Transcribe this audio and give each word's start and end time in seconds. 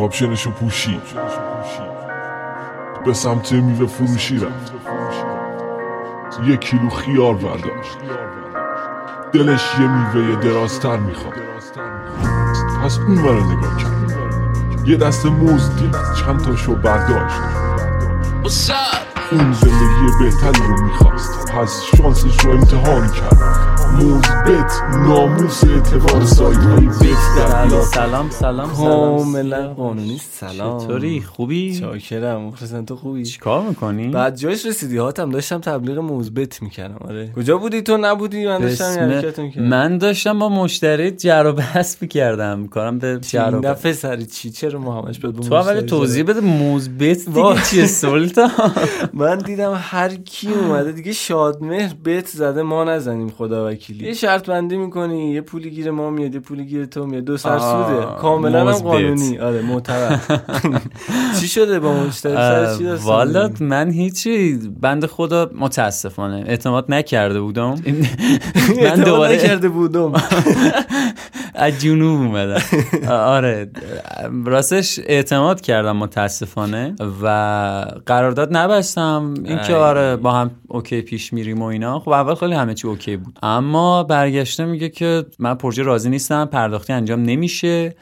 کاپشنشو 0.00 0.50
پوشید 0.50 1.02
به 3.04 3.14
سمت 3.14 3.52
میوه 3.52 3.86
فروشی 3.86 4.36
رفت. 4.36 4.72
یک 6.44 6.60
کیلو 6.60 6.90
خیار 6.90 7.34
برداشت. 7.34 7.98
دلش 9.32 9.74
یه 9.80 9.86
میوه 9.86 10.36
درازتر 10.42 10.96
می‌خواد. 10.96 11.34
پس 12.84 12.98
اون 12.98 13.18
رو 13.18 13.52
نگاه 13.52 13.76
کرد. 13.76 14.88
یه 14.88 14.96
دست 14.96 15.26
موز 15.26 15.76
دید 15.76 15.96
چند 16.20 16.44
تاشو 16.44 16.74
برداشت. 16.74 17.40
اون 19.32 19.52
زندگی 19.52 20.10
بهتری 20.20 20.66
رو 20.66 20.82
می‌خواست. 20.82 21.52
پس 21.52 21.82
شانسش 21.96 22.44
رو 22.44 22.50
امتحان 22.50 23.08
کرد. 23.08 23.69
موزبت 23.98 24.72
ناموس 24.92 25.64
اعتبار 25.64 26.24
سایت 26.24 26.56
های 26.58 26.86
بت 26.86 27.00
در 27.36 27.80
سلام 27.80 28.30
سلام 28.30 28.30
سلام. 28.30 28.70
کاملا. 28.72 29.74
قانونی 29.74 30.20
سلام. 30.30 30.80
چطوری؟ 30.80 31.20
خوبی؟ 31.20 31.80
چاکرم. 31.80 32.40
مخلصم 32.40 32.84
تو 32.84 32.96
خوبی؟ 32.96 33.24
چیکار 33.24 33.62
می‌کنی؟ 33.68 34.08
بعد 34.08 34.36
جایش 34.36 34.66
رسیدی. 34.66 34.96
هاتم 34.96 35.30
داشتم 35.30 35.60
تبلیغ 35.60 35.98
موزبت 35.98 36.62
می‌کردم. 36.62 36.98
آره. 37.08 37.32
کجا 37.36 37.58
بودی؟ 37.58 37.82
تو 37.82 37.96
نبودی؟ 37.96 38.46
من 38.46 38.58
داشتم 38.58 39.08
می‌کردم. 39.08 39.62
من 39.62 39.98
داشتم 39.98 40.38
با 40.38 40.48
مشتری 40.48 41.10
جر 41.10 41.44
و 41.46 41.52
بحث 41.52 41.96
می‌کردم. 42.02 42.66
کارم 42.66 42.98
به 42.98 43.18
جر 43.22 43.54
و 43.54 43.60
دفعه 43.60 43.92
سری 43.92 44.26
چی؟ 44.26 44.50
چرا 44.50 44.78
ما 44.80 45.08
تو 45.48 45.54
اول 45.54 45.80
توضیح؟ 45.80 46.24
بده. 46.24 46.40
وای. 46.40 47.18
دیگه 47.54 47.62
چیه؟ 47.70 47.86
سلطان. 47.86 48.50
من 49.12 49.38
دیدم 49.38 49.72
هر 49.76 50.14
کی 50.14 50.48
اومده. 50.52 50.92
دیگه 50.92 51.12
شادمهر 51.12 51.94
بت 52.04 52.26
زده. 52.26 52.62
ما 52.62 52.84
نزنیم 52.84 53.28
خدا 53.38 53.64
وکیلی 53.80 54.06
یه 54.06 54.14
شرط 54.14 54.50
بندی 54.50 54.76
می‌کنی 54.76 55.30
یه 55.32 55.40
پولی 55.40 55.70
گیر 55.70 55.90
ما 55.90 56.10
میاد 56.10 56.34
یه 56.34 56.40
پولی 56.40 56.64
گیر 56.64 56.84
تو 56.84 57.06
میاد. 57.06 57.24
دو 57.24 57.36
سر 57.36 57.58
سوده. 57.58 58.06
کاملا 58.20 58.66
هم. 58.66 58.72
قانونی. 58.72 59.38
آره 59.38 59.62
معتبر 59.62 60.18
چی 61.40 61.48
شده 61.48 61.80
با 61.80 61.92
مشتری 61.92 62.34
سر 62.34 62.76
چی 62.76 62.84
والا؟ 62.84 63.50
من 63.60 63.90
هیچی. 63.90 64.58
بند 64.80 65.06
خدا 65.06 65.50
متاسفانه. 65.54 66.44
اعتماد 66.46 66.84
نکرده 66.88 67.40
بودم. 67.40 67.70
من 68.84 69.04
دوباره 69.04 69.34
نکرده 69.34 69.68
بودم. 69.68 70.12
از 71.54 71.78
جنوب 71.80 72.20
اومدم. 72.20 72.62
آره. 73.10 73.70
راستش 74.44 75.00
اعتماد 75.06 75.60
کردم 75.60 75.96
متاسفانه 75.96 76.94
و 77.22 77.26
قرارداد 78.06 78.56
نبستم. 78.56 79.34
اینکه 79.44 79.76
ای. 79.76 79.82
آره 79.82 80.16
با 80.16 80.32
هم 80.32 80.50
اوکی 80.68 81.02
پیش 81.02 81.32
میریم 81.32 81.62
و 81.62 81.64
اینا. 81.64 82.00
خب 82.00 82.08
اول 82.08 82.34
خیلی 82.34 82.54
همه 82.54 82.74
چی 82.74 82.88
اوکی 82.88 83.16
بود. 83.16 83.38
اما 83.42 83.69
برگشته 84.08 84.64
میگه 84.64 84.88
که 84.88 85.24
من 85.38 85.54
پروژه 85.54 85.82
راضی 85.82 86.10
نیستم 86.10 86.44
پرداختی 86.44 86.92
انجام 86.92 87.22
نمیشه. 87.22 87.94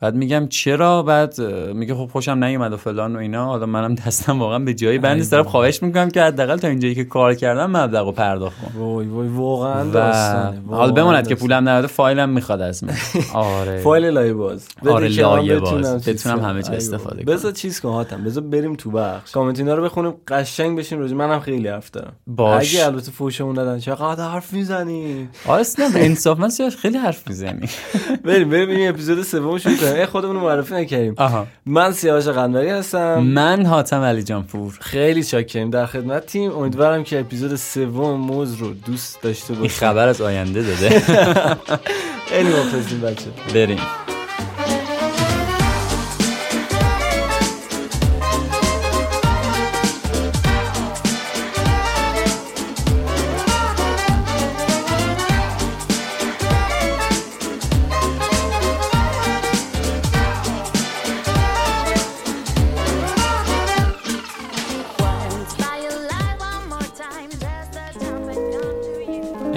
بعد 0.00 0.14
میگم 0.14 0.46
چرا؟ 0.48 1.02
بعد 1.02 1.40
میگه 1.74 1.94
خب 1.94 2.08
خوشم 2.12 2.44
نیومد 2.44 2.72
و 2.72 2.76
فلان 2.76 3.16
و 3.16 3.18
اینا. 3.18 3.44
حالا 3.44 3.66
منم 3.66 3.94
دستم 3.94 4.38
واقعا 4.40 4.58
به 4.58 4.74
جایی 4.74 4.98
بند 4.98 5.16
نیست. 5.16 5.32
دارم 5.32 5.44
خواهش 5.44 5.82
می‌کنم 5.82 6.10
که 6.10 6.22
حداقل 6.22 6.56
تا 6.56 6.68
اینجایی 6.68 6.94
که 6.94 7.04
کار 7.04 7.34
کردم 7.34 7.76
مبلغ 7.76 8.06
رو 8.06 8.12
پرداخت 8.12 8.56
کن. 8.62 8.78
وای 8.78 9.06
وای 9.06 9.28
واقعا 9.28 9.84
و 9.88 9.90
داستانه 9.90 10.44
حال 10.44 10.60
واقعاً 10.66 10.92
بماند 10.92 11.28
که. 11.28 11.34
پولم 11.34 11.68
نداده 11.68 11.86
فایلم 11.86 12.28
می‌خواد 12.28 12.60
از 12.60 12.84
من. 12.84 12.94
آره. 13.34 13.78
فایل 13.78 14.04
لایه 14.04 14.32
باز. 14.32 14.68
آره، 14.86 15.08
لایه 15.08 15.60
بتونم 15.60 15.82
باز. 15.82 16.08
بتونم 16.08 16.38
کنم. 16.38 16.48
همه 16.48 16.62
چی 16.62 16.72
استفاده 16.72 17.22
بابا. 17.24 17.32
بذار 17.32 17.52
چیز 17.52 17.80
کن 17.80 17.88
هاتم 17.88 18.24
بذار 18.24 18.42
بریم 18.42 18.74
تو 18.74 18.90
بخش. 18.90 19.30
کامنت 19.32 19.58
اینا 19.58 19.74
رو 19.74 19.82
بخونیم 19.84 20.14
قشنگ 20.28 20.78
بشیم 20.78 20.98
راجع. 20.98 21.14
منم 21.14 21.40
خیلی 21.40 21.68
حرف 21.68 21.90
دارم. 21.90 22.12
باش. 22.26 22.74
اگه 22.74 22.86
البته 22.86 23.10
فوشمون 23.12 23.54
دادن 23.54 23.78
چقدر 23.78 24.28
حرف 24.28 24.52
می‌زنی؟ 24.52 25.28
آره 25.48 25.60
اصلا 25.60 25.90
انصافا 25.94 26.48
سیاه 26.48 26.70
خیلی 26.70 26.98
حرف 26.98 27.28
می‌زنی. 27.28 27.68
بریم 28.24 28.50
بریم 28.50 28.68
این 28.70 28.88
اپیزود 28.88 29.22
سوم 29.22 29.58
شروع 29.58 29.76
کنیم 29.90 30.00
ای 30.00 30.06
خودمون 30.06 30.36
معرفی 30.36 30.74
نکردیم. 30.74 31.14
من 31.66 31.92
سیاوش 31.92 32.28
قنبری 32.28 32.70
هستم. 32.70 33.18
من 33.18 33.66
حاتم 33.66 34.00
علی 34.00 34.22
جانپور 34.22 34.78
خیلی 34.80 35.22
شاکریم 35.22 35.70
در 35.70 35.86
خدمت 35.86 36.26
تیم. 36.26 36.52
امیدوارم 36.52 37.04
که 37.04 37.20
اپیزود 37.20 37.56
سوم 37.56 38.20
موز 38.20 38.54
رو 38.54 38.74
دوست 38.74 39.22
داشته 39.22 39.50
این 39.52 39.62
باشید 39.62 39.78
خبر 39.78 40.08
از 40.08 40.20
آینده 40.20 40.62
داده. 40.62 41.00
خیلی 42.30 42.48
مخلصیم 42.48 43.00
بچه 43.00 43.26
بریم. 43.54 43.80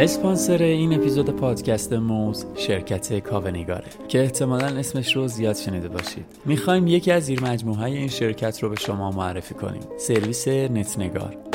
اسپانسر 0.02 0.64
این 0.64 0.94
اپیزود 0.94 1.30
پادکست 1.30 1.94
موز 1.94 2.46
شرکت 2.56 3.20
کاوه‌نگاره 3.20 3.84
که 4.08 4.22
احتمالا 4.22 4.66
اسمش 4.66 5.16
رو 5.16 5.28
زیاد 5.28 5.56
شنیده 5.56 5.90
باشید. 5.90 6.26
می‌خوایم 6.46 6.88
یکی 6.88 7.12
از 7.12 7.24
زیر 7.24 7.44
مجموعه 7.44 7.84
این 7.84 8.08
شرکت 8.08 8.64
رو 8.64 8.70
به 8.70 8.76
شما 8.76 9.12
معرفی 9.12 9.54
کنیم. 9.54 9.82
سرویس 9.98 10.48
نتنگار. 10.48 11.49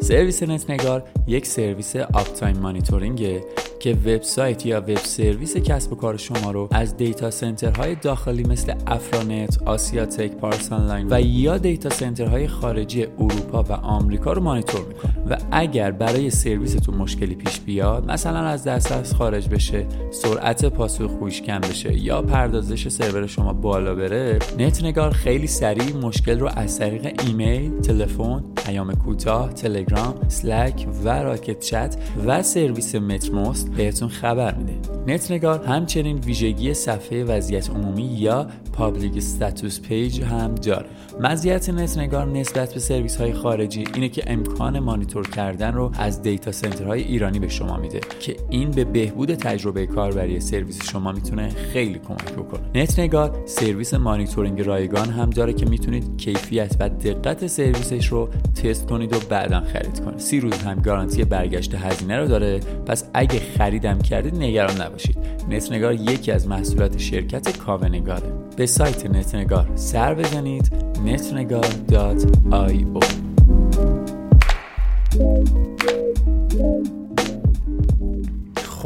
سرویس 0.00 0.42
نتنگار 0.42 1.02
یک 1.26 1.46
سرویس 1.46 1.96
uptime 1.96 2.32
monitoring 2.32 2.58
ه 2.58 3.44
که 3.80 3.92
وبسایت 3.92 4.66
یا 4.66 4.80
وب 4.80 4.96
سرویس 4.96 5.56
کسب 5.56 5.92
و 5.92 5.96
کار 5.96 6.16
شما 6.16 6.50
رو 6.50 6.68
از 6.72 6.96
data 6.96 7.30
center 7.30 7.78
های 7.78 7.94
داخلی 7.94 8.42
مثل 8.42 8.74
افرانت، 8.86 9.62
آسیاتک، 9.62 10.30
پارس 10.30 10.72
آنلاین 10.72 11.06
و 11.10 11.20
یا 11.20 11.58
data 11.58 11.90
center 11.90 12.34
های 12.34 12.48
خارجی 12.48 13.02
اروپا 13.02 13.62
و 13.62 13.72
آمریکا 13.72 14.32
رو 14.32 14.42
مانیتور 14.42 14.84
می‌کنه. 14.84 15.12
و 15.30 15.36
اگر 15.52 15.90
برای 15.90 16.30
سرویستون 16.30 16.94
مشکلی 16.94 17.34
پیش 17.34 17.60
بیاد 17.60 18.10
مثلا 18.10 18.38
از 18.38 18.64
دسترس 18.64 19.14
خارج 19.14 19.48
بشه 19.48 19.86
سرعت 20.10 20.64
پاسخگوییش 20.64 21.42
کم 21.42 21.60
بشه 21.60 21.98
یا 21.98 22.22
پردازش 22.22 22.88
سرور 22.88 23.26
شما 23.26 23.52
بالا 23.52 23.94
بره 23.94 24.38
نتنگار 24.58 25.10
خیلی 25.10 25.46
سریع 25.46 25.96
مشکل 25.96 26.38
رو 26.38 26.48
از 26.56 26.78
طریق 26.78 27.20
ایمیل 27.26 27.80
تلفن 27.80 28.44
پیام 28.66 28.94
کوتاه 28.94 29.52
تلگرام 29.52 29.85
Slack 30.28 30.86
و 31.04 31.08
Rocket.Chat 31.08 31.96
و 32.26 32.42
سرویس 32.42 32.94
Mattermost 32.94 33.70
بهتون 33.70 34.08
خبر 34.08 34.54
میده. 34.54 34.74
نتنگار 35.06 35.64
همچنین 35.64 36.18
ویژگی 36.18 36.74
صفحه 36.74 37.24
وضعیت 37.24 37.70
عمومی 37.70 38.02
یا 38.02 38.46
public 38.72 39.16
status 39.16 39.80
page 39.80 40.22
هم 40.22 40.54
داره. 40.54 40.86
مزیت 41.20 41.70
نتنگار 41.70 42.26
نسبت 42.26 42.74
به 42.74 42.80
سرویس 42.80 43.16
های 43.16 43.32
خارجی 43.32 43.84
اینه 43.94 44.08
که 44.08 44.22
امکان 44.26 44.78
مانیتور 44.78 45.28
کردن 45.28 45.74
رو 45.74 45.92
از 45.98 46.22
data 46.22 46.52
center 46.52 46.90
های 46.90 47.02
ایرانی 47.02 47.38
به 47.38 47.48
شما 47.48 47.76
میده 47.76 48.00
که 48.20 48.36
این 48.50 48.70
به 48.70 48.84
بهبود 48.84 49.34
تجربه 49.34 49.86
کاربری 49.86 50.40
سرویس 50.40 50.90
شما 50.90 51.12
می‌تونه 51.12 51.48
خیلی 51.48 51.98
کمک 51.98 52.32
بکنه. 52.32 52.60
نتنگار 52.74 53.42
سرویس 53.46 53.94
مانیتورینگ 53.94 54.60
رایگان 54.60 55.08
هم 55.08 55.30
داره 55.30 55.52
که 55.52 55.66
می‌تونید 55.66 56.16
کیفیت 56.16 56.76
و 56.80 56.88
دقت 56.88 57.46
سرویسش 57.46 58.06
رو 58.06 58.28
تست 58.62 58.86
کنید 58.86 59.12
و 59.12 59.16
بعدا 59.28 59.60
خرید 59.76 60.00
کنید 60.00 60.18
سی 60.18 60.40
روز 60.40 60.52
هم 60.52 60.80
گارانتی 60.80 61.24
برگشت 61.24 61.74
هزینه 61.74 62.18
رو 62.18 62.26
داره. 62.26 62.60
پس 62.86 63.04
اگه 63.14 63.40
خریدم 63.58 63.98
کردید 63.98 64.34
نگران 64.34 64.80
نباشید. 64.80 65.18
نتنگار 65.50 65.94
یکی 65.94 66.32
از 66.32 66.48
محصولات 66.48 66.98
شرکت 66.98 67.58
کاونگاره 67.58 68.32
به 68.56 68.66
سایت 68.66 69.10
نتنگار 69.10 69.70
سر 69.74 70.14
بزنید. 70.14 70.72
netnegar.io 71.06 72.16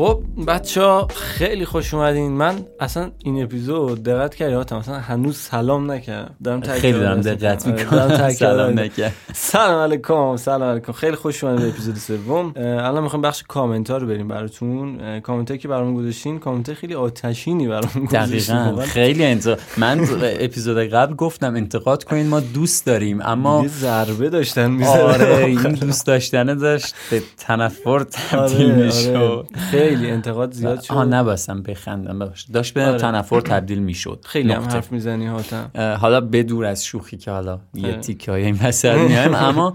خب 0.01 0.23
بچه 0.47 0.83
ها 0.83 1.09
خیلی 1.15 1.65
خوش 1.65 1.95
اومدین. 1.95 2.33
من 2.33 2.55
اصلا 2.81 3.11
این 3.25 3.43
اپیزود 3.43 4.03
دقت 4.03 4.35
کردی؟ 4.35 4.55
هاتم 4.55 4.77
مثلا 4.77 4.99
هنوز 4.99 5.37
سلام 5.37 5.91
نکردم. 5.91 6.35
دارم 6.45 6.61
خیلی 6.61 6.99
دارم. 6.99 7.21
دقت 7.21 7.67
آره، 7.69 7.77
می‌کنم. 7.77 8.31
سلام 8.31 8.69
می‌کنم. 8.69 8.85
نکرد. 8.85 9.15
سلام 9.33 9.83
علیکم 9.83 10.37
سلام 10.37 10.71
علیکم. 10.71 10.93
خیلی 10.93 11.17
خوش 11.17 11.45
اومدین 11.45 11.63
به 11.63 11.73
اپیزود 11.73 11.97
سوم. 11.97 12.53
الان 12.57 13.03
می‌خوایم 13.03 13.23
بخش 13.23 13.45
کامنت 13.49 13.91
ها 13.91 13.97
رو 13.97 14.07
بریم 14.07 14.29
براتون. 14.29 15.21
کامنت 15.21 15.49
هایی 15.49 15.59
که 15.59 15.69
برامون 15.69 15.95
گذاشتین 15.95 16.39
کامنت 16.39 16.73
خیلی 16.73 16.95
آتشینی 16.95 17.69
برامون 17.69 18.05
گذاشتین. 18.05 18.57
دقیقا. 18.57 18.71
واقعا 18.71 18.87
خیلی 18.87 19.25
انتقاد 19.25 19.61
من 19.77 20.01
اپیزود 20.23 20.79
قبل 20.79 21.15
گفتم 21.15 21.55
انتقاد 21.55 22.05
کنین 22.05 22.27
ما 22.27 22.41
دوست 22.41 22.87
داریم 22.87 23.21
اما 23.23 23.63
یه 23.63 23.69
ضربه 23.69 24.31
داشتن 24.31 24.71
می‌زدن. 24.71 25.01
آره 25.01 25.45
این 25.45 25.73
دوست 25.73 26.07
داشتنه 26.07 26.55
داشت 26.55 26.95
به 27.11 27.23
تنفر 27.39 27.99
تبدیل 27.99 28.71
آره، 28.71 28.85
می‌شد. 28.85 29.47
آره. 29.73 29.90
خیلی 29.97 30.11
انتقاد 30.11 30.53
زیاد 30.53 30.81
شد. 30.81 30.93
آها 30.93 31.05
نبستم 31.05 31.63
بخندم 31.63 32.19
ببخشید 32.19 32.55
داشت 32.55 32.75
به 32.75 32.87
آره. 32.87 32.99
تنفر 32.99 33.41
تبدیل 33.41 33.79
می‌شد. 33.79 34.25
خیلی 34.27 34.53
هم 34.53 34.63
حرف 34.63 34.93
می‌زنی 34.93 35.27
هاتم 35.27 35.71
حالا 36.01 36.21
بدور 36.21 36.65
از 36.65 36.85
شوخی 36.85 37.17
که 37.17 37.31
حالا 37.31 37.61
یه 37.75 37.87
آره. 37.87 37.97
تیکه 37.97 38.31
های 38.31 38.45
این 38.45 38.59
میایم 38.85 39.35
اما 39.49 39.75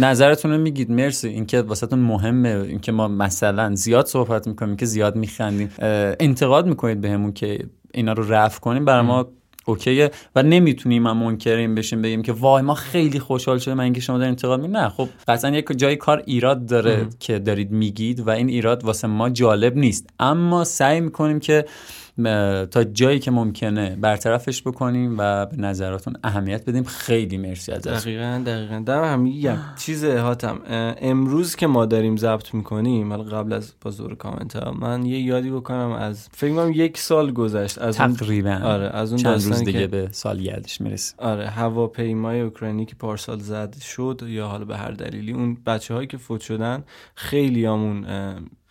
نظرتون 0.00 0.50
رو 0.50 0.58
میگید. 0.58 0.90
مرسی. 0.90 1.28
اینکه 1.28 1.62
واسهتون 1.62 1.98
مهمه. 1.98 2.48
اینکه 2.48 2.92
ما 2.92 3.08
مثلا 3.08 3.74
زیاد 3.74 4.06
صحبت 4.06 4.46
می‌کنیم 4.46 4.76
که 4.76 4.86
زیاد 4.86 5.16
میخندیم. 5.16 5.70
انتقاد 5.78 6.66
می‌کنید 6.66 7.00
بهمون 7.00 7.32
که 7.32 7.66
اینا 7.94 8.12
رو 8.12 8.32
رفع 8.32 8.60
کنیم. 8.60 8.84
برای 8.84 9.06
ما 9.06 9.28
اوکیه؟ 9.70 10.10
و 10.36 10.42
نمی‌تونیم 10.42 11.02
ما 11.02 11.14
منکریم 11.14 11.74
بشیم 11.74 12.02
بگیم 12.02 12.22
که 12.22 12.32
وای 12.32 12.62
ما 12.62 12.74
خیلی 12.74 13.18
خوشحال 13.18 13.58
شدیم 13.58 13.76
من 13.76 13.84
اینکه 13.84 14.00
شما 14.00 14.18
دارین 14.18 14.30
انتقاد 14.30 14.60
نه 14.60 14.88
خب 14.88 15.08
قطعا 15.28 15.50
یک 15.50 15.64
جای 15.76 15.96
کار 15.96 16.22
ایراد 16.26 16.66
داره 16.66 17.06
که 17.20 17.38
دارید 17.38 17.70
میگید 17.70 18.20
و 18.20 18.30
این 18.30 18.48
ایراد 18.48 18.84
واسه 18.84 19.08
ما 19.08 19.30
جالب 19.30 19.76
نیست. 19.76 20.10
اما 20.18 20.64
سعی 20.64 21.00
می‌کنیم 21.00 21.40
که 21.40 21.64
تا 22.70 22.84
جایی 22.84 23.18
که 23.18 23.30
ممکنه 23.30 23.96
برطرفش 24.00 24.62
بکنیم 24.62 25.14
و 25.18 25.46
به 25.46 25.56
نظراتون 25.56 26.14
اهمیت 26.24 26.68
بدیم. 26.68 26.84
خیلی 26.84 27.38
مرسی 27.38 27.72
از 27.72 27.82
دقیقا 27.82 28.42
دقیقا. 28.46 28.82
دم 28.86 29.04
هم 29.04 29.20
میگم. 29.20 29.58
چیز 29.78 30.04
هاتم 30.04 30.60
امروز 31.00 31.56
که 31.56 31.66
ما 31.66 31.86
داریم 31.86 32.16
ضبط 32.16 32.54
می‌کنیم 32.54 33.12
حالا 33.12 33.24
قبل 33.24 33.52
از 33.52 33.72
بازور 33.80 34.14
کامنت 34.14 34.56
ها 34.56 34.72
من 34.72 35.06
یه 35.06 35.20
یادی 35.20 35.50
بکنم 35.50 35.92
از 35.92 36.28
فکر 36.32 36.54
کنم 36.54 36.72
یک 36.74 36.98
سال 36.98 37.32
گذشت 37.32 37.78
از 37.78 37.96
تقریبا. 37.96 38.60
آره 38.64 38.90
از 38.96 39.12
اون 39.12 39.22
چند 39.22 39.42
روز 39.42 39.64
دیگه 39.64 39.86
به 39.86 40.08
سال 40.12 40.42
گردش 40.42 40.80
می‌رسه. 40.80 41.14
آره 41.18 41.48
هواپیمای 41.48 42.40
اوکراینی 42.40 42.84
که 42.86 42.94
پارسال 42.94 43.38
زد 43.38 43.76
شد 43.80 44.22
یا 44.26 44.46
حالا 44.46 44.64
به 44.64 44.76
هر 44.76 44.90
دلیلی 44.90 45.32
اون 45.32 45.56
بچه 45.66 45.94
هایی 45.94 46.06
که 46.06 46.16
فوت 46.16 46.40
شدن 46.40 46.84
خیلی 47.14 47.64
همون 47.64 48.06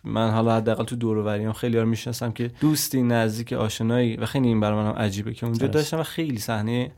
من 0.03 0.31
حالا 0.31 0.55
حداقل 0.55 0.83
تو 0.83 0.95
دور 0.95 1.17
و 1.17 1.53
خیلی 1.53 1.77
ها 1.77 1.85
می‌شناسم 1.85 2.31
که 2.31 2.51
دوستی 2.61 3.03
نزدیک 3.03 3.53
آشنایی 3.53 4.15
و 4.15 4.25
خیلی 4.25 4.47
این 4.47 4.59
برای 4.59 4.83
من 4.83 4.91
عجیبه 4.91 5.33
که 5.33 5.45
اونجا 5.45 5.67
داشتم 5.67 5.99
و 5.99 6.03
خیلی 6.03 6.37
صحنه 6.37 6.91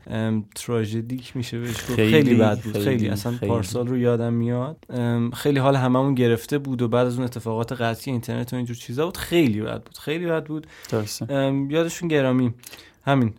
تراژدیک 0.54 1.36
میشه 1.36 1.58
بهش 1.58 1.76
خیلی, 1.76 2.10
خیلی 2.10 2.34
بد 2.34 2.60
بود 2.60 2.72
خیلی, 2.72 2.84
خیلی. 2.84 3.08
اصلا 3.08 3.32
خیلی. 3.32 3.50
پارسال 3.50 3.86
رو 3.86 3.98
یادم 3.98 4.32
میاد. 4.32 4.76
خیلی 5.34 5.58
حال 5.58 5.76
هممون 5.76 6.14
گرفته 6.14 6.58
بود 6.58 6.82
و 6.82 6.88
بعد 6.88 7.06
از 7.06 7.14
اون 7.14 7.24
اتفاقات 7.24 7.72
قطعی 7.72 8.12
اینترنت 8.12 8.52
و 8.52 8.56
اینجور 8.56 8.76
چیزا 8.76 9.04
بود 9.04 9.16
خیلی 9.16 9.60
بد 9.60 9.82
بود 9.82 9.98
خیلی 9.98 10.26
بد 10.26 10.44
بود. 10.44 10.66
یادشون 11.70 12.08
گرامی. 12.08 12.54
همین. 13.04 13.34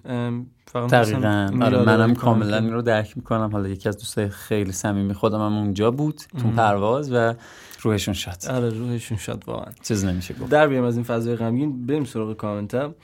دقیقا. 0.91 1.49
آره 1.61 1.83
منم 1.83 2.15
کاملا 2.15 2.57
این 2.57 2.73
رو 2.73 2.81
درک 2.81 3.17
می‌کنم. 3.17 3.49
حالا 3.51 3.69
یکی 3.69 3.89
از 3.89 3.97
دوستای 3.97 4.29
خیلی 4.29 4.71
صمیمی 4.71 5.13
خودم 5.13 5.39
هم 5.39 5.57
اونجا 5.57 5.91
بود 5.91 6.21
تو 6.41 6.49
پرواز 6.49 7.11
و 7.11 7.33
روحشون 7.81 8.13
شد 8.13 8.35
آره 8.49 8.69
روحشون 8.69 9.17
شد 9.17 9.43
واقعا. 9.47 9.71
چیز 9.83 10.05
نمیشه 10.05 10.33
گفت. 10.33 10.49
در 10.49 10.67
بیام 10.67 10.83
از 10.83 10.95
این 10.95 11.03
فضای 11.03 11.35
غمگین 11.35 11.85
بریم 11.85 12.03
سراغ 12.03 12.37
کامنتم. 12.37 12.95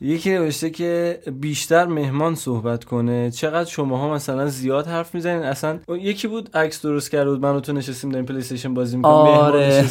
یکی 0.00 0.30
نوشته 0.30 0.70
که 0.70 1.20
بیشتر 1.40 1.86
مهمان 1.86 2.34
صحبت 2.34 2.84
کنه. 2.84 3.30
چقدر 3.30 3.70
شماها 3.70 4.14
مثلا 4.14 4.46
زیاد 4.46 4.86
حرف 4.86 5.14
می‌زنین؟ 5.14 5.42
اصلا 5.42 5.78
یکی 5.88 6.28
بود 6.28 6.56
عکس 6.56 6.82
درست 6.82 7.10
کرده 7.10 7.30
بود. 7.30 7.40
من 7.40 7.54
و 7.54 7.60
تو 7.60 7.72
نشستیم 7.72 8.10
داریم 8.10 8.26
پلی 8.26 8.38
استیشن 8.38 8.74
بازی 8.74 8.96
می‌کنیم 8.96 9.14
آره. 9.14 9.84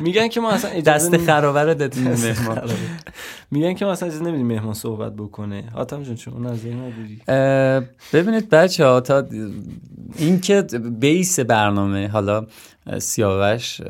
میگن 0.00 0.28
که 0.28 0.40
ما 0.40 0.50
اصلا 0.50 0.80
دست 0.80 1.16
خرابه 1.16 1.74
دادیم 1.74 2.04
مهمان. 2.04 2.60
میگن 3.50 3.74
که 3.74 3.84
ما 3.84 3.90
اصلا 3.90 4.08
اجازه 4.08 4.24
نمیدیم 4.24 4.46
مهمان 4.46 4.74
صحبت 4.74 5.16
بکنه. 5.16 5.64
حاتم 5.74 6.02
جون 6.14 6.16
چون 6.16 6.46
از 6.46 6.64
این 6.64 6.92
ببینید 8.12 8.48
بچه 8.48 8.86
ها 8.86 9.00
تا 9.00 9.24
این 10.18 10.40
که 10.40 10.62
بیس 11.00 11.40
برنامه 11.40 12.08
حالا 12.08 12.46
سیاوش 12.98 13.80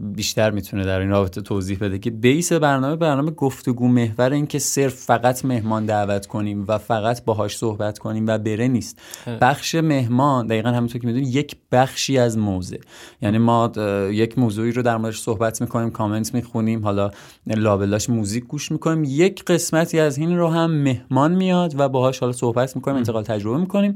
بیشتر 0.00 0.50
می‌تونه 0.50 0.84
در 0.84 1.00
این 1.00 1.08
رابطه 1.08 1.40
توضیح 1.40 1.78
بده 1.78 1.98
که 1.98 2.10
بیس 2.10 2.52
برنامه 2.52 2.96
برنامه 2.96 3.30
گفتگو 3.30 3.88
محور 3.88 4.32
این 4.32 4.46
که 4.46 4.58
صرف 4.58 4.94
فقط 4.94 5.44
مهمان 5.44 5.86
دعوت 5.86 6.26
کنیم 6.26 6.64
و 6.68 6.78
فقط 6.78 7.24
باهاش 7.24 7.56
صحبت 7.56 7.98
کنیم 7.98 8.26
و 8.26 8.38
بره 8.38 8.68
نیست. 8.68 9.00
بخش 9.40 9.74
مهمان 9.74 10.46
دقیقا 10.46 10.68
همونطور 10.68 11.00
که 11.00 11.06
می‌دونیم 11.06 11.30
یک 11.32 11.56
بخشی 11.72 12.18
از 12.18 12.38
موزه 12.38 12.78
یعنی 13.22 13.38
ما 13.38 13.72
یک 14.10 14.38
موضوعی 14.38 14.72
رو 14.72 14.82
در 14.82 14.96
موردش 14.96 15.20
صحبت 15.20 15.60
می‌کنیم 15.60 15.90
کامنت 15.90 16.34
می‌خونیم 16.34 16.84
حالا 16.84 17.10
لابلاش 17.46 18.10
موزیک 18.10 18.44
گوش 18.44 18.72
می‌کنیم. 18.72 19.04
یک 19.06 19.44
قسمتی 19.44 20.00
از 20.00 20.18
این 20.18 20.36
رو 20.36 20.48
هم 20.48 20.70
مهمان 20.70 21.34
میاد 21.34 21.74
و 21.80 21.88
باهاش 21.88 22.18
حالا 22.18 22.32
صحبت 22.32 22.76
می‌کنیم 22.76 22.96
انتقال 22.96 23.22
تجربه 23.22 23.60
می‌کنیم. 23.60 23.94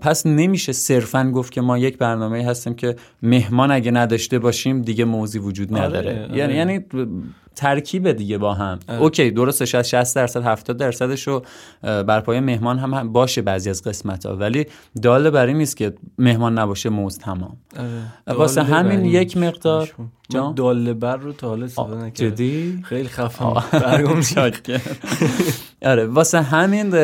پس 0.00 0.26
نمیشه 0.26 0.72
صرفا 0.72 1.30
گفت 1.34 1.52
که 1.52 1.60
ما 1.60 1.78
یک 1.78 1.98
برنامه 1.98 2.46
هستیم 2.46 2.74
که 2.74 2.96
مهمان 3.22 3.45
اگه 3.70 3.90
نداشته 3.90 4.38
باشیم 4.38 4.82
دیگه 4.82 5.04
موضوع 5.04 5.42
وجود 5.42 5.74
آره، 5.74 5.86
نداره. 5.86 6.22
آره. 6.24 6.36
یعنی 6.36 6.54
یعنی 6.54 6.84
ترکیب 7.56 8.12
دیگه 8.12 8.38
با 8.38 8.54
هم. 8.54 8.78
آره. 8.88 9.00
اوکی 9.00 9.30
درستش 9.30 9.74
از 9.74 9.88
60 9.88 10.16
درصد 10.16 10.42
70 10.44 10.76
درصدش 10.76 11.28
رو 11.28 11.42
بر 11.82 12.20
پایه 12.20 12.40
مهمان 12.40 12.78
هم 12.78 13.12
باشه 13.12 13.42
بعضی 13.42 13.70
از 13.70 13.82
قسمت 13.82 14.26
ها 14.26 14.36
ولی 14.36 14.66
داله 15.02 15.30
بر 15.30 15.46
این 15.46 15.56
نیست 15.56 15.76
که 15.76 15.94
مهمان 16.18 16.58
نباشه 16.58 16.88
موز 16.88 17.18
تمام. 17.18 17.56
آره. 18.26 18.38
واسه 18.38 18.62
همین 18.62 19.04
یک 19.04 19.36
مقدار 19.36 19.90
داله 20.56 20.94
بر 20.94 21.16
رو 21.16 21.32
تا 21.32 21.48
حالا 21.48 21.64
استفاده 21.64 21.96
نکردم. 21.96 22.34
جدی؟ 22.34 22.80
خیلی 22.84 23.08
خفم 23.08 23.62
برگم 23.72 24.20
آره 25.82 26.06
واسه 26.06 26.42
همین 26.42 26.94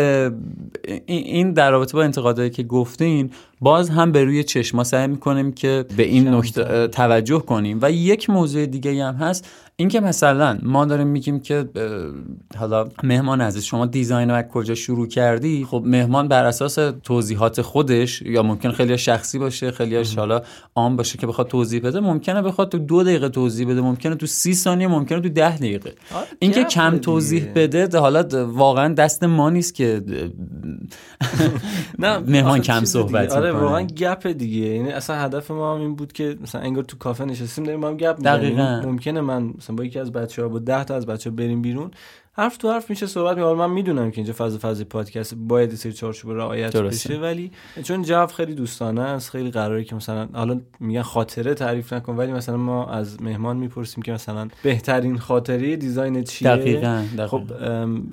این 1.06 1.52
در 1.52 1.70
رابطه 1.70 1.96
با 1.96 2.02
انتقادایی 2.02 2.50
که 2.50 2.62
گفتین 2.62 3.30
باز 3.60 3.90
هم 3.90 4.12
به 4.12 4.24
روی 4.24 4.44
چشما 4.44 4.84
سعی 4.84 5.06
می‌کنیم 5.06 5.52
که 5.52 5.84
به 5.96 6.02
این 6.02 6.28
نکته 6.28 6.88
توجه 6.88 7.38
کنیم. 7.38 7.78
و 7.82 7.90
یک 7.90 8.30
موضوع 8.30 8.66
دیگه 8.66 9.04
هم 9.04 9.14
هست. 9.14 9.48
اینکه 9.82 10.00
مثلا 10.00 10.58
ما 10.62 10.84
داریم 10.84 11.06
میگیم 11.06 11.40
که 11.40 11.68
حالا 12.56 12.88
مهمان 13.02 13.40
عزیز 13.40 13.64
شما 13.64 13.86
دیزاین 13.86 14.30
رو 14.30 14.42
کجا 14.42 14.74
شروع 14.74 15.06
کردی؟ 15.08 15.66
خب 15.70 15.82
مهمان 15.86 16.28
بر 16.28 16.44
اساس 16.44 16.78
توضیحات 17.04 17.62
خودش 17.62 18.22
یا 18.22 18.42
ممکن 18.42 18.70
خیلی 18.70 18.98
شخصی 18.98 19.38
باشه 19.38 19.70
خیلی 19.70 20.04
حالا 20.16 20.42
عام 20.74 20.96
باشه 20.96 21.18
که 21.18 21.26
بخواد 21.26 21.48
توضیح 21.48 21.80
بده 21.80 22.00
ممکنه 22.00 22.42
بخواد 22.42 22.68
تو 22.68 22.78
دو 22.78 23.02
دقیقه 23.02 23.28
توضیح 23.28 23.68
بده 23.68 23.80
ممکنه 23.80 24.14
تو 24.14 24.26
سی 24.26 24.54
ثانیه 24.54 24.86
ممکنه 24.86 25.20
تو 25.20 25.28
ده 25.28 25.56
دقیقه. 25.56 25.92
اینکه 26.38 26.64
کم 26.64 26.98
توضیح 26.98 27.52
بده 27.54 27.98
حالا 27.98 28.46
واقعا 28.46 28.94
دست 28.94 29.24
ما 29.24 29.50
نیست 29.50 29.74
که 29.74 30.02
نه 31.98 32.18
مهمان 32.34 32.60
کم 32.60 32.84
صحبت 32.84 33.32
آره 33.32 33.52
واقعا 33.52 33.82
گپ 33.82 34.26
دیگه. 34.26 34.66
یعنی 34.66 34.92
اصلا 34.92 35.16
هدف 35.16 35.50
ما 35.50 35.74
هم 35.74 35.80
این 35.80 35.94
بود 35.94 36.12
که 36.12 36.36
مثلا 36.42 36.60
انگار 36.60 36.84
تو 36.84 36.96
کافه 36.96 37.24
نشستیم 37.24 37.64
داریم 37.64 37.84
هم 37.84 37.96
گپ 37.96 38.28
ممکنه 38.86 39.20
من 39.20 39.54
مثلا 39.72 39.76
با 39.76 39.84
یکی 39.84 39.98
از 39.98 40.12
بچه‌ها 40.12 40.48
با 40.48 40.58
10 40.58 40.84
تا 40.84 40.96
از 40.96 41.06
بچه‌ها 41.06 41.36
بریم 41.36 41.62
بیرون 41.62 41.90
حرف 42.34 42.56
تو 42.56 42.72
حرف 42.72 42.90
میشه 42.90 43.06
صحبت 43.06 43.36
می 43.36 43.44
من 43.44 43.70
می‌دونم 43.70 44.10
که 44.10 44.18
اینجا 44.18 44.32
فاز 44.32 44.56
فاز 44.56 44.82
پادکست 44.82 45.34
باید 45.34 45.74
سری 45.74 45.92
چارچوب 45.92 46.30
رعایت 46.30 46.76
بشه 46.76 47.18
ولی 47.18 47.50
چون 47.82 48.02
جو 48.02 48.26
خیلی 48.26 48.54
دوستانه 48.54 49.00
است 49.00 49.30
خیلی 49.30 49.50
قراره 49.50 49.84
که 49.84 49.94
مثلا 49.94 50.28
حالا 50.32 50.60
میگن 50.80 51.02
خاطره 51.02 51.54
تعریف 51.54 51.92
نکن 51.92 52.16
ولی 52.16 52.32
مثلا 52.32 52.56
ما 52.56 52.86
از 52.86 53.22
مهمان 53.22 53.56
می‌پرسیم 53.56 54.02
که 54.02 54.12
مثلا 54.12 54.48
بهترین 54.62 55.18
خاطره 55.18 55.76
دیزاین 55.76 56.24
چیه؟ 56.24 56.56
دقیقاً, 56.56 57.04
خب 57.28 57.42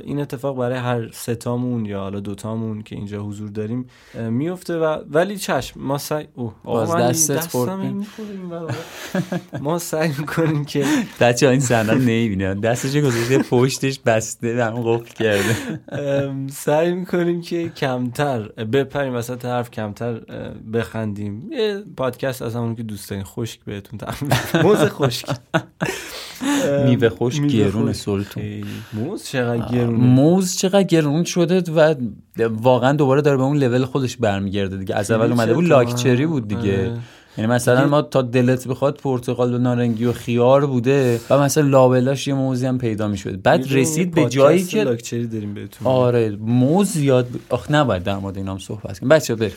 این 0.04 0.20
اتفاق 0.20 0.58
برای 0.58 0.78
هر 0.78 1.10
ستامون 1.12 1.86
یا 1.86 2.00
حالا 2.00 2.20
دوتامون 2.20 2.82
که 2.82 2.96
اینجا 2.96 3.22
حضور 3.22 3.50
داریم 3.50 3.86
میفته 4.30 4.78
و 4.78 4.98
ولی 5.10 5.38
چشم 5.38 5.82
ما 5.82 5.98
سعی 5.98 6.28
اوه 6.34 6.54
باز 6.64 6.96
دستت 6.96 7.56
ما 9.62 9.80
سعی 9.80 10.12
می‌کنیم 10.20 10.66
که 10.66 10.86
بچه‌ها 11.22 11.52
این 11.52 11.62
صحنه 11.62 11.94
نمی‌بینن. 11.94 12.60
دستش 12.60 12.96
گذاشته 12.96 13.38
پشتش 13.38 14.00
بسته 14.10 14.66
و 14.66 14.72
قفل 14.84 15.14
کرده 15.14 15.80
سعی 16.52 16.94
می‌کنیم 16.94 17.42
که 17.42 17.70
کمتر 17.70 18.40
بپریم 18.48 19.16
وسط 19.16 19.46
حرف 19.46 19.72
کمتر 19.72 20.20
بخندیم. 20.74 21.52
یه 21.52 21.84
پادکست 21.98 22.42
از 22.42 22.56
همون 22.56 22.76
که 22.76 22.84
دوست 22.84 23.10
دارین 23.10 23.26
خشک 23.26 23.60
بهتون 23.66 24.00
موز 24.64 24.78
خشک. 24.78 25.26
میوه 26.86 27.10
خشک 27.10 27.42
گرون 27.42 27.94
سلطون 27.94 28.44
موز 28.94 29.26
چقدر 29.26 29.72
گرون 29.72 29.96
موز 29.96 30.58
چقدر 30.58 30.84
گرون 30.84 31.24
شده 31.24 31.72
و 31.72 31.96
واقعا 32.40 32.94
دوباره 32.94 33.22
داره 33.22 33.38
به 33.38 33.44
اون 33.44 33.58
لول 33.58 33.86
خودش 33.86 34.18
برمیگرده 34.18 34.78
دیگه. 34.78 34.96
از 34.96 35.12
اول 35.12 35.32
اومده 35.32 35.54
بود 35.54 35.66
لاکچری 35.66 36.26
بود 36.26 36.48
دیگه. 36.48 36.90
آره. 36.90 36.98
یعنی 37.38 37.52
مثلا 37.52 37.88
ما 37.88 38.02
تا 38.02 38.22
دلت 38.22 38.68
بخواد 38.68 38.98
پرتقال 38.98 39.54
و 39.54 39.58
نارنگی 39.58 40.06
و 40.06 40.14
خیار 40.14 40.66
بوده 40.66 41.22
و 41.30 41.40
مثلا 41.40 41.68
لابلاش 41.68 42.28
یه 42.28 42.34
موزی 42.34 42.66
هم 42.66 42.78
پیدا 42.78 43.08
می‌شد. 43.08 43.42
بعد 43.42 43.74
رسید 43.74 44.14
به 44.14 44.26
جایی 44.26 44.64
که 44.64 44.84
لاکچری 44.84 45.28
داریم 45.28 45.54
بهتون. 45.54 45.88
آره 45.88 46.38
موز 46.40 46.88
زیاد 46.88 47.28
آخ 47.50 47.72
نباید 47.72 48.04
در 48.04 48.16
مورد 48.16 48.38
اینام 48.38 48.58
صحبت 48.58 49.00
کنیم. 49.00 49.10
بچا 49.10 49.36
بر 49.36 49.52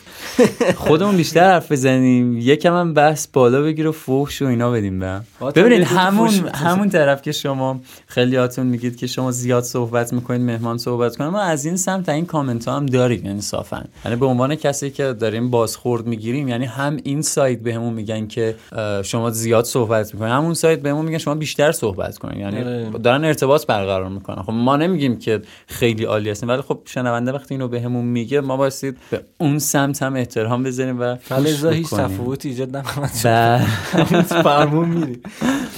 خودمون 0.75 1.17
بیشتر 1.17 1.43
حرف 1.43 1.71
بزنیم. 1.71 2.37
یکم 2.37 2.73
هم 2.73 2.93
بحث 2.93 3.27
بالا 3.27 3.61
بگیر 3.61 3.87
و 3.87 3.91
فوش 3.91 4.41
و 4.41 4.45
اینا 4.45 4.71
بدیم 4.71 4.99
به 4.99 5.21
ببینید 5.55 5.83
همون 5.83 6.29
همون 6.53 6.89
طرف 6.89 7.21
که 7.21 7.31
شما 7.31 7.81
خیلیاتون 8.07 8.67
میگید 8.67 8.97
که 8.97 9.07
شما 9.07 9.31
زیاد 9.31 9.63
صحبت 9.63 10.13
می‌کنید 10.13 10.41
مهمان 10.41 10.77
صحبت 10.77 11.15
کنه 11.15 11.29
ما 11.29 11.41
از 11.41 11.65
این 11.65 11.77
سمت 11.77 12.09
این 12.09 12.25
کامنت 12.25 12.67
ها 12.67 12.75
هم 12.75 12.85
داریم 12.85 13.21
انصافا 13.25 13.83
یعنی 14.05 14.17
به 14.17 14.25
عنوان 14.25 14.55
کسی 14.55 14.91
که 14.91 15.03
داریم 15.03 15.49
بازخورد 15.49 16.07
می‌گیریم 16.07 16.47
یعنی 16.47 16.65
هم 16.65 16.97
این 17.03 17.21
سایت 17.21 17.59
بهمون 17.73 17.93
میگن 17.93 18.27
که 18.27 18.55
شما 19.03 19.29
زیاد 19.29 19.65
صحبت 19.65 20.13
می‌کنید 20.13 20.31
همون 20.31 20.53
سایت 20.53 20.81
بهمون 20.81 21.05
میگن 21.05 21.17
شما 21.17 21.35
بیشتر 21.35 21.71
صحبت 21.71 22.17
کنید 22.17 22.37
یعنی 22.37 22.61
آره. 22.61 22.89
دارن 23.03 23.25
ارتباط 23.25 23.65
برقرار 23.65 24.09
می‌کنن. 24.09 24.43
خب 24.43 24.51
ما 24.51 24.75
نمیگیم 24.75 25.19
که 25.19 25.41
خیلی 25.67 26.03
عالی 26.03 26.29
هستیم 26.29 26.49
ولی 26.49 26.61
خب 26.61 26.79
شنونده 26.85 27.31
وقتی 27.31 27.53
اینو 27.53 27.67
بهمون 27.67 28.05
میگه 28.05 28.41
ما 28.41 28.57
بایستید 28.57 28.97
به 29.11 29.21
اون 29.37 29.59
سمت 29.59 30.03
هم 30.03 30.15
احترام 30.15 30.63
بذاریم 30.63 31.01
و 31.01 31.15
فلزا 31.15 31.69
هیچ 31.69 31.89
تفاوتی 31.89 32.49
ایجاد 32.49 32.77
نکنه. 32.77 33.09
بله. 33.23 34.21
فرمون 34.21 34.89
میری. 34.89 35.21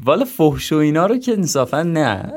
والا 0.06 0.26
فحش 0.26 0.74
و 0.74 0.76
اینا 0.76 1.06
رو 1.06 1.18
که 1.18 1.32
انصافا 1.32 1.84
نه. 1.84 2.34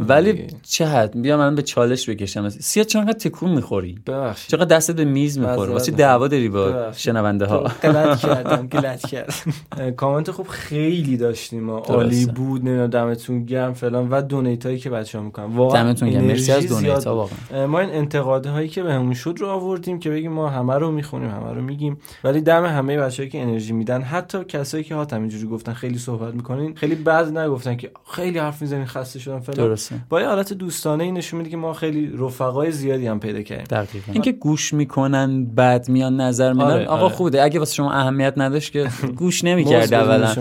ولی. 0.00 0.46
چه 0.62 0.86
حد؟ 0.86 1.22
بیا 1.22 1.36
من 1.36 1.54
به 1.54 1.62
چالش 1.62 2.08
بکشم. 2.08 2.48
سیاه 2.48 2.86
چقدر 2.86 3.12
تکون 3.12 3.50
می‌خوری؟ 3.50 3.98
ببخشید. 4.06 4.50
چقدر 4.50 4.76
دستت 4.76 4.96
به 4.96 5.04
میز 5.04 5.38
می‌خوره؟ 5.38 5.72
واسه. 5.72 5.92
دعوا 5.92 6.28
داری 6.28 6.48
با. 6.48 6.92
شنونده 6.96 7.46
ها. 7.46 7.58
غلط 7.82 8.18
کردم. 8.18 8.68
کردم 8.80 9.32
اه، 9.78 9.90
کامنت 9.90 10.30
خوب 10.30 10.46
خیلی 10.46 11.16
داشتیم 11.16 11.64
ما 11.64 11.78
عالی. 11.78 12.26
بود 12.26 12.64
نمی‌دونم 12.64 12.86
دمتون 12.86 13.44
گرم 13.44 13.72
فلان. 13.72 14.08
و 14.10 14.22
دونیت 14.22 14.66
هایی 14.66 14.78
که 14.78 14.90
بچه 14.90 15.18
ها 15.18 15.24
می‌کنن. 15.24 15.44
واقعا 15.44 15.82
دمتون 15.82 16.10
گرم. 16.10 16.24
مرسی 16.24 16.52
از 16.52 16.68
دونیت 16.68 17.04
ها. 17.04 17.16
واقعا. 17.16 17.66
ما 17.66 17.80
این 17.80 17.90
انتقاده 17.90 18.50
هایی 18.50 18.68
که 18.68 18.82
بهمون 18.82 19.14
شد 19.14 19.36
رو 19.38 19.48
آوردیم 19.48 19.98
که 19.98 20.10
بگیم 20.10 20.32
ما 20.32 20.48
همه 20.48 20.74
رو 20.74 20.90
می‌خونیم 20.90 21.30
همه 21.30 21.52
رو 21.52 21.62
میگیم. 21.62 21.98
ولی 22.24 22.40
دم 22.40 22.66
همه 22.66 22.96
بچه‌ای 22.98 23.28
که 23.28 23.42
انرژی 23.42 23.72
میدن 23.72 24.02
حتی 24.02 24.44
کسایی 24.44 24.84
که 24.84 24.94
هات 24.94 25.12
همینجوری 25.12 25.46
گفتن 25.46 25.72
خیلی 25.72 25.98
صحبت 25.98 26.34
می‌کنین 26.34 26.74
خیلی 26.74 26.94
بعد 26.94 27.38
نگفتن 27.38 27.76
که 27.76 27.90
خیلی 28.10 28.38
حرف 28.38 28.62
می‌زنین 28.62 28.86
خسته 28.86 29.18
شدم 29.18 29.40
فلان. 29.40 29.56
درسته. 29.68 29.94
با 30.08 30.20
یه 30.20 30.28
حالت 30.28 30.52
دوستانه 30.52 31.04
این 31.04 31.14
نشون 31.14 31.38
میده 31.38 31.50
که 31.50 31.56
ما 31.56 31.72
خیلی 31.72 32.12
رفقای 32.18 32.72
زیادی 32.72 33.06
هم 33.06 33.20
پیدا 33.20 33.42
کردیم. 33.42 33.66
دقیقا. 33.70 34.12
اینکه 34.12 34.32
گوش 34.32 34.74
می‌کنن 34.74 35.44
بعد 35.44 35.88
میان 35.88 36.20
نظر 36.20 36.52
میدن. 36.52 36.64
آره، 36.64 36.86
آقا 36.86 37.04
آره. 37.04 37.14
خوبه. 37.14 37.42
اگه 37.42 37.58
واسه 37.58 37.74
شما 37.74 37.92
اهمیت 37.92 38.38
نداشت 38.70 38.72
که 38.72 39.12
گوش 39.12 39.44
نمی‌کرد 39.44 39.94
اولا. 39.94 40.34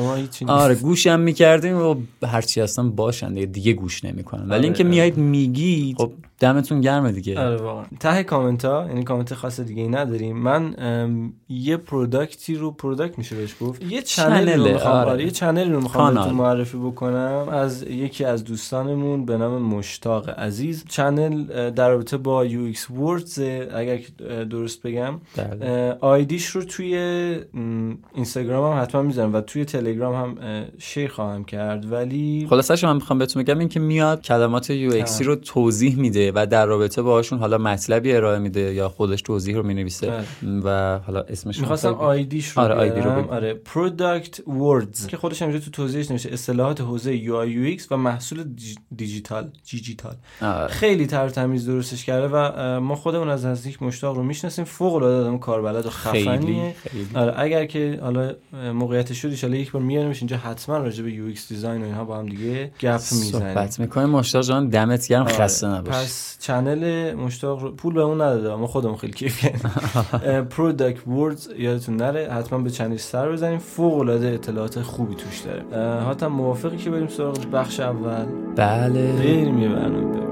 آره 0.47 0.75
گوشم 0.75 1.19
می‌کردیم 1.19 1.77
و 1.77 1.95
هرچی 2.23 2.61
هستن 2.61 2.91
باشن 2.91 3.33
دیگه, 3.33 3.45
دیگه 3.45 3.73
گوش 3.73 4.05
نمی‌کنن 4.05 4.41
ولی 4.41 4.53
آره، 4.53 4.63
اینکه 4.63 4.83
آره. 4.83 4.89
میایید 4.89 5.17
میگید 5.17 5.97
خب 5.97 6.11
دمتون 6.41 6.81
گرمه 6.81 7.11
دیگه. 7.11 7.39
آره 7.39 7.55
واقعا. 7.55 7.83
ته 7.99 8.23
کامنت 8.23 8.65
ها 8.65 8.85
یعنی 8.87 9.03
کامنت 9.03 9.33
خاص 9.33 9.59
دیگه 9.59 9.81
ای 9.81 9.89
نداریم. 9.89 10.37
من 10.37 10.75
یه 11.49 11.77
product 11.77 12.46
ی 12.46 12.55
رو 12.55 12.71
product 12.71 13.17
میشه 13.17 13.35
بهش 13.35 13.55
گفت. 13.61 13.83
یه 13.83 14.01
channel 14.01 14.59
رو 14.59 14.73
می‌خوام 14.73 14.95
آره. 14.95 15.11
آره. 15.11 15.23
یه 15.23 15.31
channel 15.31 15.71
رو 15.71 15.81
می‌خوام 15.81 16.31
معرفی 16.31 16.77
بکنم 16.77 17.47
از 17.51 17.83
یکی 17.83 18.25
از 18.25 18.43
دوستانمون 18.43 19.25
به 19.25 19.37
نام 19.37 19.61
مشتاق 19.61 20.29
عزیز. 20.29 20.85
channel 20.89 21.69
در 21.69 21.89
رابطه 21.89 22.17
با 22.17 22.47
UX 22.47 22.77
Words 22.77 23.39
اگر 23.75 23.99
درست 24.49 24.81
بگم 24.81 25.21
بله. 25.37 25.97
آیدیش 25.99 26.45
رو 26.45 26.63
توی 26.63 26.95
اینستاگرام 28.15 28.73
هم 28.73 28.83
حتما 28.83 29.01
می‌ذارم 29.01 29.33
و 29.33 29.41
توی 29.41 29.65
تلگرام 29.65 30.15
هم 30.15 30.65
share 30.77 31.09
خواهم 31.09 31.43
کرد. 31.43 31.91
ولی 31.91 32.47
خلاصش 32.49 32.83
من 32.83 32.95
می‌خوام 32.95 33.19
بهتون 33.19 33.43
بگم 33.43 33.59
این 33.59 33.69
که 33.69 33.79
میاد 33.79 34.21
کلمات 34.21 34.69
UX 34.69 34.91
ی 34.91 35.23
رو 35.23 35.35
توضیح 35.35 35.99
میده. 35.99 36.30
و 36.35 36.45
در 36.47 36.65
رابطه 36.65 37.01
باهاشون 37.01 37.39
حالا 37.39 37.57
مطلبی 37.57 38.13
ارائه 38.13 38.39
میده 38.39 38.73
یا 38.73 38.89
خودش 38.89 39.21
توضیح 39.21 39.55
رو 39.55 39.63
می‌نویسه. 39.63 40.23
و 40.63 40.99
حالا 40.99 41.21
اسمش 41.21 41.55
رو 41.55 41.61
می‌خواستم 41.61 41.93
آیدیش 41.93 42.49
رو 42.49 42.63
آره، 42.63 42.75
آیدی 42.75 43.01
رو. 43.01 43.11
بگو. 43.11 43.33
آره 43.33 43.59
product 43.73 44.35
words. 44.37 45.05
که 45.07 45.17
خودش 45.17 45.41
همینجا 45.41 45.59
تو 45.59 45.71
توضیحش 45.71 46.09
نوشته 46.11 46.29
اصطلاحات 46.33 46.81
حوزه 46.81 47.19
UI 47.23 47.79
UX 47.79 47.83
و 47.91 47.97
محصول 47.97 48.43
دیجی- 48.43 48.79
دیجیتال 48.95 49.49
دیجیتال؟ 49.71 50.15
آره. 50.41 50.67
خیلی 50.67 51.07
تر 51.07 51.29
تمیز 51.29 51.67
درستش 51.67 52.05
کرده 52.05 52.27
و 52.33 52.79
ما 52.79 52.95
خودمون 52.95 53.29
از 53.29 53.45
نزدیک 53.45 53.83
مشتاق 53.83 54.15
رو 54.17 54.23
می‌شناسیم. 54.23 54.65
فوق 54.65 54.93
العاده 54.95 55.15
آدم 55.15 55.37
کاربلد 55.37 55.85
و 55.85 55.89
خفنیه. 55.89 56.75
خیلی. 56.83 57.07
آره 57.15 57.33
اگر 57.37 57.65
که 57.65 57.99
حالا 58.01 58.33
موقعیت 58.73 59.13
شد 59.13 59.45
ان 59.45 59.53
یک 59.53 59.71
بار 59.71 59.81
میارمش 59.81 60.19
اینجا 60.19 60.37
حتما 60.37 60.77
راجع 60.77 61.03
به 61.03 61.11
UX 61.11 61.39
design 61.49 61.81
و 61.81 61.85
اینها 61.85 62.03
با 62.05 62.17
هم 62.17 62.25
دیگه 62.25 62.71
گپ 62.79 62.93
می‌زنیم. 62.93 63.31
صحبت 63.53 63.79
می‌کنیم. 63.79 64.09
مشتاق 64.09 64.43
جان 64.43 64.69
دمت 64.69 65.07
گرم. 65.07 65.21
آره. 65.23 65.33
خسته 65.33 65.67
نباش 65.67 65.93
پس 65.95 66.20
channel 66.39 67.13
مشتاق 67.13 67.61
رو 67.61 67.71
پول 67.71 67.93
به 67.93 68.01
اون 68.01 68.21
نداده 68.21 68.55
ما 68.55 68.67
خودمون 68.67 68.97
خیلی 68.97 69.13
کیف 69.13 69.45
product 70.49 71.07
words 71.07 71.49
یادتون 71.57 71.95
نره 71.95 72.33
حتما 72.33 72.59
به 72.59 72.69
channel 72.69 72.93
ش 72.93 72.99
سر 73.01 73.31
بزنیم. 73.31 73.59
فوق 73.59 73.99
العاده 73.99 74.27
اطلاعات 74.27 74.81
خوبی 74.81 75.15
توش 75.15 75.39
داره. 75.39 76.01
حاتم 76.01 76.27
موافقی 76.27 76.77
که 76.77 76.89
بریم 76.89 77.07
سراغ 77.07 77.51
بخش 77.51 77.79
اول؟ 77.79 78.25
بله. 78.55 79.13
بریم 79.13 79.57
یه 79.57 79.69
برنامه 79.69 80.30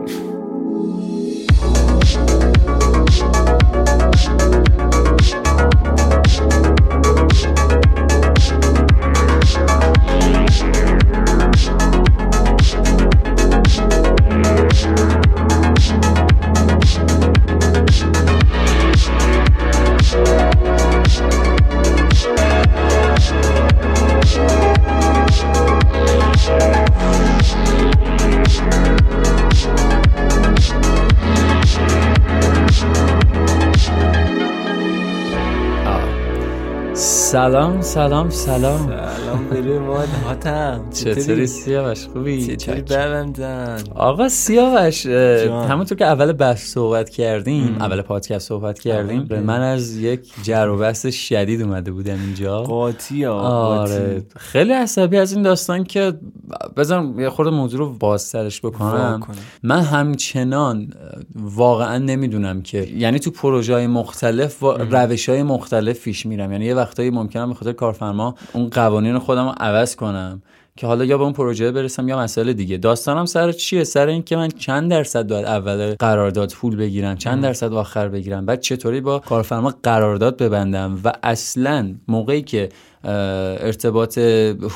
سلام 37.30 37.82
سلام 37.82 38.30
سلام. 38.30 38.88
سلام 38.88 39.48
بروی 39.50 39.80
ما 39.80 39.98
حاتم 40.26 40.86
چطوری؟ 40.94 41.48
سیاوش 41.48 42.08
خوبی؟ 42.08 42.58
چطوری. 42.58 42.82
برم 42.82 43.32
جان؟ 43.32 43.80
آقا 43.96 44.30
سیاوش. 44.30 45.06
همونطور 45.06 45.98
که 45.98 46.06
اول 46.06 46.32
بحث 46.32 46.74
صحبت 46.74 47.10
کردیم 47.10 47.78
اول 47.80 48.02
پادکست 48.02 48.48
صحبت 48.48 48.80
کردیم. 48.80 49.28
من 49.46 49.62
از 49.62 49.98
یک 49.98 50.32
جر 50.44 50.68
و 50.68 50.78
بحث 50.78 51.06
شدید 51.06 51.62
اومده 51.62 51.92
بودم 51.92 52.20
اینجا. 52.26 52.64
قاطی 52.64 53.26
آره. 53.26 54.24
خیلی 54.38 54.74
عصبی 54.74 55.18
از 55.18 55.34
این 55.34 55.42
داستان 55.42 55.84
که 55.84 56.14
بزن 56.78 57.14
یه 57.20 57.30
خورده 57.30 57.52
موضوع 57.52 57.80
رو 57.80 57.94
بازترش 57.94 58.62
بکنم. 58.62 59.20
کنم. 59.28 59.36
من 59.64 59.82
همچنان 59.82 60.94
واقعا 61.36 61.98
نمی‌دونم 61.98 62.62
که 62.62 62.78
یعنی 62.98 63.20
تو 63.20 63.32
پروژه 63.32 63.74
های 63.74 63.88
مختلف 63.88 64.64
و 64.64 64.72
روش 64.72 65.30
های 65.30 65.44
مختلف 65.44 66.04
پیش 66.04 66.26
میرم. 66.26 66.52
یعنی 66.52 66.66
یه 66.66 66.76
وقتایی 66.76 67.10
ممکنم 67.20 67.50
به 67.50 67.54
خاطر 67.54 67.72
کارفرما 67.72 68.36
اون 68.54 68.70
قوانین 68.70 69.20
خودم 69.20 69.46
رو 69.46 69.54
عوض 69.58 69.96
کنم 69.96 70.42
که 70.80 70.88
حالا 70.88 71.06
یا 71.06 71.18
به 71.18 71.24
اون 71.24 71.34
پروژه 71.34 71.72
برسم 71.72 72.08
یا 72.08 72.20
مسئله 72.20 72.54
دیگه. 72.54 72.78
داستانم 72.78 73.26
سر 73.26 73.52
چیه؟ 73.52 73.84
سر 73.84 74.08
این 74.08 74.24
که 74.24 74.36
من 74.36 74.48
چند 74.48 74.92
درصد 74.92 75.28
باید 75.28 75.46
اول 75.46 75.96
قرارداد 76.00 76.52
پول 76.52 76.76
بگیرم 76.76 77.16
چند 77.16 77.44
درصد 77.44 77.74
آخر 77.74 78.08
بگیرم؟ 78.08 78.46
بعد 78.46 78.60
چطوری 78.60 79.02
با 79.02 79.20
کارفرما 79.20 79.74
قرارداد 79.84 80.38
ببندم؟ 80.38 81.00
و 81.04 81.14
اصلا 81.24 81.96
موقعی 82.08 82.42
که 82.42 82.70
ارتباط 83.04 84.20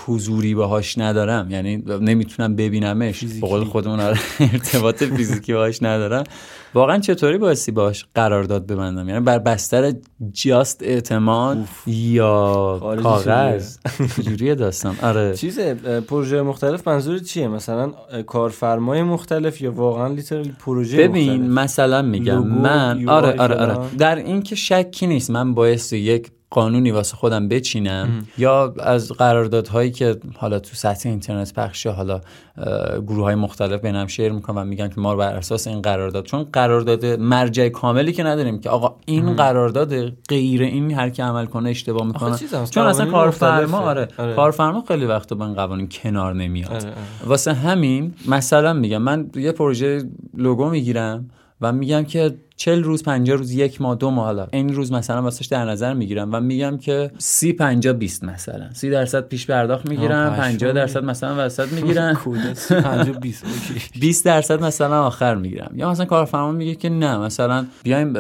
حضوری 0.06 0.56
باهاش 0.56 0.98
ندارم. 0.98 1.52
یعنی 1.52 1.78
نمی‌تونم 2.02 2.56
ببینمش. 2.56 3.24
به 3.24 3.48
قول 3.48 3.64
خودمون 3.64 4.00
آره، 4.00 4.20
ارتباط 4.40 5.04
فیزیکی 5.04 5.54
باهاش 5.54 5.84
ندارم. 5.84 6.24
واقعا 6.74 7.00
چطوری 7.00 7.38
بایستی 7.38 7.72
باهاش 7.72 8.06
قرارداد 8.16 8.68
ببندم 8.68 9.10
یعنی 9.10 9.22
بر 9.22 9.40
بستر 9.40 9.94
جاست 10.32 10.84
اعتماد 10.84 11.58
یا 11.88 12.80
کاغذ؟ 13.04 13.78
چجوریه 14.18 14.56
داستان. 14.66 14.96
آره. 15.02 15.36
چیز 15.36 15.60
پروژه 16.08 16.42
مختلف 16.42 16.88
منظور 16.88 17.20
چیه؟ 17.20 17.48
مثلا 17.48 17.92
کارفرمای 18.28 19.04
مختلف 19.04 19.62
یا 19.62 19.72
واقعا 19.72 20.08
لیترالی 20.08 20.54
پروژه 20.60 20.98
ببین 20.98 21.42
مختلف؟ 21.42 21.58
مثلا 21.58 22.02
میگم 22.02 22.48
من 22.48 23.10
آره 23.10 23.28
آره 23.40 23.56
فلان. 23.56 23.70
آره. 23.72 23.96
در 23.98 24.16
این 24.16 24.42
که 24.42 24.56
شکی 24.56 25.08
نیست. 25.08 25.32
من 25.32 25.54
بایستی 25.54 25.98
یک 25.98 26.32
قانونی 26.54 26.92
واسه 26.92 27.16
خودم 27.16 27.48
بچینم 27.48 28.28
یا 28.38 28.74
از 28.80 29.12
قراردادهایی 29.12 29.92
که 29.92 30.18
حالا 30.36 30.60
تو 30.60 30.76
سطح 30.76 31.10
اینترنت 31.10 31.54
پخشه 31.54 31.90
حالا 31.90 32.22
گروه 33.08 33.24
های 33.24 33.36
مختلف 33.36 33.82
بینم 33.82 34.08
شیر 34.08 34.32
می‌کنم 34.32 34.58
و 34.58 34.64
میگن 34.64 34.88
که 34.88 35.02
ما 35.02 35.14
رو 35.14 35.20
بر 35.20 35.36
اساس 35.36 35.68
این 35.68 35.82
قرارداد 35.82 36.26
چون 36.26 36.44
قرارداد 36.44 37.06
مرجع 37.06 37.70
کاملی 37.70 38.14
که 38.14 38.24
نداریم 38.24 38.60
که 38.60 38.70
آقا 38.70 38.96
این 39.06 39.36
قرارداد 39.36 40.10
غیر 40.10 40.62
این 40.62 40.92
هر 40.92 41.10
کی 41.10 41.22
عمل 41.22 41.46
کنه 41.46 41.70
اشتباه 41.70 42.08
می‌کنه 42.08 42.38
چون 42.72 42.88
اصلا 42.88 43.06
کارفرما. 43.06 43.78
آره 43.78 44.08
آره. 44.18 44.36
کارفرما 44.36 44.84
خیلی 44.88 45.06
وقتا 45.06 45.36
با 45.36 45.46
این 45.46 45.56
قوانین 45.56 45.90
کنار 45.90 46.34
نمیاد 46.34 46.72
آره، 46.72 46.82
آره. 46.82 46.94
واسه 47.26 47.54
همین 47.54 48.14
مثلا 48.28 48.74
میگم 48.74 49.02
من 49.02 49.30
یه 49.36 49.52
پروژه 49.52 50.04
لوگو 50.38 50.70
می‌گیرم 50.70 51.30
و 51.62 51.72
میگم 51.72 52.04
که 52.04 52.36
40 52.56 52.84
روز 52.84 53.04
50 53.04 53.38
روز 53.38 53.52
یک 53.52 53.82
ماه 53.82 53.96
دو 53.96 54.10
ماه 54.10 54.26
حالا 54.26 54.48
این 54.52 54.74
روز 54.74 54.92
مثلا 54.92 55.22
واسش 55.22 55.46
در 55.46 55.66
نظر 55.66 55.94
می‌گیرم 55.94 56.30
و 56.34 56.40
میگم 56.40 56.78
که 56.78 57.12
30 57.18 57.54
50 57.54 57.94
20 57.94 58.24
مثلا. 58.24 58.70
30 58.74 58.90
درصد 58.90 59.28
پیش 59.28 59.48
پرداخت 59.48 59.90
می‌گیرم 59.90 60.30
آه، 60.30 60.38
50 60.38 60.56
پشمام. 60.56 60.74
درصد 60.74 61.04
مثلا 61.04 61.46
وسط 61.46 61.74
می‌گیرم 61.74 62.14
کود 62.14 62.40
50 62.70 63.20
20 63.20 63.46
اوکی. 63.46 64.00
20 64.00 64.26
درصد 64.26 64.64
مثلا 64.64 65.04
آخر 65.06 65.36
می‌گیرم. 65.36 65.72
یا 65.76 65.92
مثلا 65.92 66.06
کارفرما 66.06 66.52
میگه 66.52 66.76
که 66.76 66.90
نه 66.90 67.18
مثلا 67.18 67.66
بیایم 67.84 68.14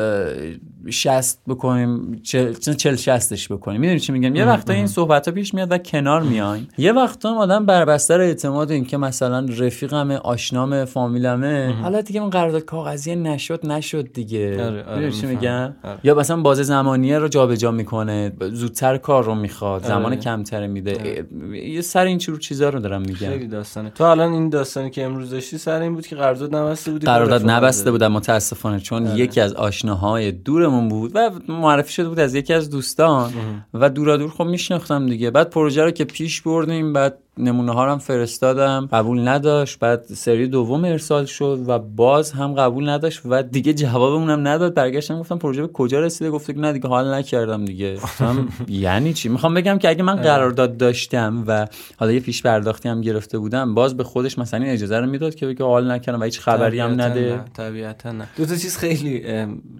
60 0.89 1.39
بکنیم 1.47 2.21
40 2.23 2.53
60ش 2.95 3.51
بکنیم. 3.51 3.81
می‌دونی 3.81 3.99
چی 3.99 4.11
میگم؟ 4.11 4.35
یه 4.35 4.45
وقتا 4.45 4.73
این 4.73 4.87
صحبت 4.87 5.27
ها 5.27 5.33
پیش 5.33 5.53
میاد 5.53 5.71
و 5.71 5.77
کنار 5.77 6.21
میایم. 6.21 6.67
یه 6.77 6.91
وقتا 6.91 7.31
هم 7.31 7.37
آدم 7.37 7.65
بر 7.65 7.85
بستر 7.85 8.21
اعتماد 8.21 8.71
این 8.71 8.85
که 8.85 8.97
مثلا 8.97 9.45
رفیقم 9.57 10.11
آشنام 10.11 10.85
فامیلمه 10.85 11.75
حالا 11.81 12.01
دیگه 12.01 12.21
اون 12.21 12.29
قرارداد 12.29 12.65
کاغذی 12.65 13.15
نشد 13.15 13.65
نشد 13.65 14.13
دیگه. 14.13 14.65
آره، 14.65 14.83
آره، 14.83 14.95
می‌دونی 14.95 15.21
چی. 15.21 15.25
میگم؟ 15.25 15.75
آره. 15.83 15.99
یا 16.03 16.15
مثلا 16.15 16.41
باز 16.41 16.57
زمانیه 16.57 17.19
رو 17.19 17.27
جابجا 17.27 17.71
می‌کنه 17.71 18.31
زودتر 18.51 18.97
کار 18.97 19.23
رو 19.23 19.35
می‌خواد 19.35 19.85
زمان. 19.85 20.15
کمتر 20.15 20.67
میده. 20.67 21.25
یه 21.53 21.81
سر 21.81 22.05
این 22.05 22.17
چور 22.17 22.39
چیزا 22.39 22.69
رو 22.69 22.79
دارم 22.79 23.01
میگم. 23.01 23.29
خیلی 23.29 23.47
داستانه. 23.47 23.89
تو 23.89 24.03
الان 24.03 24.33
این 24.33 24.49
داستانی 24.49 24.89
که 24.89 25.05
امروز 25.05 25.29
داشتی 25.29 25.57
سر 25.57 25.81
این 25.81 25.95
بود 25.95 26.07
که 26.07 26.15
قرارداد 26.15 26.55
نبسته 26.55 26.91
بودی؟ 26.91 27.05
قرارداد 27.05 27.49
نبسته. 27.49 27.91
بودم 27.91 28.11
متاسفانه 28.11 28.79
چون 28.79 29.17
یکی 29.17 29.41
از 29.41 29.53
آشناهای 29.53 30.31
دورمون 30.73 30.89
بود 30.89 31.11
و 31.15 31.31
معرفی 31.47 31.93
شده 31.93 32.09
بود 32.09 32.19
از 32.19 32.35
یکی 32.35 32.53
از 32.53 32.69
دوستان 32.69 33.33
و 33.73 33.89
دورا 33.89 34.17
دور 34.17 34.29
خب 34.29 34.43
میشناختم 34.43 35.05
دیگه. 35.05 35.31
بعد 35.31 35.49
پروژه 35.49 35.83
رو 35.83 35.91
که 35.91 36.05
پیش 36.05 36.41
بردیم 36.41 36.93
بعد 36.93 37.17
نمونه 37.37 37.71
ها 37.71 37.85
رو 37.85 37.91
هم 37.91 37.97
فرستادم 37.97 38.89
قبول 38.91 39.27
نداشت 39.27 39.79
بعد 39.79 40.03
سری 40.03 40.47
دوم 40.47 40.85
ارسال 40.85 41.25
شد 41.25 41.59
و 41.67 41.79
باز 41.79 42.31
هم 42.31 42.53
قبول 42.53 42.89
نداشت 42.89 43.21
و 43.25 43.43
دیگه 43.43 43.73
جوابمون 43.73 44.29
هم 44.29 44.47
نداد. 44.47 44.73
برگشتم 44.73 45.19
گفتم 45.19 45.37
پروژه 45.37 45.61
به 45.61 45.67
کجا 45.67 45.99
رسیده؟ 45.99 46.31
گفته 46.31 46.53
که 46.53 46.59
نه 46.59 46.73
دیگه 46.73 46.87
حال 46.87 47.13
نکردم 47.13 47.65
دیگه. 47.65 47.95
گفتم 47.95 48.47
یعنی 48.67 49.13
چی؟ 49.13 49.29
می‌خوام 49.29 49.53
بگم 49.53 49.77
که 49.77 49.89
اگه 49.89 50.03
من 50.03 50.15
قرارداد 50.15 50.77
داشتم 50.77 51.43
و 51.47 51.67
حالا 51.97 52.11
یه 52.11 52.19
پیش 52.19 52.43
پرداختی 52.43 52.89
هم 52.89 53.01
گرفته 53.01 53.37
بودم 53.37 53.75
باز 53.75 53.97
به 53.97 54.03
خودش 54.03 54.39
مثلا 54.39 54.63
این 54.63 54.73
اجازه 54.73 54.99
رو 54.99 55.05
می‌داد 55.05 55.35
که 55.35 55.47
بگه 55.47 55.65
حال 55.65 55.91
نکردم 55.91 56.19
و 56.19 56.23
هیچ 56.23 56.39
خبری 56.39 56.79
هم 56.79 57.01
نده. 57.01 57.41
طبیعتا 57.53 58.11
نه. 58.11 58.27
دو 58.37 58.45
تا 58.45 58.55
چیز 58.55 58.77
خیلی 58.77 59.19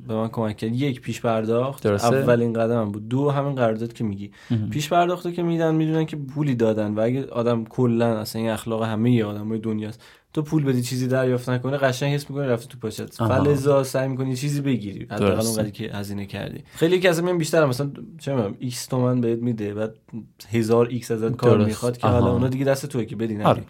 به 0.08 0.14
من 0.14 0.28
کمک 0.28 0.58
کرد. 0.58 0.74
یک 0.74 1.02
پیش 1.02 1.22
پرداخت. 1.22 1.86
اولین 1.86 2.54
قدمم 2.54 2.92
بود. 2.92 3.10
دو 3.10 3.30
همین 3.30 3.56
قرارداد 3.56 3.94
که 3.94 4.04
میگی. 4.04 4.32
پیش 4.72 4.90
پرداختو 4.90 5.32
که 5.32 5.44
میدن 5.44 5.76
می‌دونن 5.76 6.06
که 6.06 6.16
پولی 6.16 6.56
دادن 6.56 6.94
و 6.94 7.00
اگه 7.00 7.26
آدم 7.44 7.64
کلا 7.66 8.20
اصلا 8.20 8.42
این 8.42 8.52
اخلاق 8.52 8.84
همه 8.84 9.24
آدمای 9.24 9.60
دنیاست 9.60 10.04
تو 10.34 10.42
پول 10.42 10.64
بدی 10.64 10.82
چیزی 10.82 11.08
دریافت 11.08 11.50
نکنه 11.50 11.78
قشنگ 11.78 12.14
حس 12.14 12.30
می‌کنی 12.30 12.48
رفته 12.48 12.68
تو 12.68 12.78
پاچت. 12.78 13.14
فلذا 13.14 13.84
سعی 13.84 14.08
می‌کنی 14.08 14.36
چیزی 14.36 14.62
بگیری 14.62 15.06
حداقل 15.06 15.36
درسته. 15.36 15.50
اونقدری 15.50 15.72
که 15.72 15.98
هزینه 15.98 16.26
کردی 16.26 16.64
خیلی 16.74 17.00
کسی 17.00 17.22
میان 17.22 17.38
بیشتر 17.38 17.66
مثلا 17.66 17.92
چه 18.20 18.36
می‌دونم 18.36 18.56
X 18.60 18.86
تومن 18.86 19.22
بهت 19.22 19.40
میده 19.40 19.74
بعد 19.74 19.96
هزار 20.52 20.88
X 20.88 21.12
ازت 21.12 21.36
کار. 21.36 21.66
می‌خواد 21.66 21.98
که. 21.98 22.08
حالا 22.08 22.32
اونا 22.32 22.48
دیگه 22.48 22.66
دست 22.66 22.86
توئه 22.86 23.06
که 23.06 23.16
بدی. 23.16 23.42
آره. 23.42 23.64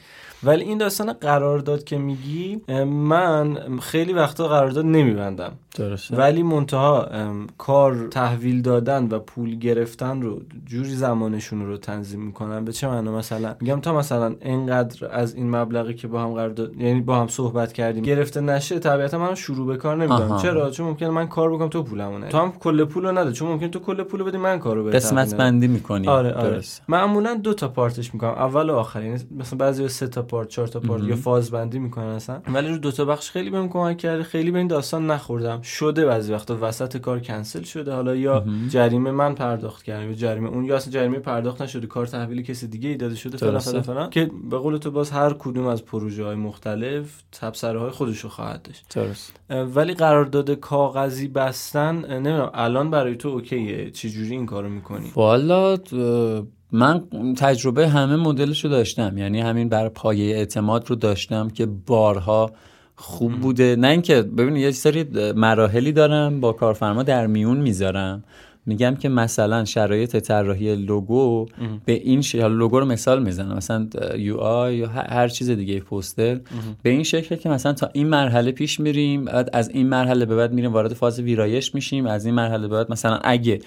ولی 0.44 0.64
این 0.64 0.78
داستان 0.78 1.14
قرارداد 1.14 1.84
که 1.84 1.98
میگی 1.98 2.62
من 2.86 3.80
خیلی 3.80 4.14
وقتا 4.14 4.48
قرارداد 4.48 4.86
نمیبندم 4.86 5.54
درسته. 5.76 6.18
ولی 6.18 6.44
منتها 6.44 7.10
کار 7.58 8.08
تحویل 8.08 8.62
دادن 8.62 9.08
و 9.08 9.20
پول 9.20 9.56
گرفتن 9.56 10.22
رو 10.22 10.42
جوری 10.66 10.96
زمانشون 10.96 11.66
رو 11.66 11.78
تنظیم 11.78 12.22
می‌کنن. 12.22 12.66
به 12.66 12.72
چه 12.72 12.88
معنا؟ 12.88 13.18
مثلا 13.18 13.56
میگم 13.62 13.80
تا 13.80 13.98
مثلا 13.98 14.36
انقدر 14.42 15.08
از 15.12 15.36
این 15.36 15.56
مبلغی 15.56 15.94
که 15.94 16.08
با 16.08 16.22
هم 16.22 16.34
قرارداد 16.34 16.82
یعنی 16.82 17.02
با 17.02 17.20
هم 17.20 17.28
صحبت 17.28 17.74
کردیم 17.74 18.04
گرفته 18.04 18.42
نشه 18.42 18.80
طبیعتا 18.80 19.18
من 19.18 19.36
شروع 19.36 19.68
به 19.68 19.78
کار 19.78 19.96
نمیدم 19.96 20.14
آها. 20.14 20.42
چرا؟ 20.42 20.70
چون 20.70 20.88
ممکنه 20.88 21.10
من 21.10 21.28
کار 21.28 21.54
بکنم 21.54 21.70
تو 21.70 21.84
پولمو 21.84 22.28
تو 22.28 22.38
هم 22.38 22.52
کل 22.52 22.86
پول 22.86 23.06
رو 23.06 23.12
نده. 23.12 23.32
چون 23.32 23.50
ممکن 23.50 23.68
تو 23.68 23.80
کل 23.80 24.04
پول 24.04 24.20
رو 24.20 24.26
بدی 24.26 24.38
من 24.38 24.60
کارو 24.60 24.84
بهت 24.84 24.96
قسمت. 24.96 25.36
بندی 25.36 25.68
می‌کنی. 25.68 26.08
آره 26.08 26.34
آره. 26.34 26.62
معمولا 26.88 27.34
دو 27.34 27.54
تا 27.54 27.68
پارتش 27.68 28.14
می‌کنم. 28.14 28.30
اول 28.30 28.70
و 28.70 28.76
آخر. 28.76 29.04
یعنی 29.04 29.20
مثلا 29.40 29.58
بعضی 29.58 29.88
سه 29.88 30.08
تا 30.08 30.22
پارت 30.22 30.48
چهار 30.48 30.68
تا 30.68 30.80
پارت 30.80 31.04
یا 31.04 31.16
فاز 31.16 31.52
بندی 31.52 31.80
می‌کنن 31.80 32.06
اصلا. 32.06 32.42
ولی 32.54 32.68
رو 32.68 32.78
دو 32.78 32.92
تا 32.92 33.06
بخش 33.06 33.32
خیلی 33.32 33.50
بهم 33.50 33.70
کمک 33.70 33.98
کرده. 33.98 34.24
خیلی 34.24 34.52
به 34.52 34.58
این 34.58 34.68
داستان 34.68 35.12
نخوردم. 35.12 35.63
شده 35.64 36.06
بعضی 36.06 36.34
وقتا. 36.34 36.58
وسط 36.62 36.98
کار 36.98 37.20
کنسل 37.20 37.64
شده. 37.64 37.94
حالا 37.94 38.16
یا 38.16 38.46
جریمه 38.70 39.12
من 39.12 39.36
پرداخت 39.36 39.84
کردم. 39.84 40.08
یا 40.08 40.14
جریمه 40.14 40.50
اون 40.50 40.66
یا 40.66 40.76
اصلا 40.76 40.94
جریمه 40.94 41.20
پرداخت 41.20 41.62
نشده. 41.62 41.88
کار 41.88 42.06
تحویل 42.06 42.42
کسی 42.42 42.68
دیگه 42.68 42.90
ای 42.90 42.98
داده 42.98 43.16
شده. 43.16 43.38
فلان. 43.38 43.60
فلان 43.60 43.82
فلان. 43.82 44.10
که 44.10 44.32
به 44.50 44.58
قول 44.58 44.78
تو 44.78 44.92
باز 44.92 45.12
هر 45.12 45.34
کدوم 45.34 45.68
از 45.68 45.86
پروژه 45.86 46.24
های 46.26 46.36
مختلف 46.36 47.22
تبصره 47.32 47.80
های 47.80 47.92
خودش 47.92 48.20
رو 48.20 48.30
خواهد 48.30 48.62
داشت. 48.62 48.86
درست. 48.96 49.40
ولی 49.50 49.94
قرارداد 49.94 50.52
کاغذی 50.52 51.28
بستن 51.28 51.96
نمی‌دونم. 51.96 52.52
الان 52.54 52.90
برای 52.90 53.16
تو 53.16 53.30
اوکیه. 53.30 53.92
چه 53.92 54.10
جوری 54.10 54.32
این 54.32 54.46
کارو 54.46 54.70
می‌کنی؟ 54.70 55.12
والا 55.16 55.78
من 56.72 57.04
تجربه 57.38 57.90
همه 57.90 58.16
مدلش 58.16 58.64
رو 58.64 58.72
داشتم. 58.72 59.18
یعنی 59.18 59.42
همین 59.42 59.70
بر 59.70 59.90
پایه 59.90 60.36
اعتماد 60.36 60.90
رو 60.90 60.96
داشتم 60.96 61.50
که 61.50 61.66
بارها 61.66 62.52
خوب 63.04 63.32
بوده. 63.32 63.76
نه 63.76 63.88
اینکه 63.88 64.22
ببین 64.22 64.56
یه 64.56 64.72
سری 64.72 65.06
مراحلی 65.36 65.92
دارم 65.92 66.40
با 66.40 66.54
کارفرما 66.54 67.04
در 67.04 67.28
میون 67.28 67.58
می‌ذارم. 67.58 68.24
میگم 68.66 68.96
که 68.96 69.10
مثلا 69.10 69.66
شرایط 69.66 70.18
طراحی 70.18 70.76
لوگو 70.76 71.46
به 71.86 71.94
این 71.94 72.22
ش... 72.22 72.36
حالا 72.36 72.56
لوگو 72.56 72.80
رو 72.80 72.86
مثال 72.86 73.24
می‌زنم. 73.24 73.58
مثلا 73.58 73.88
یو 74.18 74.38
آی 74.38 74.76
یا 74.76 74.88
هر 74.88 75.28
چیز 75.28 75.50
دیگه 75.50 75.80
پوستر 75.80 76.40
به 76.84 76.90
این 76.90 77.04
شکل 77.04 77.36
که 77.36 77.50
مثلا 77.50 77.74
تا 77.74 77.90
این 77.94 78.08
مرحله 78.08 78.52
پیش 78.52 78.80
میریم 78.80 79.26
بعد 79.26 79.50
از 79.54 79.70
این 79.70 79.90
مرحله 79.90 80.26
به 80.26 80.36
بعد 80.36 80.54
میریم 80.54 80.74
وارد 80.74 80.94
فاز 80.94 81.20
ویرایش 81.20 81.76
میشیم. 81.76 82.06
از 82.06 82.26
این 82.26 82.36
مرحله 82.36 82.68
به 82.68 82.76
بعد 82.76 82.92
مثلا 82.92 83.20
اگه 83.24 83.60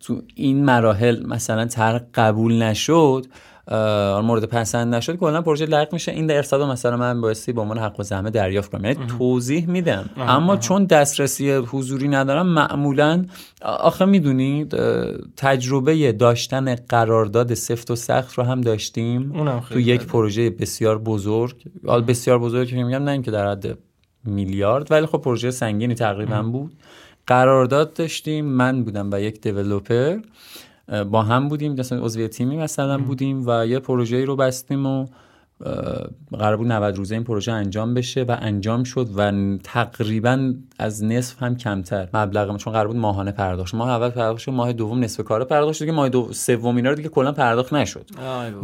تو 0.00 0.22
این 0.34 0.64
مراحل 0.64 1.26
مثلا 1.26 1.64
طرح 1.64 2.00
قبول 2.14 2.62
نشد 2.62 3.26
مورد 4.22 4.44
پسند 4.44 4.94
نشد 4.94 5.16
کلا 5.16 5.42
پروژه 5.42 5.66
لغو 5.66 5.88
میشه. 5.92 6.12
این 6.12 6.30
ارصاد 6.30 6.62
مثلا 6.62 6.96
من 6.96 7.20
بایستی 7.20 7.52
به 7.52 7.60
عنوان 7.60 7.78
حق 7.78 8.00
و 8.00 8.02
زحمه 8.02 8.30
دریافت 8.30 8.70
کنم. 8.70 8.84
یعنی 8.84 9.06
توضیح 9.18 9.66
میدم. 9.66 10.10
اما 10.16 10.56
چون 10.56 10.84
دسترسی 10.84 11.52
حضوری 11.52 12.08
ندارم 12.08 12.46
معمولا 12.46 13.24
آخه 13.62 14.04
می‌دونید 14.04 14.76
تجربه 15.36 16.12
داشتن 16.12 16.74
قرارداد 16.74 17.54
سفت 17.54 17.90
و 17.90 17.96
سخت 17.96 18.34
رو 18.34 18.44
هم 18.44 18.60
داشتیم 18.60 19.32
تو 19.70 19.80
یک. 19.80 20.02
پروژه 20.06 20.50
بسیار 20.50 20.98
بزرگ. 20.98 21.56
بسیار 22.08 22.38
بزرگ 22.38 22.68
که 22.68 22.76
میگم 22.76 23.02
نه 23.02 23.10
اینکه 23.10 23.30
در 23.30 23.50
حد 23.50 23.78
میلیارد 24.24 24.92
ولی 24.92 25.06
خب 25.06 25.18
پروژه 25.18 25.50
سنگینی 25.50 25.94
تقریبا 25.94 26.42
بود. 26.42 26.72
قرارداد 27.26 27.94
داشتیم. 27.94 28.44
من 28.44 28.84
بودم 28.84 29.10
و 29.12 29.20
یک 29.20 29.40
دیولوپر. 29.40 30.12
اه، 30.12 30.20
با 31.10 31.22
هم 31.22 31.48
بودیم 31.48 31.72
مثلا 31.72 32.04
عضو 32.04 32.28
تیمی 32.28 32.56
مثلا 32.56 32.98
بودیم 32.98 33.46
و 33.46 33.66
یه 33.66 33.78
پروژه 33.78 34.24
رو 34.24 34.36
بستیم 34.36 34.86
و 34.86 35.06
قرار 36.32 36.56
بود 36.56 36.72
90 36.72 36.96
روزه 36.96 37.14
این 37.14 37.24
پروژه 37.24 37.52
انجام 37.52 37.94
بشه 37.94 38.22
و 38.22 38.36
انجام 38.40 38.84
شد 38.84 39.08
و 39.16 39.32
تقریبا 39.64 40.54
از 40.78 41.04
نصف 41.04 41.42
هم 41.42 41.56
کمتر 41.56 42.08
مبلغ 42.14 42.56
چون 42.56 42.72
قرار 42.72 42.86
بود 42.86 42.96
ماهانه 42.96 43.32
پرداخت. 43.32 43.74
ماه 43.74 43.90
اول 43.90 44.08
پرداخت 44.08 44.38
شد 44.38 44.52
ماه 44.52 44.72
دوم 44.72 45.00
نصف 45.04 45.24
کار 45.24 45.44
پرداخت 45.44 45.74
شد 45.74 45.84
دیگه 45.84 45.92
ماه 45.92 46.08
دو... 46.08 46.32
سوم 46.32 46.76
اینا 46.76 46.90
رو 46.90 46.96
دیگه 46.96 47.08
کلا 47.08 47.32
پرداخت 47.32 47.72
نشد. 47.72 48.10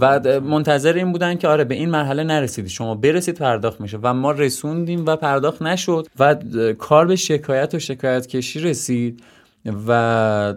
و 0.00 0.20
منتظر 0.40 0.92
این 0.92 1.12
بودن 1.12 1.34
که 1.34 1.48
آره 1.48 1.64
به 1.64 1.74
این 1.74 1.90
مرحله 1.90 2.24
نرسیدی 2.24 2.68
شما 2.68 2.94
برسید 2.94 3.34
پرداخت 3.34 3.80
میشه 3.80 3.98
و 4.02 4.14
ما 4.14 4.30
رسوندیم 4.30 5.06
و 5.06 5.16
پرداخت 5.16 5.62
نشد 5.62 6.06
و 6.18 6.34
کار 6.78 7.06
به 7.06 7.16
شکایت 7.16 7.74
و 7.74 7.78
شکایت 7.78 8.26
کشی 8.26 8.60
رسید 8.60 9.22
و 9.88 10.54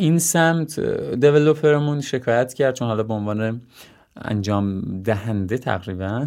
این 0.00 0.18
سمت 0.18 0.80
دیولوپرمون 1.20 2.00
شکایت 2.00 2.54
کرد 2.54 2.74
چون 2.74 2.88
حالا 2.88 3.02
به 3.02 3.14
عنوان 3.14 3.60
انجام 4.16 4.82
دهنده 5.02 5.58
تقریبا. 5.58 6.26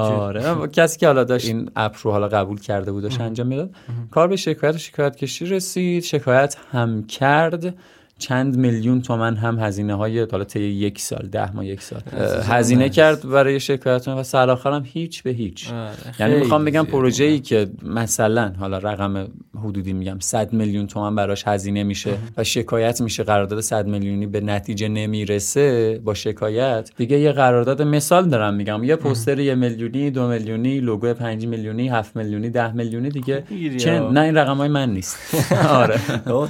آره 0.00 0.68
کسی 0.68 0.98
که 0.98 1.06
حالا 1.06 1.24
داشت 1.24 1.46
این 1.46 1.70
اپ 1.76 1.96
رو 2.02 2.10
حالا 2.10 2.28
قبول 2.28 2.60
کرده 2.60 2.92
بود 2.92 3.02
داشت 3.02 3.20
انجام 3.20 3.46
می‌داد 3.46 3.70
کار 4.10 4.28
به 4.28 4.36
شکایت 4.36 4.74
و 4.74 4.78
شکایت 4.78 5.16
کشی 5.16 5.46
رسید 5.46 6.02
شکایت 6.02 6.56
هم 6.72 7.06
کرد. 7.06 7.74
چند 8.22 8.56
میلیون 8.56 9.02
تومن 9.02 9.36
هم 9.36 9.58
هزینه 9.58 9.94
های 9.94 10.26
حالا 10.32 10.44
طی 10.44 10.60
یک 10.60 11.00
سال 11.00 11.28
ده 11.32 11.52
ماه 11.52 11.66
یک 11.66 11.82
سال 11.82 12.00
هزینه. 12.48 12.88
کرد 12.88 13.28
برای 13.28 13.60
شکایت 13.60 14.08
و 14.08 14.36
آخر 14.50 14.72
هم 14.72 14.82
هیچ 14.86 15.22
به 15.22 15.30
هیچ 15.30 15.70
آره، 15.72 15.92
یعنی 16.20 16.34
می‌خوام 16.34 16.64
بگم 16.64 16.84
پروژه 16.84 17.24
ای. 17.24 17.38
که 17.38 17.70
مثلا 17.82 18.52
حالا 18.58 18.78
رقم 18.78 19.28
حدودی 19.64 19.92
میگم 19.92 20.16
100 20.20 20.52
میلیون 20.52 20.86
تومن 20.86 21.14
براش 21.14 21.48
هزینه 21.48 21.82
میشه 21.82 22.14
و 22.36 22.44
شکایت 22.44 23.00
میشه 23.00 23.22
قرارداد 23.22 23.60
100 23.60 23.86
میلیونی 23.86 24.26
به 24.26 24.40
نتیجه 24.40 24.88
نمی‌رسه 24.88 26.00
با 26.04 26.14
شکایت 26.14 26.90
دیگه 26.96 27.18
یه 27.18 27.32
قرارداد 27.32 27.82
مثال 27.82 28.28
دارم 28.28 28.54
میگم 28.54 28.84
یه 28.84 28.96
پوستر 28.96 29.38
یه 29.38 29.54
میلیونی 29.54 30.10
دو 30.10 30.28
میلیونی 30.28 30.80
لوگو 30.80 31.14
5 31.14 31.46
میلیونی 31.46 31.88
7 31.88 32.16
میلیونی 32.16 32.50
10 32.50 32.72
میلیونی 32.72 33.08
دیگه 33.08 33.44
چه. 33.78 34.00
نه 34.00 34.20
این 34.20 34.36
رقم 34.36 34.56
های 34.56 34.68
من 34.68 34.92
نیست 34.92 35.16
آره 35.82 36.00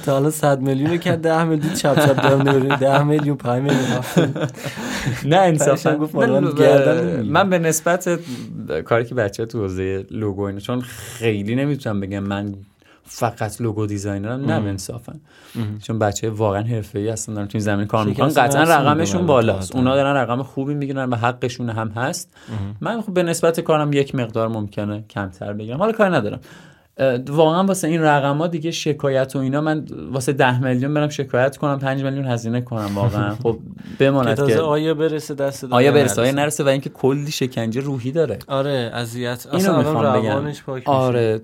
تا 0.05 0.13
حالا 0.13 0.29
100 0.29 0.61
میلیون 0.61 0.97
که 0.97 1.11
10 1.11 1.43
میلیون 1.63 1.75
چپ 1.75 2.05
چپ 2.05 2.23
دارم 2.23 2.49
نمی‌ریم 2.49 2.75
10 2.75 3.03
میلیون 3.03 3.37
5 3.37 3.61
میلیون. 3.61 4.33
نه 5.25 5.37
انصافا 5.37 5.95
گفت 5.95 6.15
من, 6.15 7.49
به 7.49 7.59
نسبت 7.59 8.19
کاری 8.85 9.05
که 9.05 9.15
بچه 9.15 9.45
تو 9.45 9.59
حوزه 9.59 10.05
لوگو 10.11 10.41
اینو 10.41 10.59
چون 10.59 10.81
خیلی 10.81 11.55
نمی‌تونم 11.55 11.99
بگم 11.99 12.19
من 12.19 12.53
فقط 13.05 13.61
logo 13.61 13.85
designer 13.85 14.38
م 14.38 14.45
نه 14.45 14.53
انصافا. 14.53 15.13
چون 15.81 15.99
بچه 15.99 16.29
واقعا 16.29 16.61
حرفه‌ای 16.61 17.09
هستن 17.09 17.33
دارن 17.33 17.47
تو 17.47 17.57
این 17.57 17.63
زمین 17.63 17.87
کار 17.87 18.05
می‌کنن. 18.05 18.27
قطعا 18.27 18.63
رقمشون 18.63 19.25
بالاست. 19.25 19.75
اونا 19.75 19.95
دارن 19.95 20.17
رقم 20.17 20.43
خوبی 20.43 20.73
می‌گیرن 20.73 21.09
و 21.09 21.15
حقشون 21.15 21.69
هم 21.69 21.89
هست. 21.89 22.33
من 22.81 23.01
خب 23.01 23.13
به 23.13 23.23
نسبت 23.23 23.59
کارم 23.59 23.93
یک 23.93 24.15
مقدار 24.15 24.47
ممکنه 24.47 25.03
کمتر 25.09 25.53
بگیرم. 25.53 25.77
حالا 25.77 25.91
کاری 25.91 26.13
ندارم. 26.13 26.39
واقعا 27.29 27.63
واسه 27.63 27.87
این 27.87 28.01
رقم 28.01 28.37
ها 28.37 28.47
دیگه 28.47 28.71
شکایت 28.71 29.35
و 29.35 29.39
اینا 29.39 29.61
من 29.61 29.85
واسه 30.11 30.33
ده 30.33 30.63
میلیون 30.63 30.93
برم 30.93 31.09
شکایت 31.09 31.57
کنم 31.57 31.79
5 31.79 32.03
میلیون 32.03 32.25
هزینه 32.25 32.61
کنم 32.61 32.91
واقعا. 32.95 33.35
خب 33.43 33.59
بماند 33.99 34.47
که 34.47 34.59
آیا 34.59 34.93
برسه 34.93 35.33
دست 35.33 35.63
آیا 35.63 35.91
برسه 35.91 36.21
آیا 36.21 36.31
نرسه 36.31 36.63
و 36.63 36.67
اینکه 36.67 36.89
کلی 36.89 37.31
شکنجه 37.31 37.81
روحی 37.81 38.11
داره. 38.11 38.39
آره 38.47 38.91
اذیت. 38.93 39.47
اینو 39.53 39.77
می‌خوام 39.77 40.21
بگم. 40.21 40.51
آره 40.85 41.41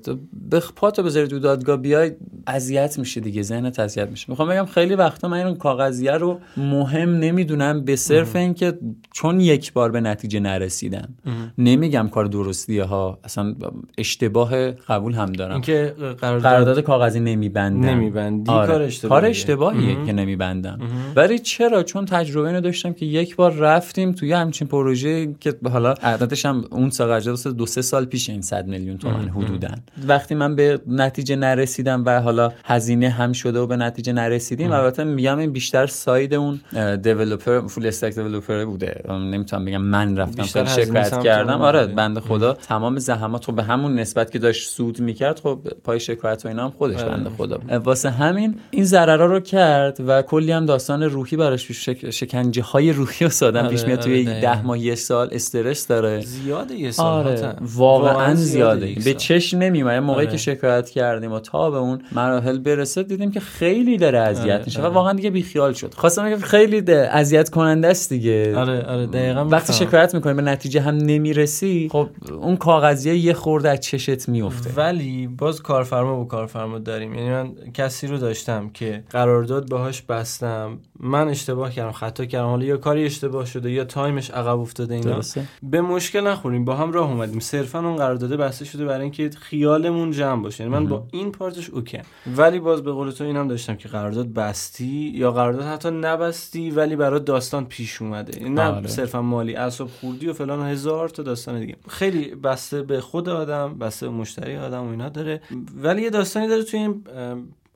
بخ 0.51 0.73
پاتو 0.75 1.03
بذاری 1.03 1.27
تو 1.27 1.39
دادگاه 1.39 1.77
بیای 1.77 2.11
اذیت 2.47 2.99
میشه 2.99 3.21
دیگه 3.21 3.41
ذهنت 3.41 3.79
اذیت 3.79 4.09
میشه. 4.09 4.25
می‌خوام 4.29 4.49
بگم 4.49 4.65
خیلی 4.65 4.95
وقتا 4.95 5.27
من 5.27 5.45
این 5.45 5.55
کاغذیه 5.55 6.11
رو 6.11 6.39
مهم 6.57 7.09
نمی‌دونم 7.09 7.85
به 7.85 7.95
صرف 7.95 8.35
اینکه 8.35 8.73
چون 9.13 9.39
یک 9.39 9.73
بار 9.73 9.91
به 9.91 10.01
نتیجه 10.01 10.39
نرسیدم 10.39 11.09
نمیگم 11.57 12.09
کار 12.11 12.25
درستیه 12.25 12.83
ها. 12.83 13.19
اصلا 13.23 13.55
اشتباه 13.97 14.71
قبول 14.71 15.13
هم 15.13 15.31
دارم. 15.39 15.51
اینکه 15.51 15.93
قرارداد, 16.21 16.41
قرارداد 16.41 16.79
کاغذی 16.79 17.19
نمیبندم 17.19 17.89
نمیبندی 17.89 18.51
آره. 18.51 18.67
کار 18.67 18.81
اشتباهیه. 18.81 19.21
کار 19.21 19.29
اشتباهیه 19.29 20.05
که 20.05 20.13
نمیبندم 20.13 20.79
ولی 21.15 21.39
چرا؟ 21.39 21.83
چون 21.83 22.05
تجربه 22.05 22.47
اینو 22.47 22.61
داشتم 22.61 22.93
که 22.93 23.05
یک 23.05 23.35
بار 23.35 23.53
رفتیم 23.53 24.11
توی 24.11 24.33
همچین 24.33 24.67
پروژه 24.67 25.33
که 25.39 25.55
حالا 25.71 25.91
عددش 25.91 26.45
هم 26.45 26.63
اون 26.71 26.89
سال 26.89 27.21
دو 27.57 27.65
سه 27.65 27.81
سال 27.81 28.05
پیش 28.05 28.29
این 28.29 28.41
100 28.41 28.67
میلیون 28.67 28.97
تومان 28.97 29.29
حدودا. 29.29 29.67
وقتی 30.07 30.35
من 30.35 30.55
به 30.55 30.79
نتیجه 30.87 31.35
نرسیدم 31.35 32.03
و 32.05 32.21
حالا 32.21 32.51
هزینه 32.63 33.09
هم 33.09 33.33
شده 33.33 33.59
و 33.59 33.67
به 33.67 33.75
نتیجه 33.75 34.13
نرسیدیم 34.13 34.71
البته 34.71 35.03
میگم 35.03 35.37
این 35.37 35.51
بیشتر 35.51 35.87
ساید 35.87 36.33
اون 36.33 36.59
دیولپر 37.01 37.67
فول 37.67 37.85
استک 37.85 38.15
دیولپر 38.15 38.65
بوده. 38.65 39.01
نمی‌تونم 39.09 39.65
بگم 39.65 39.81
من 39.81 40.17
رفتم 40.17 40.43
خیلی 40.43 40.67
شکایت 40.67 41.23
کردم. 41.23 41.61
آره 41.61 41.87
بنده 41.87 42.19
خدا. 42.19 42.53
تمام 42.53 42.99
زحمات 42.99 43.45
رو 43.45 43.53
به 43.53 43.63
همون 43.63 43.99
نسبت 43.99 44.31
که 44.31 44.39
داشت 44.39 44.69
سود 44.69 44.99
می‌کرد 44.99 45.28
خب 45.35 45.59
پای 45.83 45.99
شکایت 45.99 46.45
و 46.45 46.47
اینا 46.47 46.63
هم 46.63 46.71
خودش 46.77 46.99
آره. 46.99 47.09
بنده 47.09 47.29
خدا. 47.29 47.59
واسه 47.83 48.09
همین 48.09 48.55
این 48.71 48.83
ضررا 48.83 49.25
رو 49.25 49.39
کرد 49.39 49.97
و 50.07 50.21
کلی 50.21 50.51
هم 50.51 50.65
داستان 50.65 51.03
روحی 51.03 51.37
براش 51.37 51.71
شک... 51.71 52.09
شکنجه 52.09 52.61
های 52.61 52.91
روحی 52.91 53.25
و 53.25 53.29
سادم 53.29 53.67
پیش 53.67 53.83
میاد. 53.83 53.99
توی 53.99 54.27
آره، 54.27 54.41
ده 54.41 54.65
ماه 54.65 54.79
یه 54.79 54.95
سال 54.95 55.29
استرس 55.31 55.87
داره. 55.87 56.21
زیاده 56.21 56.75
یه 56.75 56.91
سال 56.91 57.27
آره. 57.27 57.55
واقعا 57.61 58.35
زیاده 58.35 58.95
به 59.05 59.13
چش 59.13 59.53
نمیاد 59.53 60.03
موقعی 60.03 60.27
که 60.27 60.37
شکایت 60.37 60.89
کردیم 60.89 61.31
و 61.31 61.39
تا 61.39 61.71
به 61.71 61.77
اون 61.77 62.01
مراحل 62.11 62.57
برسه 62.57 63.03
دیدیم 63.03 63.31
که 63.31 63.39
خیلی 63.39 63.97
داره 63.97 64.19
اذیت 64.19 64.61
میشه. 64.65 64.81
و 64.81 64.85
واقعا 64.85 65.13
دیگه 65.13 65.29
بیخیال 65.29 65.73
شد. 65.73 65.93
خواستم 65.93 66.25
بگم 66.25 66.39
خیلی 66.39 66.91
اذیت 66.93 67.49
کننده 67.49 67.87
است 67.87 68.09
دیگه. 68.09 68.57
آره 68.57 68.85
آره 68.85 69.07
دقیقاً 69.07 69.45
وقتی 69.45 69.73
شکایت 69.73 70.15
می‌کنی 70.15 70.33
به 70.33 70.41
نتیجه 70.41 70.81
هم 70.81 70.97
نمی‌رسی 70.97 71.89
خب 71.91 72.09
اون 72.41 72.55
کاغذیه 72.55 73.15
یه 73.15 73.33
خورده 73.33 73.69
از 73.69 73.79
چشت 73.79 74.29
میفته 74.29 74.69
ولی 74.75 75.18
باز 75.27 75.61
کارفرما 75.61 76.15
با 76.15 76.25
کارفرما 76.25 76.79
داریم. 76.79 77.13
یعنی 77.13 77.29
من 77.29 77.53
کسی 77.73 78.07
رو 78.07 78.17
داشتم 78.17 78.69
که 78.69 79.03
قرارداد 79.09 79.69
باهاش 79.69 80.01
بستم 80.01 80.79
من 80.99 81.27
اشتباه 81.27 81.71
کردم 81.71 81.91
خطا 81.91 82.25
کردم. 82.25 82.45
حالا 82.45 82.65
یا 82.65 82.77
کاری 82.77 83.05
اشتباه 83.05 83.45
شده 83.45 83.71
یا 83.71 83.85
time 83.85 84.16
ش 84.16 84.31
عقب 84.31 84.59
افتاده 84.59 84.95
اینا. 84.95 85.11
درسته. 85.11 85.43
به 85.63 85.81
مشکل 85.81 86.27
نخوریم 86.27 86.65
با 86.65 86.75
هم 86.75 86.91
راه 86.91 87.11
اومدیم. 87.11 87.39
صرفا 87.39 87.79
اون 87.79 87.95
قرارداد 87.95 88.33
بسته 88.33 88.65
شده 88.65 88.85
برای 88.85 89.01
اینکه 89.01 89.29
خیالمون 89.29 90.11
جمع 90.11 90.43
باشه. 90.43 90.63
یعنی 90.63 90.75
من 90.75 90.87
با 90.87 91.07
این 91.11 91.31
part 91.31 91.57
ش 91.57 91.69
OK 91.69 91.99
ولی 92.37 92.59
باز 92.59 92.83
به 92.83 92.91
قول 92.91 93.11
تو 93.11 93.23
اینم 93.23 93.47
داشتم 93.47 93.75
که 93.75 93.89
قرارداد 93.89 94.27
بستی 94.27 95.11
یا 95.15 95.31
قرارداد 95.31 95.63
حتی 95.65 95.91
نبستی 95.91 96.71
ولی 96.71 96.95
برای 96.95 97.19
داستان 97.19 97.65
پیش 97.65 98.01
اومده. 98.01 98.49
نه 98.49 98.61
آره. 98.61 98.87
صرفا 98.87 99.21
مالی 99.21 99.55
اعصاب 99.55 99.87
خوردی 99.87 100.27
و 100.27 100.33
فلان 100.33 100.67
هزار 100.67 101.09
تا 101.09 101.23
داستان 101.23 101.59
دیگه. 101.59 101.75
خیلی 101.87 102.35
بسته 102.35 102.81
به 102.81 103.01
خود 103.01 103.29
آدم 103.29 103.77
بسته 103.77 104.07
به 104.07 104.13
مشتری 104.13 104.57
آدم 104.57 104.87
و 104.87 104.89
اینا. 104.89 105.08
داره 105.09 105.41
ولی 105.75 106.01
یه 106.01 106.09
داستانی 106.09 106.47
داره 106.47 106.63
توی 106.63 106.79
این 106.79 107.03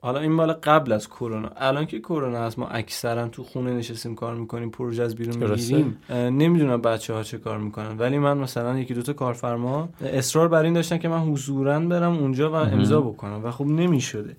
حالا 0.04 0.20
این 0.20 0.32
مال 0.32 0.52
قبل 0.52 0.92
از 0.92 1.08
کرونا. 1.08 1.48
الان 1.56 1.86
که 1.86 1.98
کرونا 1.98 2.38
هست 2.38 2.58
ما 2.58 2.66
اکثرا 2.66 3.28
تو 3.28 3.44
خونه 3.44 3.72
نشستیم 3.72 4.14
کار 4.14 4.34
می‌کنیم 4.34 4.70
پروژه 4.70 5.02
از 5.02 5.14
بیرون 5.14 5.50
می‌گیریم. 5.50 5.98
نمی‌دونم 6.10 6.80
بچه 6.80 7.14
ها 7.14 7.22
چه 7.22 7.38
کار 7.38 7.58
می‌کنن. 7.58 7.98
ولی 7.98 8.18
من 8.18 8.38
مثلا 8.38 8.78
یکی 8.78 8.94
دوتا 8.94 9.12
کارفرما 9.12 9.88
اصرار 10.04 10.48
بر 10.48 10.62
این 10.62 10.72
داشتن 10.72 10.98
که 10.98 11.08
من 11.08 11.18
حضورا 11.18 11.80
برم 11.80 12.18
اونجا 12.18 12.50
و 12.50 12.54
امضا 12.54 13.00
بکنم 13.00 13.44
و 13.44 13.50
خب 13.50 13.64
نمی‌شده. 13.66 14.36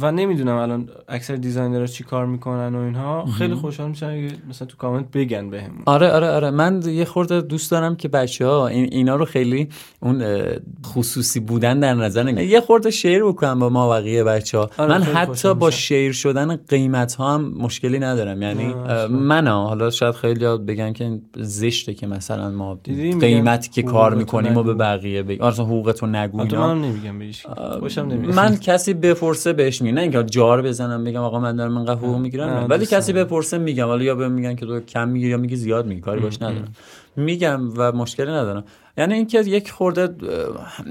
و 0.00 0.12
نمی‌دونم 0.12 0.56
الان 0.56 0.88
اکثر 1.08 1.36
دیزاینرها 1.36 1.86
چی 1.86 2.04
کار 2.04 2.26
می‌کنن 2.26 2.74
و 2.74 2.78
اینها. 2.78 3.26
خیلی 3.26 3.54
خوشحال 3.54 3.88
میشن 3.88 4.28
مثلا 4.48 4.68
تو 4.68 4.76
کامنت 4.76 5.10
بگن 5.12 5.50
بهم 5.50 5.82
آره 5.86 6.10
آره 6.10 6.30
آره. 6.30 6.50
من 6.50 6.82
یه 6.86 7.04
خورده 7.04 7.40
دوست 7.40 7.70
دارم 7.70 7.96
که 7.96 8.08
بچه 8.08 8.46
ها 8.46 8.66
این 8.68 8.88
اینا 8.92 9.16
رو 9.16 9.24
خیلی 9.24 9.68
اون 10.00 10.24
خصوصی 10.86 11.40
بودن 11.40 11.80
در 11.80 11.94
نظر 11.94 12.22
نگیرن. 12.22 12.48
یه 12.48 12.60
خورده 12.60 12.90
شیر 12.90 13.24
بکنم 13.24 13.58
با 13.58 13.68
ما 13.68 13.90
بقیه 13.90 14.24
بچه 14.24 14.58
ها 14.58 14.70
آره، 14.78 14.83
من 14.86 15.02
حتی 15.02 15.54
با 15.54 15.70
شیر 15.70 16.12
شدن 16.12 16.56
قیمت 16.56 17.14
ها 17.14 17.34
هم 17.34 17.54
مشکلی 17.58 17.98
ندارم. 17.98 18.42
یعنی 18.42 18.74
من 19.10 19.48
حالا 19.48 19.90
شاید 19.90 20.14
خیلی 20.14 20.44
بگن 20.58 20.92
که 20.92 21.20
زشته 21.36 21.94
که 21.94 22.06
مثلا 22.06 22.50
ما 22.50 22.80
قیمتی 23.20 23.70
که 23.70 23.82
کار 23.82 24.14
می‌کنیم 24.14 24.56
و 24.56 24.62
به 24.62 24.74
بقیه 24.74 25.22
بگیم 25.22 25.42
آره 25.42 25.54
حقوقتو 25.54 26.06
نگو 26.06 26.44
من 26.44 26.82
نمیگم 26.82 27.16
من 28.34 28.56
کسی 28.56 28.94
بپرسه 28.94 29.52
بهش 29.52 29.82
میگم. 29.82 29.94
نه 29.94 30.00
اینکه 30.00 30.22
جار 30.22 30.62
بزنم 30.62 31.04
بگم 31.04 31.20
آقا 31.20 31.40
من 31.40 31.56
دارم 31.56 31.72
من 31.72 31.88
حقوق 31.88 32.18
می‌گیرم. 32.18 32.66
ولی 32.70 32.86
کسی 32.86 33.12
بپرسه 33.12 33.58
میگم. 33.58 33.86
حالا 33.86 34.04
یا 34.04 34.14
بهم 34.14 34.32
میگن 34.32 34.54
که 34.54 34.66
تو 34.66 34.80
کم 34.80 35.08
میگی 35.08 35.28
یا 35.28 35.36
میگی 35.36 35.56
زیاد 35.56 35.86
میگی. 35.86 36.00
کاری 36.00 36.20
باش 36.20 36.42
ندارم. 36.42 36.72
میگم 37.16 37.60
و 37.76 37.92
مشکلی 37.92 38.30
ندارم. 38.30 38.64
یعنی 38.98 39.14
اینکه 39.14 39.40
یک 39.40 39.70
خورده 39.70 40.08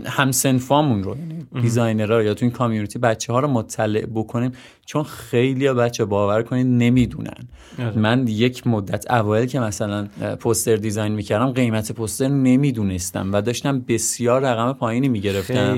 همسنفامون 0.06 1.04
رو 1.04 1.18
یعنی 1.18 1.46
دیزاینرها 1.62 2.24
یا 2.24 2.34
تو 2.34 2.46
این 2.46 2.52
کامیونیتی 2.52 3.00
بچه 3.00 3.34
ها 3.34 3.40
رو 3.40 3.48
مطلع 3.48 4.06
بکنیم 4.06 4.52
چون 4.86 5.04
خیلی 5.04 5.74
بچه 5.74 6.06
باور 6.06 6.44
کنید 6.44 6.68
نمی‌دونن. 6.68 7.34
آره. 7.80 8.00
من 8.00 8.28
یک 8.28 8.68
مدت 8.68 9.12
اوایل 9.12 9.46
که 9.46 9.60
مثلا 9.60 10.08
پوستر 10.40 10.76
دیزاین 10.76 11.12
می‌کردم 11.12 11.52
قیمت 11.52 11.92
پوستر 11.92 12.28
نمی‌دونستم 12.28 13.32
و 13.34 13.42
داشتم 13.42 13.80
بسیار 13.80 14.42
رقم 14.42 14.74
پایینی 14.74 15.10
می‌گرفتم. 15.10 15.78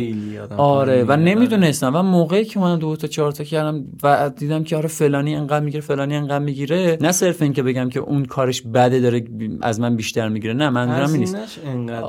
آره 0.57 1.03
و 1.03 1.15
نمی‌دونستم. 1.15 1.95
و 1.95 2.01
موقعی 2.01 2.45
که 2.45 2.59
من 2.59 2.79
دو 2.79 2.95
تا 2.95 3.07
چهار 3.07 3.31
تا 3.31 3.43
کردم 3.43 3.85
و 4.03 4.29
دیدم 4.29 4.63
که 4.63 4.77
آره 4.77 4.87
فلانی 4.87 5.35
انقدر 5.35 5.65
می‌گیره 5.65 5.81
فلانی 5.81 6.15
انقدر 6.15 6.39
می‌گیره. 6.39 6.97
نه 7.01 7.11
صرف 7.11 7.41
اینکه 7.41 7.63
بگم 7.63 7.89
که 7.89 7.99
اون 7.99 8.25
کارش 8.25 8.61
بده 8.61 8.99
داره 8.99 9.25
از 9.61 9.79
من 9.79 9.95
بیشتر 9.95 10.29
می‌گیره 10.29 10.53
نه 10.53 10.69
من 10.69 11.11
نیست. 11.11 11.37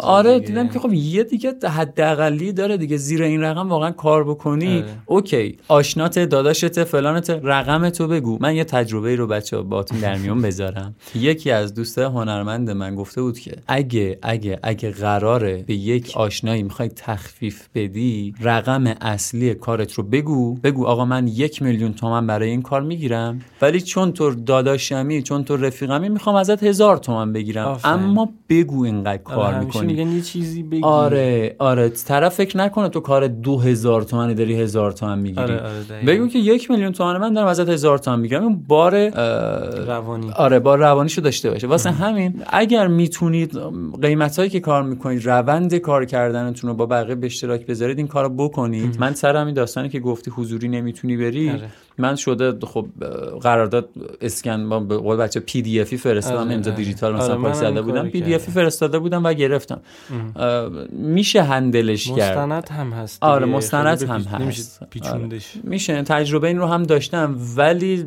آره 0.07 0.41
دیدم 0.41 0.69
که 0.69 0.79
خب 0.79 0.93
یه 0.93 1.25
دیگه 1.25 1.53
حداقلی 1.65 2.53
داره 2.53 2.77
دیگه. 2.77 2.97
زیر 2.97 3.23
این 3.23 3.41
رقم 3.41 3.69
واقعا 3.69 3.91
کار 3.91 4.25
بکنی. 4.25 4.77
آره. 4.77 4.87
OK. 5.07 5.57
آشنات 5.69 6.19
داداشت 6.19 6.85
فلانت 6.85 7.31
رقم 7.31 7.91
تو 7.91 8.07
بگو. 8.07 8.39
من 8.41 8.57
یه 8.57 8.65
تجربه 8.65 9.17
رو 9.17 9.27
بچه 9.27 9.57
باتون 9.61 9.99
در 9.99 10.17
میون 10.17 10.43
بذارم. 10.43 10.95
یکی 11.15 11.51
از 11.51 11.75
دوستای 11.75 12.05
هنرمند 12.09 12.71
من 12.71 12.95
گفته 12.95 13.23
بود 13.23 13.39
که 13.39 13.53
اگه 13.67 14.19
اگه 14.23 14.59
اگه 14.63 14.91
قراره 14.91 15.65
به 15.67 15.75
یک 15.75 16.13
آشنایی 16.17 16.63
می‌خوای 16.63 16.89
تخفیف 16.89 17.69
بدی 17.75 18.35
رقم 18.41 18.85
اصلی 19.01 19.55
کارت 19.55 19.93
رو 19.93 20.03
بگو. 20.05 20.55
بگو 20.55 20.87
آقا 20.87 21.05
من 21.05 21.29
یک 21.29 21.63
میلیون 21.63 21.93
تومن 21.93 22.27
برای 22.27 22.51
این 22.51 22.63
کار 22.63 22.83
می‌گیرم. 22.83 23.41
ولی 23.63 23.81
چون 23.81 24.13
تو 24.13 24.35
داداشمی 24.35 25.23
چون 25.23 25.45
تو 25.45 25.57
رفیقمی 25.57 26.09
می‌خوام 26.09 26.37
ازت 26.37 26.63
هزار 26.63 26.97
تومن 26.97 27.33
بگیرم. 27.33 27.79
اما 27.85 28.33
بگو 28.49 28.85
اینقدر 28.85 29.23
کار 29.23 29.55
آره 29.55 29.67
می‌کنی 29.97 30.17
یه 30.17 30.23
چیزی 30.23 30.63
بگی. 30.63 30.83
آره 30.83 31.57
آره. 31.59 31.89
طرف 31.89 32.35
فکر 32.35 32.57
نکنه 32.57 32.89
تو 32.89 33.01
کار 33.01 33.27
دو 33.27 33.59
هزار 33.59 34.03
تومنی 34.03 34.35
داری 34.35 34.61
هزار 34.61 34.93
تومن 34.93 35.19
می‌گیری. 35.19 35.43
آره 35.43 35.61
آره 35.61 36.05
بگو 36.07 36.29
که 36.29 36.39
یک 36.39 36.71
میلیون 36.71 36.93
تومن 36.93 37.17
من 37.17 37.33
دارم 37.33 37.47
ازت 37.47 37.69
هزار 37.69 37.99
تومن 37.99 38.21
می‌گیرم. 38.21 38.43
اون 38.43 38.63
بار 38.69 39.09
روانی. 39.87 40.31
آره 40.31 40.59
بار 40.59 40.79
روانیشو 40.79 41.21
داشته 41.21 41.51
باشه. 41.51 41.67
واسه 41.67 41.91
همین 41.91 42.43
اگر 42.47 42.87
می‌تونید 42.87 43.59
قیمت 44.03 44.39
هایی 44.39 44.51
که 44.51 44.61
کار 44.61 44.83
می‌کنید 44.83 45.27
روند 45.27 45.75
کار 45.75 46.05
کردنتون 46.05 46.71
رو 46.71 46.77
با 46.77 46.87
بقیه 46.87 47.15
به 47.15 47.27
اشتراک 47.27 47.67
بذارید 47.67 47.99
این 47.99 48.07
کارو 48.07 48.29
بکنید. 48.29 49.01
من 49.01 49.15
سر 49.15 49.37
همین 49.37 49.55
داستانی 49.55 49.89
که 49.89 50.01
گفتی 50.01 50.31
حضوری 50.31 50.69
نمی‌تونی 50.69 51.17
بری. 51.17 51.51
آره. 51.51 51.69
من 51.99 52.17
شده 52.17 52.67
خب 52.67 52.87
قرارداد 53.41 53.89
اسکن 54.21 54.69
با 54.69 54.81
به 54.81 54.97
قول 54.97 55.17
بچه 55.17 55.41
PDF 55.41 55.81
ی 55.81 55.97
فرستادم 55.97 56.41
آره، 56.41 56.55
امضا 56.55 56.71
آره. 56.71 56.77
دیجیتال 56.79 57.15
مثلا 57.15 57.41
آره 57.41 57.53
زده 57.53 57.83
بودم. 57.83 58.09
PDF 58.09 58.35
ی 58.35 58.53
فرستاده 58.53 58.99
بودم 58.99 59.25
و 59.25 59.33
گرفتم. 59.33 59.81
میشه 60.91 61.43
handle 61.43 61.94
ش 61.94 62.11
کرد. 62.11 62.39
مستند 62.39 62.69
هم 62.69 62.91
هست 62.91 63.23
آره 63.23 63.47
مستند 63.47 64.03
هم 64.03 64.21
هست. 64.21 64.81
پیچوندش. 64.91 65.53
میشه 65.65 66.03
تجربه 66.03 66.49
این 66.49 66.59
رو 66.59 66.67
هم 66.67 66.83
داشتم 66.83 67.37
ولی 67.57 68.07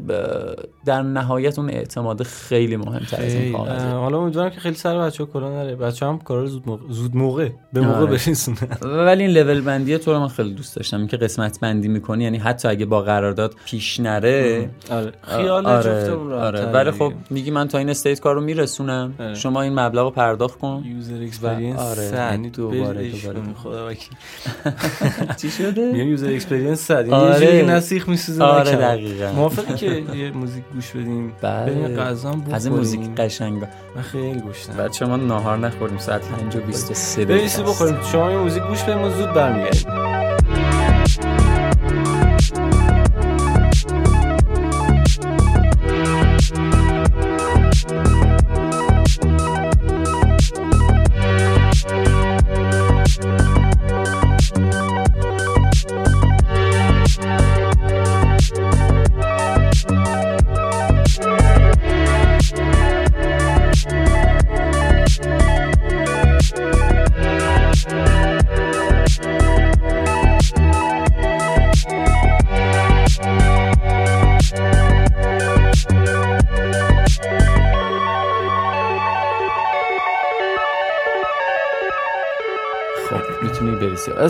در 0.85 1.01
نهایت 1.01 1.59
اون 1.59 1.69
اعتماد 1.69 2.23
خیلی 2.23 2.77
مهمتر 2.77 3.23
از 3.23 3.33
این 3.33 3.55
حالا 3.55 4.17
امیدوارم 4.17 4.49
که 4.49 4.59
خیلی 4.59 4.75
سر 4.75 4.99
بچه‌ها 4.99 5.29
کلا 5.33 5.49
نره. 5.49 5.75
بچه‌ها 5.75 6.11
هم 6.11 6.19
کارا 6.19 6.45
زود 6.45 6.63
موقع 6.67 6.83
زود 6.89 7.15
موقع 7.15 7.49
به 7.73 7.81
موقع 7.81 8.05
برسونن 8.05 8.57
ولی 8.83 9.23
این 9.23 9.31
لول 9.31 9.61
بندی 9.61 9.97
تو 9.97 10.13
رو 10.13 10.19
من 10.19 10.27
خیلی 10.27 10.53
دوست 10.53 10.75
داشتم. 10.75 11.07
که 11.07 11.17
قسمت 11.17 11.59
بندی 11.59 11.87
می‌کنی 11.87 12.23
یعنی 12.23 12.37
حتی 12.37 12.67
اگه 12.67 12.85
با 12.85 13.01
قرارداد 13.01 13.55
پیش 13.79 13.99
نره. 13.99 14.69
آره. 14.91 15.11
خیال 15.21 15.65
آره 15.65 15.83
جفتمون 15.83 16.33
آره. 16.33 16.65
ولی. 16.65 16.91
خب 16.91 17.13
میگی 17.29 17.51
من 17.51 17.67
تا 17.67 17.77
این 17.77 17.89
state 17.89 18.19
کار 18.19 18.35
رو 18.35 18.41
میرسونم. 18.41 19.13
آره. 19.19 19.35
شما 19.35 19.61
این 19.61 19.79
مبلغ 19.79 20.03
رو 20.03 20.11
پرداخت 20.11 20.59
کن. 20.59 20.83
user 20.85 21.23
experience 21.23 21.79
آره، 21.79 22.03
یعنی 22.03 22.49
دوباره- 22.49 23.09
دوباره. 23.09 23.39
خدا 23.63 23.89
چی 25.41 25.49
شده؟ 25.49 25.91
میگم 25.91 26.07
user 26.09 26.29
experience 26.29 26.79
صد. 26.79 27.07
یعنی 27.07 27.13
آره. 27.13 27.45
یه 27.55 27.61
که 27.61 27.67
نه 27.67 27.81
سیخ 27.81 28.09
میسوزه 28.09 28.43
آره. 28.43 28.71
دقیقاً. 28.71 29.31
موافقی 29.31 29.73
که 29.73 30.03
یه 30.15 30.31
موزیک 30.31 30.63
گوش 30.73 30.91
بدیم. 30.91 31.33
بله. 31.41 31.71
بریم 31.71 31.99
از 31.99 32.65
این 32.65 32.75
موزیک 32.75 33.01
قشنگا. 33.17 33.67
من 33.95 34.01
خیلی 34.01 34.39
گشنمه 34.39 34.73
بچه 34.73 35.05
ما 35.05 35.15
ناهار 35.15 35.57
نخوریم. 35.57 35.97
ساعت 35.97 36.21
5 36.21 36.55
و 36.55 36.59
23 36.59 37.25
بریم 37.25 37.47
دقیقه. 37.47 37.63
بخوریم؟ 37.63 37.97
شما 38.11 38.31
یه 38.31 38.37
موزیک 38.37 38.63
گوش 38.63 38.83
بدیم 38.83 39.09
زود 39.09 39.33
برمیگردیم. 39.33 40.08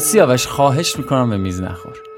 سیاوش 0.09 0.47
خواهش 0.47 0.97
می‌کنم 0.97 1.29
به 1.29 1.37
میز 1.37 1.61
نخور. 1.61 2.08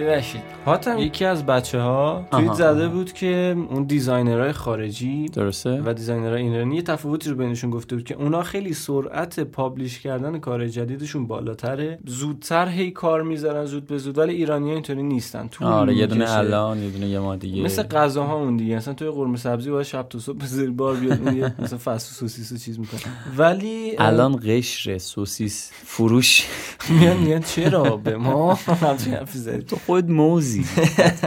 ببخشید. 0.00 0.42
حاتم 0.64 0.98
یکی 0.98 1.24
از 1.24 1.46
بچه 1.46 1.80
ها 1.80 2.26
توییت. 2.30 2.52
زده 2.52 2.88
بود 2.88 3.12
که 3.12 3.56
اون 3.70 3.84
designer 3.84 4.38
های 4.38 4.52
خارجی 4.52 5.28
درسته. 5.28 5.82
و 5.84 5.92
designer 5.94 6.32
های 6.32 6.42
ایرانی 6.42 6.76
یه 6.76 6.82
تفاوتی 6.82 7.30
رو 7.30 7.36
بینشون 7.36 7.70
گفته 7.70 7.96
بود 7.96 8.04
که 8.04 8.14
اونا 8.14 8.42
خیلی 8.42 8.72
سرعت 8.74 9.40
publish 9.40 10.00
کردن 10.00 10.38
کار 10.38 10.68
جدیدشون 10.68 11.26
بالاتره. 11.26 11.98
زودتر 12.06 12.68
هی 12.68 12.90
کار 12.90 13.22
می‌ذارن 13.22 13.64
زود 13.64 13.86
به 13.86 13.98
زود 13.98 14.18
ولی 14.18 14.34
ایرانی 14.34 14.70
اینطوری 14.70 15.02
نیستن. 15.02 15.48
طول 15.48 15.66
آره 15.66 15.94
یه 15.94 16.06
دونه. 16.06 16.30
الان 16.30 16.78
یه 16.82 16.90
دونه 16.90 17.06
یه 17.06 17.18
ما 17.18 17.36
دیگه. 17.36 17.62
مثل 17.62 17.82
غذاها 17.82 18.34
اون 18.34 18.56
دیگه. 18.56 18.76
مثلا 18.76 18.94
توی 18.94 19.10
قرمه 19.10 19.36
سبزی 19.36 19.70
باید 19.70 19.86
شب 19.86 20.06
تا 20.08 20.18
صبح 20.18 20.46
زیر 20.46 20.70
بار 20.70 20.96
بیاد 20.96 21.20
اون 21.22 21.36
یه 21.36 21.54
مثلا 21.58 21.78
fast 21.78 22.10
و 22.10 22.14
سوسیس 22.14 22.52
و 22.52 22.56
چیز 22.56 22.78
می‌کنه. 22.78 23.00
ولی 23.36 23.94
الان 23.98 24.40
قشر 24.44 24.98
سوسیس 24.98 25.70
فروش. 25.84 26.46
میان 26.88 27.16
میان 27.16 27.40
چرا 27.40 27.96
به 27.96 28.16
ما؟ 28.16 28.54
همچین 28.82 29.14
حرفی 29.14 29.38
زدی 29.38 29.62
تو 29.62 29.76
خود 29.90 30.10
موزی. 30.10 30.64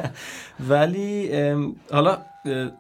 ولی 0.70 1.30
حالا 1.92 2.12
اه، 2.46 2.72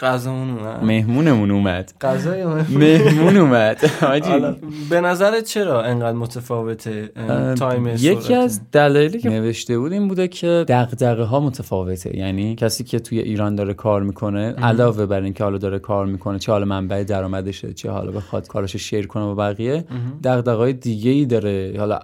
غذامون 0.00 0.50
اومد. 0.50 0.84
مهمونمون 0.84 1.50
اومد. 1.50 1.92
غذای 2.00 2.44
مهمون 2.84 3.36
اومد. 3.36 3.90
به 4.90 5.00
نظرت 5.00 5.44
چرا 5.44 5.82
انقدر 5.82 6.16
متفاوته 6.16 7.10
تایم 7.58 7.86
یکی؟ 7.86 8.34
از 8.34 8.60
دلایلی 8.72 9.18
که 9.18 9.30
نوشته 9.30 9.78
بود 9.78 9.92
این 9.92 10.08
بوده 10.08 10.28
که 10.28 10.64
دغدغه 10.68 11.24
ها 11.24 11.40
متفاوته. 11.40 12.16
یعنی 12.16 12.54
کسی 12.54 12.84
که 12.84 12.98
توی 12.98 13.18
ایران 13.18 13.54
داره 13.54 13.74
کار 13.74 14.02
می‌کنه 14.02 14.52
علاوه 14.52 15.06
بر 15.06 15.20
اینکه 15.20 15.44
حالا 15.44 15.58
داره 15.58 15.78
کار 15.78 16.06
می‌کنه 16.06 16.38
چه 16.38 16.52
حالا 16.52 16.64
منبع 16.64 17.04
درآمدشه 17.04 17.72
چه 17.72 17.90
حالا 17.90 18.10
بخواد 18.10 18.46
کارش 18.46 18.76
شیر 18.76 19.06
کنه 19.06 19.24
با 19.24 19.34
بقیه 19.34 19.84
دغدغه‌های 20.24 20.72
دیگه 20.72 21.10
ای 21.10 21.26
داره. 21.26 21.74
حالا 21.78 21.98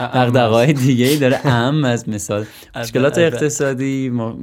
دغدغه 0.00 0.54
های 0.54 0.72
دیگه 0.72 1.06
ای 1.06 1.16
داره 1.16 1.40
اعم 1.44 1.84
از 1.84 2.08
مسائل. 2.08 2.44
مشکلات. 2.76 3.18
اقتصادی 3.18 4.08
ما- 4.10 4.36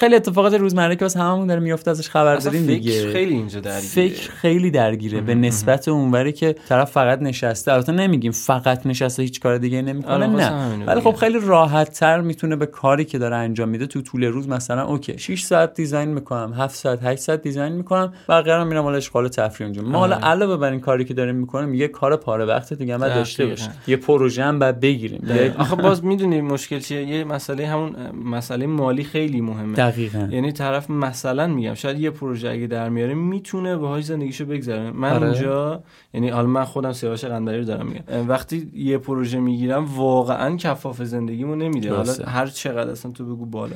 خیلی 0.00 0.14
اتفاقات 0.14 0.54
روزمره 0.54 0.96
که 0.96 1.04
واسه 1.04 1.20
هممون 1.20 1.46
داره 1.46 1.60
میفته 1.60 1.90
ازش 1.90 2.08
خبر 2.08 2.36
داریم 2.36 2.62
فکر 2.62 2.72
دیگه. 2.74 3.12
خیلی 3.12 3.34
اینجا 3.34 3.60
درگیره. 3.60 3.80
فکر 3.88 4.30
خیلی 4.30 4.70
درگیره 4.70 5.20
به 5.20 5.34
نسبت 5.34 5.88
اونوری 5.88 6.32
که 6.32 6.54
طرف 6.68 6.90
فقط 6.90 7.22
نشسته. 7.22 7.72
البته 7.72 7.92
نمیگیم 7.92 8.32
فقط 8.32 8.86
نشسته 8.86 9.22
هیچ 9.22 9.40
کار 9.40 9.58
دیگه 9.58 9.82
نمی‌کنه 9.82 10.12
آره، 10.14 10.26
نه. 10.26 10.84
ولی. 10.86 11.00
خب 11.00 11.12
خیلی 11.16 11.38
راحت 11.42 11.92
تر 11.98 12.20
می‌تونه 12.20 12.56
به 12.56 12.66
کاری 12.66 13.04
که 13.04 13.18
داره 13.18 13.36
انجام 13.36 13.68
میده 13.68 13.86
تو 13.86 14.02
طول 14.02 14.24
روز 14.24 14.48
مثلا 14.48 14.82
OK 14.84 15.18
6 15.18 15.42
ساعت 15.42 15.74
design 15.74 16.08
می‌کنم 16.08 16.52
7 16.52 16.74
ساعت 16.76 16.98
8 17.02 17.20
ساعت 17.22 17.42
design 17.42 17.72
می‌کنم 17.72 18.12
بقیه 18.28 18.54
رو 18.54 18.64
میرم 18.64 18.82
حالا 18.82 18.96
عشق 18.96 19.14
و 19.14 19.19
حال 19.19 19.28
تفریح 19.28 19.66
اونجا. 19.68 19.82
ما 19.82 19.98
حالا 19.98 20.16
آره. 20.16 20.24
علاوه 20.24 20.56
بر 20.56 20.70
این 20.70 20.80
کاری 20.80 21.04
که 21.04 21.14
داریم 21.14 21.34
می‌کنیم 21.34 21.74
یه 21.74 21.88
کار 21.88 22.16
پاره 22.16 22.44
وقت 22.44 22.72
دیگه 22.72 22.94
هم 22.94 23.00
داشته. 23.08 23.46
باشیم. 23.46 23.70
یه 23.86 23.96
پروژه 23.96 24.41
هم 24.44 24.58
باید 24.58 24.80
بگیریم. 24.80 25.20
یه- 25.28 25.54
آخه 25.58 25.76
باز 25.76 26.04
می‌دونی 26.04 26.40
مشکل 26.40 26.78
چیه؟ 26.78 27.02
یه 27.02 27.24
مسئله 27.24 27.66
همون 27.66 27.96
مسئله 28.24 28.66
مالی 28.66 29.04
خیلی 29.04 29.40
مهمه. 29.40 29.74
دقیقاً. 29.74 30.28
یعنی 30.30 30.52
طرف 30.52 30.90
مثلا 30.90 31.46
میگم 31.46 31.74
شاید 31.74 32.00
یه 32.00 32.10
پروژه 32.10 32.48
اگه 32.48 32.66
در 32.66 32.88
میاره 32.88 33.14
می‌تونه 33.14 33.76
باهاش 33.76 34.04
زندگیشو 34.04 34.44
بگذرونه 34.44 34.90
من 34.90 35.12
آره. 35.12 35.26
اونجا 35.26 35.82
یعنی 36.14 36.28
حالا 36.28 36.46
من 36.48 36.64
خودم 36.64 36.92
سیاوش 36.92 37.24
قندری 37.24 37.58
رو 37.58 37.64
دارم 37.64 37.86
میگم. 37.86 38.28
وقتی 38.28 38.70
یه 38.74 38.98
پروژه 38.98 39.38
می‌گیرم 39.38 39.84
واقعا 39.84 40.56
کفاف 40.56 41.02
زندگیمو 41.02 41.54
نمیده 41.54 41.94
حالا. 41.94 42.12
هر 42.26 42.46
چقدر 42.46 42.90
اصلا 42.90 43.12
تو 43.12 43.24
بگو 43.24 43.46
بالا. 43.46 43.74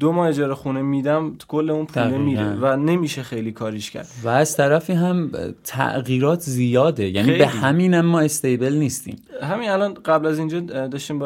دو 0.00 0.12
ماه 0.12 0.28
اجاره 0.28 0.54
خونه 0.54 0.82
میدم 0.82 1.32
کل 1.48 1.70
اون 1.70 1.84
دقیقاً. 1.84 2.18
میره 2.18 2.54
و 2.60 2.76
نمیشه 2.76 3.22
خیلی 3.22 3.52
کاریش 3.52 3.90
کرد. 3.90 4.08
و 4.24 4.28
از 4.28 4.56
طرفی 4.56 4.92
هم 4.92 5.30
تغییرات 5.64 6.40
زیاده. 6.40 7.08
یعنی 7.08 7.26
خیلی. 7.26 7.38
به 7.38 7.46
همین 7.46 7.94
هم 7.94 8.06
ما 8.06 8.20
استیبل 8.20 8.74
نیستیم. 8.74 9.16
همین 9.42 9.70
الان 9.70 9.94
قبل 10.04 10.26
از 10.26 10.38
اینجا 10.38 10.60
داشتیم 10.60 11.18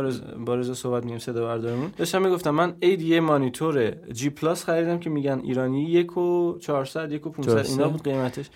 با 0.44 0.54
رضا 0.54 0.74
صحبت 0.74 1.02
میگیم 1.02 1.18
صدا 1.18 1.44
بردارمون 1.44 1.90
داشتم 1.96 2.22
می‌گفتم 2.22 2.50
من 2.50 2.74
عید 2.82 3.02
یه 3.02 3.20
مانیتور 3.20 3.90
جی 3.90 4.30
پلاس 4.30 4.64
خریدم 4.64 4.98
که 4.98 5.10
میگن 5.10 5.40
ایرانی 5.44 5.84
یک 5.84 6.16
و 6.16 6.58
400 6.58 7.12
یک 7.12 7.26
و 7.26 7.30
500 7.30 7.54
درسته. 7.54 7.72
اینا 7.72 7.88
بود 7.88 8.02
قیمتش 8.02 8.50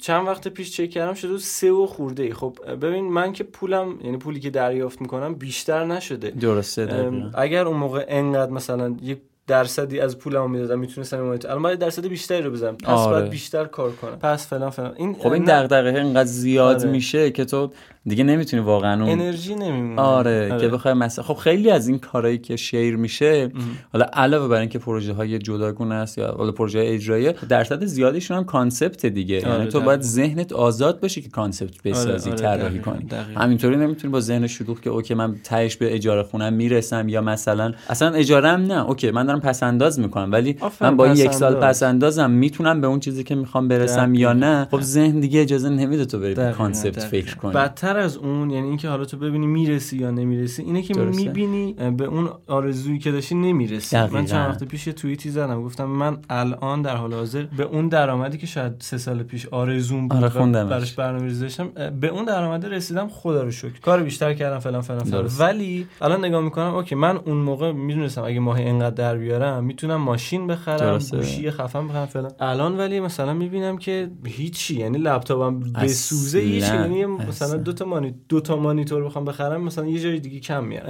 چند 0.00 0.26
وقت 0.26 0.48
پیش 0.48 0.76
چک 0.76 0.90
کردم 0.90 1.14
شده 1.14 1.38
سه 1.38 1.72
و 1.72 1.86
خورده 1.86 2.22
ای 2.22 2.32
خب 2.32 2.58
ببین 2.80 3.04
من 3.04 3.32
که 3.32 3.44
پولم 3.44 3.98
یعنی 4.04 4.16
پولی 4.16 4.40
که 4.40 4.50
دریافت 4.50 5.00
می‌کنم 5.00 5.34
بیشتر 5.34 5.84
نشده 5.84 6.30
درسته. 6.30 7.12
اگر 7.34 7.66
اون 7.66 7.76
موقع 7.76 8.04
انقدر 8.08 8.52
مثلا 8.52 8.96
یک 9.02 9.18
درصدی 9.46 10.00
از 10.00 10.18
پولمو 10.18 10.48
می‌دادم 10.48 10.78
می‌تونستم 10.78 11.16
این 11.16 11.26
مانیتور 11.26 11.50
الان 11.50 11.62
باید 11.62 11.78
درصد 11.78 12.06
بیشتری 12.06 12.42
رو 12.42 12.50
بزنم 12.50 12.76
پس 12.76 12.88
آره. 12.88 13.18
باید 13.18 13.30
بیشتر 13.30 13.64
کار 13.64 13.92
کنم 13.92 14.16
پس 14.16 14.46
فلان 14.46 14.70
فلان 14.70 14.92
این 14.96 15.14
خب 15.14 15.32
این 15.32 15.42
نه، 15.42 15.62
دغدغه 15.62 16.00
اینقدر 16.00 16.24
زیاد 16.24 16.80
آره. 16.80 16.90
میشه 16.90 17.30
که 17.30 17.44
تو 17.44 17.70
دیگه 18.06 18.24
نمی‌تونی 18.24 18.62
واقعا 18.62 19.02
اون 19.02 19.12
انرژی 19.12 19.54
نمیمونه 19.54 20.00
آره, 20.00 20.56
که 20.60 20.68
بخوای 20.68 20.94
مثلا 20.94 21.24
خب 21.24 21.34
خیلی 21.34 21.70
از 21.70 21.88
این 21.88 21.98
کارهایی 21.98 22.38
که 22.38 22.56
share 22.56 22.96
میشه 22.96 23.46
مهم. 23.46 23.64
حالا 23.92 24.06
علاوه 24.12 24.48
بر 24.48 24.60
اینکه 24.60 24.78
پروژه 24.78 25.12
های 25.12 25.38
جداگونه 25.38 25.94
است 25.94 26.18
یا 26.18 26.26
حالا 26.26 26.52
پروژه 26.52 26.82
اجرایی 26.86 27.32
درصد 27.32 27.84
زیادیشون 27.84 28.36
هم 28.36 28.44
concept 28.44 29.06
دیگه 29.06 29.46
آره، 29.46 29.58
یعنی 29.58 29.70
تو. 29.70 29.80
باید 29.80 30.00
ذهنت 30.00 30.52
آزاد 30.52 31.00
بشه 31.00 31.20
که 31.20 31.28
concept 31.28 31.82
بسازی 31.82 32.30
آره، 32.30 32.38
طراحی 32.38 32.78
کنی. 32.78 33.08
همینطوری 33.36 33.76
نمی‌تونی 33.76 34.12
با 34.12 34.20
ذهن 34.20 34.46
شلوغ 34.46 34.80
که 34.80 34.90
OK 34.90 35.14
من 35.14 35.34
تهش 35.44 35.76
به 35.76 35.94
اجاره 35.94 36.22
خونم 36.22 36.52
می‌رسم 36.52 37.08
یا 37.08 37.20
مثلا 37.20 37.72
اصلا 37.88 38.10
اجارم 38.10 38.60
نه 38.60 38.86
OK 38.86 39.10
من 39.10 39.35
دارم 39.36 39.50
پس 39.50 39.62
انداز 39.62 40.00
می‌کنم 40.00 40.32
ولی 40.32 40.56
من 40.80 40.96
با 40.96 41.08
یک 41.08 41.32
سال. 41.32 41.54
پس 41.54 41.82
اندازم 41.82 42.30
می‌تونم 42.30 42.80
به 42.80 42.86
اون 42.86 43.00
چیزی 43.00 43.24
که 43.24 43.34
می‌خوام 43.34 43.68
برسم 43.68 44.14
یا. 44.14 44.32
نه 44.32 44.68
خب 44.70 44.80
ذهن 44.80 45.20
دیگه 45.20 45.40
اجازه 45.40 45.68
نمیده 45.68 46.04
تو 46.04 46.18
بری 46.18 46.52
concept. 46.52 47.04
فکر 47.04 47.36
کنی 47.36 47.52
بدتر 47.52 47.96
از 47.96 48.16
اون 48.16 48.50
یعنی 48.50 48.68
اینکه 48.68 48.88
حالا 48.88 49.04
تو 49.04 49.16
ببینی 49.16 49.46
می‌رسی 49.46 49.96
یا 49.98 50.10
نمی‌رسی 50.10 50.62
اینه 50.62 50.82
که 50.82 50.94
درسته. 50.94 51.22
می‌بینی 51.22 51.72
به 51.96 52.04
اون 52.04 52.28
آرزویی 52.46 52.98
که 52.98 53.12
داشتی 53.12 53.34
نمی‌رسی 53.34 53.96
دقیقاً. 53.96 54.18
من 54.18 54.24
چند 54.24 54.48
وقت 54.48 54.64
پیش 54.64 54.84
توییتی 54.84 55.30
زدم 55.30 55.62
گفتم 55.62 55.84
من 55.84 56.18
الان 56.30 56.82
در 56.82 56.96
حال 56.96 57.14
حاضر 57.14 57.46
به 57.56 57.62
اون 57.62 57.88
درآمدی 57.88 58.38
که 58.38 58.46
شاید 58.46 58.72
سه 58.78 58.98
سال 58.98 59.22
پیش 59.22 59.46
آرزوم 59.46 60.08
بود 60.08 60.24
آره،. 60.24 60.64
براش 60.64 60.92
برنامه‌ریزی 60.92 61.40
داشتم 61.40 61.68
به 62.00 62.08
اون 62.08 62.24
درآمد 62.24 62.66
رسیدم 62.66 63.08
خدا 63.08 63.42
رو 63.42 63.50
شکر 63.50 63.80
کار 63.80 64.02
بیشتر 64.02 64.34
کردم 64.34 64.58
فلان 64.58 64.80
فلان 64.80 65.04
فلان. 65.04 65.30
ولی 65.38 65.86
الان 66.00 66.24
نگاه 66.24 66.40
می‌کنم 66.40 66.74
اوکی 66.74 66.94
من 66.94 67.16
اون 67.16 67.36
موقع 67.36 67.72
می‌دونستم 67.72 68.22
اگه 68.22 68.40
ماهی 68.40 68.64
اینقدر 68.64 68.94
در 68.94 69.18
بیارم 69.26 69.64
می‌تونم 69.64 69.96
ماشین 69.96 70.46
بخرم 70.46 70.98
گوشی 71.10 71.50
خفن 71.50 71.88
بخرم 71.88 72.06
فلان. 72.06 72.32
الان 72.40 72.78
ولی 72.78 73.00
مثلا 73.00 73.34
می‌بینم 73.34 73.78
که 73.78 74.10
هیچ 74.24 74.70
یعنی 74.70 74.98
لپتاپم 74.98 75.60
بسوزه 75.60 76.38
هیچ 76.38 76.64
یعنی 76.64 77.06
مثلا 77.06 77.56
دو 77.56 77.72
تا 77.72 77.84
مانی 77.84 78.14
دو 78.28 78.40
تا 78.40 78.56
مانیتور 78.56 79.04
بخوام 79.04 79.24
بخرم 79.24 79.60
مثلا 79.62 79.86
یه 79.86 80.00
جای 80.00 80.20
دیگه 80.20 80.40
کم 80.40 80.64
میاد. 80.64 80.86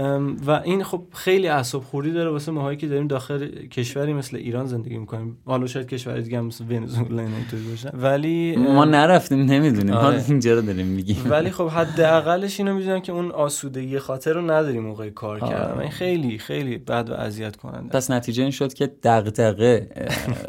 و 0.47 0.51
این 0.51 0.85
خب 0.85 1.03
خیلی 1.13 1.49
اعصاب 1.49 1.83
خوردی 1.83 2.13
داره 2.13 2.31
واسه 2.31 2.53
ماهایی 2.53 2.77
که 2.77 2.89
داریم 2.89 3.07
داخل 3.07 3.49
کشوری 3.49 4.13
مثل 4.13 4.37
ایران 4.37 4.67
زندگی 4.67 4.99
می‌کنیم. 4.99 5.39
حالا 5.45 5.67
شاید 5.67 5.87
کشور 5.87 6.21
دیگه 6.21 6.39
هم 6.39 6.47
مثل 6.47 6.65
ونزوئلا 6.65 7.23
اینطوری 7.23 7.63
باشه. 7.71 7.91
ولی 7.95 8.57
ما 8.57 8.85
نرفتیم 8.85 9.39
نمی‌دونیم. 9.39 9.95
آره. 9.95 10.17
ما 10.17 10.25
اینجا 10.29 10.55
رو 10.55 10.63
داریم 10.63 10.87
میگیم. 10.87 11.17
ولی 11.31 11.51
خب 11.51 11.69
حداقلش 11.69 12.61
اینو 12.61 12.75
می‌دونم 12.75 13.01
که 13.01 13.13
اون 13.13 13.31
آسودگی 13.31 13.99
خاطر 13.99 14.33
رو 14.33 14.51
نداریم 14.51 14.83
موقع 14.83 15.11
کار 15.11 15.41
آره. 15.41 15.51
کردن. 15.51 15.81
این 15.81 15.91
خیلی 15.91 16.39
خیلی 16.39 16.79
بد 16.79 17.11
و 17.11 17.15
اذیت 17.15 17.57
کننده 17.57 17.89
پس 17.89 18.11
نتیجه 18.27 18.43
این 18.43 18.51
شد 18.53 18.75
که 18.75 18.91
دغدغه 19.03 19.89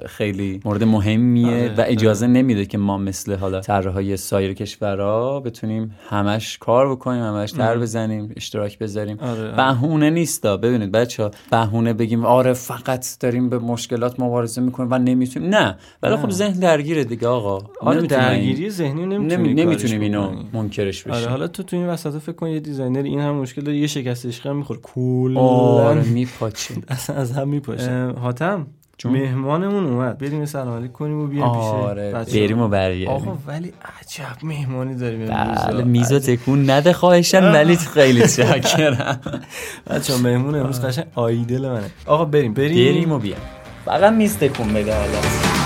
خیلی 0.05 0.59
مورد 0.65 0.83
مهمیه 0.83 1.47
آره. 1.47 1.75
و 1.77 1.83
اجازه 1.87 2.27
نمیده 2.27 2.65
که 2.65 2.77
ما 2.77 2.97
مثل 2.97 3.35
حالا 3.35 3.59
طرحهای 3.59 4.17
سایر 4.17 4.53
کشورها 4.53 5.39
بتونیم 5.39 5.95
همش 6.09 6.57
کار 6.57 6.91
بکنیم 6.91 7.23
همش 7.23 7.51
تر 7.51 7.77
بزنیم 7.77 8.33
اشتراک 8.35 8.79
بذاریم. 8.79 9.19
آره. 9.19 9.51
بهونه 9.51 10.09
نیستا. 10.09 10.57
ببینید 10.57 10.91
بچه 10.91 11.29
بهونه 11.51 11.93
بگیم 11.93 12.25
آره 12.25 12.53
فقط 12.53 13.05
داریم 13.19 13.49
به 13.49 13.59
مشکلات 13.59 14.19
مبارزه 14.19 14.61
می‌کنیم 14.61 14.89
و 14.91 14.97
نمی‌تونیم. 14.99 15.49
نه. 15.49 15.77
ولی 16.03 16.15
خب 16.15 16.29
ذهن 16.29 16.59
درگیره 16.59 17.03
دیگه 17.03 17.27
آقا. 17.27 17.69
آره 17.81 18.01
درگیری 18.01 18.69
ذهنی 18.69 19.05
نمی‌تونیم 19.05 19.59
نمی‌تونیم 19.59 20.01
اینو 20.01 20.31
منکرش 20.53 21.03
بشیم. 21.03 21.13
آره 21.13 21.31
حالا 21.31 21.47
تو 21.47 21.63
تو 21.63 21.75
این 21.75 21.87
وسط 21.87 22.17
فکر 22.17 22.31
کن 22.35 22.47
یه 22.47 22.59
دیزاینر 22.59 23.03
این 23.03 23.19
هم 23.19 23.35
مشکل 23.35 23.61
داره 23.61 23.77
یه 23.77 23.87
شکست 23.87 24.25
عشق 24.25 24.47
می‌خوره. 24.47 24.79
کلا 24.83 25.39
آره 25.39 26.03
میپاچه. 26.03 26.73
اصلا 26.87 27.15
از 27.15 27.31
هم 27.31 27.47
میپاچه 27.67 28.19
حاتم 28.19 28.67
مهمانمون 29.05 29.85
اومد. 29.85 30.17
بریم 30.17 30.45
سلام 30.45 30.77
علیک 30.77 30.91
کنیم 30.91 31.19
و 31.21 31.27
بیایم 31.27 31.43
آره 31.43 32.11
بریم 32.11 32.61
و 32.61 32.67
برگردیم. 32.67 33.07
آقا 33.07 33.37
ولی 33.47 33.73
عجب 34.01 34.45
مهمانی 34.45 34.95
داریم 34.95 35.25
بله 35.27 35.83
میزو 35.83 36.19
تکون 36.19 36.69
نده 36.69 36.93
خواهشن 36.93 37.51
ولی 37.51 37.75
خیلی 37.75 38.27
چاکرم. 38.37 39.19
بچا 39.89 40.17
مهمون 40.17 40.55
امروز 40.55 40.81
قشنگ 40.85 41.05
آیدل 41.15 41.69
منه. 41.69 41.91
آقا 42.05 42.25
بریم. 42.25 42.53
بریم. 42.53 42.93
بریم 42.93 43.11
و 43.11 43.19
بیایم. 43.19 43.41
فقط 43.85 44.13
میز 44.13 44.37
تکون 44.37 44.73
بده 44.73 44.95
حالا. 44.95 45.56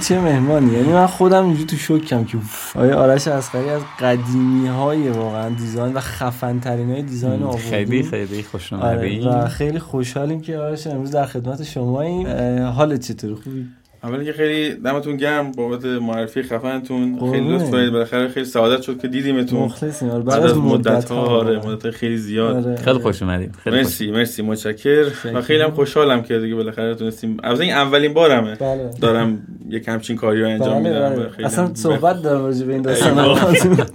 چه 0.00 0.20
مهمانی 0.20 0.72
یعنی 0.72 0.92
من 0.92 1.06
خودم 1.06 1.44
اینجوری 1.44 1.66
تو 1.66 1.76
شوکم 1.76 2.24
که 2.24 2.38
آیا 2.74 2.98
آرش 2.98 3.28
اسقری 3.28 3.68
از 3.68 3.82
قدیمی 4.00 4.68
های 4.68 5.08
واقعا 5.08 5.48
دیزاین 5.48 5.94
و 5.94 6.00
خفن 6.00 6.60
ترین 6.60 6.90
های 6.90 7.02
دیزاین 7.02 7.42
آوردی؟ 7.42 7.62
خیلی 7.62 8.02
خیلی 8.02 8.42
خوش 8.42 8.72
آره 8.72 9.28
و 9.28 9.48
خیلی 9.48 9.78
خوشحالیم 9.78 10.40
که 10.40 10.58
آرش 10.58 10.86
امروز 10.86 11.10
در 11.10 11.26
خدمت 11.26 11.62
شما 11.62 12.02
این 12.02 12.28
حالت 12.58 13.00
چطور 13.00 13.34
خوبی؟ 13.34 13.66
اولی 14.04 14.24
که 14.24 14.32
خیلی 14.32 14.74
دمتون 14.74 15.16
گرم 15.16 15.52
بابت 15.52 15.84
معرفی 15.84 16.42
خفنتون. 16.42 17.30
خیلی 17.32 17.54
لطف 17.54 17.70
کنید 17.70 17.92
بالاخره 17.92 18.28
خیلی 18.28 18.46
سعادت 18.46 18.82
شد 18.82 19.00
که 19.00 19.08
دیدیمتون. 19.08 19.62
مخلصیم. 19.62 20.10
آره 20.10 20.22
بعد 20.22 20.42
از 20.42 20.56
مدت 20.56 21.10
ها 21.10 21.16
آره. 21.16 21.66
مدت 21.66 21.90
خیلی 21.90 22.16
زیاد. 22.16 22.66
آره. 22.66 22.76
خیلی 22.76 22.98
خوش 22.98 23.22
اومدید 23.22 23.54
مرسی 23.66 24.10
مرسی. 24.10 24.42
متشکر 24.42 25.06
و 25.34 25.42
خیلی 25.42 25.62
هم 25.62 25.70
خوشحالم 25.70 26.22
که 26.22 26.38
دیگه 26.38 26.54
بالاخره 26.54 26.94
تونستیم. 26.94 27.36
از 27.42 27.60
این 27.60 27.72
اولین 27.72 28.14
بارمه. 28.14 28.54
بله. 28.54 28.90
دارم 29.00 29.38
یک 29.68 29.88
همچین 29.88 30.16
کاری 30.16 30.42
رو 30.42 30.48
انجام 30.48 30.82
بله 30.82 30.92
میدم 30.92 31.30
بله. 31.36 31.46
اصلا 31.46 31.74
صحبت 31.74 32.22
دارم 32.22 32.44
راجع 32.44 32.66
به 32.66 32.72
این 32.72 32.82
داستان. 32.82 33.38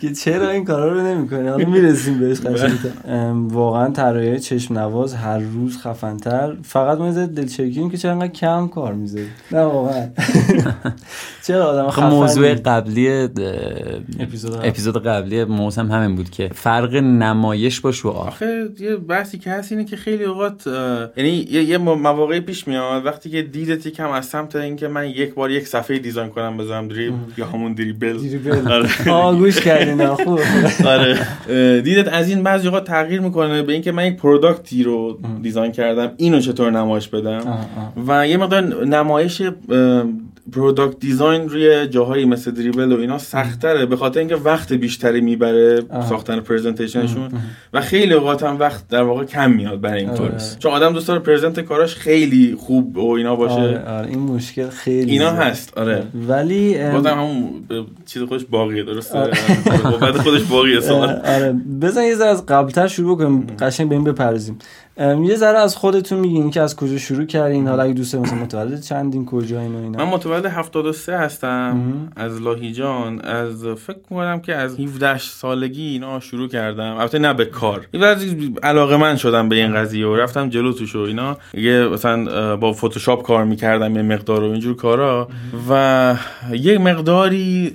که 0.00 0.12
چرا 0.12 0.50
این 0.50 0.64
کارا 0.64 0.92
رو 0.92 1.00
نمی‌کنی؟ 1.00 1.48
حالا 1.48 1.68
می‌رسیم 1.68 2.18
بهش 2.18 2.40
واقعا 3.48 3.90
طراحی 3.90 4.40
چشم 4.40 4.78
نواز 4.78 5.14
هر 5.14 5.38
روز 5.38 5.78
خفنتر. 5.78 6.56
فقط 6.62 6.98
ما 6.98 7.10
دلچرکیم 7.10 7.90
که 7.90 7.96
چرا 7.96 8.14
کم 8.44 8.68
کار 8.68 8.92
می‌ذاری. 8.92 9.28
نه 9.52 9.60
واقعا. 9.60 10.08
چرا 11.46 11.64
آدم 11.64 11.90
خب 11.90 12.02
موضوع 12.02 12.54
قبلی 12.54 13.28
اپیزود 14.62 15.06
قبلی 15.06 15.44
موضوع 15.44 15.84
هم 15.84 15.90
همین 15.90 16.16
بود 16.16 16.30
که 16.30 16.50
فرق 16.54 16.94
نمایش 16.94 17.80
با 17.80 17.92
شعار. 17.92 18.28
آخه 18.28 18.68
یه 18.78 18.96
بحثی 18.96 19.38
که 19.38 19.50
هست 19.50 19.72
اینه 19.72 19.84
که 19.84 19.96
خیلی 19.96 20.24
اوقات 20.24 20.66
یعنی 21.16 21.30
یه 21.50 21.78
مواقعی 21.78 22.40
پیش 22.40 22.68
میاد 22.68 23.06
وقتی 23.06 23.30
که 23.30 23.42
دیدت 23.42 23.86
یکم 23.86 24.10
از 24.10 24.26
سمت 24.26 24.56
اینکه 24.56 24.88
من 24.88 25.08
یک 25.08 25.34
بار 25.34 25.50
یک 25.50 25.68
صفحه 25.68 25.98
design 25.98 26.30
کنم 26.30 26.56
بذارم 26.56 26.88
دریب 26.88 27.14
یا 27.36 27.46
همون 27.46 27.74
Dribbble 27.74 28.18
آره. 29.10 29.38
گوش 29.38 29.60
کردین 29.60 30.06
خوب. 30.06 30.40
آره. 30.94 31.18
دیدت 31.80 32.08
از 32.08 32.28
این 32.28 32.42
بعضی 32.42 32.66
اوقات 32.68 32.84
تغییر 32.84 33.20
می‌کنه 33.20 33.62
به 33.62 33.72
اینکه 33.72 33.92
من 33.92 34.06
یک 34.06 34.16
product 34.16 34.74
ی 34.74 34.82
رو 34.82 35.18
design 35.42 35.72
کردم 35.72 36.12
اینو 36.16 36.40
چطور 36.40 36.70
نمایش 36.70 37.08
بدم؟ 37.08 37.58
و 38.06 38.12
یه 38.34 38.40
مقدار 38.40 38.84
نمایش 38.86 39.42
product 40.52 40.98
design 40.98 41.48
روی 41.48 41.86
جاهایی 41.86 42.24
مثل 42.24 42.50
Dribbble 42.50 42.92
و 42.92 43.00
اینا 43.00 43.18
سختره 43.18 43.86
به 43.86 43.96
خاطر 43.96 44.18
اینکه 44.18 44.36
وقت 44.36 44.72
بیشتری 44.72 45.20
می‌بره 45.20 45.82
ساختن 46.08 46.40
پرزنتیشنشون 46.40 47.28
و 47.72 47.80
خیلی 47.80 48.14
اوقات 48.14 48.42
هم 48.42 48.58
وقت 48.58 48.88
در 48.88 49.02
واقع 49.02 49.24
کم 49.24 49.50
میاد 49.50 49.80
برای 49.80 50.00
این 50.00 50.14
طور 50.14 50.32
چون 50.58 50.72
آدم 50.72 50.92
دوست 50.92 51.08
داره 51.08 51.20
پرزنت 51.20 51.60
کاراش 51.60 51.94
خیلی 51.94 52.56
خوب 52.58 52.96
و 52.96 53.10
اینا 53.10 53.36
باشه. 53.36 53.54
آره, 53.54 53.84
آره 53.84 54.08
این 54.08 54.18
مشکل 54.18 54.68
خیلی 54.68 55.12
اینا 55.12 55.30
هست 55.30 55.78
آره. 55.78 56.02
ولی 56.28 56.90
بازم 56.92 57.08
همون 57.08 57.50
چیز 58.06 58.22
خودش 58.22 58.44
باقیه 58.44 58.82
درسته؟ 58.82 59.18
آره. 59.18 59.32
بعد 60.00 60.16
خودش 60.16 60.42
باقیه 60.42 60.90
آره 60.90 61.52
بزن 61.82 62.02
یه 62.02 62.14
ذره 62.14 62.28
از 62.28 62.46
قبلتر 62.46 62.86
شروع 62.86 63.18
کنیم 63.18 63.46
قشنگ 63.58 63.88
به 63.88 63.94
این 63.94 64.04
بپرزیم 64.04 64.58
یه 64.98 65.34
ذره 65.34 65.58
از 65.58 65.76
خودتون 65.76 66.18
میگین 66.18 66.50
که 66.50 66.60
از 66.60 66.76
کجا 66.76 66.98
شروع 66.98 67.24
کردین 67.24 67.68
حالا 67.68 67.82
اگه 67.82 67.92
دوست 67.92 68.14
مثلا 68.14 68.38
متولد 68.38 68.80
چندین 68.80 69.26
کجا 69.26 69.60
اینا 69.60 69.78
اینا. 69.78 70.04
من 70.04 70.10
متولد 70.10 70.46
73 70.46 71.18
هستم. 71.18 71.80
از 72.16 72.42
لاهیجان 72.42 73.20
از 73.20 73.66
فکر 73.66 73.98
کنم 74.10 74.40
که 74.40 74.54
از 74.54 74.80
17 74.80 75.18
سالگی 75.18 75.82
اینا 75.82 76.20
شروع 76.20 76.48
کردم. 76.48 76.96
البته 76.96 77.18
نه 77.18 77.34
به 77.34 77.44
کار. 77.44 77.86
یه 77.92 78.16
علاقه 78.62 78.96
من 78.96 79.16
شدم 79.16 79.48
به 79.48 79.56
این 79.56 79.74
قضیه 79.74 80.06
و 80.06 80.16
رفتم 80.16 80.48
جلو 80.48 80.72
توش 80.72 80.96
و 80.96 80.98
اینا. 80.98 81.36
یه 81.54 81.88
مثلا 81.88 82.56
با 82.56 82.72
فتوشاپ 82.72 83.22
کار 83.22 83.44
می‌کردم 83.44 83.96
یه 83.96 84.02
مقدار 84.02 84.42
و 84.42 84.50
اینجور 84.50 84.76
کارا. 84.76 85.28
و 85.70 86.14
یه 86.52 86.78
مقداری 86.78 87.72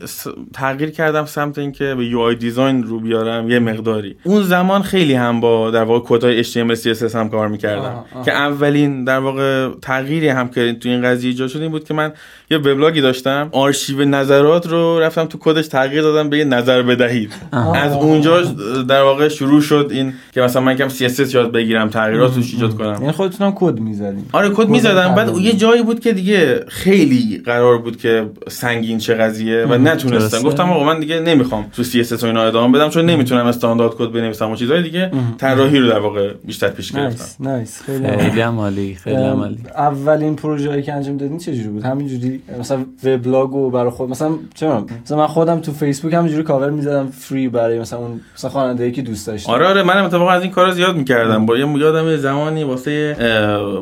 تغییر 0.53 0.89
کردم 0.89 1.25
سمت 1.25 1.58
اینکه 1.58 1.95
به 1.95 2.05
یو 2.05 2.19
آی 2.19 2.36
دیزاین 2.36 2.84
رو 2.84 2.99
بیارم. 2.99 3.49
یه 3.49 3.60
مقداری. 3.60 4.15
اون 4.23 4.43
زمان 4.43 4.82
خیلی 4.82 5.13
هم 5.13 5.39
با 5.39 5.71
در 5.71 5.84
واقع 5.84 6.05
کدای 6.08 6.43
HTML 6.43 6.75
CSS 6.75 7.09
هم 7.15 7.30
کار 7.30 7.48
می‌کردم. 7.48 8.06
که 8.26 8.32
اولین 8.32 9.04
در 9.04 9.19
واقع 9.19 9.69
تغییری 9.82 10.28
هم 10.28 10.50
که 10.50 10.74
تو 10.74 10.89
این 10.89 11.02
قضیه 11.02 11.30
ایجاد 11.30 11.50
شد 11.50 11.62
این 11.62 11.72
بود 11.72 11.84
که 11.84 11.93
من 11.93 12.13
یه 12.52 12.58
وبلاگی 12.58 13.02
داشتم. 13.02 13.50
آرشیو 13.52 14.06
نظرات 14.06 14.67
رو 14.67 15.00
رفتم 15.00 15.26
تو 15.26 15.38
کدش 15.41 15.67
تغییر 15.67 16.02
دادم 16.02 16.30
به 16.30 16.38
یه 16.38 16.45
نظر 16.45 16.82
بدهید. 16.82 17.34
از 17.76 17.93
اونجا 17.93 18.41
در 18.88 19.02
واقع 19.02 19.28
شروع 19.28 19.62
شد 19.62 19.88
این 19.91 20.13
که 20.34 20.41
مثلا 20.41 20.62
من 20.62 20.76
کم 20.76 20.89
CSS 20.89 21.34
یاد 21.34 21.52
بگیرم 21.52 21.89
تغییرات 21.89 22.36
توش 22.36 22.54
ایجاد 22.54 22.78
کنم. 22.78 22.98
یعنی 23.02 23.12
خودتون 23.12 23.48
هم 23.48 23.54
کد 23.56 23.80
می‌زدین. 23.80 24.26
آره 24.32 24.50
کد 24.50 24.67
می‌زدم. 24.69 25.15
بعد 25.15 25.38
یه 25.38 25.54
جایی 25.54 25.84
بود 25.84 26.00
که 26.00 26.13
دیگه 26.13 26.65
خیلی 26.67 27.41
قرار 27.45 27.78
بود 27.78 27.98
که 27.98 28.30
سنگین 28.48 28.98
شه 28.98 29.13
قضیه 29.13 29.65
و 29.65 29.78
نتونستم. 29.78 30.41
گفتم 30.41 30.72
آقا 30.72 30.84
من 30.84 31.00
دیگه 31.00 31.19
نمی‌خوام 31.19 31.65
تو 31.76 31.84
CSS 31.84 32.24
و 32.24 32.26
اینا 32.26 32.43
ادامه 32.43 32.78
بدم 32.78 32.89
چون 32.89 33.06
نمی‌تونم 33.06 33.45
استاندارد 33.45 33.91
کد 33.95 34.12
بنویسم 34.12 34.52
و 34.52 34.56
چیزای 34.56 34.84
دیگه 34.84 35.12
طراحی 35.38 35.80
رو 35.80 35.88
در 35.88 36.00
واقع 36.00 36.34
بیشتر 36.43 36.67
پیش 36.67 36.95
nice 37.00 37.36
nice 37.39 37.82
خیلی 37.82 38.08
خیلی 38.18 38.42
عالی. 38.42 38.96
خیلی 39.04 39.16
عالی 39.16 39.58
اولین 39.76 40.36
پروژه‌ای 40.36 40.82
که 40.82 40.94
انجام 40.94 41.18
دادین 41.18 41.38
چه 41.38 41.56
جوری 41.56 41.68
بود؟ 41.68 41.84
همینجوری 41.84 42.42
مثلا 42.60 42.86
وبلاگ 43.04 43.54
و 43.54 43.70
برای 43.70 43.92
خود 43.92 44.10
مثلا 44.10 44.32
چه 44.56 44.68
مثلا 45.04 45.18
من 45.18 45.28
خودم 45.28 45.60
تو 45.60 45.72
فیسبوک 45.72 46.14
همینجوری 46.14 46.44
کاور 46.44 46.70
می‌زدم 46.70 47.08
فری 47.08 47.50
برای 47.50 47.80
مثلا 47.80 48.00
اون 48.00 48.20
مثلا 48.36 48.50
خواننده‌ای 48.50 48.92
که 48.92 49.02
دوست 49.02 49.28
داشتم. 49.28 49.52
آره 49.52 49.68
آره 49.68 49.84
منم 49.84 50.06
اتفاقا 50.06 50.32
از 50.32 50.42
این 50.42 50.52
کارا 50.52 50.72
زیاد 50.72 50.96
می‌کردم. 50.96 51.46
با 51.46 51.58
یه 51.58 51.78
یادم 51.78 52.16
زمانی 52.16 52.64
واسه 52.64 53.16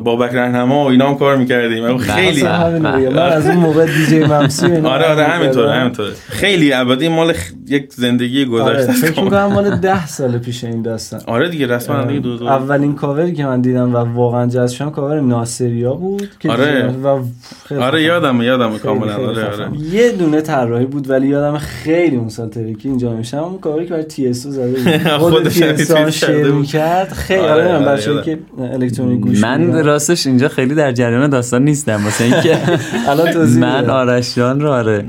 بابک 0.04 0.34
رهنما 0.34 0.84
و 0.84 0.88
اینا 0.88 1.08
هم 1.08 1.18
کار 1.18 1.36
می‌کردیم. 1.36 1.98
خیلی. 1.98 2.42
من 2.42 3.18
از 3.18 3.46
اون 3.46 3.56
موقع 3.56 3.86
دیجی 3.96 4.18
ممسی 4.18 4.76
آره 4.76 5.06
آره 5.06 5.24
همینطوره 5.24 5.72
همینطوره. 5.72 6.12
خیلی 6.28 6.72
البته 6.72 7.08
مال 7.08 7.34
یک 7.68 7.92
زندگی 7.92 8.44
گذشته. 8.44 8.92
فکر 8.92 9.22
می‌کنم 9.22 9.46
مال 9.46 9.76
10 9.76 10.06
سال 10.06 10.38
پیش 10.38 10.64
این 10.64 10.82
داستان. 10.82 11.20
آره 11.26 11.48
دیگه 11.48 11.66
رسما 11.66 12.04
دیگه 12.04 12.20
دو 12.20 12.46
اولین 12.46 12.94
کاوری 13.08 13.32
که 13.32 13.46
من 13.46 13.60
دیدم 13.60 13.94
و 13.94 13.98
واقعا 13.98 14.46
جذب 14.46 14.76
شدم 14.76 14.90
کاور 14.90 15.20
ناصریا 15.20 15.94
بود 15.94 16.28
که 16.40 16.50
آره. 16.50 16.86
و 17.04 17.22
خیلی 17.66 17.80
آره 17.80 17.98
خفن. 17.98 18.06
یادم 18.06 18.42
یادم 18.42 18.78
کاملا 18.78 19.14
آره. 19.14 19.44
آره 19.44 19.68
یه 19.92 20.12
دونه 20.12 20.40
طراحی 20.40 20.86
بود 20.86 21.10
ولی 21.10 21.28
یادم 21.28 21.58
خیلی 21.58 22.16
اون 22.16 22.28
سال 22.28 22.48
ترکی 22.48 22.88
اینجا 22.88 23.12
میشم 23.12 23.36
اون 23.38 23.58
کاری 23.58 23.84
که 23.84 23.90
برای 23.90 24.04
تی 24.04 24.28
اس 24.28 24.46
زده 24.46 24.68
بود 24.70 25.08
خود 25.30 25.48
تی 25.48 25.64
هم 25.64 25.74
اس 26.06 26.24
شیر. 26.24 26.46
می‌کرد 26.46 27.12
خیلی 27.12 27.40
آره، 27.40 27.52
آره 27.52 27.78
من 27.78 27.84
آره، 27.84 27.96
بچه‌ای 27.96 28.22
که 28.22 28.38
الکترونیک 28.60 29.20
گوش 29.20 29.42
من. 29.42 29.84
راستش 29.84 30.26
اینجا 30.26 30.48
خیلی 30.48 30.74
در 30.74 30.92
جریان 30.92 31.30
داستان 31.30 31.64
نیستم 31.64 32.04
واسه 32.04 32.24
اینکه 32.24 32.58
الان 33.10 33.30
توضیح 33.32 33.60
من. 33.62 33.90
آرش 33.90 34.34
جان 34.36 34.60
رو 34.60 34.70
آره 34.70 35.04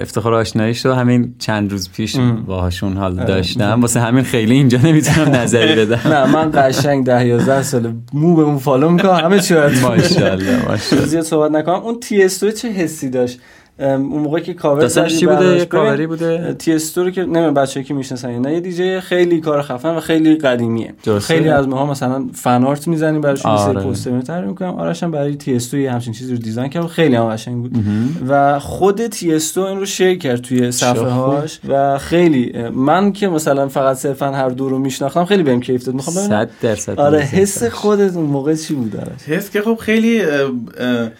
افتخار 0.00 0.34
آشناییش 0.34 0.86
رو 0.86 0.92
همین 0.92 1.34
چند 1.38 1.72
روز 1.72 1.90
پیش 1.92 2.16
باهاشون 2.46 2.96
حال 2.96 3.14
داشتم 3.14 3.80
واسه 3.80 4.00
همین 4.00 4.24
خیلی 4.24 4.54
اینجا 4.54 4.78
نمی‌تونم 4.84 5.28
نظری 5.42 5.74
بدم 5.84 6.12
نه 6.12 6.32
من 6.32 6.50
قشنگ 6.54 7.06
ده 7.08 7.26
11 7.26 7.62
سال 7.62 7.94
مو 8.12 8.36
به 8.36 8.42
اون 8.42 8.58
فالو 8.58 8.90
می‌کنم. 8.90 9.14
همه 9.14 9.40
چی 9.40 9.54
ماشاءالله 9.54 10.68
ماشاءالله. 10.68 11.22
صحبت 11.22 11.50
نکنم. 11.50 11.74
اون 11.74 12.00
تی 12.00 12.28
چه 12.28 12.68
حسی 12.68 13.08
داشت؟ 13.10 13.40
اون 13.78 14.22
موقع 14.22 14.40
که 14.40 14.54
کاور 14.54 15.08
چی 15.08 15.26
بوده؟ 15.26 15.56
یه 15.56 15.64
کاوری 15.64 16.06
بوده؟ 16.06 16.54
تی 16.54 16.72
اس 16.72 16.98
رو 16.98 17.10
که 17.10 17.22
نمی‌دونم 17.22 17.54
بچه‌ای 17.54 17.86
که 17.86 17.94
می‌شناسن 17.94 18.38
نه 18.38 18.52
یه 18.54 18.60
دیجی 18.60 19.00
خیلی 19.00 19.40
کار 19.40 19.62
خفن 19.62 19.96
و 19.96 20.00
خیلی 20.00 20.36
قدیمیه 20.36 20.94
درسته. 21.04 21.34
خیلی 21.34 21.48
از 21.48 21.68
ماها 21.68 21.86
مثلا 21.86 22.28
فن 22.34 22.64
آرت 22.64 22.88
می‌زنیم 22.88 23.20
براش 23.20 23.44
یه 23.44 23.56
سری 23.56 23.76
آره. 23.76 23.82
پوستر 23.82 24.10
می‌طراحی 24.10 24.48
می‌کنم 24.48 24.74
آرش 24.74 25.02
هم 25.02 25.10
برای 25.10 25.36
تی 25.36 25.54
اس 25.54 25.74
یه 25.74 25.92
همچین 25.92 26.12
چیزی 26.12 26.32
رو 26.32 26.38
دیزاین 26.38 26.68
کرد 26.68 26.86
خیلی 26.86 27.16
هم 27.16 27.28
قشنگ 27.28 27.62
بود 27.62 27.84
و 28.28 28.58
خود 28.58 29.06
تی 29.06 29.34
اس 29.34 29.58
این 29.58 29.78
رو 29.78 29.86
share 29.86 30.18
کرد 30.18 30.40
توی 30.40 30.72
صفحه 30.72 31.08
هاش 31.08 31.60
و 31.68 31.98
خیلی 31.98 32.52
من 32.74 33.12
که 33.12 33.28
مثلا 33.28 33.68
فقط 33.68 33.96
صرفا 33.96 34.26
هر 34.26 34.48
دو 34.48 34.68
رو 34.68 34.78
میشناختم 34.78 35.24
خیلی 35.24 35.42
بهم 35.42 35.60
کیف 35.60 35.84
داد 35.84 35.94
می‌خوام 35.94 36.16
ببینم 36.16 36.28
صد 36.28 36.50
درصد 36.62 37.00
آره. 37.00 37.18
حس 37.18 37.64
خودت 37.64 38.16
اون 38.16 38.26
موقع 38.26 38.54
چی 38.54 38.74
بود 38.74 38.96
آرش 38.96 39.36
حس 39.36 39.50
که 39.50 39.62
خب 39.62 39.74
خیلی 39.74 40.22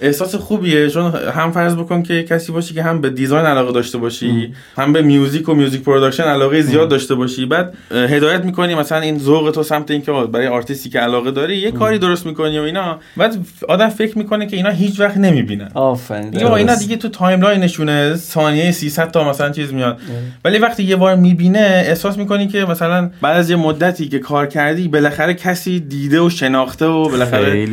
احساس 0.00 0.34
خوبیه 0.34 0.90
چون 0.90 1.12
هم 1.12 1.52
فرض 1.52 1.76
بکن 1.76 2.02
که 2.02 2.22
کسی 2.22 2.47
باشی 2.52 2.74
که 2.74 2.82
هم 2.82 3.00
به 3.00 3.10
design 3.10 3.46
علاقه 3.46 3.72
داشته 3.72 3.98
باشی 3.98 4.54
هم 4.76 4.92
به 4.92 5.02
music 5.02 5.48
و 5.48 5.54
music 5.54 5.82
production 5.82 6.22
علاقه 6.22 6.62
زیاد 6.62 6.88
داشته 6.88 7.14
باشی. 7.14 7.46
بعد 7.46 7.74
هدایت 7.90 8.44
می‌کنی 8.44 8.74
مثلا 8.74 9.00
این 9.00 9.18
ذوق 9.18 9.50
تو 9.50 9.62
سمت 9.62 9.90
اینکه 9.90 10.12
برای 10.12 10.46
آرتیستی 10.46 10.90
که 10.90 11.00
علاقه 11.00 11.30
داری 11.30 11.56
یه 11.56 11.70
کاری 11.70 11.98
درست 11.98 12.26
می‌کنی 12.26 12.58
و 12.58 12.62
اینا. 12.62 12.98
بعد 13.16 13.36
آدم 13.68 13.88
فکر 13.88 14.18
می‌کنه 14.18 14.46
که 14.46 14.56
اینا 14.56 14.70
هیچ 14.70 15.00
وقت 15.00 15.16
نمی‌بینن. 15.16 15.68
آفرین. 15.74 16.32
یا 16.32 16.56
اینا. 16.56 16.74
دیگه 16.74 16.96
تو 16.96 17.08
timeline 17.08 17.75
شونه 17.75 18.16
ثانیه 18.16 18.72
300 18.72 19.10
تا 19.10 19.30
مثلا 19.30 19.50
چیز 19.50 19.72
میاد. 19.72 19.98
ولی 20.44 20.58
وقتی 20.58 20.82
یه 20.82 20.96
بار 20.96 21.16
می‌بینه 21.16 21.58
احساس 21.58 22.18
می‌کنی 22.18 22.46
که 22.46 22.64
مثلا 22.64 23.10
بعد 23.22 23.36
از 23.36 23.50
یه 23.50 23.56
مدتی 23.56 24.08
که 24.08 24.18
کار 24.18 24.46
کردی 24.46 24.88
بالاخره 24.88 25.34
کسی 25.34 25.80
دیده 25.80 26.20
و 26.20 26.30
شناخته 26.30 26.86
و 26.86 27.08
بالاخره 27.08 27.66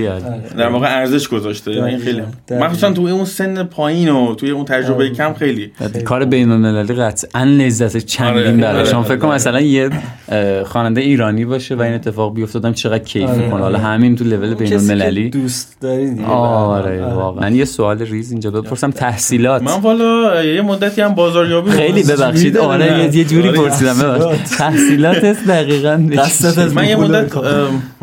در 0.57 0.67
واقع 0.67 0.87
ارزش 0.87 1.27
گذاشته. 1.27 1.71
یعنی 1.71 1.89
این 1.89 1.99
خیلی. 1.99 2.21
مخصوصا 2.51 2.91
توی 2.91 3.11
اون 3.11 3.25
سن 3.25 3.63
پایین 3.63 4.09
و 4.09 4.35
توی 4.35 4.49
اون 4.49 4.64
تجربه 4.65 5.03
آره. 5.03 5.09
کم 5.09 5.33
خیلی. 5.33 5.71
کار 6.05 6.25
بین 6.25 6.51
المللی 6.51 6.93
قطعا 6.93 7.43
لذت 7.43 7.97
چندین 7.97 8.63
آره، 8.63 8.73
داره 8.73 8.85
شما 8.89 8.99
آره، 8.99 9.07
فکر 9.07 9.17
کن 9.17 9.27
آره. 9.27 9.35
مثلا 9.35 9.61
یه 9.61 9.89
خواننده 10.65 11.01
ایرانی 11.01 11.45
باشه 11.45 11.75
و 11.75 11.81
این 11.81 11.93
اتفاق 11.93 12.33
بیفتادم 12.35 12.73
چقدر 12.73 13.03
کیف 13.03 13.29
آره، 13.29 13.37
می‌کنه. 13.37 13.61
حالا 13.61 13.77
آره. 13.77 13.85
همین 13.85 14.15
تو 14.15 14.23
لول 14.23 14.53
بین 14.53 14.73
المللی. 14.73 15.29
دوست 15.29 15.77
داری 15.81 16.09
دیگه. 16.09 16.25
آره 16.27 17.05
واقعا. 17.05 17.41
من 17.49 17.55
یه 17.55 17.65
سوال 17.65 17.99
ریز 17.99 18.31
اینجا 18.31 18.51
بپرسم. 18.51 18.91
تحصیلات. 18.91 19.61
من 19.61 19.81
والا 19.81 20.43
یه 20.43 20.61
مدتی 20.61 21.01
هم 21.01 21.15
بازاریابی 21.15 21.71
خیلی. 21.71 22.03
ببخشید. 22.03 22.57
آره 22.57 22.99
یه- 23.03 23.15
یه 23.17 23.23
جوری 23.23 23.49
آره. 23.49 23.57
پرسیدم. 23.57 23.93
ببخشید. 23.99 24.43
تحصیلاتت 24.57 25.37
دقیقاً. 25.47 25.97
من 26.75 26.87
یه 26.87 26.95
مدت 26.95 27.31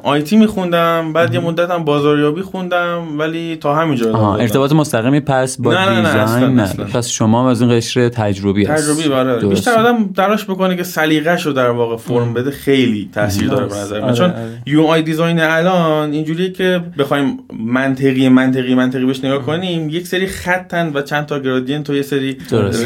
IT 0.03 0.37
میخوندم 0.37 1.13
بعد 1.13 1.35
یه 1.35 1.41
مدت 1.41 1.71
هم 1.71 1.85
بازاریابی 1.85 2.43
خوندم 2.43 3.19
ولی 3.19 3.57
تا 3.57 3.75
همینجا. 3.75 4.37
ارتباط 4.37 4.73
مستقیمی 4.73 5.21
پس 5.21 5.61
با 5.61 5.75
نه، 5.75 5.91
نه، 5.91 6.01
نه، 6.01 6.09
اصلا، 6.09 6.37
design 6.37 6.55
نه 6.55 6.63
اصلا. 6.63 6.85
پس 6.85 7.09
شما 7.09 7.51
از 7.51 7.63
این 7.63 7.77
قشر 7.77 8.09
تجربی 8.09 8.65
هست 8.65 8.85
تجربی 8.85 9.09
برای 9.09 9.35
درسته. 9.35 9.49
بیشتر 9.49 9.71
آدم 9.71 10.13
تلاش 10.13 10.45
بکنه 10.45 10.77
که 10.77 10.83
سلیقه‌شو 10.83 11.53
در 11.53 11.71
واقع 11.71 11.97
فرم 11.97 12.35
بده 12.35 12.51
خیلی 12.51 13.11
تاثیر 13.15 13.49
داره 13.49 13.67
به 13.67 13.75
نظر 13.75 14.01
من. 14.01 14.05
آره، 14.05 14.15
چون 14.15 14.31
آره. 14.31 14.63
UI 14.67 14.83
design 14.83 15.41
الان 15.41 16.13
اینجوریه 16.13 16.53
که 16.53 16.81
بخوایم 16.99 17.39
منطقی 17.59 18.29
منطقی 18.29 18.75
منطقی 18.75 19.05
بهش 19.05 19.25
نگاه 19.25 19.43
کنیم 19.43 19.89
یک 19.89 20.07
سری 20.07 20.27
خطن 20.27 20.91
و 20.95 21.03
چند 21.03 21.27
تا 21.27 21.39
gradient 21.39 21.91
و 21.91 21.95
یه 21.95 22.03
سری. 22.03 22.37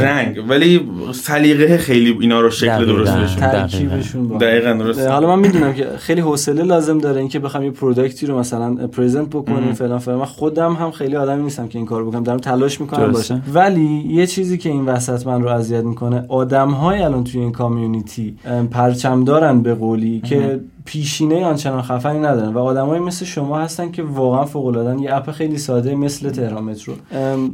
رنگ. 0.01 0.45
ولی 0.49 0.91
سلیقه 1.13 1.79
خیلی 1.79 2.17
اینا 2.21 2.41
رو 2.41 2.51
شکل. 2.51 2.85
درست 2.85 3.17
بشه. 3.17 3.37
ترکیبشون 3.37 4.29
با. 4.29 4.39
دقیقاً 4.39 4.73
درست. 4.73 5.01
حالا 5.01 5.37
من 5.37 5.43
می‌دونم 5.43 5.75
که 5.75 5.87
خیلی 5.99 6.21
حوصله 6.21 6.63
لازم 6.63 6.99
داره 7.07 7.21
اینکه 7.21 7.39
بخوام 7.39 7.65
یه 7.65 7.71
product 7.71 8.20
ی 8.20 8.27
رو 8.27 8.39
مثلا 8.39 8.75
present 8.75 9.29
بکنیم 9.29 9.73
فلان 9.73 9.99
فلان. 9.99 10.19
من 10.19 10.25
خودم 10.25 10.73
هم 10.73 10.91
خیلی 10.91 11.17
آدمی 11.17 11.43
نیستم 11.43 11.69
که 11.69 11.79
این 11.79 11.87
کارو 11.87 12.11
بکنم. 12.11 12.23
دارم 12.23 12.39
تلاش 12.39 12.81
می‌کنم. 12.81 13.13
باشم 13.13 13.43
ولی 13.55 14.05
یه 14.09 14.27
چیزی 14.27 14.59
که 14.59 14.69
این 14.69 14.87
وسط 14.87 15.27
من 15.27 15.43
رو 15.43 15.49
اذیت 15.49 15.85
می‌کنه 15.85 16.25
آدم 16.29 16.71
های 16.71 17.03
الان 17.03 17.25
توی 17.25 17.41
این 17.41 17.53
community 17.53 18.37
ام، 18.45 18.69
پرچم 18.69 19.25
دارن 19.25 19.63
به 19.63 19.75
قولی 19.75 20.21
که 20.21 20.61
پیشینه 20.85 21.45
آنچنان 21.45 21.83
خفنی 21.83 22.19
ندارن 22.19 22.55
و 22.55 22.59
آدمایی 22.59 23.03
مثل 23.03 23.25
شما 23.25 23.59
هستن 23.59 23.91
که 23.91 24.03
واقعا 24.03 24.45
فوق 24.45 24.67
العاده 24.67 25.03
یه 25.03 25.15
اپ 25.15 25.31
خیلی 25.31 25.59
ساده 25.59 25.95
مثل 25.95 26.31
تهران 26.31 26.65
مترو. 26.65 26.95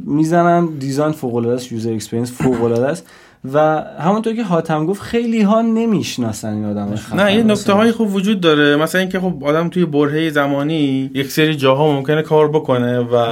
می‌زنن 0.05 0.65
design 0.65 1.11
فوق 1.11 1.35
العاده 1.35 1.55
است 1.55 1.71
user 1.71 1.93
experience 1.93 2.31
فوق 2.31 2.63
العاده 2.63 2.87
است. 2.87 3.07
و 3.51 3.83
همونطور 3.99 4.33
که 4.33 4.43
حاتم 4.43 4.85
گفت 4.85 5.01
خیلی 5.01 5.41
ها 5.41 5.61
نمی‌شناسن 5.61 6.53
این 6.53 6.65
آدم 6.65 6.93
نه 7.15 7.35
یه 7.35 7.43
نکته 7.43 7.73
های 7.73 7.91
خوب 7.91 8.15
وجود 8.15 8.41
داره. 8.41 8.75
مثلا 8.75 9.01
اینکه 9.01 9.19
خب 9.19 9.43
آدم 9.43 9.69
توی 9.69 9.85
برهه 9.85 10.29
زمانی 10.29 11.11
یک 11.13 11.31
سری 11.31 11.55
جاها 11.55 11.91
ممکنه 11.91 12.21
کار 12.21 12.47
بکنه 12.47 12.99
و 12.99 13.25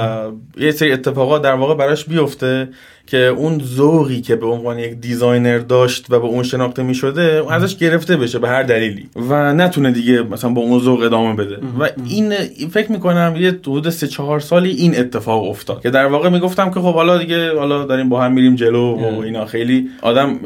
یه 0.56 0.70
سری 0.70 0.92
اتفاقات 0.92 1.42
در 1.42 1.54
واقع 1.54 1.74
براش 1.74 2.04
بیفته. 2.04 2.68
که 3.06 3.18
اون 3.18 3.60
ذوقی 3.64 4.20
که 4.20 4.36
به 4.36 4.46
عنوان 4.46 4.78
یک 4.78 4.92
دیزاینر 4.92 5.58
داشت 5.58 6.06
و 6.10 6.20
به 6.20 6.26
اون 6.26 6.42
شناخته 6.42 6.82
می 6.82 6.94
شده 6.94 7.42
ازش 7.50 7.76
گرفته 7.76 8.16
بشه 8.16 8.38
به 8.38 8.48
هر 8.48 8.62
دلیلی 8.62 9.08
و 9.28 9.54
نتونه 9.54 9.90
دیگه 9.90 10.22
مثلا 10.22 10.50
با 10.50 10.60
اون 10.60 10.80
ذوق 10.80 11.02
ادامه 11.02 11.34
بده. 11.36 11.56
و 11.80 11.88
این 12.06 12.34
فکر 12.72 12.92
می‌کنم 12.92 13.34
یه 13.38 13.48
حدود 13.48 13.90
سه 13.90 14.06
چهار 14.06 14.40
سالی 14.40 14.70
این 14.70 14.98
اتفاق 14.98 15.44
افتاد 15.48 15.82
که 15.82 15.90
در 15.90 16.06
واقع 16.06 16.28
می‌گفتم 16.28 16.70
که 16.70 16.80
خب 16.80 16.94
حالا 16.94 17.18
دیگه 17.18 17.58
حالا 17.58 17.84
داریم 17.84 18.08
با 18.08 18.20
هم 18.22 18.32
میریم 18.32 18.54
جلو 18.54 18.96
و 18.96 19.20
اینا. 19.20 19.46
خیلی 19.46 19.88
آدم 20.02 20.40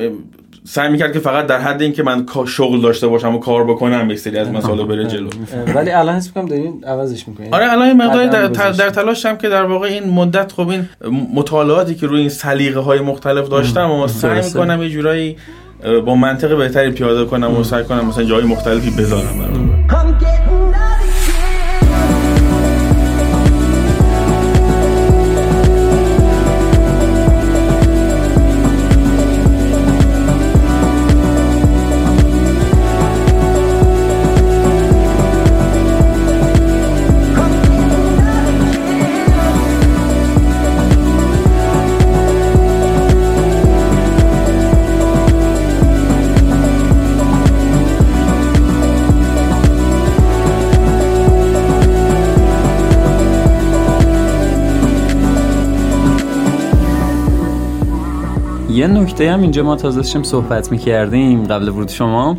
سعی 0.69 0.89
می‌کرد 0.89 1.13
که 1.13 1.19
فقط 1.19 1.47
در 1.47 1.59
حد 1.59 1.83
اینکه 1.83 2.03
من 2.03 2.27
کا- 2.27 2.47
شغل 2.47 2.81
داشته 2.81 3.07
باشم 3.07 3.35
و 3.35 3.39
کار 3.39 3.65
بکنم 3.65 4.11
یک 4.11 4.19
سری 4.19 4.39
از 4.39 4.51
مسائل 4.51 4.85
بره 4.85 5.05
جلو. 5.05 5.29
ولی 5.75 5.91
الان 5.91 6.15
حس 6.17 6.27
می‌کنم 6.27 6.47
دارین 6.47 6.85
عوضش 6.85 7.29
می‌کنین. 7.29 7.55
آره 7.55 7.73
الان 7.73 7.89
این 7.89 7.97
مقداری 7.97 8.29
در, 8.29 8.47
در, 8.73 8.91
تلاشم 8.91 9.37
که 9.37 9.49
در 9.49 9.63
واقع 9.65 9.89
این 9.89 10.11
مدت 10.11 10.53
خب 10.53 10.69
این 10.69 10.89
مطالعاتی 11.35 11.95
که 11.95 12.07
روی 12.07 12.21
این 12.21 12.29
سلیقه 12.29 12.81
های 12.81 13.01
مختلف 13.01 13.49
داشتم 13.49 13.91
و 13.91 14.09
سعی. 14.09 14.43
می‌کنم 14.45 14.83
یه 14.83 14.91
جورایی 14.91 15.37
با 16.07 16.15
منطق 16.15 16.57
بهتری 16.57 16.91
پیاده 16.91 17.25
کنم 17.25 17.57
و 17.57 17.65
سعی 17.65 17.85
کنم 17.85 18.07
مثلا 18.07 18.25
جای 18.25 18.45
مختلفی 18.45 18.91
بذارم 18.91 19.87
یه 58.87 58.93
نکته 58.93 59.33
هم 59.33 59.41
اینجا 59.41 59.63
ما 59.63 59.77
تازه 59.77 59.97
داشتیم 59.97 60.23
صحبت 60.23 60.73
می‌کردیم 60.73 61.45
قبل 61.45 61.69
ورود 61.69 61.89
شما 61.89 62.37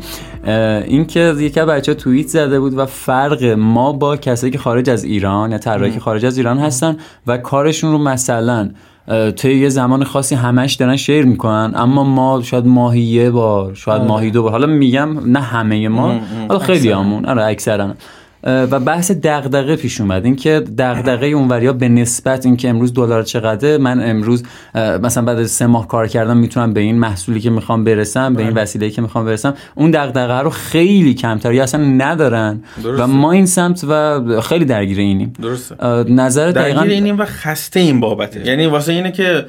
اینکه 0.87 1.33
یکی 1.37 1.59
از 1.59 1.67
بچه 1.67 1.93
توییت 1.93 2.27
زده 2.27 2.59
بود 2.59 2.77
و 2.77 2.85
فرق 2.85 3.43
ما 3.43 3.91
با 3.91 4.17
کسایی 4.17 4.51
که 4.51 4.57
خارج 4.59 4.89
از 4.89 5.03
ایران 5.03 5.51
یا 5.51 5.57
طراحی 5.57 5.91
که 5.91 5.99
خارج 5.99 6.25
از 6.25 6.37
ایران 6.37 6.59
هستن 6.59 6.97
و 7.27 7.37
کارشون 7.37 7.91
رو 7.91 7.97
مثلا 7.97 8.69
طی 9.35 9.55
یه 9.55 9.69
زمان 9.69 10.03
خاصی 10.03 10.35
همش 10.35 10.73
دارن 10.73 10.95
شیر 10.95 11.25
می‌کنن 11.25 11.71
اما 11.75 12.03
ما 12.03 12.41
شاید 12.41 12.65
ماهی 12.65 13.01
یه 13.01 13.29
بار 13.29 13.73
شاید 13.73 14.01
ماهی 14.01 14.31
دو 14.31 14.43
بار 14.43 14.51
حالا 14.51 14.67
میگم 14.67 15.31
نه 15.31 15.39
همه 15.39 15.87
ما 15.87 16.19
حالا 16.47 16.59
خیلی 16.59 16.91
همون 16.91 17.25
آره 17.25 17.45
اکثرا. 17.45 17.93
و 18.47 18.79
بحث 18.79 19.11
دغدغه 19.11 19.75
پیش 19.75 20.01
اومد. 20.01 20.25
اینکه 20.25 20.63
دغدغه 20.77 21.27
اونوریا 21.27 21.73
به 21.73 21.89
نسبت 21.89 22.45
اینکه 22.45 22.69
امروز 22.69 22.93
دلار 22.93 23.23
چقدره 23.23 23.77
من 23.77 24.09
امروز 24.09 24.43
مثلا 24.75 25.25
بعد 25.25 25.39
از 25.39 25.51
سه 25.51 25.67
ماه 25.67 25.87
کار 25.87 26.07
کردم 26.07 26.37
می‌تونم 26.37 26.73
به 26.73 26.79
این 26.79 26.99
محصولی 26.99 27.39
که 27.39 27.49
می‌خوام 27.49 27.83
برسم 27.83 28.33
به 28.33 28.43
این 28.43 28.53
بله. 28.53 28.61
وسیله 28.61 28.89
که 28.89 29.01
می‌خوام 29.01 29.25
برسم 29.25 29.53
اون 29.75 29.91
دغدغه 29.91 30.41
رو 30.41 30.49
خیلی 30.49 31.13
کمتر 31.13 31.53
یا 31.53 31.63
اصلا 31.63 31.83
ندارن. 31.83 32.63
درسته. 32.83 33.03
و 33.03 33.07
ما 33.07 33.31
این 33.31 33.45
سمت 33.45 33.85
و 33.89 34.41
خیلی 34.41 34.65
درگیر 34.65 34.99
اینیم. 34.99 35.33
درسته. 35.41 35.75
نظر 36.09 36.51
درگیر 36.51 36.75
دقیقا؟ 36.75 36.81
اینیم 36.81 37.19
و 37.19 37.25
خسته 37.25 37.79
این 37.79 37.99
بابته. 37.99 38.47
یعنی 38.47 38.65
واسه 38.65 38.93
اینه 38.93 39.11
که 39.11 39.45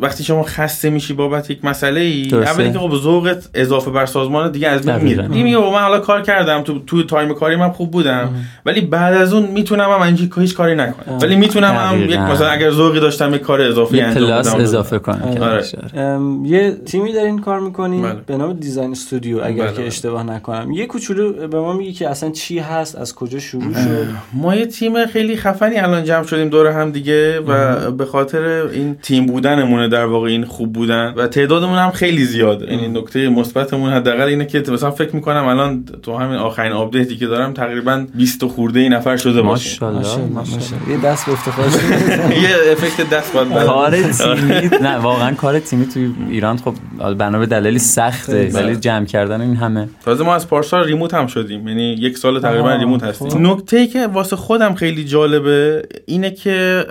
وقتی 0.00 0.24
شما 0.24 0.42
خسته 0.42 0.90
میشی 0.90 1.14
بابت 1.14 1.50
یک 1.50 1.64
مسئله 1.64 2.00
ای. 2.00 2.30
اولی 2.32 2.72
که 2.72 2.78
خب 2.78 2.94
ذوقت 2.94 3.48
اضافه 3.54 3.90
بر 3.90 4.06
سازمان 4.06 4.52
دیگه 4.52 4.68
از 4.68 4.86
بین. 4.86 4.96
میره. 4.96 5.28
میگه 5.28 5.56
بابا 5.56 5.72
من 5.72 5.82
حالا 5.82 5.98
کار 5.98 6.22
کردم 6.22 6.62
تو 6.62 6.78
تو 6.78 7.02
تایم 7.02 7.34
کاری 7.34 7.56
من 7.56 7.70
خوب 7.70 7.90
بودم. 7.90 8.34
ولی 8.66 8.80
بعد 8.80 9.14
از 9.14 9.32
اون 9.32 9.46
می‌تونم 9.46 9.90
هم 9.90 10.00
انجی 10.02 10.30
هیچ 10.36 10.54
کاری 10.54 10.74
نکنم. 10.74 11.18
ولی 11.22 11.36
می‌تونم 11.36 11.74
هم 11.74 12.02
یک. 12.02 12.18
مثلا 12.18 12.48
اگر 12.48 12.70
ذوقی 12.70 13.00
داشتم 13.00 13.34
یک 13.34 13.40
کار 13.40 13.60
اضافی 13.60 13.96
یه 13.96 14.04
انجام 14.04 14.40
بدم. 14.40 14.60
اضافه 14.60 14.98
کنم. 14.98 15.38
آره. 15.40 15.64
ام، 15.94 16.44
یه 16.44 16.76
تیمی 16.86 17.12
دارین 17.12 17.38
کار 17.38 17.60
می‌کنین 17.60 18.02
بله. 18.02 18.16
به 18.26 18.36
نام 18.36 18.52
Dexign 18.52 18.90
Studio 18.90 19.40
اگر 19.44 19.62
بله، 19.62 19.72
که 19.72 19.78
بله. 19.78 19.86
اشتباه 19.86 20.22
نکنم. 20.22 20.72
یه 20.72 20.86
کوچولو 20.86 21.48
به 21.48 21.60
ما 21.60 21.72
میگی 21.72 21.92
که 21.92 22.08
اصلا 22.08 22.30
چی 22.30 22.58
هست 22.58 22.96
از 22.96 23.14
کجا 23.14 23.38
شروع 23.38 23.72
شد؟ 23.72 24.06
ما 24.32 24.54
یه 24.54 24.66
تیم 24.66 25.06
خیلی 25.06 25.36
خفنی 25.36 25.76
الان 25.76 26.04
جمع 26.04 26.26
شدیم 26.26 26.48
دور 26.48 26.66
هم 26.66 26.90
دیگه 26.90 27.40
و 27.40 27.90
به 27.90 28.04
خاطر 28.04 28.42
این 28.72 28.96
تیم 29.02 29.26
بودنمونه 29.26 29.88
در 29.88 30.04
واقع 30.04 30.28
این 30.28 30.44
خوب 30.44 30.72
بودن 30.72 31.14
و 31.16 31.26
تعدادمون 31.26 31.78
هم 31.78 31.90
خیلی 31.90 32.24
زیاده 32.24 32.72
یعنی 32.72 32.88
نکته 32.88 33.28
مثبتمون 33.28 33.92
حداقل 33.92 34.24
اینه 34.24 34.46
که 34.46 34.58
مثلا 34.58 34.90
فکر 34.90 35.16
می‌کنم 35.16 35.46
الان 35.46 35.84
تو 36.02 36.16
همین 36.16 36.36
آخرین 36.38 36.72
update 36.72 37.10
ی 37.10 37.16
که 37.16 37.26
دارم 37.26 37.52
تقریبا 37.52 38.06
20 38.18 38.42
و 38.42 38.48
خورده 38.48 38.80
ای 38.80 38.88
نفر 38.88 39.16
شده 39.16 39.42
باشه. 39.42 39.84
ماشاءالله. 39.84 40.90
یه 40.90 41.00
دست 41.04 41.26
به 41.26 41.32
افتخار 41.32 41.64
یه 42.42 42.72
effect 42.72 43.10
دست 43.10 43.32
باید. 43.32 43.66
کار 43.66 43.90
تیمی 43.90 44.70
نه 44.82 44.96
واقعا 44.96 45.34
کار 45.34 45.58
تیمی 45.58 45.86
توی 45.86 46.12
ایران 46.30 46.56
خب 46.56 46.74
بنا 47.14 47.38
به 47.38 47.46
دلیلی 47.46 47.78
سخته 47.78 48.50
ولی 48.52 48.76
جمع 48.76 49.04
کردن 49.04 49.40
این 49.40 49.56
همه. 49.56 49.88
تازه 50.04 50.24
ما 50.24 50.34
از 50.34 50.48
پارسال 50.48 50.84
remote 50.84 51.14
هم 51.14 51.26
شدیم. 51.26 51.68
یعنی 51.68 51.92
یک 51.92 52.18
سال 52.18 52.40
تقریبا 52.40 52.74
remote 52.74 53.00
خب. 53.00 53.08
هستیم. 53.08 53.46
نکته 53.46 53.76
ای 53.76 53.86
که 53.86 54.06
واسه 54.06 54.36
خودم 54.36 54.74
خیلی 54.74 55.04
جالبه 55.04 55.82
اینه 56.06 56.30
که 56.30 56.84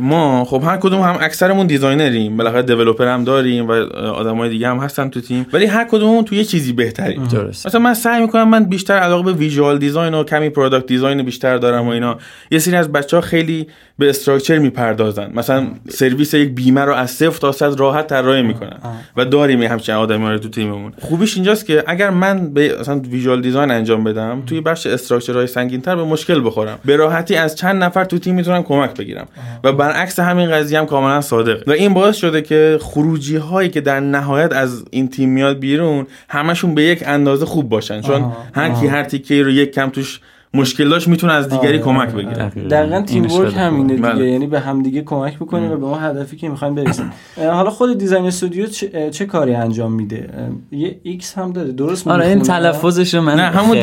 ما 0.00 0.44
خب 0.44 0.62
هر 0.64 0.76
کدوم 0.76 1.00
هم 1.00 1.16
اکثرمون 1.20 1.66
designer 1.66 2.17
یم. 2.17 2.36
بالاخره 2.36 2.62
developer 2.62 3.08
هم 3.08 3.24
داریم 3.24 3.68
و 3.68 3.72
آدمای 3.72 4.48
دیگه 4.48 4.68
هم 4.68 4.78
هستن 4.78 5.08
تو 5.10 5.20
تیم. 5.20 5.46
ولی 5.52 5.66
هر 5.66 5.84
کدوممون 5.84 6.24
تو 6.24 6.34
یه 6.34 6.44
چیزی 6.44 6.72
بهتریم. 6.72 7.24
درست. 7.24 7.66
مثلا 7.66 7.80
من 7.80 7.94
سعی 7.94 8.22
می‌کنم 8.22 8.48
من 8.48 8.64
بیشتر 8.64 8.94
علاقه 8.94 9.22
به 9.22 9.32
visual 9.32 9.78
design 9.78 10.14
و 10.14 10.24
کمی 10.24 10.50
product 10.58 10.86
design 10.86 11.22
بیشتر 11.22 11.56
دارم 11.56 11.86
و 11.86 11.90
اینا. 11.90 12.18
یه 12.50 12.58
سری 12.58 12.76
از 12.76 12.92
بچه 12.92 13.16
ها 13.16 13.20
خیلی 13.20 13.66
به 13.98 14.08
استراکچر 14.08 14.58
می‌پردازن. 14.58 15.30
مثلا 15.34 15.66
سرویس 15.88 16.34
یک 16.34 16.48
بیمه 16.48 16.80
رو 16.80 16.94
از 16.94 17.10
صفر 17.10 17.38
تا 17.38 17.52
صد 17.52 17.80
راحت 17.80 18.06
طراحی 18.06 18.42
می‌کنن 18.42 18.76
و 19.16 19.24
داریم 19.24 19.62
همچین 19.62 19.94
آدمی 19.94 20.26
رو 20.26 20.38
تو 20.38 20.48
تیممون. 20.48 20.92
خوبیش 21.00 21.34
اینجاست 21.34 21.66
که 21.66 21.84
اگر 21.86 22.10
من 22.10 22.54
به 22.54 22.76
مثلا 22.80 22.98
ویژوال 22.98 23.42
دیزاین 23.42 23.70
انجام 23.70 24.04
بدم 24.04 24.42
توی 24.46 24.60
بخش 24.60 24.86
استراکچرهای 24.86 25.46
سنگین‌تر 25.46 25.96
به 25.96 26.04
مشکل 26.04 26.46
بخورم. 26.46 26.78
به 26.84 26.96
راحتی 26.96 27.34
از 27.34 27.56
چند 27.56 27.82
نفر 27.82 28.04
تو 28.04 28.18
تیم 28.18 28.34
می‌تونم 28.34 28.62
کمک 28.62 28.96
بگیرم. 28.96 29.26
و 29.64 29.72
برعکس 29.72 30.20
همین 30.20 30.50
قضیه 30.50 30.78
هم 30.78 30.86
کاملا 30.86 31.20
صادق 31.20 31.68
و 31.68 31.70
این 31.72 31.94
باعث 31.94 32.16
شده 32.16 32.42
که 32.42 32.78
خروجی 32.80 33.36
هایی 33.36 33.68
که 33.68 33.80
در 33.80 34.00
نهایت 34.00 34.52
از 34.52 34.84
این 34.90 35.08
تیم 35.08 35.28
میاد 35.28 35.58
بیرون 35.58 36.06
همشون 36.28 36.74
به 36.74 36.82
یک 36.82 37.02
اندازه 37.06 37.46
خوب 37.46 37.68
باشن. 37.68 38.00
چون 38.00 38.32
هر 38.54 38.70
کی. 38.70 38.86
هر 38.86 39.04
تیکه 39.04 39.42
رو 39.42 39.50
یک 39.50 39.74
کم 39.74 39.90
توش 39.90 40.20
مشکل 40.54 40.88
داشت 40.88 41.08
می‌تونه 41.08 41.32
از 41.32 41.48
دیگری 41.48 41.68
آره، 41.68 41.78
کمک 41.78 42.08
آره، 42.08 42.16
بگیره. 42.16 42.34
دقیقاً. 42.34 42.68
دقیقا 42.68 43.02
teamwork 43.02 43.54
همینه 43.56 43.96
دیگه. 43.96 44.08
بله. 44.08 44.30
یعنی 44.30 44.46
به 44.46 44.60
همدیگه 44.60 45.02
کمک 45.02 45.36
می‌کنیم 45.40 45.72
و 45.72 45.76
به 45.76 45.86
اون 45.86 46.02
هدفی 46.02 46.36
که 46.36 46.48
می‌خوایم 46.48 46.74
برسیم. 46.74 47.12
حالا 47.36 47.70
خود 47.70 47.98
Dexign 47.98 48.26
Studio 48.26 48.66
چه, 48.66 49.10
چه 49.10 49.26
کاری 49.26 49.54
انجام 49.54 49.92
میده؟ 49.92 50.30
یه 50.72 51.00
X 51.02 51.38
هم 51.38 51.52
داره. 51.52 51.72
درست 51.72 52.08
آره 52.08 52.26
این؟ 52.26 52.42
تلفظش 52.42 53.14
رو 53.14 53.20
من 53.20 53.34
نه 53.34 53.42
همون. 53.42 53.78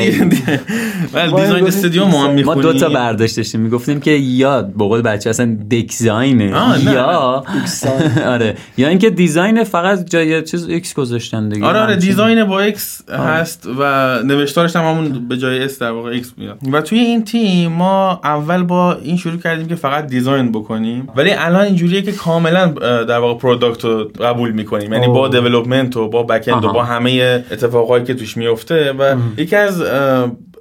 بله 1.12 1.42
Dexign 1.42 1.66
Studio 1.66 2.04
ما 2.04 2.20
هم 2.20 2.26
ما 2.26 2.32
می‌خونیم 2.32 2.62
دو 2.62 2.72
تا 2.72 2.88
برداشت 2.88 3.36
داشتیم 3.36 3.60
می‌گفتیم 3.60 4.00
که 4.00 4.10
یا 4.10 4.62
به 4.62 4.84
قول 4.84 5.02
بچه 5.02 5.30
اصلا 5.30 5.56
Dexign 5.70 6.42
ه 6.42 6.54
آه، 6.54 6.84
نه، 6.84 6.92
یا. 6.92 7.44
آره. 8.34 8.54
یا 8.76 8.88
اینکه 8.88 9.10
design 9.10 9.64
فقط 9.64 10.10
جای 10.10 10.42
چیز 10.42 10.68
X 10.68 10.94
گذاشتن 10.94 11.48
دیگه. 11.48 11.66
آره 11.66 11.80
آره. 11.80 11.96
design 11.96 12.44
با 12.44 12.60
X 12.60 13.10
هست 13.10 13.68
و 13.78 13.82
نوشتارش 14.22 14.76
هم 14.76 14.84
همون 14.84 15.28
به 15.28 15.36
جای 15.36 15.64
S 15.64 15.78
در 15.78 15.90
واقع 15.90 16.10
X 16.10 16.32
میاد. 16.36 16.55
و 16.72 16.80
توی 16.80 16.98
این 16.98 17.24
تیم 17.24 17.72
ما 17.72 18.20
اول 18.24 18.62
با 18.62 18.92
این 18.94 19.16
شروع 19.16 19.36
کردیم 19.36 19.66
که 19.66 19.74
فقط 19.74 20.06
design 20.06 20.52
بکنیم 20.52 21.08
ولی 21.16 21.30
الان 21.30 21.64
اینجوریه 21.64 22.02
که 22.02 22.12
کاملا 22.12 22.66
در 23.04 23.18
واقع 23.18 23.40
product 23.40 23.84
رو 23.84 24.10
قبول 24.20 24.52
می‌کنیم 24.52 24.92
یعنی 24.92 25.06
با. 25.06 25.28
development 25.28 25.96
و 25.96 26.08
با 26.08 26.22
back 26.22 26.48
و. 26.48 26.72
با 26.72 26.84
همه 26.84 27.44
اتفاقایی 27.50 28.04
که 28.04 28.14
توش 28.14 28.36
میفته 28.36 28.92
و 28.92 29.16
یکی 29.36 29.56
از 29.56 29.82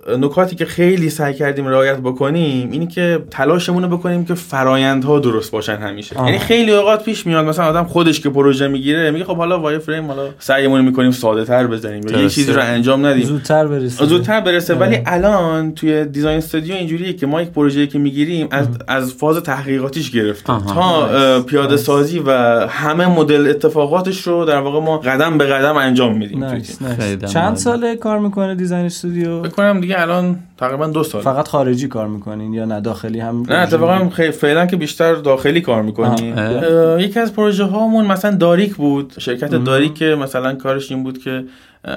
نکاتی 0.08 0.56
که 0.56 0.66
خیلی 0.66 1.10
سعی 1.10 1.34
کردیم 1.34 1.68
رعایت 1.68 1.97
بکنیم 1.97 2.72
اینی 2.72 2.88
که 2.88 3.24
تلاشمون 3.32 3.84
رو 3.84 3.97
بکنیم 3.97 4.26
که 4.26 4.34
فرایندها 4.34 5.20
درست 5.20 5.51
باشن 5.51 5.76
همیشه 5.76 6.16
آه. 6.16 6.26
یعنی 6.26 6.39
خیلی 6.39 6.72
اوقات 6.72 7.03
پیش 7.03 7.28
میاد 7.28 7.45
مثلا 7.45 7.66
آدم 7.66 7.84
خودش 7.84 8.20
که 8.20 8.30
پروژه 8.30 8.68
می‌گیره 8.68 9.12
میگه 9.12 9.26
خب 9.26 9.38
حالا 9.38 9.60
wireframe 9.60 10.08
حالا 10.08 10.30
سعیمون 10.39 10.82
می‌کنیم 10.82 11.12
ساده 11.12 11.45
تر 11.45 11.68
بزنیم 11.68 12.08
یا 12.10 12.22
یه. 12.22 12.30
چیزی 12.30 12.53
رو 12.53 12.62
انجام 12.62 13.06
ندیم 13.06 13.24
زودتر 13.24 13.68
برسه 13.68 14.06
زودتر 14.06 14.41
برسه 14.41 14.76
آره. 14.76 14.88
ولی 14.88 14.99
الان 15.06 15.74
توی 15.74 16.06
دیزاین 16.06 16.38
استودیو 16.38 16.76
اینجوریه 16.76 17.14
که 17.14 17.28
ما 17.28 17.41
یک 17.41 17.49
پروژه 17.49 17.88
که 17.88 17.99
می‌گیریم 17.99 18.47
از 18.51 18.68
از 18.88 19.14
فاز 19.14 19.38
تحقیقاتیش 19.38 20.12
گرفته 20.12 20.53
آها. 20.53 20.74
تا 20.74 21.41
پیاده 21.41 21.78
سازی 21.78 22.20
و 22.20 22.32
همه 22.70 23.08
مدل 23.08 23.47
اتفاقاتش 23.47 24.28
رو 24.28 24.45
در 24.45 24.60
واقع 24.60 24.80
ما 24.80 24.97
قدم 24.97 25.38
به 25.38 25.45
قدم 25.45 25.78
انجام 25.78 26.18
میدیم 26.18 26.62
چند. 27.34 27.56
ساله 27.56 27.95
کار 27.95 28.20
می‌کنه 28.20 28.56
دیزاین 28.56 28.86
استودیو 28.86 29.43
فکر 29.43 29.51
کنم 29.51 29.82
دیگه 29.96 30.02
الان 30.02 30.39
تقریبا 30.58 30.88
دو 30.88 31.04
سال. 31.04 31.22
فقط 31.22 31.48
خارجی 31.48 31.88
کار 31.88 32.08
می‌کنین 32.08 32.54
یا 32.54 32.66
نه 32.66 32.82
داخلی 32.82 33.20
هم؟ 33.20 33.43
نه 33.50 33.56
اتفاقا 33.56 34.10
فعلا 34.32 34.66
که 34.66 34.78
بیشتر 34.78 35.16
داخلی 35.16 35.62
کار 35.62 35.82
می‌کنیم 35.82 36.38
آه. 36.38 37.02
یکی 37.04 37.20
از 37.20 37.34
پروژه 37.34 37.64
هامون 37.64 38.06
مثلا 38.06 38.36
داریک 38.36 38.76
بود. 38.76 39.14
شرکت 39.18 39.56
داریک 39.56 39.93
که 39.93 40.06
مثلا 40.06 40.56
کارش 40.56 40.91
این 40.91 41.04
بود 41.04 41.18
که 41.18 41.43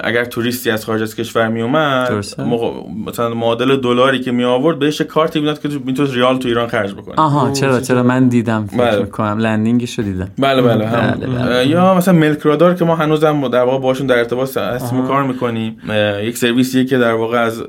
اگر 0.03 0.25
توریستی 0.25 0.71
از 0.71 0.85
خارج 0.85 1.01
از 1.01 1.15
کشور 1.15 1.47
می 1.47 1.61
اومد. 1.61 2.25
موقع- 2.39 2.71
مثلا 3.07 3.33
معادل 3.33 3.75
دلاری 3.75 4.19
که 4.19 4.31
می 4.31 4.43
آورد 4.43 4.79
بهش 4.79 4.99
یه 4.99 5.05
کارتی 5.05 5.39
می‌داد 5.39 5.61
که 5.61 5.69
تو 5.69 5.79
می‌تونست 5.85 6.13
ریال 6.13 6.37
تو 6.37 6.47
ایران 6.47 6.67
خرج 6.67 6.93
بکنه 6.93 7.15
آها 7.15 7.51
چرا 7.51 7.81
چرا 7.81 8.03
من 8.03 8.27
دیدم 8.27 8.65
فکر 8.67 8.77
بله. 8.77 8.99
می‌کنم 8.99 9.37
لندینگش 9.37 9.99
رو 9.99 10.05
دیدم 10.05 10.31
بله 10.37 10.61
بله, 10.61 10.87
هم. 10.87 11.11
بله، 11.11 11.27
بله. 11.27 11.55
اه، 11.55 11.67
یا 11.67 11.93
مثلا 11.95 12.13
ملک 12.13 12.39
رادار 12.39 12.75
که 12.75 12.85
ما 12.85 12.95
هنوزم 12.95 13.47
در 13.47 13.63
واقع 13.63 13.79
باشون 13.79 14.07
در 14.07 14.17
ارتباط 14.17 14.57
هستیم 14.57 14.99
و 14.99 15.07
کار 15.07 15.23
می‌کنیم 15.23 15.77
یک 16.23 16.37
سرویسیه 16.37 16.85
که 16.85 16.97
در 16.97 17.13
واقع 17.13 17.37
از 17.37 17.63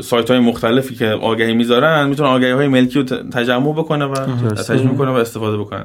سایت 0.00 0.30
های 0.30 0.40
مختلفی 0.40 0.94
که 0.94 1.06
آگهی 1.06 1.54
می‌ذارن 1.54 2.08
می‌تونه 2.08 2.28
آگهی 2.28 2.50
های 2.50 2.68
ملکی 2.68 2.98
رو 2.98 3.04
تجمع 3.04 3.72
بکنه 3.72 4.04
و. 4.04 4.14
تجمع 4.54 4.94
کنه 4.94 5.10
و 5.10 5.14
استفاده 5.14 5.56
بکنن. 5.56 5.84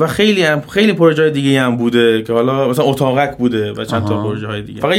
و 0.00 0.06
خیلی 0.06 0.42
هم 0.42 0.60
خیلی 0.60 0.92
پروژه 0.92 1.22
های 1.22 1.30
دیگه 1.30 1.60
هم 1.62 1.76
بوده 1.76 2.22
که 2.22 2.32
حالا 2.32 2.68
مثلا 2.68 2.84
اتاقک 2.84 3.36
بوده 3.36 3.72
و 3.72 3.84
چند 3.84 4.04
تا. 4.04 4.22
پروژه 4.22 4.46
های 4.46 4.62
دیگه. 4.62 4.80
فقط 4.80 4.94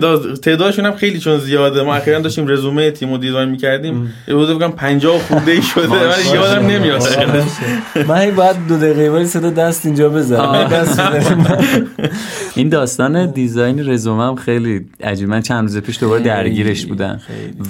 تعدادشون 0.44 0.86
هم 0.86 0.92
خیلی 0.92 1.18
چون 1.18 1.38
زیاده. 1.38 1.82
ما 1.82 1.94
اخیرا 1.94 2.20
داشتیم 2.20 2.48
رزومه 2.48 2.90
تیم 2.90 3.10
رو 3.10 3.18
design 3.18 3.48
می‌کردیم. 3.48 4.12
یه 4.28 4.34
حدود 4.34 4.58
بگم 4.58 4.70
50 4.70 5.18
خورده 5.18 5.52
ای 5.52 5.62
شده. 5.62 5.88
ولی 5.88 6.28
یادم 6.34 6.66
نمیاد. 6.66 7.02
من 8.08 8.30
باید 8.30 8.56
دو 8.68 8.76
دقیقه 8.78 9.10
ولی 9.10 9.26
صدا 9.26 9.50
دست 9.50 9.86
اینجا 9.86 10.08
بزنم. 10.08 10.68
این 12.56 12.68
داستان 12.68 13.26
design 13.26 13.88
رزومه 13.88 14.22
هم 14.22 14.34
خیلی 14.34 14.86
عجیب. 15.00 15.28
من 15.28 15.40
چند 15.40 15.62
روز 15.62 15.78
پیش 15.78 15.98
دوباره 16.00 16.22
درگیرش 16.22 16.86
بودم. 16.86 17.20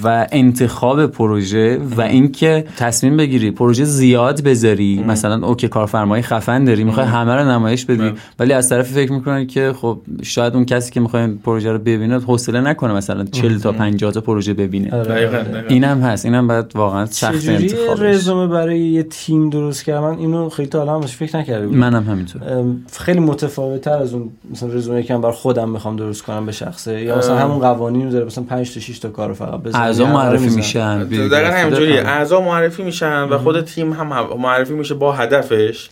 و 0.05 0.27
انتخاب 0.33 1.07
پروژه 1.07 1.79
و 1.97 2.01
اینکه 2.01 2.65
تصمیم 2.77 3.17
بگیری 3.17 3.51
پروژه 3.51 3.85
زیاد 3.85 4.43
بذاری 4.43 5.05
مثلا 5.09 5.47
okay 5.47 5.69
کارفرمای 5.69 6.23
خفن 6.23 6.65
داری 6.65 6.85
می‌خوای 6.85 7.07
همه 7.07 7.35
رو 7.35 7.51
نمایش 7.51 7.85
بدی 7.85 8.13
ولی 8.39 8.53
از 8.53 8.69
طرف 8.69 8.93
فکر 8.93 9.13
می‌کنی 9.13 9.47
که 9.47 9.73
خب 9.73 10.01
شاید 10.23 10.55
اون 10.55 10.65
کسی 10.65 10.93
که 10.93 11.01
می‌خواد 11.01 11.31
پروژه 11.45 11.73
رو 11.73 11.79
ببینه 11.79 12.21
حوصله 12.21 12.61
نکنه 12.61 12.93
مثلا 12.93 13.25
40 13.25 13.59
تا 13.59 13.73
50 13.73 14.13
تا 14.13 14.21
پروژه 14.21 14.55
ببینه. 14.55 14.91
دقیقاً، 14.91 15.39
دقیقاً. 15.39 15.69
اینم 15.69 16.01
هست. 16.01 16.25
اینم 16.25 16.47
باید 16.47 16.67
واقعا 16.75 17.07
سخت 17.07 17.39
چجوری 17.39 17.57
انتخابش. 17.57 18.01
رزومه 18.01 18.47
برای 18.47 18.81
یه 18.81 19.03
تیم 19.03 19.51
درست 19.51 19.85
کردن؟ 19.85 20.01
من 20.01 20.19
اینو 20.19 20.49
خیلی 20.49 20.69
تا 20.69 20.81
الان 20.81 21.01
فکر 21.01 21.37
نکرده 21.39 21.67
بودم 21.67 21.79
منم 21.79 22.05
همینطور. 22.05 22.43
ام، 22.53 22.83
خیلی 22.93 23.21
متفاوت 23.21 23.81
تر 23.81 23.99
از 23.99 24.15
اون 24.15 24.31
مثلا 24.51 24.74
رزومه 24.75 25.03
که 25.03 25.15
من 25.15 25.21
بر 25.21 25.31
خودم 25.31 25.69
می‌خوام 25.69 25.97
درست 25.97 26.23
کنم 26.23 26.47
به 26.47 26.53
شخصه. 26.53 27.01
یا 27.01 27.19
مثلا 27.19 27.39
همون 27.39 27.59
قوانین 27.59 28.05
رو 28.05 28.13
داره 28.13 28.25
مثلا 28.25 28.45
5 28.45 28.75
تا 28.75 28.81
6 28.81 28.99
تا 28.99 29.09
کار 29.09 29.33
فقط 29.33 29.61
بزنی 29.61 29.83
اعضا 29.83 30.05
رو 30.05 30.13
معرفی. 30.13 30.49
میشن 30.49 31.05
دقیقا 31.05 31.57
همینجوریه. 31.57 32.01
اعضا 32.01 32.41
معرفی 32.41 32.83
میشن 32.83 33.23
و 33.23 33.39
خود 33.39 33.61
تیم 33.61 33.93
هم 33.93 34.07
معرفی 34.39 34.75
میشه 34.75 34.95
با 34.95 35.13
هدفش. 35.13 35.91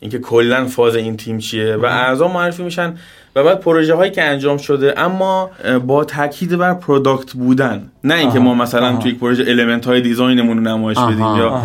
اینکه 0.00 0.18
کلا 0.18 0.66
فاز 0.66 0.96
این 0.96 1.16
تیم 1.16 1.38
چیه. 1.38 1.76
و 1.76 1.84
اعضا 1.84 2.28
معرفی 2.28 2.62
میشن 2.62 2.94
و 3.38 3.44
بعد 3.44 3.60
پروژه 3.60 3.94
هایی 3.94 4.10
که 4.10 4.22
انجام 4.22 4.56
شده 4.56 5.00
اما 5.00 5.50
با 5.86 6.04
تاکید 6.04 6.58
بر 6.58 6.74
product 6.74 7.32
بودن. 7.32 7.82
نه 8.04 8.14
اینکه 8.14 8.38
ما 8.38 8.54
مثلا 8.54 8.96
توی 8.96 9.10
یک 9.10 9.18
پروژه 9.18 9.44
element 9.48 9.86
های 9.86 10.00
design 10.00 10.37
مون 10.37 10.56
رو 10.56 10.62
نمایش 10.62 10.98
بدیم 10.98 11.36
یا 11.36 11.62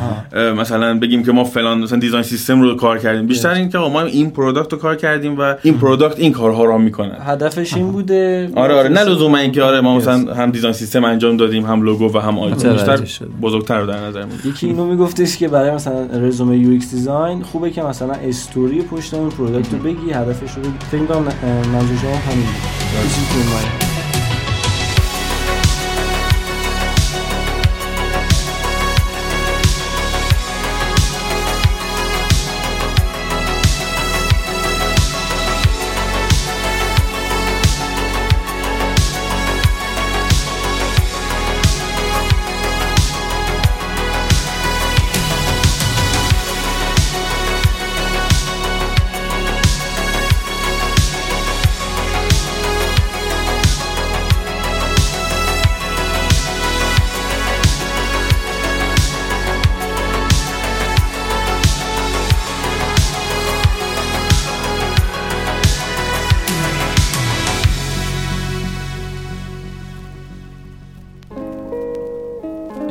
مثلا 0.53 0.99
بگیم 0.99 1.23
که 1.23 1.31
ما 1.31 1.43
فلان 1.43 1.79
مثلا 1.79 1.99
design 1.99 2.23
system 2.23 2.61
رو 2.61 2.75
کار 2.75 2.97
کردیم. 2.97 3.27
بیشتر 3.27 3.49
اینکه 3.49 3.77
ما 3.77 4.01
این 4.01 4.31
product 4.31 4.73
رو 4.73 4.79
کار 4.79 4.95
کردیم 4.95 5.39
و 5.39 5.55
این 5.63 5.77
product 5.77 6.19
این 6.19 6.31
کارها 6.31 6.65
رو 6.65 6.77
می‌کنن. 6.77 7.17
هدفش 7.25 7.73
این 7.73 7.91
بوده؟ 7.91 8.49
آره 8.55 8.75
آره. 8.75 8.89
نه 8.89 9.03
لزوما 9.03 9.37
اینکه 9.37 9.63
آره 9.63 9.81
ما 9.81 9.97
مثلا 9.97 10.33
هم 10.33 10.51
design 10.51 10.73
system 10.73 11.03
انجام 11.03 11.37
دادیم 11.37 11.65
هم 11.65 11.81
لوگو 11.81 12.17
و 12.17 12.19
هم 12.19 12.39
آیکون. 12.39 12.69
متوجه 12.69 13.01
بیشتر. 13.01 13.25
بزرگتر 13.41 13.79
رو 13.79 13.87
در 13.87 13.99
نظر 13.99 14.25
یکی 14.45 14.67
اینو 14.67 14.85
میگفتش 14.85 15.37
که 15.37 15.47
برای 15.47 15.71
مثلا 15.71 16.05
رزومه 16.13 16.57
UX 16.57 16.91
design 16.91 17.41
خوبه 17.41 17.69
که 17.69 17.81
مثلا 17.81 18.13
استوری 18.13 18.81
پشت 18.81 19.13
اون 19.13 19.29
product 19.29 19.73
رو 19.73 19.79
بگی 19.79 20.11
هدفش 20.13 20.51
رو 20.55 20.61
بگی. 20.61 20.73
فکر 20.91 21.01
کنم 21.63 21.71
منظور 21.71 21.97
شما 21.97 22.17
همین 22.17 22.45
بود. 22.45 23.03
یه 23.03 23.09
چیزی 23.09 23.25
تو 23.33 23.37
این 23.39 23.92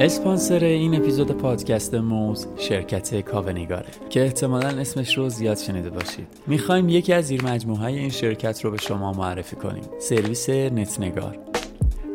اسپانسر 0.04 0.64
این 0.64 0.94
اپیزود 0.94 1.30
پادکست 1.30 1.94
موز 1.94 2.46
شرکت 2.56 3.20
کاوه‌نگاره 3.20 3.86
که 4.10 4.22
احتمالا 4.22 4.68
اسمش 4.68 5.18
رو 5.18 5.28
زیاد 5.28 5.56
شنیده 5.56 5.90
باشید. 5.90 6.26
می‌خوایم 6.46 6.88
یکی 6.88 7.12
از 7.12 7.24
زیر 7.24 7.44
مجموعه 7.44 7.84
این 7.84 8.10
شرکت 8.10 8.64
رو 8.64 8.70
به 8.70 8.76
شما 8.76 9.12
معرفی 9.12 9.56
کنیم. 9.56 9.82
سرویس 9.98 10.50
نتنگار. 10.50 11.38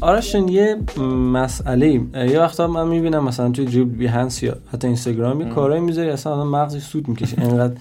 آرشون 0.00 0.48
یه 0.48 0.76
مسئله 1.32 1.86
ایم. 1.86 2.12
یه 2.14 2.40
وقتا 2.40 2.66
من 2.66 2.88
می‌بینم 2.88 3.24
مثلا 3.24 3.50
توی 3.50 3.64
دریبل 3.64 3.90
بیهنس 3.90 4.42
یا 4.42 4.56
حتی 4.72 4.86
اینستاگرام 4.86 5.40
یه 5.40 5.48
کارایی 5.48 5.80
می‌ذاری 5.80 6.10
اصلا 6.10 6.32
آدم 6.32 6.48
مغزش 6.48 6.82
سود 6.82 7.08
می‌کشه. 7.08 7.36
انقدر 7.40 7.74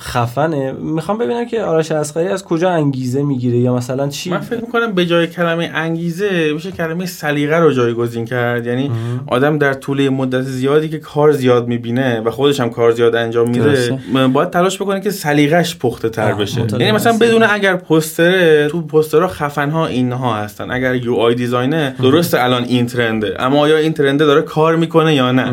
خفنه. 0.00 0.72
می‌خوام 0.72 1.18
ببینم 1.18 1.46
که 1.46 1.62
آرش 1.62 1.92
اسقری 1.92 2.28
از 2.28 2.44
کجا 2.44 2.70
انگیزه 2.70 3.22
می‌گیره 3.22 3.58
یا 3.58 3.74
مثلا 3.74 4.08
چی؟ 4.08 4.30
من 4.30 4.40
فکر 4.40 4.60
می‌کنم 4.60 4.92
به 4.92 5.06
جای 5.06 5.26
کلمه 5.26 5.70
انگیزه 5.74 6.52
میشه 6.54 6.72
کلمه 6.72 7.06
سلیقه 7.06 7.56
رو 7.56 7.72
جایگزین 7.72 8.24
کرد. 8.24 8.66
یعنی 8.66 8.90
آدم 9.26 9.58
در 9.58 9.74
طول 9.74 10.08
مدت 10.08 10.42
زیادی 10.42 10.88
که 10.88 10.98
کار 10.98 11.32
زیاد 11.32 11.68
می‌بینه 11.68 12.20
و 12.20 12.30
خودش 12.30 12.60
هم 12.60 12.70
کار 12.70 12.90
زیاد 12.90 13.14
انجام 13.14 13.50
میده 13.50 13.98
باید 14.32 14.50
تلاش 14.50 14.82
بکنه 14.82 15.00
که 15.00 15.10
سلیقش 15.10 15.78
پخته 15.78 16.08
تر 16.08 16.34
بشه. 16.34 16.66
یعنی 16.78 16.92
مثلا. 16.92 17.18
بدون 17.18 17.42
اگر 17.50 17.76
پوستره 17.76 18.68
تو 18.68 18.82
پوسترها 18.82 19.28
خفن 19.28 19.70
ها 19.70 19.86
اینها 19.86 20.34
هستن. 20.34 20.70
اگر 20.70 20.94
یو 20.94 21.14
آی 21.14 21.34
دیزاینه 21.66 21.94
درسته 22.02 22.44
الان 22.44 22.64
این 22.64 22.86
ترنده 22.86 23.36
اما 23.38 23.58
آیا 23.58 23.76
این 23.76 23.92
ترنده 23.92 24.26
داره 24.26 24.42
کار 24.42 24.76
می‌کنه 24.76 25.14
یا 25.14 25.32
نه؟ 25.32 25.52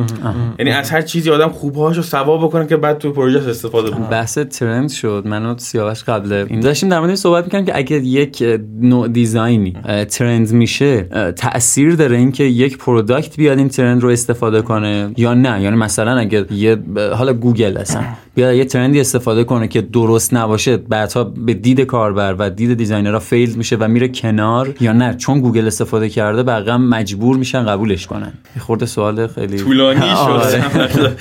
یعنی 0.59 0.71
از 0.71 0.91
هر 0.91 1.01
چیزی 1.01 1.31
آدم 1.31 1.49
خوبهاشو 1.49 2.01
سوا 2.01 2.37
بکنه 2.37 2.67
که 2.67 2.77
بعد 2.77 2.97
تو 2.97 3.11
پروژه 3.11 3.49
استفاده 3.49 3.91
بکنه 3.91 4.07
بحث 4.07 4.37
trend 4.37 4.89
شد 4.89 5.23
من 5.25 5.45
و 5.45 5.57
سیاوش 5.57 6.03
قبل 6.03 6.45
این 6.49 6.59
داشتیم 6.59 6.89
در 6.89 6.99
مورد 6.99 7.15
صحبت 7.15 7.43
می‌کنم 7.43 7.65
که 7.65 7.77
اگه 7.77 7.95
یک 7.95 8.59
نوع 8.81 9.07
design 9.07 9.73
ی 10.09 10.16
trend 10.16 10.51
میشه 10.51 11.03
تاثیر 11.37 11.95
داره 11.95 12.17
اینکه 12.17 12.43
یک 12.43 12.77
product 12.77 13.35
بیاد 13.37 13.57
این 13.57 13.69
trend 13.69 14.01
رو 14.01 14.09
استفاده 14.09 14.61
کنه 14.61 15.11
یا 15.17 15.33
نه؟ 15.33 15.61
یعنی 15.61 15.75
مثلا 15.75 16.17
اگه 16.17 16.53
یه 16.53 16.77
حالا 17.17 17.33
گوگل 17.33 17.77
هستن 17.77 18.05
بیاد 18.35 18.55
یه 18.55 18.65
trend 18.65 18.93
ی 18.93 18.99
استفاده 18.99 19.43
کنه 19.43 19.67
که 19.67 19.81
درست 19.81 20.33
نباشه 20.33 20.77
بعدها 20.77 21.23
به 21.23 21.53
دید 21.53 21.81
کاربر 21.81 22.35
و 22.39 22.49
دید 22.49 22.73
designer 22.73 23.19
ها 23.19 23.26
fail 23.26 23.55
میشه 23.55 23.75
و 23.75 23.87
میره 23.87 24.07
کنار 24.07 24.75
یا 24.79 24.93
نه؟ 24.93 25.13
چون 25.13 25.39
گوگل 25.39 25.67
استفاده 25.67 25.94
کرده 26.03 26.43
بقیه 26.43 26.73
هم 26.73 26.89
مجبور 26.89 27.37
میشن 27.37 27.65
قبولش 27.65 28.07
کنن. 28.07 28.33
یه 28.55 28.61
خورده 28.61 28.85
سوال 28.85 29.27
خیلی 29.27 29.57
طولانی 29.57 30.09
آره. 30.17 30.89
شد 30.89 31.17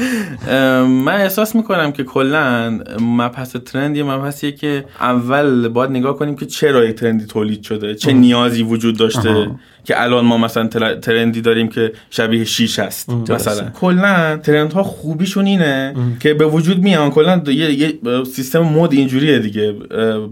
ام، 0.48 0.86
من 0.90 1.14
احساس 1.20 1.54
می‌کنم 1.54 1.92
که 1.92 2.04
کلا 2.04 2.80
مبحث 3.00 3.56
ترند 3.56 3.96
یه 3.96 4.02
مبحثیه 4.02 4.52
که 4.52 4.84
اول 5.00 5.68
باید 5.68 5.90
نگاه 5.90 6.16
کنیم 6.16 6.36
که 6.36 6.46
چرا 6.46 6.84
یک 6.84 6.96
ترندی 6.96 7.26
تولید 7.26 7.62
شده. 7.62 7.94
چه 7.94 8.12
نیازی 8.12 8.62
وجود 8.62 8.96
داشته 8.96 9.50
که 9.84 10.02
الان 10.02 10.24
ما 10.24 10.38
مثلا 10.38 10.66
ترندی 11.02 11.40
داریم 11.40 11.68
که 11.68 11.92
شبیه 12.10 12.44
شیش 12.44 12.78
هست 12.78 13.10
مثلا. 13.10 13.70
کلا 13.80 14.36
ترندها 14.36 14.82
خوبیشون 14.82 15.46
اینه 15.46 15.94
که 16.20 16.34
به 16.34 16.46
وجود 16.46 16.78
میان. 16.78 17.10
کلا 17.10 17.42
یه, 17.46 17.54
یه 17.54 17.98
سیستم 18.32 18.58
مود 18.58 18.92
اینجوریه 18.92 19.38
دیگه. 19.38 19.74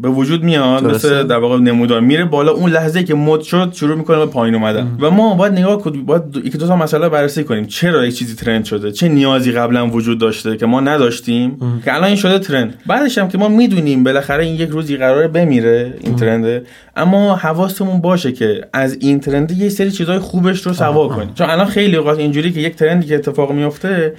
به 0.03 0.09
وجود 0.09 0.43
درسته. 0.43 0.89
مثل 0.89 1.23
در 1.23 1.39
واقع 1.39 1.59
نمودار. 1.59 2.01
میره 2.01 2.25
بالا 2.25 2.53
اون 2.53 2.71
لحظه 2.71 3.05
که 3.05 3.15
مد 3.15 3.41
شد 3.41 3.73
شروع 3.75 3.97
می‌کنه 3.97 4.27
پایین 4.33 4.55
اومدن 4.55 4.97
و 5.01 5.11
ما 5.11 5.35
باید 5.35 5.53
نگاه 5.53 5.79
کنیم 5.79 6.07
باید 6.07 6.23
یکی 6.45 6.59
دو 6.59 6.67
تا 6.67 6.77
مسئله 6.77 7.09
بررسی 7.09 7.45
کنیم. 7.45 7.67
چرا 7.67 8.07
یک 8.07 8.15
چیزی 8.15 8.35
ترند 8.35 8.65
شده؟ 8.65 8.93
چه 8.93 9.09
نیازی 9.09 9.53
قبلا 9.53 9.87
وجود 9.87 10.19
داشته 10.19 10.57
که 10.57 10.67
ما 10.67 10.81
نداشتیم؟ 10.81 11.59
که 11.85 11.95
الان 11.95 12.05
این 12.05 12.17
شده 12.17 12.39
trend. 12.39 12.75
بعدش 12.87 13.19
هم 13.19 13.29
که 13.29 13.39
ما 13.39 13.49
می‌دونیم 13.49 14.05
بالاخره 14.05 14.45
این 14.45 14.55
یک 14.55 14.69
روزی 14.69 14.97
قراره 14.97 15.29
بمیره 15.29 15.95
این 16.01 16.17
trend 16.17 16.51
ه. 16.51 16.65
اما 16.97 17.37
حواسمون 17.37 18.01
باشه 18.01 18.33
که 18.33 18.61
از 18.73 18.97
این 19.01 19.21
trend 19.21 19.33
trend 19.33 19.51
یه 19.51 19.69
سری 19.69 19.91
چیزای 19.91 20.19
خوبش 20.19 20.67
رو 20.67 20.73
سوا 20.73 21.09
کنی 21.09 21.31
چون 21.35 21.51
الان 21.51 21.67
خیلی 21.67 21.97
اوقات 21.97 22.19
اینجوری 22.19 22.53
که 22.53 22.61
یک 22.61 22.77
trend 22.77 23.02
ی 23.02 23.07
که 23.07 23.15
اتفاق 23.15 23.53
میفته 23.53 24.15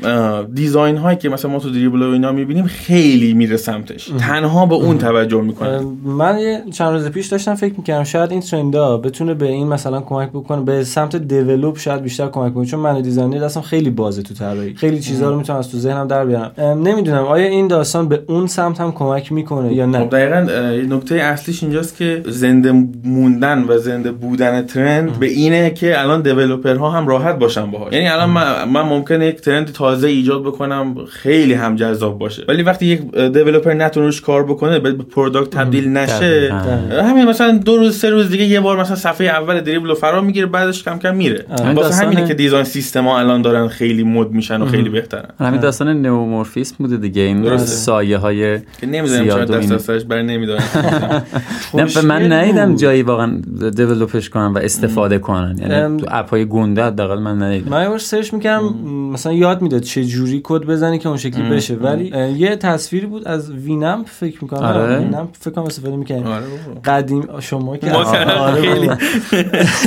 design 0.53 0.97
هایی 0.97 1.17
که 1.17 1.29
مثلا 1.29 1.51
ما 1.51 1.59
تو 1.59 1.69
Dribbble 1.69 2.01
و 2.01 2.11
اینا 2.11 2.31
می‌بینیم 2.31 2.65
خیلی 2.65 3.33
میره 3.33 3.57
سمتش. 3.57 4.11
تنها 4.19 4.65
به 4.65 4.75
اون 4.75 4.97
توجه 4.97 5.41
می‌کنه. 5.41 5.81
من 6.03 6.37
یه 6.39 6.63
چند 6.73 6.93
روز 6.93 7.09
پیش 7.09 7.27
داشتم 7.27 7.55
فکر 7.55 7.73
می‌کردم 7.77 8.03
شاید 8.03 8.31
این 8.31 8.41
trend 8.41 8.88
ا 8.88 8.97
بتونه 8.97 9.33
به 9.33 9.47
این 9.47 9.67
مثلا 9.67 9.99
کمک 10.05 10.29
بکنه 10.29 10.61
به 10.61 10.83
سمت 10.83 11.15
develop 11.15 11.77
شاید 11.77 12.01
بیشتر 12.01 12.27
کمک 12.27 12.53
کنه 12.53 12.65
چون 12.65 12.79
من 12.79 13.01
designer 13.01 13.39
دستم 13.39 13.61
خیلی 13.61 13.89
بازه 13.89 14.21
تو 14.21 14.33
طراحی. 14.33 14.73
خیلی 14.73 14.99
چیزا 14.99 15.29
رو 15.29 15.37
می‌تونم 15.37 15.59
از 15.59 15.71
تو 15.71 15.77
ذهنم 15.77 16.07
در 16.07 16.25
بیارم. 16.25 16.51
نمی‌دونم 16.59 17.23
آیا 17.23 17.47
این 17.47 17.67
داستان 17.67 18.07
به 18.07 18.23
اون 18.27 18.47
سمت 18.47 18.81
هم 18.81 18.91
کمک 18.91 19.31
می‌کنه 19.31 19.73
یا 19.73 19.85
خب 19.85 19.91
نه 19.91 20.05
دقیقا 20.05 20.51
اه، 20.51 20.75
یه 20.77 20.83
نکته 20.83 21.15
اصلیش 21.15 21.63
اینجاست 21.63 21.97
که 21.97 22.23
زنده 22.27 22.71
موندن 23.03 23.65
و 23.67 23.77
زنده 23.77 24.11
بودن 24.11 24.65
trend 24.65 25.19
به 25.19 25.25
اینه 25.25 25.69
که 25.69 26.01
الان 26.01 26.21
developer 26.21 26.82
ها 26.82 26.89
هم 26.89 27.07
راحت 27.07 27.39
باشن 27.39 27.71
باهاش. 27.71 27.93
یعنی 27.93 28.07
الان 28.07 28.29
من, 28.29 28.69
من 28.69 28.81
ممکنه 28.81 29.25
یک 29.25 29.41
trend 29.41 29.71
تازه 29.71 30.07
ایجاد 30.07 30.41
بکنم 30.41 30.95
خیلی 31.09 31.53
هم 31.53 31.75
جذاب 31.75 32.19
باشه. 32.19 32.43
ولی 32.47 32.63
وقتی 32.63 32.85
یک 32.85 33.15
developer 33.15 33.73
نتونه 33.73 34.05
روش 34.05 34.21
کار 34.21 34.43
بکنه 34.43 34.79
به 34.79 34.91
product 34.91 35.49
تبدیل 35.49 35.89
نشه 35.89 36.49
دقیقاً. 36.49 37.03
همین 37.03 37.25
مثلا 37.25 37.57
دو 37.57 37.77
روز 37.77 37.97
سه 37.97 38.09
روز 38.09 38.29
دیگه 38.29 38.43
یه 38.43 38.59
بار 38.59 38.79
مثلا 38.79 38.95
صفحه 38.95 39.27
اول 39.27 39.61
Dribbble 39.61 39.92
رو 39.93 39.99
فرا 39.99 40.21
می‌گیره 40.21 40.45
بعدش 40.45 40.83
کم 40.83 40.99
کم 40.99 41.15
میره. 41.15 41.45
همین 41.49 41.73
واسه 41.75 41.89
داستان- 41.89 42.05
همینه 42.05 42.27
که 42.27 42.33
design 42.33 42.63
system 42.63 43.03
ها 43.07 43.19
الان 43.19 43.41
دارن 43.41 43.67
خیلی 43.67 44.03
مد 44.03 44.31
میشن 44.31 44.61
و 44.61 44.65
خیلی 44.65 44.89
بهترن. 44.89 45.25
همین 45.39 45.59
داستان 45.59 46.01
neumorphism 46.01 46.75
بوده 46.79 46.97
دیگه. 46.97 47.21
این. 47.21 47.57
سایه 47.57 48.17
های 48.17 48.59
که 48.59 48.87
نمی‌دونم 48.87 49.25
چرا 49.25 49.45
دست 49.45 49.51
این- 49.61 49.73
از 49.73 49.81
سرش 49.81 50.03
بر 50.03 50.21
نمیدارن. 50.21 50.63
نه 51.73 52.01
من 52.05 52.31
ندیدم. 52.31 52.75
جایی 52.75 53.01
واقعا 53.03 53.41
develop 53.75 54.17
ش 54.17 54.29
کنن 54.29 54.47
و 54.53 54.57
استفاده 54.57 55.19
کنن. 55.19 55.55
یعنی 55.61 55.97
تو 55.97 56.05
app 56.11 56.29
های 56.29 56.45
گنده 56.45 56.83
حداقل 56.83 57.19
من 57.19 57.41
ندیدم. 57.43 57.71
من 57.71 57.91
یه 57.91 57.97
search 57.97 58.33
می‌کردم 58.33 58.73
مثلا 59.11 59.33
یاد 59.33 59.61
می‌داد 59.61 59.81
چه 59.81 60.03
جوری 60.05 60.41
کد 60.43 60.61
بزنی 60.65 60.99
که 60.99 61.07
اون 61.09 61.17
شکلی 61.17 61.49
بشه. 61.49 61.75
ولی 61.75 62.05
یه 62.37 62.55
تصویری 62.55 63.05
بود 63.05 63.27
از 63.27 63.51
Winamp 63.51 64.05
فکر 64.07 64.37
می‌کنم. 64.41 64.59
آره. 64.59 64.97
Winamp 64.99 65.29
فکر 65.39 65.51
کنم 65.53 65.63
استفاده 65.65 65.95
می‌کنیم 65.95 66.27
آره. 66.27 66.43
قدیم 66.85 67.39
شما 67.39 67.77
که 67.77 67.91
آره. 67.91 68.61
خیلی. 68.61 68.89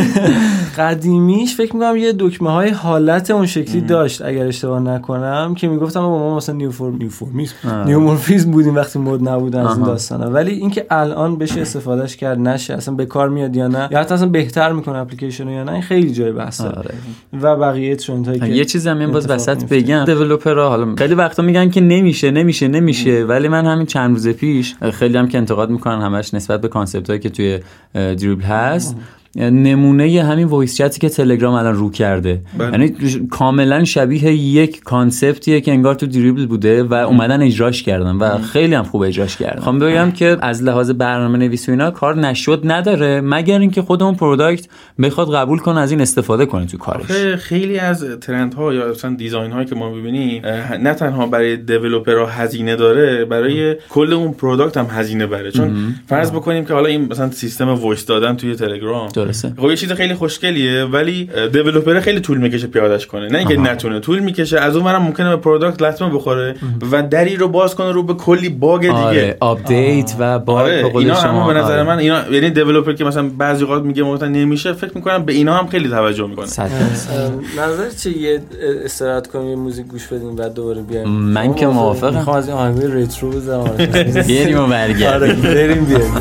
قدیمیش 0.79 1.57
فکر 1.57 1.75
می‌کنم 1.75 1.97
یه 1.97 2.15
دکمه 2.19 2.51
های 2.51 2.71
حالت 2.71 3.31
اون 3.31 3.47
شکلی 3.47 3.81
داشت 3.81 4.23
اگر 4.23 4.47
اشتباه 4.47 4.81
نکنم 4.81 5.55
که 5.55 5.69
می‌گفتم 5.69 6.01
با 6.01 6.19
ما 6.19 6.37
مثلا 6.37 6.55
نیو 6.55 6.71
فرم 6.71 6.97
نیو 6.97 7.09
فرمیسم 7.09 7.85
نیومورفیسم 7.87 8.51
بودیم 8.51 8.75
وقتی 8.75 8.99
مد 8.99 9.29
نبودن 9.29 9.67
از 9.67 9.77
این. 9.77 9.87
داستانا 9.87 10.31
ولی 10.31 10.51
اینکه 10.51 10.87
الان 10.91 11.39
بشه 11.39 11.61
استفادهش 11.61 12.17
کرد 12.17 12.39
نشه 12.39 12.75
اصلا 12.75 12.95
به 12.95 13.07
کار 13.07 13.29
میاد 13.29 13.57
یا 13.57 13.69
نه 13.69 13.89
یا 13.91 14.01
حتی 14.01 14.15
اصلا 14.15 14.29
بهتر 14.29 14.73
می‌کنه 14.73 14.99
اپلیکیشن 14.99 15.49
یا 15.49 15.65
نه 15.65 15.73
این 15.73 15.83
خیلی 15.83 16.13
جای 16.13 16.33
بحث 16.33 16.61
داره. 16.61 16.79
آره. 16.79 16.95
و 17.43 17.57
بقیه 17.57 17.97
ترند 17.97 18.27
هایی 18.27 18.41
که 18.41 18.47
یه 18.47 18.65
چیزی 18.65 18.89
هم 18.89 18.99
این 18.99 19.11
باز 19.11 19.31
وسط. 19.31 19.65
بگم 19.65 20.05
دیولپرها 20.05 20.69
حالا 20.69 20.95
خیلی 20.95 21.15
وقتا 21.15 21.43
میگن 21.43 21.71
که 21.71 21.81
نمیشه 21.81 22.31
نمیشه 22.31 22.69
نمیشه 22.69 23.25
ولی 23.25 23.49
من 23.49 23.67
همین 23.67 23.87
چند 23.87 24.11
روز 24.11 24.29
پیش 24.29 24.75
خیلی 24.93 25.19
هم 25.19 25.29
که 25.29 25.39
انتقاد 25.39 25.71
می‌کنن 25.71 26.01
همش 26.03 26.35
نسبت 26.35 26.61
به 26.61 26.69
کانسپت 26.69 27.09
هایی 27.09 27.21
که 27.21 27.31
توی 27.31 27.59
Dribbble 27.95 28.43
هست 28.43 28.97
نمونه 29.37 30.23
همین 30.23 30.47
voice 30.47 30.77
chat 30.77 30.96
ی 30.96 31.01
که 31.01 31.09
تلگرام 31.09 31.55
الان 31.55 31.75
رو 31.75 31.91
کرده. 31.91 32.41
بله. 32.59 32.71
یعنی 32.71 32.95
کاملا 33.31 33.85
شبیه 33.85 34.33
یک 34.33 34.81
concept 34.85 35.44
یه 35.44 35.61
که 35.61 35.73
انگار 35.73 35.95
تو 35.95 36.07
Dribbble 36.07 36.47
بوده 36.47 36.83
و 36.83 36.95
اومدن 36.95 37.43
اجراش 37.43 37.83
کردن 37.83 38.17
و 38.17 38.39
خیلی 38.39 38.75
هم 38.75 38.85
خوب 38.85 39.03
اجراش 39.03 39.37
کردن. 39.37 39.61
خواهم 39.61 39.79
بگم 39.79 40.11
که 40.11 40.37
از 40.41 40.63
لحاظ 40.63 40.91
برنامه 40.91 41.39
نویسی 41.39 41.71
و 41.71 41.75
اینا 41.75 41.91
کار 41.91 42.17
نشد 42.17 42.61
نداره. 42.65 43.21
مگر 43.21 43.59
اینکه 43.59 43.83
خود 43.83 44.03
اون 44.03 44.15
product 44.15 44.69
بخواد 45.03 45.35
قبول 45.35 45.59
کنه 45.59 45.81
از 45.81 45.91
این 45.91 46.01
استفاده 46.01 46.47
کنه 46.47 46.67
تو 46.67 46.79
کارش. 46.79 47.11
خیلی 47.37 47.79
از 47.79 48.05
trend 48.21 48.55
ها 48.55 48.75
یا 48.75 48.91
مثلا 48.91 49.15
design 49.15 49.53
هایی 49.53 49.67
که 49.67 49.75
ما 49.75 49.91
ببینیم 49.91 50.43
نه 50.81 50.95
تنها 50.95 51.27
برای 51.27 51.57
developer 51.57 52.17
ها 52.19 52.27
هزینه 52.27 52.77
داره 52.77 53.25
برای 53.25 53.77
کل 53.89 54.13
اون 54.13 54.33
product 54.33 54.77
هم 54.77 54.87
هزینه 54.91 55.27
بره. 55.27 55.51
چون 55.51 55.95
فرض 56.07 56.31
بکنیم 56.31 56.65
که 56.65 56.75
حالا 56.75 56.87
این 56.87 57.09
مثلا 57.11 57.31
سیستم 57.31 57.69
voice 57.69 58.07
دادن 58.07 58.37
توی 58.37 58.55
تلگرام 58.55 59.09
درسته؟ 59.27 59.53
خب 59.57 59.71
یه 59.71 59.77
چیز 59.77 59.93
خیلی 59.93 60.15
خوشگلیه 60.15 60.85
ولی 60.85 61.31
developer 61.53 62.01
خیلی 62.01 62.21
طول 62.21 62.39
می‌کشه 62.39 62.67
پیادش 62.67 63.07
کنه. 63.07 63.29
نه 63.29 63.39
اینکه 63.39 63.57
نتونه 63.57 64.01
طول 64.01 64.19
می‌کشه. 64.19 64.61
از 64.61 64.77
اون 64.77 64.85
ورم 64.85 65.03
ممکنه 65.03 65.31
به 65.31 65.37
product 65.37 65.83
لطمه 65.83 66.11
بخوره 66.11 66.55
و 66.93 67.03
دری 67.03 67.37
رو 67.37 67.49
باز 67.49 67.75
کنه 67.75 67.93
رو 67.93 68.03
به 68.03 68.15
کلی 68.15 68.49
bug 68.49 68.81
دیگه. 68.81 68.95
آره 68.97 69.37
update 69.41 70.15
و 70.19 70.39
با 70.39 70.61
آره 70.61 70.85
اینا 70.95 71.15
شما، 71.15 71.45
هم 71.45 71.55
به 71.55 71.61
نظر 71.61 71.73
آره. 71.73 71.83
من 71.83 71.99
اینا 71.99 72.29
یعنی 72.31 72.51
developer 72.51 72.93
که 72.93 73.05
مثلا 73.05 73.31
بعضی 73.39 73.65
اوقات 73.65 73.83
میگه 73.83 74.03
مثلا 74.03 74.29
نمیشه 74.29 74.73
فکر 74.73 74.93
می‌کنم 74.95 75.25
به 75.25 75.33
اینا 75.33 75.55
هم 75.55 75.67
خیلی 75.67 75.89
توجه 75.89 76.27
می‌کنه. 76.27 76.47
نظر 76.47 77.91
چه 78.03 78.19
یه 78.19 78.41
استراحت 78.85 79.27
کنیم 79.27 79.49
یه 79.49 79.57
موزیک 79.57 79.87
گوش 79.87 80.07
بدیم 80.07 80.37
بعد 80.37 80.55
دوباره 80.55 80.83
بیایم. 80.83 81.09
من 81.09 81.55
که 81.55 81.67
موافقم. 81.67 82.17
می‌خوام 82.17 82.37
از 82.37 82.49
این 82.49 82.57
آهنگای 82.57 83.03
retro 83.03 83.31
بزنم. 83.31 83.65
بریم 84.29 84.59
و 84.59 84.67
برگردیم. 84.67 85.13
آره 85.13 85.33
بریم 85.33 85.85
بیایم 85.85 86.15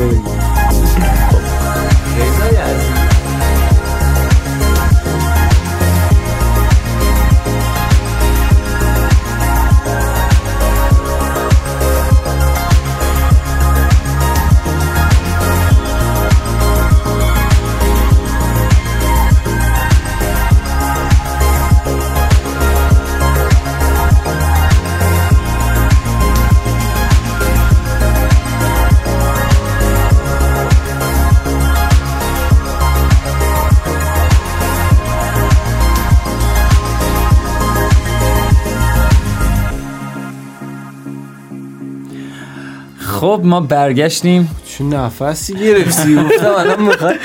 خب 43.35 43.45
ما 43.45 43.59
برگشتیم. 43.59 44.49
چه 44.65 44.83
نفسی 44.83 45.53
گرفتی؟ 45.53 46.15
گفتم 46.15 46.51
الان 46.57 46.81
می‌خواد 46.81 47.15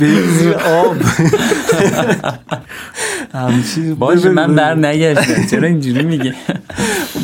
بریم 0.00 0.26
زیر 0.38 0.54
آب. 0.54 0.96
همچی 3.34 3.94
باشه 3.94 4.28
من 4.28 4.54
بر 4.54 4.74
نگشتم. 4.74 5.46
چرا 5.46 5.68
اینجوری 5.68 6.02
میگه 6.02 6.34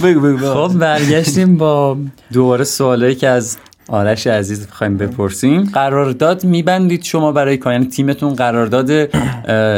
بگو 0.03 0.37
خب 0.39 0.79
برگشتیم 0.79 1.57
با 1.57 1.97
دوباره 2.33 2.65
سوالایی 2.65 3.15
که 3.15 3.29
از 3.29 3.57
آرش 3.89 4.27
عزیز 4.27 4.67
بخوایم 4.67 4.97
بپرسیم 4.97 5.65
قرارداد 5.65 6.45
میبندید 6.45 7.03
شما 7.03 7.33
برای 7.33 7.57
کار 7.57 7.73
یعنی 7.73 7.87
تیمتون 7.87 8.35
قرارداد 8.35 9.07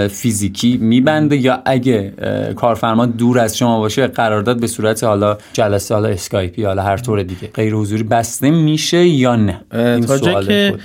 فیزیکی 0.08 0.76
میبنده 0.76 1.36
یا 1.36 1.62
اگه 1.64 2.12
کارفرما 2.56 3.06
دور 3.06 3.38
از 3.38 3.58
شما 3.58 3.78
باشه 3.78 4.06
قرارداد 4.06 4.60
به 4.60 4.66
صورت 4.66 5.04
حالا 5.04 5.38
جلسه 5.52 5.94
حالا 5.94 6.08
اسکایپی 6.08 6.64
حالا 6.64 6.82
هر 6.82 6.96
طور 6.96 7.22
دیگه 7.22 7.48
غیر 7.54 7.74
حضوری 7.74 8.02
بسته 8.02 8.50
میشه 8.50 9.06
یا 9.06 9.36
نه 9.36 9.60
این 9.72 10.06
سوال 10.06 10.46
که 10.46 10.68
خود. 10.70 10.80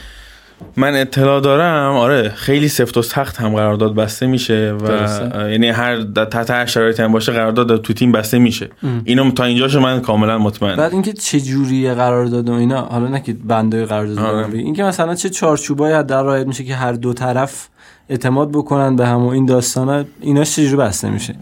من 0.78 0.95
اطلاع 0.95 1.39
دارم 1.41 1.95
آره 1.95 2.30
خیلی 2.30 2.68
سفت 2.68 2.97
و 2.97 3.01
سخت 3.01 3.38
هم 3.38 3.55
قرارداد 3.55 3.95
بسته 3.95 4.28
میشه 4.28 4.74
و 4.82 4.88
درسته. 4.88 5.51
یعنی 5.51 5.70
هر 5.70 5.95
در- 5.95 6.26
تحت 6.26 6.51
هر 6.51 6.66
شرایطی 6.66 7.03
هم 7.03 7.11
باشه 7.11 7.32
قرارداد 7.32 7.82
تو 7.82 7.93
تیم 7.93 8.11
بسته 8.11 8.39
میشه. 8.39 8.70
اینو 9.05 9.32
تا 9.32 9.43
اینجاشو 9.43 9.80
من 9.80 10.01
کاملا 10.01 10.38
مطمئن 10.38 10.76
بعد 10.76 10.93
اینکه 10.93 11.14
چه 11.14 11.39
جوریه 11.41 11.93
قرارداد 11.93 12.49
و 12.49 12.53
اینا 12.53 12.82
حالا 12.82 13.07
نه 13.07 13.20
که 13.22 13.34
بنده 13.34 13.86
قرارداد 13.86 14.20
آره. 14.20 14.47
اینکه 14.53 14.84
مثلا 14.84 15.16
چه 15.16 15.30
چارچوبایی 15.30 15.93
حداقل 15.95 16.26
رعایت 16.26 16.47
میشه 16.47 16.64
که 16.64 16.76
هر 16.76 16.93
دو 16.93 17.14
طرف 17.14 17.68
اعتماد 18.09 18.51
بکنن 18.51 18.95
به 18.95 19.07
هم 19.07 19.26
و 19.26 19.28
این 19.28 19.45
داستانا 19.45 20.03
ایناش 20.22 20.55
چجوری 20.55 20.76
بسته 20.76 21.09
میشه؟ 21.09 21.36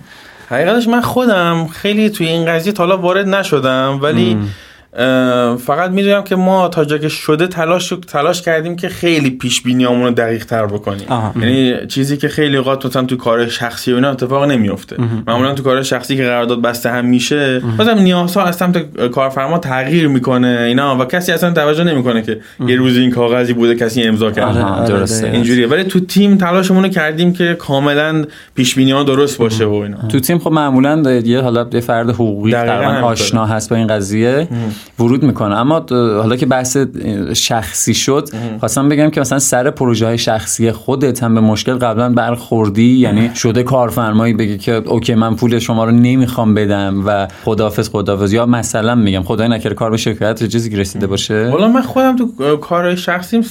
حقیقتش 0.49 0.87
من 0.87 1.01
خودم 1.01 1.67
خیلی 1.67 2.09
توی 2.09 2.27
این 2.27 2.45
قضیه 2.45 2.73
تا 2.73 2.83
حالا 2.83 2.97
وارد 2.97 3.27
نشدم 3.27 3.99
ولی 4.01 4.33
اه، 4.33 4.39
فقط 5.57 5.91
می‌دونم 5.91 6.23
که 6.23 6.35
ما 6.35 6.67
تا 6.67 6.85
جا 6.85 6.97
که 6.97 7.09
شده 7.09 7.47
تلاش 7.47 7.93
تلاش 8.07 8.41
کردیم 8.41 8.75
که 8.75 8.89
خیلی 8.89 9.29
پیش 9.29 9.61
بینیامون 9.61 10.03
رو 10.03 10.11
دقیق 10.11 10.45
تر 10.45 10.65
بکنیم. 10.65 11.07
یعنی 11.35 11.87
چیزی 11.87 12.17
که 12.17 12.27
خیلی 12.27 12.57
اوقات 12.57 12.85
مثلا 12.85 13.03
تو 13.03 13.15
کار 13.15 13.47
شخصی 13.47 13.91
و 13.91 13.95
اینا 13.95 14.09
اتفاق 14.09 14.43
نمیفته 14.43 14.95
معمولا 15.27 15.53
تو 15.53 15.63
کار 15.63 15.83
شخصی 15.83 16.17
که 16.17 16.23
قرارداد 16.23 16.61
بسته 16.61 16.89
هم 16.89 17.05
میشه 17.05 17.61
مثلا 17.79 17.93
نیازها 17.93 18.43
از 18.43 18.55
سمت 18.55 19.07
کارفرما 19.09 19.57
تغییر 19.57 20.07
می‌کنه 20.07 20.63
اینا 20.67 20.97
و 20.97 21.05
کسی 21.05 21.31
اصلا 21.31 21.51
توجه 21.51 21.83
نمی‌کنه 21.83 22.21
که 22.21 22.39
یه 22.67 22.75
روزی 22.75 23.01
این 23.01 23.11
کاغذی 23.11 23.53
بوده 23.53 23.75
کسی 23.75 24.03
امضا 24.03 24.31
کرده. 24.31 24.63
آها، 24.63 24.85
درسته. 24.85 25.21
دقیقاً. 25.21 25.35
اینجوریه. 25.35 25.67
ولی 25.67 25.83
تو 25.83 25.99
تیم 25.99 26.37
تلاشمون 26.37 26.83
رو 26.83 26.89
کردیم 26.89 27.33
که 27.33 27.53
کاملا 27.53 28.25
پیش 28.55 28.75
بینی 28.75 28.91
ها 28.91 29.03
درست 29.03 29.37
باشه 29.37 29.65
و 29.65 29.73
اینا. 29.73 29.97
تو 30.07 30.19
تیم 30.19 30.39
خب 30.39 30.51
معمولا 30.51 31.21
یه 31.25 31.41
حالا 31.41 31.67
یه 31.73 31.79
فرد 31.79 32.09
حقوقی 32.09 32.51
تقریبا. 32.51 33.07
آشنا 33.07 33.45
هست 33.45 33.69
با 33.69 33.75
این 33.75 33.87
قضیه. 33.87 34.47
ورود 34.99 35.23
می‌کنه. 35.23 35.55
اما 35.55 35.85
حالا 35.91 36.35
که 36.35 36.45
بحث 36.45 36.77
شخصی 37.33 37.93
شد 37.93 38.29
خواستم 38.59 38.89
بگم 38.89 39.09
که 39.09 39.21
مثلا 39.21 39.39
سر 39.39 39.69
پروژه 39.69 40.05
های 40.05 40.17
شخصی 40.17 40.71
خودت 40.71 41.23
هم 41.23 41.35
به 41.35 41.41
مشکل 41.41 41.73
قبلا 41.73 42.09
برخوردی. 42.09 42.97
یعنی 42.97 43.31
شده 43.35 43.63
کارفرمایی 43.63 44.33
بگه 44.33 44.57
که 44.57 44.73
اوکی 44.73 45.15
من 45.15 45.35
پول 45.35 45.59
شما 45.59 45.85
رو 45.85 45.91
نمی‌خوام 45.91 46.53
بدم 46.53 47.03
و 47.05 47.27
خدافظ 47.45 47.89
خدافظ 47.89 48.33
یا 48.33 48.45
مثلا 48.45 48.95
میگم 48.95 49.23
خدای 49.23 49.47
نکرده 49.47 49.75
کار 49.75 49.91
به 49.91 49.97
شکایت 49.97 50.43
چیزی 50.43 50.69
که 50.69 50.77
رسیده 50.77 51.07
باشه؟ 51.07 51.49
والا 51.49 51.67
من 51.67 51.81
خودم 51.81 52.15
تو 52.15 52.57
کارهای 52.57 52.97
شخصیم 52.97 53.41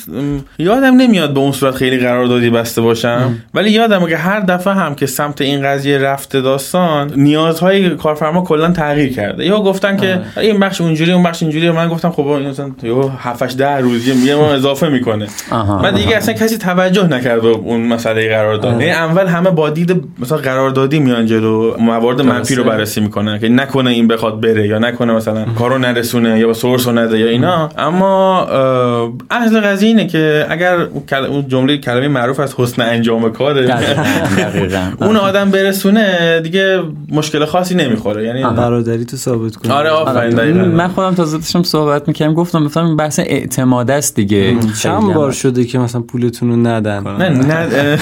یادم 0.58 0.96
نمیاد 0.96 1.34
به 1.34 1.40
اون 1.40 1.52
صورت 1.52 1.74
خیلی 1.74 1.98
قراردادی 1.98 2.50
بسته 2.50 2.80
باشم. 2.80 3.34
ولی 3.54 3.70
یادم 3.70 4.06
که 4.06 4.16
هر 4.16 4.40
دفعه 4.40 4.74
هم 4.74 4.94
که 4.94 5.06
سمت 5.06 5.40
این 5.40 5.62
قضیه 5.62 5.98
رفته 5.98 6.40
داستان 6.40 7.12
نیازهای 7.16 7.90
کارفرما 7.90 8.42
کلا 8.42 8.70
تغییر 8.70 9.12
کرده. 9.12 9.46
یا 9.46 9.60
گفتن 9.60 9.96
که 9.96 10.20
این 10.36 10.60
بخش 10.60 10.80
اونجوری 10.80 11.14
اون 11.20 11.28
بخش 11.28 11.42
اینجوری 11.42 11.70
من 11.70 11.88
گفتم 11.88 12.10
خب 12.10 12.26
این 12.26 12.48
مثلا 12.48 12.70
یهو 12.82 13.10
7 13.18 13.42
8 13.42 13.56
10 13.56 13.76
روز 13.76 14.08
یه 14.08 14.14
میگه 14.14 14.34
ما 14.34 14.52
اضافه 14.52 14.88
می‌کنه. 14.88 15.26
آها، 15.50 15.82
من 15.82 15.94
دیگه 15.94 16.16
اصلا 16.16 16.34
کسی 16.34 16.58
توجه 16.58 17.06
نکرد 17.06 17.42
به 17.42 17.48
اون 17.48 17.80
مسئله 17.80 18.28
قرارداد. 18.28 18.72
یعنی 18.72 18.90
اول 18.90 19.26
همه 19.26 19.50
با 19.50 19.70
دید 19.70 20.04
مثلا 20.18 20.38
قراردادی 20.38 20.98
میان 20.98 21.26
جلو 21.26 21.74
موارد 21.78 22.22
منفی 22.22 22.54
رو 22.54 22.64
بررسی 22.64 23.00
می‌کنن 23.00 23.38
که 23.38 23.48
نکنه 23.48 23.90
این 23.90 24.08
بخواد 24.08 24.40
بره 24.40 24.68
یا 24.68 24.78
نکنه 24.78 25.12
مثلا 25.12 25.44
کارو 25.58 25.78
نرسونه 25.78 26.38
یا 26.38 26.52
سورس 26.52 26.86
رو 26.86 26.92
نده 26.92 27.18
یا 27.18 27.26
اینا. 27.26 27.68
اما 27.78 28.46
اصل 29.30 29.60
قضیه 29.60 29.88
اینه 29.88 30.06
که 30.06 30.46
اگر 30.48 30.76
اون 31.28 31.48
جمله 31.48 31.78
کلمه 31.78 32.08
معروف 32.08 32.40
از 32.40 32.54
حسن 32.56 32.82
انجام 32.82 33.32
کاره. 33.32 33.68
اون 35.00 35.16
آدم 35.16 35.50
برسونه 35.50 36.40
دیگه 36.42 36.80
مشکل 37.12 37.44
خاصی 37.44 37.74
نمی‌خوره. 37.74 38.24
یعنی 38.24 38.42
برادری 38.42 39.04
تو 39.04 39.16
ثابت 39.16 39.56
کنی. 39.56 39.72
آره 39.72 39.90
آفرین 39.90 40.30
دقیقاً. 40.30 40.64
من 40.64 40.88
خودم 40.88 41.09
تازه 41.14 41.38
داشتم 41.38 41.62
صحبت 41.62 42.08
می‌کردم 42.08 42.34
گفتم 42.34 42.62
مثلا 42.62 42.86
این 42.86 42.96
بحث 42.96 43.18
اعتماد 43.18 43.90
است 43.90 44.14
دیگه. 44.14 44.56
چند 44.82 45.02
بار 45.14 45.24
هم. 45.26 45.30
شده 45.30 45.64
که 45.64 45.78
مثلا 45.78 46.00
پولتون 46.00 46.50
رو 46.50 46.56
ندن؟ 46.56 47.02
نه 47.02 47.28
نه. 47.28 47.98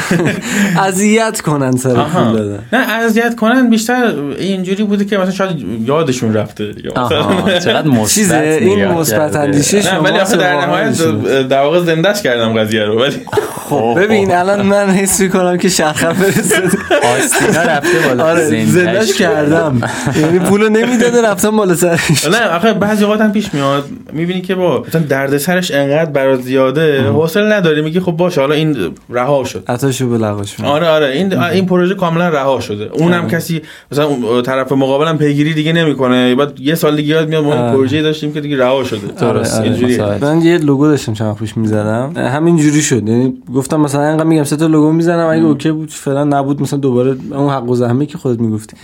اذیت 0.89 1.41
کنن 1.41 1.73
سر. 1.73 1.95
پول 1.95 2.33
دادن. 2.33 2.59
نه 2.73 2.79
اذیت 2.79 3.37
کنن 3.37 3.71
بیشتر 3.71 4.15
اینجوری 4.39 4.85
بوده 4.85 5.05
که 5.05 5.19
مثلا 5.19 5.31
شاید 5.31 5.89
یادشون 5.89 6.35
رفته. 6.35 6.73
آها 6.97 7.59
چقدر 7.59 7.89
مثبت 7.99 8.09
چیزه 8.15 8.59
این 8.61 8.87
مثبت. 8.87 9.37
اندیشه 9.37 9.77
نه 9.77 9.83
شما 9.83 10.03
ولی 10.03 10.19
آخه 10.19 10.37
در 10.37 10.67
نهایت 10.67 11.03
در 11.49 11.61
واقع 11.63 11.81
زندهش 11.85 12.23
کردم 12.23 12.53
قضیه 12.59 12.85
رو 12.85 13.01
ولی 13.03 13.17
خب 13.69 13.95
ببین 13.99 14.35
الان 14.35 14.63
من 14.63 14.91
حس 14.91 15.21
می‌کنم 15.21 15.57
که 15.59 15.69
شرخم 15.69 16.13
برسه. 16.13 16.63
آستینا 17.19 17.63
رفته 17.63 18.09
بالا 18.09 18.25
آره 18.25 18.45
زنده‌اش. 18.45 18.69
زندش 18.69 19.13
کردم. 19.17 19.81
یعنی 20.21 20.39
پولو 20.39 20.69
نمی‌داده 20.69 21.23
رفتم 21.23 21.57
بالا 21.57 21.75
سرش. 21.75 22.25
نه 22.27 22.47
آخه 22.57 22.73
بعضی 23.07 23.23
هم 23.23 23.33
پیش 23.33 23.55
میاد. 23.55 23.85
می‌بینی 24.13 24.41
که 24.41 24.55
با 24.55 24.85
مثلا 24.89 25.03
دردسرش 25.03 25.71
انقدر 25.71 26.11
برات 26.11 26.41
زیاده 26.41 27.03
حوصله 27.03 27.57
نداری. 27.57 27.83
میگی 27.83 28.01
خب 28.01 28.13
باشه 28.13 28.41
حالا 28.41 28.55
این 28.55 28.77
رها 29.11 29.45
شد. 29.45 29.65
عطاشو 29.69 30.09
به 30.09 30.19
لغاش. 30.19 30.61
آره 30.61 30.89
آره 30.89 31.07
این 31.07 31.39
این 31.39 31.67
پروژه 31.67 31.95
کاملا 31.95 32.29
رها 32.29 32.61
شده. 32.61 32.91
اونم 32.93 33.29
کسی 33.29 33.63
مثلا 33.93 34.07
اون 34.07 34.43
طرف 34.43 34.73
مقابلم 34.73 35.19
پیگیری 35.19 35.55
دیگه 35.55 35.73
نمی‌کنه. 35.73 36.35
بعد 36.35 36.61
یه 36.61 36.75
سال 36.75 36.97
دیگه 36.97 37.09
یاد 37.09 37.29
میاد 37.29 37.45
ما 37.45 37.53
آره. 37.53 37.63
این 37.63 37.73
پروژه 37.73 38.03
داشتیم 38.03 38.33
که 38.33 38.41
دیگه 38.41 38.59
رها 38.59 38.85
شده. 38.85 39.07
درست، 39.21 39.55
آره، 39.55 39.65
اینجوریه. 39.65 39.97
مساعد. 39.97 40.25
من 40.25 40.43
یه 40.43 40.59
لوگو 40.59 40.87
داشتم 40.87 41.13
چند 41.13 41.37
پیش 41.37 41.57
می‌زدم. 41.57 42.13
همین 42.17 42.57
جوری 42.57 42.83
شد. 42.83 43.09
یعنی 43.09 43.35
گفتم 43.55 43.81
مثلا 43.81 44.01
انقدر 44.01 44.25
میگم 44.25 44.45
سه 44.45 44.57
تا 44.57 44.67
لوگو 44.67 44.93
می‌زنم. 44.93 45.27
اگه 45.27 45.43
اوکی 45.43 45.71
بود 45.71 45.91
فعلا 45.91 46.25
نبود. 46.25 46.63
مثلا 46.63 46.79
دوباره 46.79 47.17
اون 47.31 47.51
حق 47.51 47.69
و 47.69 47.75
زحمه 47.75 48.07
که 48.07 48.19
خودت 48.19 48.41
می‌گفتی. 48.41 48.77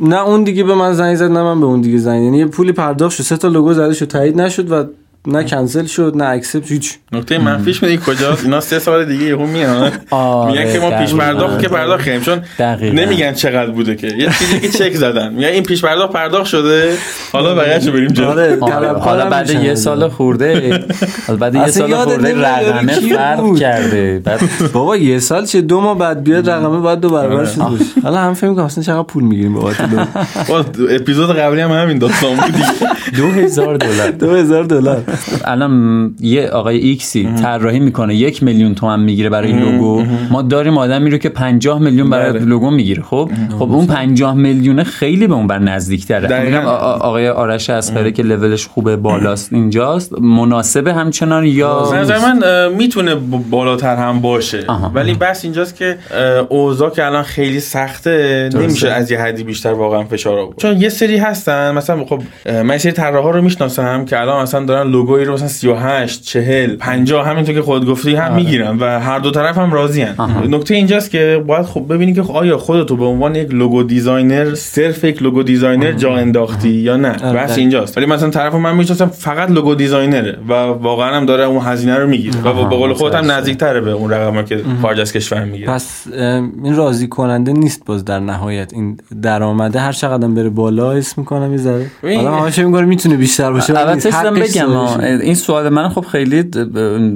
نه 0.00 0.22
اون 0.22 0.44
دیگه 0.44 0.64
به 0.64 0.74
من 0.74 0.92
زنگ 0.92 1.16
زد 1.16 1.30
نه 1.30 1.42
من 1.42 1.60
به 1.60 1.66
اون 1.66 1.80
دیگه 1.80 1.98
زنگ 1.98 2.22
یعنی 2.22 2.38
یه 2.38 2.46
پولی 2.46 2.72
پرداخت 2.72 3.16
شد. 3.16 3.22
سه 3.22 3.36
تا 3.36 3.48
لوگو 3.48 3.72
زده 3.72 3.94
شد 3.94 4.06
تایید 4.06 4.40
نشد 4.40 4.72
و 4.72 4.84
نه 5.26 5.44
کنسل 5.44 5.86
شد 5.86 6.12
نه 6.16 6.24
اکسپت 6.24 6.70
هیچ. 6.72 6.94
نکته 7.12 7.38
منفیش 7.38 7.82
میدی 7.82 7.98
کجاست؟ 8.06 8.44
اینا 8.44 8.60
سه 8.60 8.78
سال 8.78 9.04
دیگه 9.04 9.24
یهو 9.24 9.46
میان. 9.46 9.92
آره، 10.10 10.52
میگن 10.52 10.72
که 10.72 10.80
ما 10.80 10.90
پیش. 10.90 11.14
پرداخت 11.14 11.62
که 11.62 11.68
پرداختیم 11.68 12.20
چون 12.20 12.42
دقیقاً. 12.58 12.94
نمیگن 12.96 13.32
چقدر 13.32 13.70
بوده 13.70 13.96
که. 13.96 14.06
یه 14.06 14.28
چیزی 14.38 14.60
که 14.60 14.68
چک 14.68 14.94
زدن. 14.94 15.32
میگن 15.32 15.48
این 15.48 15.62
پیش 15.62 15.84
پرداخت 15.84 16.12
پرداخت 16.12 16.46
شده. 16.46 16.94
حالا 17.32 17.54
بقیه‌شو 17.54 17.92
بریم 17.92 18.08
جلو. 18.08 18.26
آره 18.26 18.58
آره، 18.60 18.98
حالا 18.98 19.26
بعد 19.30 19.50
یه 19.50 19.74
سال. 19.74 20.08
خورده. 20.08 20.84
حالا 21.26 21.38
بعد 21.38 21.54
یه 21.54 21.66
سال 21.66 21.94
خورده 21.94 22.34
رقمه 22.40 22.92
فرق؟ 22.92 23.56
کرده. 23.56 24.20
بعد 24.24 24.40
بابا 24.72 24.96
یه 24.96 25.18
سال 25.18 25.46
چه 25.46 25.60
دو 25.60 25.80
ماه 25.80 25.98
بعد 25.98 26.24
بیاد 26.24 26.50
رقمه 26.50 26.78
باید 26.78 27.00
دو 27.00 27.08
برابر 27.08 27.34
آره. 27.36 27.46
شده 27.46 27.64
حالا 28.02 28.18
هم 28.18 28.34
فکر 28.34 28.50
می‌کنم 28.50 28.64
اصلا 28.64 28.84
چقدر 28.84 29.02
پول 29.02 29.24
می‌گیریم 29.24 29.54
بابت 29.54 29.76
اپیزود 31.00 31.36
قبلی 31.36 31.60
هم 31.60 31.70
همین 31.70 31.98
داستان 31.98 32.34
بود 32.36 32.44
دیگه. 32.44 32.66
دو 33.18 33.26
هزار 33.26 33.76
دلار. 33.76 34.10
دو 34.10 34.34
هزار 34.34 34.64
دلار. 34.64 35.02
الان 35.44 36.14
یه 36.20 36.48
آقای 36.48 36.76
ایکسی 36.76 37.28
طراحی 37.42 37.80
می‌کنه 37.80 38.14
یک 38.14 38.42
میلیون 38.42 38.74
تومن 38.74 39.00
می‌گیره 39.00 39.28
برای 39.28 39.52
لوگو. 39.52 40.04
ما 40.30 40.42
داریم 40.42 40.78
آدمی 40.78 41.10
رو 41.10 41.18
که 41.18 41.28
50 41.28 41.78
میلیون 41.78 42.10
برای 42.10 42.32
بله. 42.32 42.44
لوگو 42.44 42.70
می‌گیره 42.70 43.02
خب؟ 43.02 43.30
خب 43.58 43.72
اون 43.72 43.86
50 43.86 44.34
میلیونه 44.34 44.84
خیلی 44.84 45.26
به 45.26 45.34
اون 45.34 45.46
بر 45.46 45.58
نزدیک 45.58 46.06
تره 46.06 46.28
دقیقاً. 46.28 46.58
میگم 46.58 46.66
آقای 46.66 47.28
آرش 47.28 47.70
اسقری 47.70 48.12
که 48.12 48.22
لولش 48.22 48.66
خوبه 48.66 48.96
بالاست 48.96 49.52
اینجاست 49.52 50.20
مناسبه 50.20 50.94
همچنان 50.94 51.44
یا 51.44 51.90
نظر 51.94 52.18
من 52.18 52.72
می‌تونه 52.72 53.14
بالاتر 53.50 53.96
هم 53.96 54.20
باشه. 54.20 54.64
آها. 54.68 54.92
ولی 54.94 55.14
بحث 55.14 55.44
اینجاست 55.44 55.76
که 55.76 55.98
اوضاع 56.48 56.90
که 56.90 57.06
الان 57.06 57.22
خیلی 57.22 57.60
سخته 57.60 58.50
نمیشه 58.54 58.88
از 58.88 59.10
یه 59.10 59.20
حدی 59.20 59.44
بیشتر 59.44 59.72
واقعا 59.72 60.04
فشار 60.04 60.38
آورد. 60.38 60.58
چون 60.58 60.80
یه 60.80 60.88
سری 60.88 61.16
هستن 61.16 61.74
مثلا 61.74 62.04
خب 62.04 62.22
من 62.64 62.78
سری 62.78 62.92
طراحا 62.92 63.30
رو 63.30 63.42
می‌شناسم 63.42 64.04
که 64.04 64.20
الان 64.20 64.42
مثلا 64.42 64.64
دارن 64.64 64.90
لوگوی 64.96 65.24
رو 65.24 65.32
مثلا 65.32 65.48
38 65.48 66.22
40 66.22 66.76
50 66.76 67.28
همینطور 67.28 67.54
که 67.54 67.62
خود 67.62 67.86
گفتی 67.86 68.14
هم 68.14 68.34
می‌گیرن 68.34 68.78
و 68.78 69.00
هر 69.00 69.18
دو 69.18 69.30
طرف 69.30 69.58
هم 69.58 69.72
راضی 69.72 70.06
نکته 70.48 70.74
اینجاست 70.74 71.10
که 71.10 71.44
باید 71.46 71.66
خب 71.66 71.84
ببینی 71.88 72.14
که 72.14 72.22
آیا 72.22 72.58
خودتو 72.58 72.96
به 72.96 73.04
عنوان 73.04 73.34
یک 73.34 73.54
logo 73.54 73.82
designer 73.82 74.54
صرف 74.54 75.04
یک 75.04 75.22
logo 75.22 75.42
designer 75.42 75.92
جا 75.92 76.16
انداختی 76.16 76.68
یا 76.68 76.96
نه؟ 76.96 77.16
آره. 77.24 77.38
بحث 77.38 77.58
اینجاست. 77.58 77.96
ولی 77.96 78.06
مثلا 78.06 78.30
طرف 78.30 78.54
من 78.54 78.76
می‌شناسم 78.76 79.06
فقط 79.06 79.50
logo 79.50 79.74
designer 79.74 80.31
ه 80.31 80.38
و 80.48 80.52
واقعا 80.52 81.16
هم 81.16 81.26
داره 81.26 81.44
اون 81.44 81.62
هزینه 81.64 81.98
رو 81.98 82.06
می‌گیره 82.06 82.40
و 82.40 82.68
به 82.68 82.76
قول 82.76 82.94
خودت 82.94 83.14
هم 83.14 83.30
نزدیکتره 83.30 83.80
به 83.80 83.90
اون 83.90 84.10
رقمی 84.10 84.44
که 84.44 84.60
خارج 84.82 85.00
از 85.00 85.12
کشور 85.12 85.44
می‌گیره. 85.44 85.72
پس 85.72 86.06
این 86.64 86.76
راضی 86.76 87.08
کننده 87.08 87.52
نیست 87.52 87.84
باز 87.86 88.04
در 88.04 88.20
نهایت. 88.20 88.72
این 88.72 88.98
درآمده 89.22 89.80
هر 89.80 89.92
چقدر 89.92 90.28
بره 90.28 90.48
بالا 90.48 90.92
اسم 90.92 91.14
می‌کنم 91.20 91.52
یه 91.52 91.58
ذره. 91.58 91.86
همش 92.02 92.58
میگم 92.58 92.84
می‌تونه 92.84 93.16
بیشتر 93.16 93.52
باشه 93.52 93.78
البته 93.78 94.10
بگم 94.30 94.72
آه،. 94.72 94.85
این 95.00 95.34
سوال 95.34 95.68
من 95.68 95.88
خب 95.88 96.00
خیلی 96.00 96.42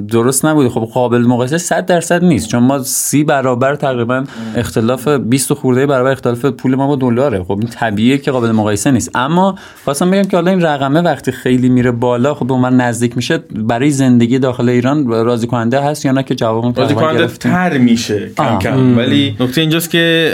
درست 0.07 0.45
نبوده. 0.45 0.69
خب 0.69 0.89
قابل 0.93 1.21
مقایسه 1.21 1.57
100 1.57 1.85
درصد 1.85 2.23
نیست. 2.23 2.47
چون 2.47 2.63
ما 2.63 2.83
سی 2.83 3.23
برابر 3.23 3.75
تقریبا 3.75 4.23
اختلاف 4.55 5.07
20 5.07 5.53
خورده 5.53 5.85
برابر 5.85 6.11
اختلاف 6.11 6.45
پول 6.45 6.75
ما 6.75 6.87
با 6.87 6.95
دلاره. 6.95 7.43
خب 7.43 7.51
این 7.51 7.67
طبیعیه 7.67 8.17
که 8.17 8.31
قابل 8.31 8.51
مقایسه 8.51 8.91
نیست. 8.91 9.11
اما 9.15 9.55
خواستم 9.83 10.11
بگم 10.11 10.23
که 10.23 10.37
حالا 10.37 10.51
این 10.51 10.61
رقمه 10.61 11.01
وقتی 11.01 11.31
خیلی 11.31 11.69
میره 11.69 11.91
بالا 11.91 12.33
خب 12.33 12.47
به 12.47 12.57
من 12.57 12.75
نزدیک 12.75 13.15
میشه 13.15 13.39
برای 13.55 13.89
زندگی 13.89 14.39
داخل 14.39 14.69
ایران 14.69 15.07
راضی 15.07 15.47
کننده 15.47 15.81
هست 15.81 16.05
یا 16.05 16.11
نه 16.11 16.23
که 16.23 16.35
جوابمون 16.35 16.75
راضی 16.75 16.93
کننده؟ 16.95 17.27
تر 17.27 17.77
میشه 17.77 18.31
کم. 18.37 18.59
کم. 18.59 18.97
ولی 18.97 19.35
نکته 19.39 19.61
اینجاست 19.61 19.89
که 19.89 20.31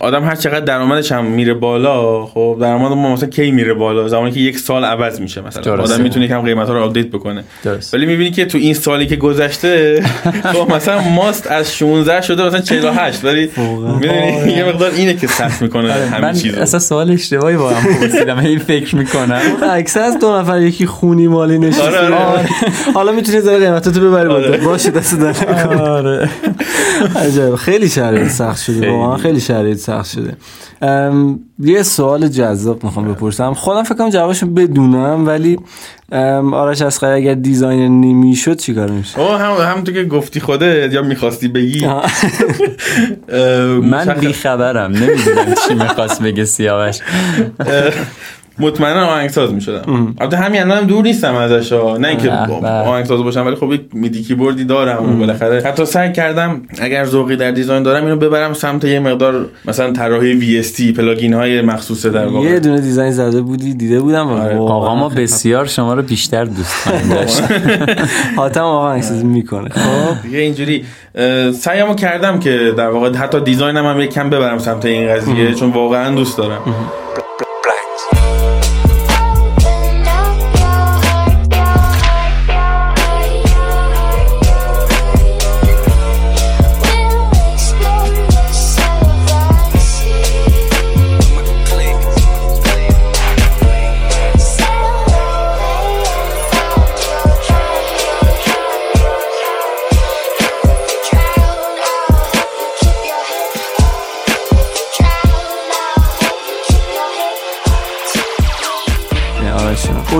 آدم 0.00 0.24
هر 0.24 0.34
چقدر 0.34 0.60
درآمدش 0.60 1.12
هم 1.12 1.24
میره 1.24 1.54
بالا 1.54 2.26
خب 2.26 2.56
درآمد 2.60 2.92
ما 2.92 3.12
مثلا 3.12 3.28
کی 3.28 3.50
میره 3.50 3.74
بالا؟ 3.74 4.08
زمانی 4.08 4.32
که 4.32 4.40
یک 4.40 4.58
سال 4.58 4.84
عوض 4.84 5.20
میشه 5.20 5.40
مثلا. 5.40 5.82
آدم 5.82 6.00
می‌تونه 6.00 6.24
یکم 6.24 6.40
قیمت 6.40 6.59
ها 6.68 6.74
رو 6.74 6.82
update 6.84 7.06
بکنه. 7.06 7.44
درست. 7.64 7.94
ولی 7.94 8.06
می‌بینی 8.06 8.30
که 8.30 8.44
تو 8.44 8.58
این 8.58 8.74
سالی 8.74 9.06
که 9.06 9.16
گذشته 9.16 10.02
خب 10.54 10.74
مثلا 10.74 11.00
ماست 11.00 11.46
از 11.46 11.74
16 11.76 12.20
شده 12.20 12.46
مثلا 12.46 12.60
48 12.60 13.24
ولی 13.24 13.50
می‌دونی 14.00 14.52
یه 14.52 14.64
مقدار 14.64 14.90
اینه 14.90 15.14
که 15.14 15.26
سخت 15.26 15.62
می‌کنه 15.62 15.92
همین 15.92 16.20
من 16.20 16.32
چیزو. 16.32 16.60
اصلا 16.60 16.80
سوال 16.80 17.10
اشتباهی 17.10 17.56
با 17.56 17.70
هم 17.70 17.94
پرسیدم 17.94 18.40
هی 18.40 18.58
فکر 18.58 18.96
می‌کنم. 18.96 19.40
عکس 19.76 19.96
از 19.96 20.18
دو 20.18 20.36
نفر 20.36 20.60
یکی 20.60 20.86
خونی 20.86 21.28
مالی 21.28 21.58
نشسته. 21.58 21.82
آره، 21.82 22.14
آره. 22.14 22.48
حالا 22.94 23.12
می‌تونی 23.12 23.40
ذره 23.40 23.58
قیمتاتو 23.58 24.00
ببری 24.00 24.28
آره. 24.28 24.56
باشه 24.56 24.90
دست 24.90 25.20
در 25.20 25.28
نکنه. 25.28 26.30
عجب. 27.16 27.54
خیلی 27.54 27.88
شرایط 27.88 28.28
سخت 28.28 28.62
شده 28.62 28.90
واقعا 28.90 29.16
خیلی 29.16 29.40
شرایط 29.40 29.78
سخت 29.78 30.10
شده. 30.10 30.32
یه 31.58 31.82
سوال 31.82 32.28
جذاب 32.28 32.84
می‌خوام 32.84 33.12
بپرسم. 33.12 33.54
خودم 33.54 33.82
فکر 33.82 33.94
کنم 33.94 34.10
جوابشو 34.10 34.46
بدونم 34.46 35.26
ولی 35.26 35.58
آرش 36.52 36.82
اسقری 36.82 37.12
اگر 37.12 37.34
دیزاینر 37.34 37.88
نمی‌شد 37.88 38.56
چیکار 38.56 38.90
میشه 38.90 39.20
او 39.20 39.28
هم 39.28 39.70
همونطور 39.70 39.94
که 39.94 40.04
گفتی 40.04 40.40
خودت 40.40 40.92
یا 40.92 41.02
می‌خواستی 41.02 41.48
بگی؟ 41.48 41.86
من 41.86 42.00
مشخص- 44.04 44.20
بیخبرم. 44.20 44.92
نمی‌دونم 44.92 45.54
چی 45.68 45.74
می‌خواست 45.74 46.22
بگه 46.22 46.44
سیاوش. 46.44 46.98
مطمئنا 48.60 49.06
آهنگساز 49.06 49.52
می‌شدم. 49.52 50.14
البته 50.20 50.36
همین 50.36 50.60
الانم 50.60 50.86
دور 50.86 51.04
نیستم 51.04 51.34
ازش 51.34 51.72
ها. 51.72 51.96
نه 51.96 52.08
اینکه. 52.08 52.30
آهنگساز 52.66 53.20
باشم 53.22 53.46
ولی 53.46 53.56
خب 53.56 53.72
یک 53.72 53.80
MIDI 53.92 54.22
keyboard 54.22 54.59
ی 54.59 54.64
دارم 54.64 55.18
بالاخره. 55.18 55.62
حتی 55.66 55.84
سعی 55.84 56.12
کردم 56.12 56.62
اگر 56.80 57.04
ذوقی 57.04 57.36
در 57.36 57.50
design 57.50 57.82
دارم 57.82 58.04
اینو 58.04 58.16
ببرم 58.16 58.52
سمت 58.52 58.84
یه 58.84 59.00
مقدار 59.00 59.46
مثلا 59.64 59.92
طراحی 59.92 60.32
VST 60.32 60.92
plugin 60.92 61.34
های 61.34 61.62
مخصوصه 61.62 62.10
در 62.10 62.26
واقع. 62.26 62.46
یه 62.48 62.60
دونه 62.60 62.80
design 62.80 63.10
زده 63.10 63.40
بودی 63.40 63.74
دیده 63.74 64.00
بودم 64.00 64.28
آره. 64.28 64.56
واقعا 64.56 64.74
آقا 64.76 64.94
ما 64.94 65.08
بسیار 65.08 65.66
شما 65.66 65.94
رو 65.94 66.02
بیشتر 66.02 66.44
دوست 66.44 66.88
داشت 67.10 67.42
حاتم 68.36 68.60
آقا 68.76 68.92
عکسازی 68.92 69.24
می‌کنه. 69.24 69.68
خب. 69.68 70.22
دیگه 70.22 70.38
اینجوری. 70.38 70.84
سعیمو 71.52 71.94
کردم 71.94 72.38
که 72.40 72.74
در 72.76 72.88
واقع 72.88 73.12
حتی 73.12 73.40
design 73.40 73.79
م 73.79 73.86
هم 73.86 74.00
یک 74.00 74.10
کم 74.12 74.30
ببرم 74.30 74.58
سمت 74.58 74.84
این 74.84 75.14
قضیه 75.14 75.54
چون 75.54 75.70
واقعا 75.70 76.14
دوست 76.14 76.38
دارم. 76.38 76.60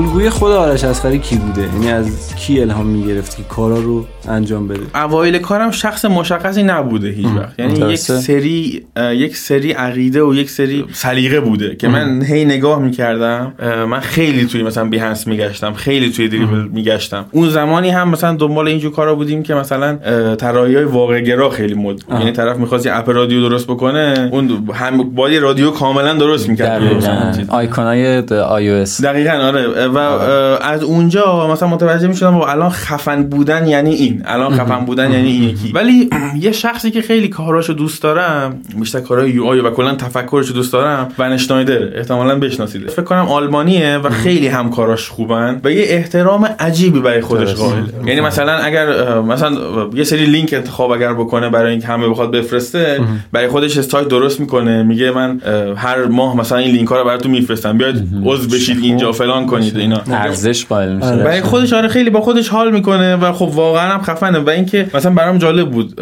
الگوی 0.01 0.31
خود 0.31 0.53
آرش 0.53 0.85
اصغری 0.85 1.19
کی 1.19 1.37
بوده؟ 1.37 1.63
یعنی 1.63 1.91
از 1.91 2.35
کی 2.35 2.61
الهام 2.61 2.87
می‌گرفت 2.87 3.37
که 3.37 3.43
کارا 3.43 3.79
رو 3.79 4.07
انجام 4.29 4.69
بده؟ 4.69 4.81
اوایل 4.95 5.39
کارم 5.39 5.71
شخص 5.71 6.05
مشخصی 6.05 6.63
نبوده 6.63 7.09
هیچ 7.09 7.27
وقت. 7.27 7.59
یعنی 7.59 7.73
یک 7.73 7.81
درسته. 7.81 8.21
سری 8.21 8.87
یک 8.97 9.37
سری 9.37 9.73
عقیده 9.73 10.23
و 10.23 10.35
یک 10.35 10.51
سری 10.51 10.85
سلیقه 10.93 11.41
بوده 11.41 11.77
که 11.77 11.89
من 11.89 12.23
هی 12.23 12.45
نگاه 12.45 12.79
می‌کردم. 12.79 13.53
من 13.91 14.01
خیلی 14.01 14.47
توی 14.47 14.63
مثلا 14.63 14.85
بیهنس 14.85 15.27
میگشتم 15.27 15.73
خیلی 15.73 16.11
توی 16.11 16.29
دریبل 16.29 16.69
میگشتم. 16.73 17.25
اون 17.31 17.49
زمانی 17.49 17.91
هم 17.91 18.09
مثلا 18.09 18.37
دنبال 18.37 18.69
اینجور 18.69 18.93
کارا 18.93 19.15
بودیم 19.15 19.43
که 19.43 19.55
مثلا 19.55 19.97
طراحی 20.35 20.75
های 20.75 20.85
واقع 20.85 21.21
گرا 21.21 21.51
خیلی 21.51 21.75
مد 21.75 22.01
یعنی 22.11 22.33
طرف 22.33 22.57
می‌خواست 22.57 22.87
یه 22.87 22.97
اپ 22.97 23.11
رادیو 23.11 23.49
درست 23.49 23.67
بکنه 23.67 24.29
اون 24.33 24.69
هم 24.75 25.11
با 25.11 25.31
یه 25.31 25.41
رادیو 25.41 25.71
کاملا 25.71 26.15
درست 26.15 26.49
می‌کرد. 26.49 27.47
آیکونای 27.49 28.19
iOS 28.31 29.01
دقیقا 29.05 29.33
آره. 29.33 29.90
و 29.95 29.99
اه، 29.99 30.71
از 30.71 30.83
اونجا 30.83 31.49
مثلا 31.53 31.69
متوجه 31.69 32.09
می‌شدم 32.09 32.37
و 32.37 32.43
الان 32.43 32.71
خفن 32.71 33.23
بودن 33.23 33.67
یعنی 33.67 33.95
این. 33.95 34.23
الان 34.25 34.55
خفن 34.55 34.85
بودن 34.85 35.13
یعنی 35.13 35.31
این 35.31 35.43
یکی. 35.43 35.73
ولی 35.73 36.11
یه 36.41 36.53
شخصی 36.53 36.91
که 36.91 37.03
خیلی 37.03 37.29
کاراشو 37.29 37.73
دوست 37.73 38.03
دارم 38.03 38.59
بیشتر 38.81 39.01
کارهای 39.01 39.31
UI 39.31 39.61
و 39.61 39.71
کلا 39.71 39.95
تفکرشو 39.95 40.55
دوست 40.55 40.73
دارم 40.73 41.09
ون 41.19 41.33
اشنایدر 41.33 41.97
احتمالاً 41.99 42.39
بشناسید 42.39 42.91
فکر 42.91 43.03
کنم 43.03 43.27
آلمانیه 43.29 43.99
و 43.99 44.11
خیلی 44.11 44.49
هم 44.49 44.71
کاراش 44.71 45.09
خوبن 45.09 45.61
و 45.65 45.71
یه 45.71 45.85
احترام 45.89 46.45
عجیبی 46.59 47.01
برای 47.01 47.21
خودش. 47.21 47.55
قائله 47.55 47.85
یعنی 48.07 48.21
مثلا 48.21 48.53
اگر 48.53 49.21
مثلا 49.21 49.53
یه 49.95 50.05
سری 50.05 50.27
لینک 50.27 50.55
انتخاب 50.55 50.91
اگر 50.91 51.15
بکنه 51.15 51.49
برای 51.49 51.71
اینکه 51.71 51.87
همه 51.87 52.09
بخواد 52.09 52.31
بفرسته 52.31 53.01
برای 53.33 53.49
خودش 53.49 53.81
سایت 53.81 54.09
درست 54.09 54.41
می‌کنه. 54.41 54.83
میگه 54.83 55.11
من 55.11 55.41
هر 55.77 56.05
ماه 56.05 56.37
مثلا 56.37 56.59
این 56.59 56.71
لینک 56.71 56.89
ها 56.89 56.99
رو 56.99 57.05
براتون 57.05 57.31
میفرستم. 57.31 57.79
بیاید 57.79 58.09
عضو 58.25 58.49
بشید 58.49 58.79
اینجا 58.83 59.13
فلان 59.13 59.47
کنید. 59.47 59.77
اینا. 59.81 60.01
ارزش 60.11 60.67
قائل 60.67 60.93
میشه. 60.93 61.07
آره. 61.07 61.25
برای 61.25 61.41
خودش 61.41 61.73
آره 61.73 61.89
خیلی 61.89 62.11
با 62.11 62.21
خودش 62.21 62.49
حال 62.49 62.73
می‌کنه 62.73 63.17
و 63.17 63.33
خب 63.33 63.51
واقعا 63.55 63.89
هم 63.89 64.03
خفنه. 64.03 64.39
و 64.39 64.51
اینکه 64.51 64.91
مثلا 64.95 65.15
برام 65.15 65.39
جالب 65.39 65.71
بود 65.71 66.01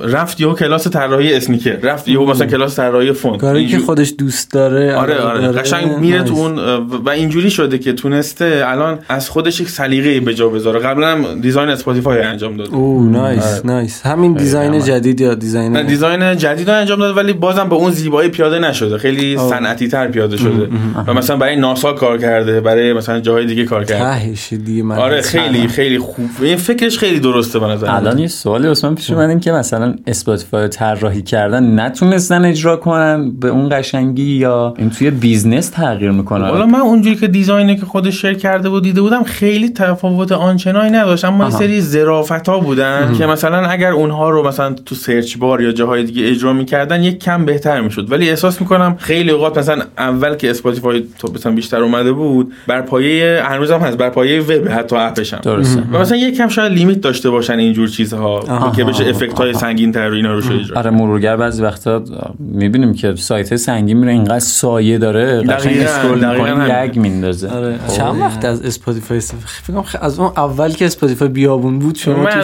رفت 0.00 0.40
یهو 0.40 0.54
کلاس 0.54 0.88
طراحی 0.88 1.34
sneaker. 1.34 1.76
رفت 1.82 2.08
یهو 2.08 2.26
مثلا 2.26 2.46
کلاس 2.46 2.76
طراحی 2.76 3.12
فونت 3.12 3.40
کاری 3.40 3.66
که 3.66 3.78
خودش 3.78 4.14
دوست 4.18 4.52
داره 4.52 4.96
آره 4.96 5.18
آره 5.18 5.40
داره. 5.40 5.60
قشنگ 5.60 5.98
میره 5.98 6.22
تو. 6.22 6.34
اون 6.34 6.58
و 7.04 7.10
اینجوری 7.10 7.50
شده 7.50 7.78
که 7.78 7.92
تونسته 7.92 8.62
الان 8.66 8.98
از 9.08 9.30
خودش 9.30 9.60
یک 9.60 9.68
سلیقه 9.68 10.20
به 10.20 10.34
جا 10.34 10.48
بذاره. 10.48 10.80
قبلا 10.80 11.06
هم 11.08 11.40
design 11.40 11.68
Spotify 11.68 12.20
انجام 12.20 12.56
داد. 12.56 12.68
oh 12.68 13.10
nice 13.10 13.64
nice 13.64 14.06
همین 14.06 14.34
design. 14.34 14.80
جدید 14.80 15.20
یا 15.20 15.34
design 15.34 15.72
نه 15.72 15.82
design 15.82 16.36
جدید 16.36 16.70
رو 16.70 16.76
انجام 16.76 16.98
داد 16.98 17.16
ولی 17.16 17.32
بازم 17.32 17.68
به 17.68 17.74
اون 17.74 17.90
زیبایی 17.90 18.28
پیاده 18.28 18.58
نشده. 18.58 18.98
خیلی 18.98 19.38
صنعتی 19.38 19.88
تر 19.88 20.08
پیاده 20.08 20.36
شده. 20.36 20.68
و 21.06 21.14
مثلا 21.14 21.36
برای 21.36 21.56
ناسا 21.56 21.92
کار 21.92 22.18
کرده 22.18 22.60
برای 22.60 22.92
مثلا 22.92 23.09
جاهای 23.18 23.46
دیگه 23.46 23.64
کار 23.64 23.84
کرده 23.84 24.04
تهش 24.04 24.52
دیگه 24.52 24.82
من 24.82 24.98
آره. 24.98 25.20
خیلی 25.20 25.68
خیلی 25.68 25.98
خوب. 25.98 26.30
این 26.40 26.56
فکرش 26.56 26.98
خیلی 26.98 27.20
درسته 27.20 27.58
به 27.58 27.66
نظر 27.66 27.86
من. 27.86 27.94
الان 27.94 28.18
یه 28.18 28.26
سوالی 28.26 28.68
الان 28.68 28.94
پیش 28.94 29.10
اومد 29.10 29.28
این 29.28 29.40
که 29.40 29.52
مثلا 29.52 29.94
Spotify 30.06 30.62
رو 30.62 30.68
طراحی 30.68 31.22
کردن 31.22 31.80
نتونستن 31.80 32.44
اجرا 32.44 32.76
کنن 32.76 33.30
به 33.30 33.48
اون 33.48 33.68
قشنگی 33.72 34.22
یا 34.36 34.74
این 34.78 34.90
توی 34.90 35.10
business 35.10 35.68
تغییر 35.68 36.10
می‌کنه؟ 36.10 36.46
حالا 36.46 36.66
من 36.66 36.80
اونجوری 36.80 37.16
که 37.16 37.26
design 37.28 37.69
ی 37.69 37.76
که 37.76 37.86
خودش 37.86 38.20
share 38.20 38.34
کرده 38.34 38.68
بود 38.68 38.82
دیده 38.82 39.00
بودم 39.00 39.22
خیلی 39.22 39.68
تفاوت 39.68 40.32
آنچنانی 40.32 40.90
نداشت. 40.90 41.24
اما 41.24 41.44
یه. 41.44 41.50
سری 41.50 41.80
ظرافت 41.80 42.48
ها 42.48 42.58
بودن 42.58 43.14
که 43.18 43.26
مثلا 43.26 43.66
اگر 43.66 43.92
اونها 43.92 44.30
رو 44.30 44.48
مثلا 44.48 44.72
تو 44.72 44.94
search 44.94 45.36
bar 45.36 45.62
یا 45.62 45.72
جاهای 45.72 46.04
دیگه 46.04 46.28
اجرا 46.28 46.52
می‌کردن 46.52 47.02
یک 47.02 47.18
کم 47.18 47.44
بهتر 47.44 47.80
می‌شد. 47.80 48.12
ولی 48.12 48.30
احساس 48.30 48.60
می‌کنم 48.60 48.96
خیلی 48.98 49.30
اوقات 49.30 49.58
مثلا 49.58 49.82
اول 49.98 50.34
که 50.34 50.50
Spotify 50.50 51.04
تو 51.18 51.32
مثلا 51.32 51.52
بیشتر 51.52 51.82
اومده 51.82 52.12
بود 52.12 52.52
بر 52.66 52.82
پایه 53.00 53.42
هنوز 53.44 53.70
هم 53.70 53.80
هست 53.80 53.96
بر 53.96 54.10
پایه 54.10 54.40
وب 54.40 54.68
حتی 54.68 54.96
app 54.96 55.19
ش 55.19 55.34
هم 55.34 55.40
درسته. 55.42 55.82
و 55.92 55.98
مثلا 55.98 56.16
یک 56.16 56.36
کم 56.36 56.48
شاید 56.48 56.72
limit 56.72 57.00
داشته 57.00 57.30
باشن 57.30 57.58
اینجور 57.58 57.88
چیزها 57.88 58.72
که 58.76 58.84
بشه 58.84 59.04
effect 59.04 59.38
های 59.38 59.54
سنگین 59.54 59.92
تر 59.92 60.10
اینا 60.10 60.32
رو 60.32 60.38
اجرا 60.38 60.78
آره 60.78 60.90
مرورگر 60.90 61.36
بعضی 61.36 61.62
وقتا 61.62 62.02
می‌بینیم 62.38 62.94
که 62.94 63.14
سایت 63.14 63.56
سنگین 63.56 63.96
میره 63.96 64.12
اینقدر 64.12 64.38
سایه 64.38 64.98
داره 64.98 65.42
قشنگ 65.42 65.78
scroll 65.78 66.24
همین. 66.24 66.84
لگ 66.84 66.98
میندازه. 66.98 67.48
آره. 67.48 67.78
چند 67.96 68.20
وقت 68.20 68.44
از 68.44 68.62
Spotify 68.62 69.20
فکر 69.20 69.72
کنم 69.72 69.84
از 70.00 70.18
اون 70.18 70.32
اول 70.36 70.72
که 70.72 70.86
Spotify 70.86 71.28
بیابون 71.28 71.78
بود 71.78 71.94
شما 71.94 72.28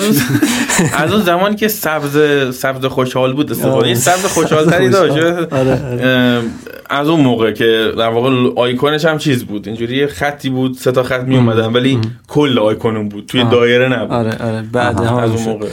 از 0.93 1.13
اون, 1.13 1.23
زمانی 1.23 1.57
که 1.57 1.69
سبز 1.69 2.19
سبز 2.57 2.85
خوشحال 2.85 3.33
بود 3.33 3.51
استفاده 3.51 3.95
سبز 3.95 4.25
خوشحال. 4.27 4.71
تری 4.71 4.89
داشت. 4.89 5.13
آره، 5.13 5.49
آره. 5.53 6.41
از 6.91 7.09
اون 7.09 7.21
موقع 7.21 7.53
که 7.53 7.93
در 7.99 8.09
واقع 8.09 8.31
آیکونش 8.57 9.05
هم 9.05 9.19
چیز 9.19 9.45
بود. 9.45 9.67
اینجوری 9.69 9.97
یه 9.97 10.07
خطی 10.07 10.51
بود 10.51 10.75
سه 10.75 10.93
تا 10.93 11.03
خط 11.03 11.23
می 11.23 11.37
اومدن 11.37 11.73
ولی 11.73 11.99
کل 12.29 12.59
آیکون 12.59 13.09
بود. 13.09 13.27
توی 13.27 13.45
دایره 13.45 13.89
نبود. 13.99 14.13
آره 14.13 14.37
آره. 14.49 14.63
بعد 14.73 15.01
از 15.01 15.31
اون. 15.31 15.45
موقع. 15.55 15.67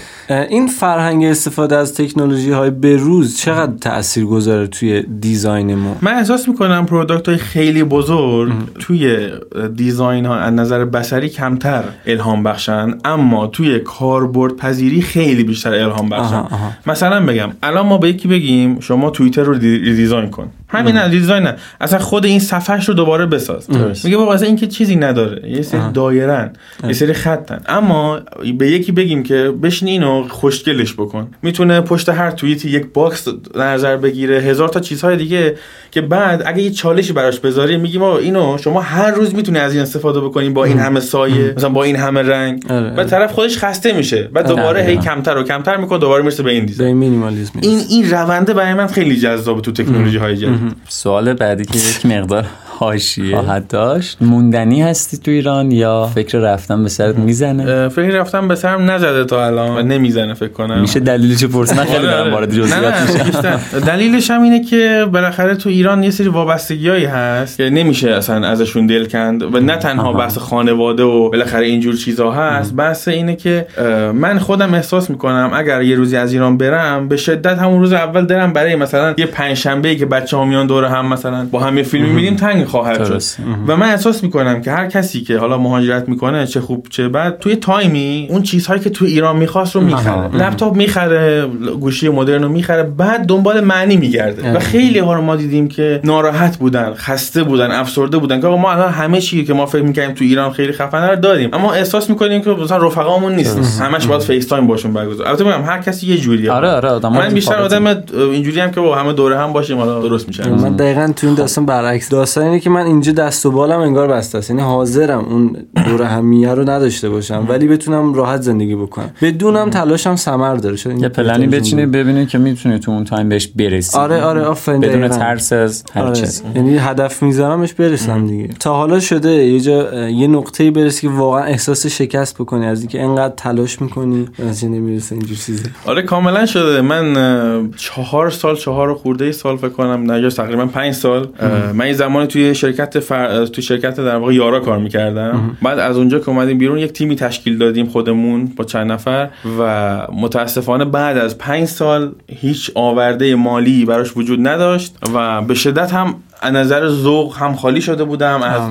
این 0.50 0.68
فرهنگ 0.68 1.24
استفاده 1.26 1.76
از 1.76 1.94
تکنولوژی 1.94 2.52
های 2.52 2.70
بروز 2.70 3.38
چقدر 3.38 3.74
تأثیر 3.82 4.26
گذاره 4.26 4.68
توی 4.68 5.02
design 5.20 5.76
ما؟ 5.76 5.96
من 6.02 6.14
احساس 6.14 6.48
می‌کنم 6.48 6.86
product 6.86 7.28
های 7.30 7.38
خیلی 7.38 7.84
بزرگ 7.84 8.52
توی 8.80 9.28
design 9.76 10.26
ها 10.26 10.36
از 10.38 10.54
نظر 10.54 10.86
بصری 10.86 11.30
کمتر 11.30 11.84
الهام 12.06 12.44
بخشن 12.44 12.98
اما 13.06 13.48
توی 13.48 13.80
کاربرد 13.80 14.56
پذیری 14.56 15.02
خیلی 15.02 15.44
بیشتر 15.44 15.74
الهام 15.74 16.10
بخشن. 16.10 16.36
آها. 16.36 16.72
مثلا 16.88 17.26
بگم 17.26 17.50
الان 17.64 17.86
ما 17.86 17.98
به 17.98 18.10
یکی 18.10 18.28
بگیم 18.28 18.80
شما 18.80 19.10
توییتر 19.10 19.44
رو 19.44 19.56
دی- 19.56 19.78
redesign 19.80 20.30
کن. 20.30 20.50
همین 20.68 20.98
نه 21.04 21.10
design 21.10 21.44
نه. 21.44 21.56
اصلا 21.82 22.00
خود 22.00 22.26
این 22.26 22.40
صفحش 22.40 22.88
رو 22.88 22.94
دوباره 22.94 23.26
بساز. 23.26 23.70
میگه 24.04 24.18
بابا 24.18 24.34
اصلا 24.34 24.48
این 24.48 24.56
که 24.56 24.68
چیزی 24.68 24.96
نداره. 24.96 25.50
یه 25.50 25.62
سری 25.62 25.82
دایرن 25.94 26.54
یه 26.88 26.94
سری 26.94 27.14
خطن. 27.14 27.62
اما 27.66 28.20
به 28.58 28.68
یکی 28.72 28.92
بگیم 28.92 29.24
که 29.24 29.54
بشین 29.64 29.88
اینو 29.88 30.28
خوشگلش 30.28 30.94
بکن. 30.94 31.28
می‌تونه 31.42 31.82
پشت 31.82 32.10
هر 32.10 32.32
توییتی 32.32 32.70
یک 32.70 32.86
box 32.94 33.28
در 33.54 33.74
نظر 33.74 33.98
بگیره 33.98 34.40
هزار 34.40 34.70
تا 34.70 34.80
چیزهای 34.80 35.18
دیگه 35.18 35.56
که 35.94 36.02
بعد 36.02 36.44
اگه 36.46 36.62
یه 36.62 36.72
چالشی 36.72 37.14
براش 37.14 37.40
بذاری 37.40 37.78
میگیم 37.78 38.02
بابا 38.02 38.18
اینو 38.18 38.58
شما 38.58 38.82
هر 38.82 39.12
روز 39.12 39.36
می‌تونی 39.36 39.60
از 39.60 39.74
این 39.74 39.82
استفاده 39.82 40.22
بکنی 40.22 40.50
با 40.50 40.66
این 40.66 40.80
همه 40.80 41.00
سایه 41.00 41.54
مثلا 41.58 41.70
با 41.70 41.84
این 41.84 41.96
همه 41.96 42.22
رنگ. 42.22 42.64
آره، 42.70 42.94
و 42.94 43.04
طرف 43.04 43.32
خودش 43.32 43.58
خسته 43.58 43.94
میشه 43.94 44.30
بعد 44.34 44.48
دوباره 44.48 44.84
هی. 44.84 44.98
کمتر 44.98 45.38
و 45.38 45.44
کمتر 45.44 45.78
می‌کنه 45.78 46.00
دوباره 46.00 46.22
می‌رسه 46.22 46.44
به 46.44 46.52
این 46.52 46.66
دیزاین. 46.66 47.00
به 47.00 47.06
مینیمالیسم 47.06 47.60
این 47.62 47.80
این 47.90 48.10
رونده 48.10 48.54
برای 48.54 48.74
من 48.74 48.88
خیلی 48.88 49.20
جذابه 49.20 49.62
تو 49.62 49.72
تکنولوژی 49.72 50.18
های 50.18 50.38
جدید. 50.38 50.76
سوال 50.88 51.34
بعدی 51.34 51.66
که 51.66 51.80
یک 51.80 52.06
مقدار 52.06 52.46
حاشیه 52.84 53.36
خواهد 53.36 53.68
داشت. 53.68 54.18
موندنی 54.22 54.82
هستی 54.82 55.18
تو 55.18 55.32
ایران 55.32 55.72
یا 55.72 56.10
فکر 56.16 56.38
رفتن 56.38 56.84
به 56.84 56.90
سرت 56.90 57.18
می‌زنه؟ 57.18 57.90
فکر 57.90 58.10
رفتم 58.10 58.48
به 58.48 58.56
سرم 58.56 58.92
نزده 58.92 59.26
تا 59.26 59.46
الان 59.46 59.78
و 59.78 59.82
نمی‌زنه 59.82 60.34
فکر 60.34 60.50
کنم. 60.50 60.82
میشه 60.82 61.00
دلیلش 61.00 61.44
پرسید؟ 61.44 61.78
من 61.78 61.86
خیلی 61.86 61.98
آره، 61.98 62.08
دارم. 62.08 62.34
وارد 62.34 62.52
جزئیات 62.52 63.26
میشم. 63.26 63.60
دلیلش 63.88 64.32
هم 64.32 64.42
اینه 64.42 64.64
که 64.64 65.08
بالاخره 65.14 65.56
تو 65.56 65.70
ایران 65.70 66.04
یه 66.04 66.12
سری 66.12 66.28
وابستگیایی 66.28 67.06
هست. 67.06 67.58
که 67.58 67.70
نمیشه 67.70 68.10
اصلا 68.10 68.48
ازشون 68.48 68.88
دل 68.88 69.06
کند 69.06 69.44
و 69.44 69.60
نه 69.60 69.76
تنها 69.76 70.14
بحث 70.14 70.38
خانواده 70.38 71.04
و 71.04 71.30
بالاخره 71.30 71.66
اینجور 71.66 71.96
چیزا 71.96 72.32
هست. 72.32 72.76
بحث 72.76 73.08
اینه 73.08 73.36
که 73.36 73.68
من 74.14 74.40
خودم 74.40 74.74
احساس 74.74 75.10
می‌کنم 75.10 75.52
اگر 75.54 75.82
یه 75.82 75.96
روزی 75.96 76.18
از 76.18 76.34
ایران 76.34 76.58
برم 76.58 77.08
به 77.08 77.18
شدت 77.18 77.58
همون 77.58 77.80
روز 77.80 77.94
اول 77.94 78.26
درم 78.26 78.54
برای 78.54 78.76
مثلا 78.76 79.14
یه 79.18 79.26
پنجشنبه 79.26 79.96
که 79.96 80.06
بچه‌ها 80.06 80.46
میان 80.46 80.68
دور 80.68 80.86
هم 80.86 81.08
مثلا 81.08 81.48
با 81.52 81.60
هم 81.60 81.78
یه 81.78 81.84
فیلم 81.84 82.06
می‌بینیم 82.06 82.36
تنگ 82.36 82.66
خواهد 82.74 83.04
شد. 83.04 83.12
درست. 83.12 83.38
و 83.68 83.78
من 83.78 83.88
احساس 83.88 84.24
می‌کنم 84.24 84.62
که 84.62 84.72
هر 84.72 84.88
کسی 84.88 85.22
که 85.22 85.38
حالا 85.38 85.58
مهاجرت 85.58 86.10
می‌کنه 86.10 86.48
چه 86.48 86.62
خوب 86.62 86.88
چه 86.90 87.10
بد 87.10 87.40
توی 87.40 87.56
تایمی 87.56 88.28
اون 88.30 88.42
چیزهایی 88.42 88.82
که 88.82 88.90
توی 88.90 89.12
ایران 89.12 89.38
می‌خواست 89.38 89.76
رو 89.76 89.82
می‌خره. 89.82 90.36
لپتاپ 90.36 90.76
می‌خره 90.76 91.48
گوشی 91.80 92.10
مدرن 92.10 92.44
رو 92.44 92.50
می‌خره 92.50 92.84
بعد 92.84 93.26
دنبال 93.26 93.62
معنی 93.62 93.98
میگرده. 93.98 94.54
و 94.54 94.60
خیلی 94.60 95.00
ها 95.00 95.14
رو 95.14 95.22
ما 95.22 95.36
دیدیم 95.36 95.68
که 95.68 96.00
ناراحت 96.04 96.58
بودن 96.58 96.94
خسته 96.94 97.44
بودن 97.44 97.72
افسرده 97.72 98.18
بودن 98.18 98.42
که 98.42 98.48
ما 98.48 98.72
الان 98.72 98.92
همه 98.92 99.22
چیزی 99.22 99.44
که 99.44 99.54
ما 99.54 99.66
فکر 99.66 99.84
می‌کنیم 99.84 100.12
تو 100.12 100.24
ایران 100.24 100.52
خیلی 100.52 100.74
خفنه 100.74 101.08
رو 101.08 101.16
داریم. 101.16 101.50
اما 101.54 101.74
احساس 101.74 102.10
می‌کنیم 102.10 102.42
که 102.42 102.50
مثلا 102.50 102.88
رفقامون 102.88 103.36
نیست. 103.36 103.82
همش 103.82 104.06
باید 104.06 104.22
FaceTime 104.22 104.68
باشون 104.68 104.94
برگزار. 104.94 105.28
البته 105.28 105.44
میگم 105.44 105.64
هر 105.64 105.82
کسی 105.82 106.08
یه 106.08 106.18
جوریه. 106.18 106.52
آره 106.52 106.70
آره 106.70 106.90
آدم 106.90 107.14
من 107.14 107.30
بیشتر 107.30 107.56
آدم 107.56 108.04
اینجوری 108.14 108.60
هم 108.60 108.72
که 108.72 108.82
با 108.82 108.96
همه 108.96 109.14
دوره 109.14 109.40
هم 109.40 109.54
باشیم 109.54 109.78
حالا 109.78 110.02
درست 110.02 110.28
میشه. 110.28 110.50
من 110.50 110.76
دقیقا 110.76 111.14
تو 111.16 111.28
این 111.28 111.36
داستان 111.36 111.66
برعکس. 111.66 112.10
داستان 112.10 112.53
اینه 112.54 112.64
که 112.64 112.70
من 112.70 112.86
اینجا 112.86 113.12
دست 113.12 113.46
و 113.46 113.52
بالم 113.52 113.80
انگار 113.80 114.08
بسته 114.08 114.38
است. 114.38 114.50
یعنی 114.50 114.62
حاضرم 114.62 115.20
اون 115.20 115.58
دور 115.86 116.04
همیه 116.04 116.54
رو 116.54 116.70
نداشته 116.70 117.10
باشم 117.10 117.46
ولی 117.50 117.68
بتونم 117.68 118.14
راحت 118.14 118.42
زندگی 118.42 118.76
بکنم. 118.76 119.10
بدونم 119.22 119.70
تلاشم 119.70 120.16
ثمر 120.16 120.56
داره. 120.56 120.78
این 120.86 121.00
یه 121.00 121.10
پلنی 121.10 121.48
بچینید 121.48 121.92
ببینید 121.92 122.30
که 122.30 122.38
می‌تونید 122.38 122.82
تو 122.82 122.92
اون 122.92 123.04
time 123.04 123.30
بهش 123.30 123.48
برسید. 123.48 123.96
آره 123.96 124.22
آره 124.22 124.42
آفرین 124.42 124.82
بدون 124.82 125.00
دقیقاً. 125.00 125.18
ترس 125.18 125.54
از 125.54 125.84
هر 125.94 126.02
آره. 126.02 126.16
چیزی. 126.16 126.44
یعنی 126.56 126.78
هدف 126.78 127.24
میذارمش 127.24 127.74
برسم 127.74 128.28
دیگه. 128.28 128.50
تا 128.60 128.74
حالا 128.74 129.00
شده 129.00 129.30
یه 129.30 129.60
جا 129.60 130.10
یه 130.10 130.28
نقطه‌ای 130.28 130.72
برسی 130.72 131.02
که 131.02 131.14
واقعا 131.14 131.44
احساس 131.44 131.88
شکست 131.88 132.36
بکنی 132.36 132.66
از 132.66 132.80
اینکه 132.80 133.02
انقدر 133.02 133.34
تلاش 133.38 133.82
می‌کنی. 133.82 134.28
نتیجه 134.40 134.68
نمی‌رسه 134.68 135.16
اینجور 135.16 135.38
چیزه 135.38 135.70
آره 135.86 136.02
کاملا 136.02 136.46
شده. 136.46 136.82
من 136.82 137.70
چهار 137.78 138.30
سال 138.30 138.56
چهار 138.56 138.94
خورده 138.94 139.32
سال 139.32 139.58
فکر 139.58 139.70
کنم 139.70 140.12
نه 140.12 140.22
یا 140.22 140.30
تقریبا 140.30 140.66
پنج 140.66 140.94
سال 140.94 141.28
من 141.74 141.88
یه 141.88 141.94
زمانی 141.94 142.28
توی 142.28 142.43
شرکت 142.54 143.00
فر... 143.00 143.46
توی 143.46 143.64
شرکت 143.64 143.96
در 143.96 144.16
واقع 144.16 144.34
یارا 144.34 144.60
کار 144.60 144.78
می‌کردم. 144.78 145.58
بعد 145.62 145.80
از 145.80 145.98
اونجا 145.98 146.20
که 146.20 146.30
اومدیم 146.30 146.58
بیرون 146.58 146.78
یک 146.78 146.94
تیمی 146.94 147.16
تشکیل 147.16 147.58
دادیم 147.58 147.86
خودمون 147.86 148.46
با 148.46 148.64
چند 148.64 148.92
نفر 148.92 149.30
و 149.60 149.98
متاسفانه 150.14 150.86
بعد 150.86 151.18
از 151.18 151.38
پنج 151.38 151.66
سال 151.66 152.12
هیچ 152.28 152.72
آورده 152.76 153.36
مالی 153.36 153.86
براش 153.86 154.18
وجود 154.18 154.48
نداشت 154.48 154.98
و 155.14 155.42
به 155.42 155.54
شدت 155.54 155.94
هم 155.94 156.16
از 156.42 156.54
نظر 156.54 156.90
ذوق 156.90 157.38
هم 157.38 157.56
خالی 157.56 157.82
شده 157.82 158.04
بودم. 158.04 158.42
از 158.42 158.62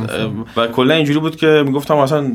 و 0.57 0.67
کلا 0.67 0.95
اینجوری 0.95 1.19
بود 1.19 1.37
که 1.37 1.63
می‌گفتم 1.67 1.97
اصلا 1.97 2.33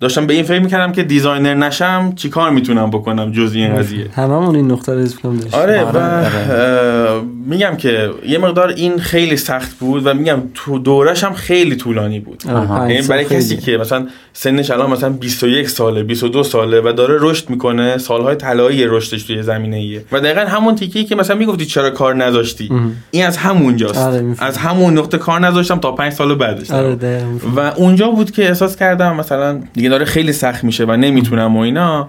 داشتم 0.00 0.26
به 0.26 0.34
این 0.34 0.42
فکر 0.42 0.60
می‌کردم 0.60 0.92
که 0.92 1.02
دیزاینر 1.02 1.54
نشم 1.54 2.12
چیکار 2.16 2.50
می‌تونم 2.50 2.90
بکنم 2.90 3.32
جز 3.32 3.54
این 3.54 3.76
قضیه؟ 3.76 4.06
هممون 4.16 4.56
این 4.56 4.70
نقطه 4.70 4.94
رو 4.94 5.00
داشت 5.00 5.54
آره 5.54 5.82
و 5.82 5.96
اه، 5.96 7.01
میگم 7.46 7.76
که 7.76 8.10
یه 8.26 8.38
مقدار 8.38 8.68
این 8.68 8.98
خیلی 8.98 9.36
سخت 9.36 9.78
بود 9.78 10.06
و 10.06 10.14
میگم 10.14 10.42
تو 10.54 10.78
دورش 10.78 11.24
هم 11.24 11.32
خیلی 11.32 11.76
طولانی 11.76 12.20
بود. 12.20 12.42
یعنی 12.48 13.02
برای 13.02 13.24
خیلی. 13.24 13.40
کسی 13.40 13.56
که 13.56 13.76
مثلا 13.76 14.06
سنش 14.32 14.70
الان 14.70 14.90
مثلا 14.90 15.10
21 15.10 15.68
ساله 15.68 16.02
22 16.02 16.42
ساله 16.42 16.80
و 16.80 16.92
داره 16.92 17.16
رشد 17.20 17.50
می‌کنه 17.50 17.98
سالهای 17.98 18.36
طلایی 18.36 18.84
رشدش 18.86 19.22
توی 19.22 19.42
زمینه 19.42 19.76
ایه 19.76 20.04
و 20.12 20.20
دقیقا 20.20 20.40
همون 20.40 20.74
تیکه‌ای 20.74 21.04
که 21.04 21.14
مثلا 21.14 21.36
می‌گفتی 21.36 21.66
چرا 21.66 21.90
کار 21.90 22.14
نذاشتی. 22.14 22.70
این 23.10 23.24
از 23.24 23.36
همونجاست 23.36 23.98
آره،. 23.98 24.34
از 24.38 24.58
همون 24.58 24.98
نقطه 24.98 25.18
کار 25.18 25.40
نذاشتم 25.40 25.78
تا 25.78 25.92
5 25.92 26.12
سال 26.12 26.34
بعدش 26.34 26.70
آره. 26.70 27.24
و 27.56 27.60
اونجا 27.60 28.08
بود 28.08 28.30
که 28.30 28.48
احساس 28.48 28.76
کردم 28.76 29.16
مثلا 29.16 29.60
دیگه 29.72 29.88
داره 29.88 30.04
خیلی 30.04 30.32
سخت 30.32 30.64
میشه 30.64 30.84
و 30.84 30.96
نمی‌تونم 30.96 31.56
و 31.56 31.60
اینا. 31.60 32.08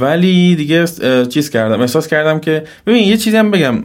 ولی 0.00 0.56
دیگه 0.56 0.84
چیز 1.28 1.50
کردم 1.50 1.80
احساس 1.80 2.08
کردم 2.08 2.40
که 2.40 2.64
ببین 2.86 3.08
یه 3.08 3.16
چیزی 3.16 3.36
هم 3.36 3.50
بگم. 3.50 3.84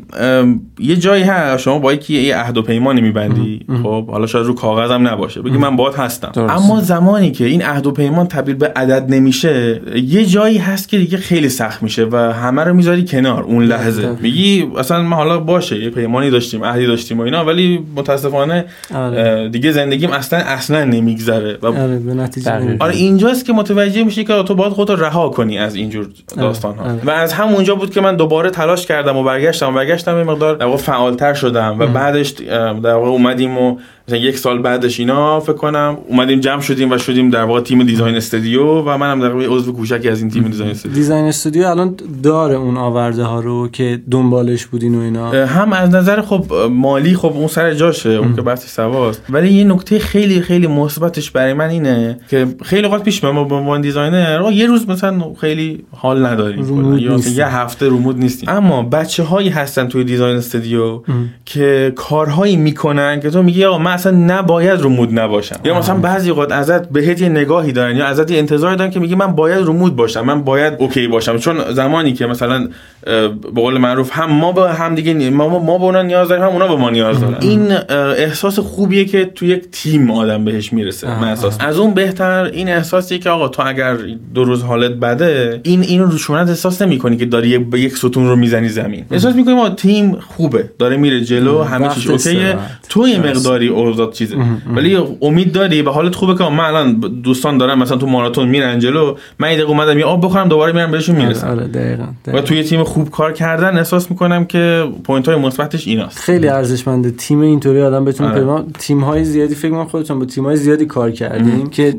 یه 0.80 0.95
جایی 0.95 1.24
هست 1.24 1.63
شما 1.63 1.80
با 1.80 1.93
یکی 1.93 2.22
یه 2.22 2.38
عهد 2.38 2.57
و 2.57 2.61
پیمانی 2.61 3.01
میبندی 3.01 3.66
خب 3.84 4.09
حالا 4.09 4.28
شاید 4.28 4.45
رو 4.45 4.53
کاغذ 4.53 4.91
هم 4.91 5.07
نباشه 5.07 5.41
بگی 5.41 5.57
من 5.57 5.76
باهات 5.76 5.99
هستم 5.99 6.32
درست. 6.34 6.53
اما 6.53 6.82
زمانی 6.82 7.32
که 7.32 7.45
این 7.45 7.61
عهد 7.61 7.88
و 7.88 7.91
پیمان 7.91 8.28
تبدیل 8.28 8.55
به 8.55 8.72
عدد 8.76 9.05
نمیشه 9.09 9.82
یه 9.95 10.26
جایی 10.26 10.57
هست 10.57 10.89
که 10.89 10.97
دیگه 10.97 11.18
خیلی 11.18 11.49
سخت 11.49 11.84
میشه 11.84 12.05
و 12.11 12.16
همه 12.16 12.63
رو 12.63 12.74
می‌ذاری 12.74 13.05
کنار 13.05 13.43
اون 13.43 13.63
لحظه 13.63 14.01
دقیقاً. 14.01 14.22
میگی 14.22 14.68
اصلا 14.78 15.01
ما 15.01 15.16
حالا 15.16 15.39
باشه 15.39 15.80
یه 15.80 15.89
پیمانی 15.89 16.30
داشتیم 16.30 16.66
عهدی 16.66 16.86
داشتیم 16.88 17.20
و 17.20 17.22
اینا 17.22 17.45
ولی 17.45 17.86
متاسفانه 17.95 18.66
آره. 18.95 19.49
دیگه 19.49 19.72
زندگیم 19.72 20.11
اصلا 20.11 20.39
اصلا 20.39 20.84
نمیگذره 20.84 21.57
و 21.61 21.68
آره 21.68 21.99
به 21.99 22.13
نتیجه. 22.13 22.78
آره 22.80 22.95
اینجاست 22.95 23.45
که 23.45 23.53
متوجه 23.53 24.03
میشی 24.03 24.24
که 24.24 24.43
تو 24.43 24.55
باید 24.55 24.74
خودت 24.74 24.99
رها 24.99 25.30
کنی 25.30 25.57
از 25.57 25.76
اینجور 25.76 26.07
داستان 26.38 26.76
ها 26.76 26.84
آره. 26.84 26.99
و 27.05 27.09
از 27.09 27.34
همونجا 27.34 27.76
بود 27.76 27.89
که 27.89 28.01
من 28.01 28.16
دوباره 28.16 28.49
تلاش 28.49 28.86
کردم 28.86 29.18
و 29.18 29.24
برگشتم 29.24 29.70
و 29.70 29.72
برگشتم 29.72 30.18
یه 30.18 30.24
مقدار 30.24 30.55
در 30.60 30.66
واقع 30.66 30.78
فعالتر 30.78 31.34
شدم 31.34 31.76
و 31.80 31.88
بعدش 31.88 32.30
در 32.30 32.74
واقع 32.74 33.08
اومدیم 33.08 33.58
و 33.58 33.78
مثلا 34.08 34.20
یک 34.20 34.38
سال 34.38 34.62
بعدش 34.62 34.99
اینا 34.99 35.39
فکر 35.39 35.53
کنم 35.53 35.97
اومدیم 36.08 36.39
جمع 36.39 36.62
شدیم 36.62 36.91
و 36.91 36.97
شدیم 36.97 37.30
در 37.30 37.43
واقع 37.43 37.62
تیم 37.62 37.84
دیزاین 37.84 38.16
استودیو 38.16 38.64
و 38.64 38.97
منم 38.97 39.22
در 39.22 39.30
واقع 39.30 39.45
عضو 39.49 39.74
کوچکی 39.74 40.10
از 40.10 40.22
این 40.22 40.30
تیم 40.30 40.43
دیزاین 40.43 40.70
استودیو. 40.70 40.95
دیزاین 40.95 41.26
استودیو 41.26 41.66
الان 41.66 41.95
داره 42.24 42.56
اون 42.56 42.78
آورده 42.78 43.24
ها 43.24 43.39
رو 43.39 43.68
که 43.68 44.01
دنبالش 44.12 44.66
بودین 44.66 44.95
و 44.95 44.99
اینا؟ 44.99 45.30
هم 45.32 45.74
از 45.74 45.89
نظر 45.89 46.22
خب 46.22 46.45
مالی 46.72 47.16
خب 47.16 47.34
اون 47.36 47.47
سر 47.47 47.74
جاشه 47.74 48.10
اون 48.10 48.36
که 48.36 48.41
بحث 48.41 48.76
سواست. 48.76 49.22
ولی 49.30 49.53
یه 49.53 49.64
نکته 49.64 49.99
خیلی 49.99 50.41
خیلی 50.41 50.68
مثبتش 50.68 51.32
برای 51.32 51.53
من 51.53 51.70
اینه 51.70 52.20
که 52.30 52.47
خیلی 52.64 52.88
وقت 52.88 53.03
پیش 53.03 53.24
ما 53.24 53.43
به 53.43 53.56
عنوان 53.56 53.82
designer 53.82 54.52
یه 54.51 54.66
روز 54.66 54.89
مثلا 54.89 55.34
خیلی 55.41 55.84
حال 55.91 56.26
نداریم. 56.26 56.97
یا. 56.97 57.20
یه 57.36 57.47
هفته 57.47 57.88
رو 57.88 57.97
mood 57.98 58.18
نیستیم. 58.18 58.49
اما 58.49 58.84
بچه 58.84 59.24
هایی 59.24 59.49
هستن 59.49 59.88
توی 59.88 60.03
design 60.04 60.38
studio 60.46 61.02
که 61.46 61.93
کارهایی 61.96 62.56
می‌کنن 62.56 63.20
که 63.20 63.30
تو 63.30 63.43
میگی 63.43 63.66
آقا 63.66 63.78
من 63.78 63.91
اصلا 63.91 64.12
نباید 64.12 64.82
رو 64.82 64.89
mood 64.89 65.20
نباشم. 65.20 65.60
یا 65.64 65.80
مثلا 65.80 65.96
بعضی 65.96 66.30
اوقات 66.30 66.52
ازت 66.52 66.89
بهت 66.89 67.22
یه 67.22 67.30
نگاهی 67.30 67.72
دارن 67.72 67.96
یا 67.96 68.06
ازت 68.06 68.32
یه 68.32 68.38
انتظاری 68.38 68.76
دارن 68.76 68.91
که 68.91 69.00
میگی 69.00 69.16
من 69.16 69.36
باید 69.36 69.66
رو 69.66 69.74
mood 69.74 69.96
باشم 69.96 70.22
من 70.22 70.43
باید 70.43 70.74
OK 70.78 71.08
باشم. 71.08 71.38
چون 71.38 71.74
زمانی 71.74 72.14
که 72.14 72.26
مثلا 72.26 72.68
به 73.06 73.30
قول 73.56 73.78
معروف 73.78 74.10
هم 74.14 74.32
ما 74.32 74.52
به 74.52 74.74
هم 74.74 74.96
دیگه 74.96 75.30
ما 75.30 75.60
ما 75.60 75.78
به 75.78 75.84
اونا 75.84 76.02
نیاز 76.02 76.28
داریم 76.28 76.43
هم 76.43 76.50
اونا 76.50 76.68
به 76.68 76.76
ما 76.76 76.89
نیاز 76.89 77.22
دارن. 77.22 77.38
این 77.41 77.72
احساس 78.18 78.60
خوبیه 78.60 79.06
که 79.06 79.26
تو 79.26 79.46
یک 79.46 79.72
تیم 79.72 80.12
آدم 80.12 80.46
بهش 80.46 80.74
می‌رسه 80.74 81.22
من 81.22 81.28
احساس 81.28 81.58
از 81.60 81.80
اون 81.80 81.93
بهتر 81.93 82.43
این 82.43 82.70
احساسی 82.70 83.20
که 83.20 83.30
آقا 83.30 83.48
تو 83.48 83.64
اگر 83.66 83.98
دو 84.34 84.43
روز 84.43 84.64
حالت 84.64 84.91
بده 84.91 85.60
این 85.64 85.82
اینو 85.82 86.06
روشونت 86.06 86.50
احساس 86.50 86.82
نمی‌کنی 86.82 87.18
که 87.18 87.26
داری 87.26 87.58
به 87.58 87.80
یک 87.80 87.98
ستون 87.98 88.28
رو 88.28 88.36
می‌زنی 88.36 88.70
زمین. 88.70 89.06
احساس 89.12 89.36
می‌کنی 89.36 89.54
ما 89.54 89.70
تیم 89.70 90.18
خوبه. 90.36 90.70
داره 90.80 90.98
میره 90.98 91.22
جلو 91.22 91.64
همه 91.64 91.90
چیز 91.90 92.10
OK 92.10 92.33
ه. 92.33 92.56
تو 92.90 93.08
یه 93.08 93.20
مقداری 93.20 93.68
اوضاع 93.68 94.12
چیزه. 94.12 94.36
ولی 94.76 94.98
امید 95.22 95.52
داری؟ 95.52 95.82
به 95.82 95.92
حالت 95.92 96.16
خوبه 96.16 96.36
که 96.36 96.50
من 96.50 96.64
الان 96.64 97.00
دوستان 97.24 97.58
دارم 97.58 97.80
مثلا 97.80 97.98
تو 97.98 98.08
ماراتون 98.08 98.48
میرن 98.48 98.80
جلو. 98.80 99.16
من 99.40 99.50
یه 99.50 99.56
دقیقه 99.56 99.70
اومدم 99.70 100.00
یه 100.00 100.06
آب 100.06 100.26
بخورم 100.26 100.48
دوباره 100.48 100.74
میرم 100.74 100.92
بهشون 100.92 101.16
می‌رسم. 101.16 101.48
آره 101.48 101.68
دقیقاً, 101.68 102.04
و 102.04 102.08
دقیقاً. 102.26 102.42
توی 102.42 102.64
تیم 102.64 102.84
خوب 102.84 103.10
کار 103.10 103.34
کردن 103.34 103.78
احساس 103.78 104.12
می‌کنم 104.12 104.46
که 104.46 104.84
point 105.04 105.30
های 105.30 105.38
مثبتش 105.38 105.88
ایناست. 105.88 106.20
خیلی 106.20 106.48
ارزشمنده. 106.48 107.12
تیم 107.12 107.40
اینطوری 107.40 107.82
آدم 107.82 108.06
بتونه 108.06 108.30
آره. 108.30 108.40
پیدا 108.40 108.66
تیم 108.80 109.04
های 109.04 109.24
زیادی 109.24 109.56
فکر 109.56 109.72
کنم 109.72 109.86
خودتون 109.86 110.20
با 110.20 110.26
تیم 110.26 110.44
های 110.44 110.56
زیادی 110.58 110.86
کار 110.86 111.12
کردیم 111.12 111.70
که 111.70 111.94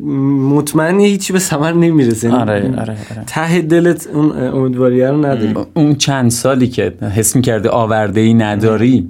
مطمئنی 0.50 1.06
هیچی 1.06 1.32
به 1.32 1.38
ثمر 1.38 1.72
نمی‌رسه. 1.72 2.28
یعنی 2.28 2.40
آره 2.40 2.74
آره 2.78 2.80
آره. 2.80 3.24
ته 3.26 3.60
دلت 3.60 4.06
اون 4.12 4.32
امیدواریه 4.38 5.10
رو 5.10 5.26
نداری. 5.26 5.54
اون 5.74 5.94
چند 5.94 6.30
سالی 6.30 6.68
که 6.68 6.92
حس 7.16 7.36
می‌کرده 7.36 7.68
آورده 7.68 8.20
ای 8.26 8.34
نداری. 8.34 9.08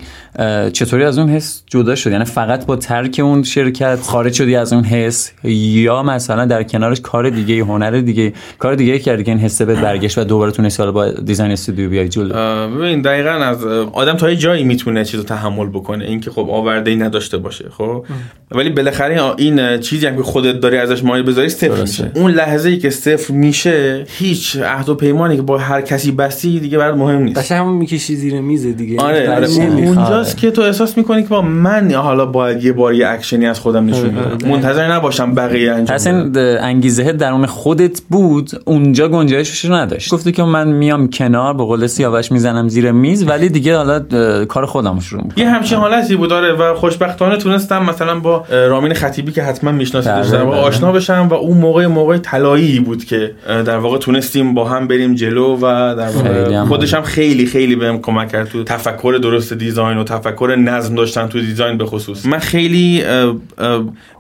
چطوری 0.73 1.05
از 1.05 1.19
اون 1.19 1.29
حس 1.29 1.63
جدا 1.67 1.95
شد؟ 1.95 2.13
یعنی 2.13 2.25
فقط 2.25 2.67
با 2.67 2.77
ترک 2.77 3.21
اون 3.25 3.43
شرکت 3.43 3.99
خارج 4.03 4.33
شدی 4.33 4.57
از 4.57 4.73
اون 4.73 4.85
حس؟ 4.85 5.33
یا 5.45 6.03
مثلا 6.03 6.45
در 6.45 6.63
کنارش 6.63 7.01
کار 7.01 7.31
دیگه 7.31 7.65
هنر 7.65 7.91
دیگه 7.91 8.33
کار 8.59 8.75
دیگه 8.75 8.99
کردی 8.99 9.25
که 9.25 9.31
این 9.31 9.41
حسه 9.41 9.65
به 9.65 9.75
برگشت 9.75 10.19
و 10.19 10.25
دوباره 10.25 10.53
تونستی 10.53 10.83
حالا 10.83 10.93
با 10.93 11.11
دیزاین 11.11 11.53
استودیو 11.53 11.91
بیای 11.91 12.09
جلو؟ 12.09 12.35
ببین 12.69 13.03
دقیقا 13.03 13.31
از 13.31 13.65
آدم 13.93 14.17
تا 14.17 14.31
یه 14.31 14.37
جایی 14.37 14.65
می‌تونه 14.65 15.05
چیزو 15.05 15.23
تحمل 15.23 15.67
بکنه. 15.67 16.05
اینکه 16.05 16.31
خب 16.31 16.47
آورده 16.51 16.91
ای 16.91 16.97
نداشته 16.97 17.39
باشه 17.39 17.65
خب؟ 17.71 18.05
ولی 18.51 18.71
بالاخره 18.71 19.23
این- 19.37 19.81
چیزی 19.81 20.07
هم 20.07 20.17
که 20.17 20.23
خودت 20.23 20.61
داری 20.61 20.77
ازش 20.77 21.05
مایه 21.05 21.23
بذاری 21.23 21.49
صفر. 21.49 21.81
میشه. 21.81 22.11
اون 22.15 22.31
لحظه 22.31 22.69
ای 22.69 22.79
که 22.79 22.91
صفر 22.91 23.33
میشه 23.35 24.05
هیچ 24.19 24.57
عهد 24.57 24.89
و 24.89 24.95
پیمانی 24.95 25.37
که 25.37 25.43
با 25.43 25.59
هر 25.59 25.81
کسی 25.81 26.13
بستی 26.13 26.61
دیگه 26.61 26.79
برات 26.79 26.97
مهم 26.97 27.23
نیست. 27.23 27.39
قشنگ 27.39 27.59
همون 27.59 27.75
می‌کشی 27.75 28.17
زیر 28.17 28.41
میز 28.41 28.67
دیگه. 28.67 28.96
آره 28.99 29.35
آره 29.35 29.49
نمی‌خواد. 29.49 29.99
اونجاست 29.99 30.37
که 30.37 30.51
تو 30.51 30.63
احساس 30.63 30.99
می‌کنی 30.99 31.23
که 31.23 31.29
با 31.29 31.43
من 31.43 31.93
حالا 31.93 32.27
باید 32.27 32.65
یه 32.65 32.73
بار 32.73 32.95
یه 32.95 33.09
اکشنی 33.09 33.47
از 33.47 33.61
خودم 33.61 33.87
نشون 33.87 34.19
آره، 34.19 34.29
بدم 34.29 34.49
آره. 34.51 34.57
منتظر 34.57 34.93
نباشم 34.93 35.35
بقیه 35.35 35.73
انجام 35.73 35.97
پس 35.97 36.07
بدن. 36.07 36.17
این 36.17 36.33
د- 36.33 36.63
انگیزه 36.63 37.13
درون 37.13 37.47
خودت 37.47 38.01
بود 38.11 38.51
اونجا 38.65 39.09
گنجایشش 39.09 39.65
رو 39.65 39.75
نداشت 39.75 40.13
گفتی 40.13 40.33
که 40.33 40.43
من 40.43 40.69
میام 40.69 41.09
کنار 41.09 41.55
به 41.55 41.65
قول 41.65 41.87
سیاوش 41.87 42.33
می‌زنم 42.33 42.69
زیر 42.69 42.93
میز 42.93 43.29
ولی 43.29 43.49
دیگه 43.49 43.77
حالا 43.77 44.01
کار 44.45 44.67
خودم 44.67 45.01
شروع 45.01 45.23
می‌کنم 45.23 45.45
یه 45.45 45.51
همچین 45.51 45.79
حالتی 45.79 46.17
بود 46.17 46.31
داره 46.31 46.53
و 46.53 46.75
خوشبختانه 46.75 47.37
تونستم 47.37 47.83
مثلا 47.85 48.21
با 48.21 48.45
رامین 48.51 48.95
خطیبی 48.95 49.33
که 49.33 49.43
حتما 49.43 49.73
میشناسیدش 49.73 50.29
بله، 50.29 50.31
در 50.31 50.43
واقع 50.43 50.57
بله. 50.57 50.67
آشنا 50.67 50.93
بشم 50.93 51.29
و 51.31 51.35
اون 51.35 51.59
موقع 51.59 51.87
موقع 51.87 52.19
طلایی 52.19 52.81
بود 52.81 53.05
که 53.05 53.33
در 53.47 53.79
واقع 53.79 53.99
تونستیم 53.99 54.55
با 54.55 54.65
هم 54.65 54.89
بریم 54.89 55.15
جلو 55.15 55.57
و 55.57 55.61
در 55.99 56.09
واقع 56.09 56.65
خودش 56.65 56.95
هم 56.95 57.03
خیلی 57.03 57.47
خیلی 57.47 57.77
بهم 57.77 58.01
کمک 58.01 58.29
کرد 58.29 58.49
تو 58.49 58.65
تفکر 58.87 59.19
درست 59.23 59.53
design 59.53 59.99
و 59.99 60.05
تفکر 60.05 60.57
نظم 60.59 60.95
داشتن 60.95 61.27
تو 61.27 61.41
design 61.41 61.79
به 61.79 61.87
خصوص. 61.87 62.27
من 62.27 62.39
خیلی 62.39 63.05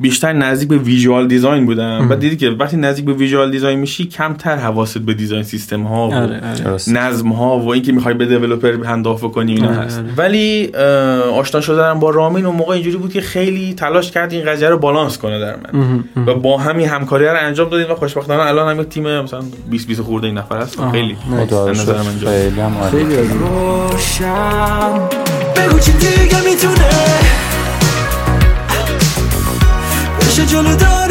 بیشتر 0.00 0.32
نزدیک 0.32 0.68
به 0.68 0.78
visual 0.78 1.28
design 1.28 1.66
بودم. 1.66 2.06
و 2.10 2.14
دیدی 2.14 2.36
که 2.36 2.50
وقتی 2.50 2.76
نزدیک 2.76 3.04
به 3.04 3.12
visual 3.12 3.50
design 3.50 3.78
میشی 3.78 4.04
کمتر 4.04 4.56
حواست 4.56 4.98
به 4.98 5.14
design 5.14 5.42
system 5.42 5.82
ها 5.82 6.08
و 6.08 6.14
آره، 6.14 6.40
آره. 6.64 6.76
نظم 6.88 7.28
ها 7.28 7.58
و 7.58 7.68
اینکه 7.68 7.92
می‌خوای 7.92 8.14
به 8.14 8.26
developer 8.26 8.84
handoff 8.84 9.20
کنی 9.24 9.52
اینا 9.52 9.68
آره، 9.68 9.76
هست. 9.76 10.02
ولی 10.16 10.66
آشنا 11.34 11.60
شدن 11.60 12.00
با 12.00 12.10
رامین 12.10 12.46
اون 12.46 12.56
موقع 12.56 12.74
اینجوری 12.74 12.96
بود 12.96 13.12
که 13.12 13.20
خیلی 13.20 13.74
تلاش 13.74 14.10
کرد 14.10 14.32
این 14.32 14.44
قضیه 14.44 14.68
رو 14.68 14.78
بالانس 14.78 15.18
کنه 15.18 15.38
در 15.38 15.56
من. 15.56 16.04
و 16.26 16.34
با 16.34 16.58
همین 16.58 16.88
همکاری 16.88 17.24
رو 17.24 17.36
انجام 17.40 17.68
دادیم 17.68 17.90
و 17.90 17.94
خوشبختانه 17.94 18.42
الان 18.42 18.76
هم 18.76 18.82
تیم 18.84 19.20
مثلا 19.20 19.42
20 19.70 19.86
20 19.86 20.00
خورده 20.00 20.26
این 20.26 20.38
نفر 20.38 20.58
هست. 20.58 20.80
خیلی. 20.92 21.16
نظر. 21.70 21.96
من. 22.56 22.90
خیلی 22.90 23.16
هم 23.16 24.55
روشن 24.56 25.08
بگو 25.56 25.78
چی 25.78 25.92
دیگه 25.92 26.40
می‌تونه. 26.40 26.88
بشه 30.20 30.46
جلو 30.46 30.76
دارمون 30.76 31.05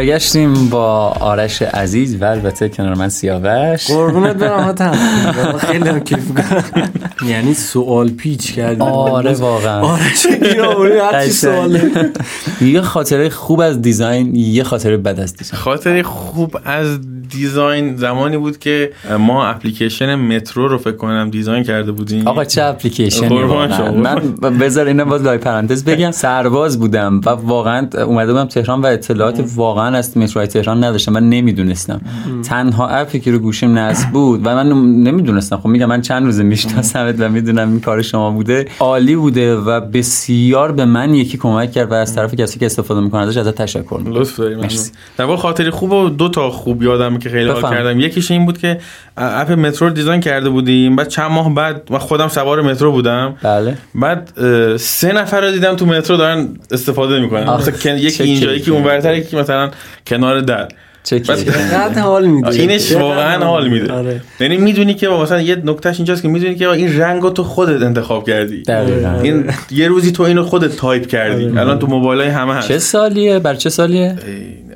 برگشتیم 0.00 0.68
با 0.68 1.08
آرش 1.08 1.62
عزیز. 1.62 2.22
و 2.22 2.24
البته 2.24 2.68
کنار 2.68 2.94
من 2.94 3.08
سیاوش. 3.08 3.86
قربونت 3.86 4.36
برم 4.36 4.60
حاتم 4.60 4.92
خیلی 5.70 5.88
هم 5.88 6.00
کیف 6.00 6.18
می‌کنم. 6.28 6.64
یعنی 7.26 7.54
سوال 7.54 8.08
پیچ 8.10 8.52
کردی. 8.54 8.80
آره 8.82 9.32
واقعا. 9.32 9.80
آره 9.80 10.02
چه 10.22 10.36
گیر 10.36 10.62
آوردی 10.62 10.98
هر 10.98 11.10
چی 11.10 11.16
قشنگ. 11.16 11.30
سواله 11.32 11.90
یه 12.60 12.80
خاطره 12.80 13.28
خوب 13.28 13.60
از 13.60 13.82
design 13.82 14.34
یه 14.34 14.62
خاطره 14.64 14.96
بد 14.96 15.20
از 15.20 15.36
design. 15.36 15.62
خاطر 15.62 16.02
خوب 16.02 16.56
از 16.64 16.98
design 17.30 17.96
زمانی 17.96 18.36
بود 18.36 18.58
که 18.58 18.92
ما 19.18 19.46
اپلیکیشن 19.46 20.14
مترو 20.14 20.68
رو 20.68 20.78
فکر 20.78 20.96
کنم 20.96 21.30
design 21.30 21.64
کرده 21.64 21.92
بودیم. 21.92 22.28
آقا 22.28 22.44
چه. 22.44 22.74
شما. 23.10 23.56
من 23.96 24.58
بذار 24.58 24.86
اینو 24.86 25.04
باز 25.04 25.22
لای 25.22 25.38
پرانتز 25.38 25.84
بگم. 25.84 26.10
سرباز 26.10 26.78
بودم 26.78 27.20
و 27.26 27.30
واقعا 27.30 27.88
اومده 28.06 28.32
بودم 28.32 28.44
تهران 28.44 28.80
و 28.80 28.86
اطلاعات 28.86 29.44
واقعا 29.54 29.96
از 29.96 30.18
متروهای 30.18 30.46
تهران 30.46 30.84
نداشتم 30.84 31.12
من 31.12 31.28
نمی‌دونستم. 31.28 32.00
تنها 32.44 32.88
اپی 32.88 33.20
که 33.20 33.32
رو 33.32 33.38
گوشیم 33.38 33.78
نصب 33.78 34.10
بود 34.10 34.40
و 34.44 34.54
من 34.54 34.68
نمی‌دونستم. 35.02 35.56
خب 35.56 35.66
میگم 35.66 35.86
من 35.86 36.00
چند 36.00 36.24
روزه 36.24 36.42
میشناسمت 36.42 37.14
و 37.18 37.28
می‌دونم 37.28 37.68
این 37.68 37.80
کار 37.80 38.02
شما 38.02 38.30
بوده. 38.30 38.68
عالی 38.80 39.16
بوده 39.16 39.56
و 39.56 39.80
بسیار 39.80 40.72
به 40.72 40.84
من 40.84 41.14
یکی 41.14 41.38
کمک 41.38 41.72
کرد 41.72 41.90
و 41.90 41.94
از 41.94 42.14
طرف 42.14 42.34
کسی 42.34 42.58
که 42.58 42.66
استفاده 42.66 43.00
می‌کنه 43.00 43.20
ازش 43.20 43.36
ازت 43.36 43.54
تشکر 43.54 43.98
می‌کنم. 43.98 44.14
لطف 44.14 44.36
داری. 44.40 44.56
در 45.16 45.24
واقع 45.24 45.42
خاطری 45.42 45.70
خوب 45.70 45.92
و 45.92 46.08
دو 46.08 46.28
تا 46.28 46.50
خوب 46.50 46.82
یادم 46.82 47.12
که 47.20 47.28
خیلی 47.28 47.50
حال. 47.50 47.62
کردم. 47.62 48.00
یکیش 48.00 48.30
این 48.30 48.46
بود 48.46 48.58
که 48.58 48.78
اپ 49.16 49.52
مترو 49.52 49.88
رو 49.88 49.94
دیزاین 49.94 50.20
کرده 50.20 50.48
بودیم. 50.48 50.96
بعد 50.96 51.08
چند 51.08 51.30
ماه 51.30 51.54
بعد 51.54 51.82
من 51.90 51.98
خودم 51.98 52.28
سوار 52.28 52.62
مترو 52.62 52.92
بودم. 52.92 53.36
بله. 53.42 53.76
بعد 53.94 54.32
سه 54.76 55.12
نفر 55.12 55.40
رو 55.40 55.50
دیدم 55.50 55.76
تو 55.76 55.86
مترو 55.86 56.16
دارن 56.16 56.48
استفاده 56.70 57.20
می‌کنن. 57.20 57.50
مثلا 57.50 57.96
یکی 57.96 58.22
اینجا. 58.22 58.52
یکی 58.52 58.70
اونورتر 58.70 59.14
یکی 59.14 59.36
مثلا 59.36 59.70
کنار 60.06 60.40
در. 60.40 60.68
قد 61.10 61.98
حال 61.98 62.26
میده. 62.26 62.48
اینش 62.48 62.92
واقعا 62.92 63.44
حال 63.44 63.68
میده. 63.68 63.92
آره. 63.92 64.20
یعنی 64.40 64.56
می‌دونی 64.56 64.94
که 64.94 65.08
مثلا 65.08 65.40
یه 65.40 65.56
نکتهش 65.64 65.96
اینجاست 65.96 66.22
که 66.22 66.28
می‌دونی 66.28 66.54
که 66.54 66.68
این 66.68 67.00
رنگو 67.00 67.30
تو 67.30 67.44
خودت 67.44 67.82
انتخاب 67.82 68.26
کردی. 68.26 68.62
دقیقاً. 68.62 69.20
این 69.22 69.44
یه 69.70 69.88
روزی 69.88 70.12
تو 70.12 70.22
اینو 70.22 70.42
خودت 70.42 70.76
تایپ 70.76 71.06
کردی. 71.06 71.44
الان 71.44 71.78
تو 71.78 71.86
موبایل 71.86 72.30
همه 72.30 72.54
هست. 72.54 72.68
چه 72.68 72.78
سالیه؟ 72.78 73.38
بر 73.38 73.54
چه 73.54 73.70
سالیه؟ 73.70 74.16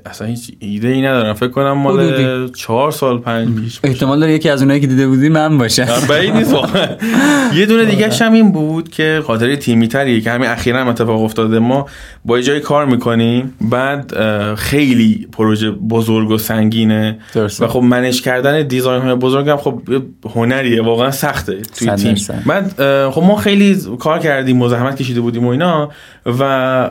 اصلا 0.07 0.27
هیچ 0.27 0.53
ایده 0.59 0.89
ای 0.89 1.03
ندارم. 1.03 1.35
فکر 1.35 1.49
کنم 1.49 1.73
مال. 1.73 2.49
چهار 2.53 2.91
سال 2.91 3.19
پنج 3.19 3.49
پیش 3.49 3.81
باشه. 3.81 3.95
احتمال 3.95 4.21
داره 4.21 4.33
یکی 4.33 4.49
از 4.49 4.63
اونایی 4.63 4.81
که 4.81 4.87
دیده 4.87 5.07
بودی 5.07 5.29
من 5.29 5.59
باشم. 5.59 5.87
بعید 6.09 6.35
نیست 6.35 6.53
واقعا. 6.53 6.89
یه 7.59 7.67
دونه 7.67 7.85
دیگه 7.85 8.09
هم 8.09 8.33
این 8.33 8.53
بود 8.53 8.89
که 8.89 9.23
خاطره 9.27 9.57
تیمی 9.57 9.89
تریه 9.89 10.21
که 10.21 10.31
همین 10.31 10.49
اخیرا 10.49 10.81
هم 10.81 10.89
اتفاق 10.89 11.23
افتاده. 11.23 11.59
ما 11.59 11.87
با 12.25 12.39
یه 12.39 12.45
جای 12.45 12.61
کار 12.61 12.87
می‌کنیم 12.87 13.55
بعد 13.61 14.15
خیلی 14.55 15.29
پروژه 15.33 15.71
بزرگ 15.71 16.31
و 16.31 16.39
سنگینه. 16.39 17.19
درسته. 17.35 17.65
و 17.65 17.69
خب 17.69 17.81
منش 17.81 18.23
کردن 18.23 18.63
دیزاین 18.63 19.03
های 19.03 19.15
بزرگ 19.15 19.49
هم 19.49 19.57
خب 19.57 19.83
یه 19.89 20.01
هنریه 20.35 20.83
واقعا 20.83 21.11
سخته 21.11 21.57
توی 21.79 21.91
تیم. 21.91 22.17
بعد 22.47 22.73
خب 23.11 23.23
ما 23.23 23.37
خیلی 23.37 23.79
کار 24.01 24.19
کردیم 24.19 24.57
مزاحمت 24.57 24.97
کشیده 24.97 25.21
بودیم 25.21 25.47
و 25.47 25.49
اینا. 25.49 25.91
و 26.27 26.43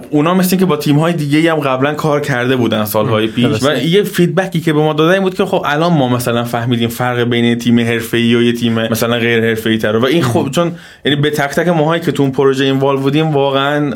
اونا 0.10 0.34
مثل 0.34 0.57
که 0.57 0.65
با 0.65 0.77
تیم 0.77 0.99
های 0.99 1.14
دیگه 1.14 1.52
هم 1.52 1.60
قبلا 1.60 1.94
کار 1.94 2.22
کرده 2.22 2.56
بودن 2.56 2.85
سالهای 3.04 3.28
پیش. 3.28 3.64
و 3.64 3.78
یه 3.78 4.04
فیدبکی 4.04 4.62
که 4.62 4.74
به 4.74 4.80
ما 4.80 4.94
دادن 4.94 5.14
این 5.14 5.24
بود 5.24 5.36
که 5.36 5.46
خب 5.46 5.64
الان 5.66 5.94
ما 5.94 6.10
مثلا 6.10 6.44
فهمیدیم 6.44 6.90
فرق 6.90 7.24
بین 7.24 7.58
تیم 7.58 7.80
حرفه‌ای 7.80 8.36
و 8.36 8.42
یه 8.42 8.54
تیم 8.54 8.74
مثلا 8.74 9.18
غیر 9.18 9.42
حرفه‌ای 9.42 9.78
تر 9.78 9.96
و 9.96 10.06
این 10.06 10.24
خب 10.24 10.48
چون 10.52 10.72
یعنی 11.06 11.22
به 11.22 11.30
تک 11.30 11.50
تک 11.50 11.68
ماهایی 11.68 12.02
که 12.02 12.12
تو 12.12 12.24
اون 12.24 12.32
پروژه 12.32 12.66
اینوالو 12.66 13.00
بودیم 13.00 13.32
واقعا 13.32 13.94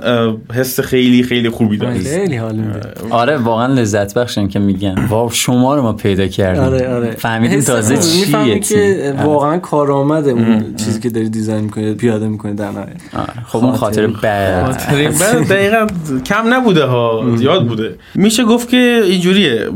حس 0.54 0.80
خیلی 0.80 1.24
خیلی 1.24 1.50
خوبی 1.50 1.78
داشت. 1.78 2.08
خیلی 2.08 2.38
حال 2.38 2.56
میده. 2.56 2.80
آره 3.10 3.38
واقعا 3.38 3.74
لذت 3.74 4.14
بخشن 4.14 4.48
که 4.48 4.60
میگن. 4.60 5.06
واو 5.10 5.30
شما 5.32 5.76
رو 5.76 5.82
ما 5.82 5.94
پیدا 5.94 6.28
کردیم. 6.28 6.64
آره 6.64 6.96
آره. 6.96 7.12
فهمیدیم 7.12 7.62
تازه. 7.62 7.98
چیه. 7.98 8.60
که 8.60 9.14
آره. 9.18 9.26
واقعا 9.26 9.58
کارآمده 9.58 10.32
اون 10.32 10.76
چیزی 10.76 11.00
که 11.00 11.10
داری 11.10 11.30
دیزاین 11.30 11.64
می‌کنه 11.64 11.94
پیاده 11.94 12.28
می‌کنه 12.28 12.54
در 12.54 12.72
نهایت. 12.72 12.88
آره. 13.14 13.28
خب 13.48 13.66
اون 13.66 13.76
خاطر 13.76 14.08
بد. 14.08 14.78
بعد 15.22 15.48
دقیقا 15.48 15.88
کم 16.26 16.54
نبوده 16.54 16.84
ها. 16.86 17.24
زیاد 17.36 17.68
بوده. 17.68 17.96
میشه 18.16 18.44
گفت 18.44 18.70
که 18.70 18.97
اینجوریه 19.04 19.68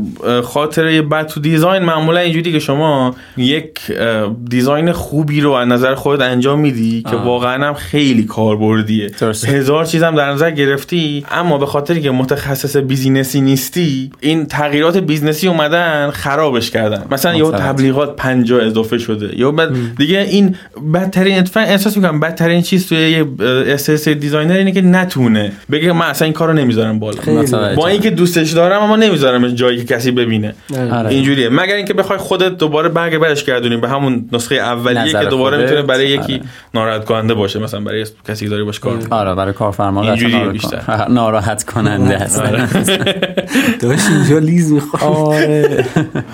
خاطره 0.44 1.02
بد 1.02 1.26
تو 1.26 1.40
دیزاین 1.40 1.82
معمولا 1.82 2.20
اینجوری 2.20 2.52
که 2.52 2.58
شما 2.58 3.16
یک 3.36 3.80
design 4.50 4.92
خوبی 4.92 5.40
رو 5.40 5.50
از 5.50 5.68
نظر 5.68 5.94
خودت 5.94 6.22
انجام 6.22 6.60
میدی 6.60 7.02
که 7.02 7.16
آه. 7.16 7.24
واقعا 7.24 7.66
هم 7.66 7.74
خیلی 7.74 8.24
کاربردیه. 8.24 9.10
هزار 9.46 9.84
چیزم 9.84 10.14
در 10.14 10.32
نظر 10.32 10.50
گرفتی 10.50 11.24
اما 11.30 11.58
به 11.58 11.66
خاطری 11.66 12.00
که 12.00 12.10
متخصص 12.10 12.76
business 12.76 13.33
ی 13.33 13.40
نیستی 13.40 14.10
این 14.20 14.46
تغییرات 14.46 14.96
business 14.96 15.42
ی 15.42 15.48
اومدن 15.48 16.10
خرابش 16.10 16.70
کردن 16.70 17.04
مثلا 17.10 17.34
یه. 17.34 17.50
تبلیغات 17.50 18.16
50 18.16 18.62
اضافه 18.64 18.98
شده 18.98 19.38
یا 19.38 19.50
بعد 19.50 19.96
دیگه 19.98 20.18
این 20.18 20.56
بدترین 20.94 21.38
اتفاق 21.38 21.62
احساس 21.62 21.96
می‌کنم 21.96 22.20
بدترین 22.20 22.62
چیز 22.62 22.88
توی 22.88 22.98
یه 23.10 23.26
احساس 23.66 24.08
designer 24.08 24.56
اینه 24.56 24.72
که 24.72 24.80
نتونه 24.80 25.52
بگه 25.70 25.92
من 25.92 26.06
اصلا 26.06 26.24
این 26.24 26.32
کارو 26.32 26.52
نمی‌ذارم 26.52 26.98
بالا. 26.98 27.74
با 27.76 27.88
اینکه 27.88 28.10
دوستش 28.10 28.50
دارم 28.50 28.82
اما 28.82 28.96
نمی‌ذارم 29.12 29.48
جایی 29.48 29.84
که 29.84 29.94
کسی 29.94 30.10
ببینه. 30.10 30.54
آره. 30.92 31.08
اینجوریه. 31.08 31.48
مگر 31.48 31.74
اینکه 31.74 31.94
بخوای 31.94 32.18
خودت 32.18 32.56
دوباره 32.58 32.88
برگ 32.88 33.18
برش 33.18 33.44
گردونیم 33.44 33.80
به 33.80 33.88
همون 33.88 34.28
نسخه 34.32 34.54
اولیه 34.54 35.12
که 35.12 35.24
دوباره 35.24 35.56
خودت. 35.56 35.70
می‌تونه 35.70 35.86
برای 35.86 36.08
یکی 36.08 36.32
آره. 36.32 36.42
ناراحت 36.74 37.04
کننده 37.04 37.34
باشه. 37.34 37.58
مثلا 37.58 37.80
برای 37.80 38.06
کسی 38.28 38.44
که 38.44 38.50
داری 38.50 38.64
باش 38.64 38.80
کار 38.80 38.96
می‌کنی. 38.96 39.18
آره 39.18 39.34
برای 39.34 39.52
کارفرما 39.52 40.04
ناراحت 40.04 40.52
بیشتر. 40.52 40.82
ناراحت 41.08 41.64
کننده 41.64 42.16
است 42.16 42.42
داشت 43.82 44.06
اینجا 44.10 44.38
لیز 44.38 44.72
می‌خواد 44.72 45.02
آره. 45.02 45.84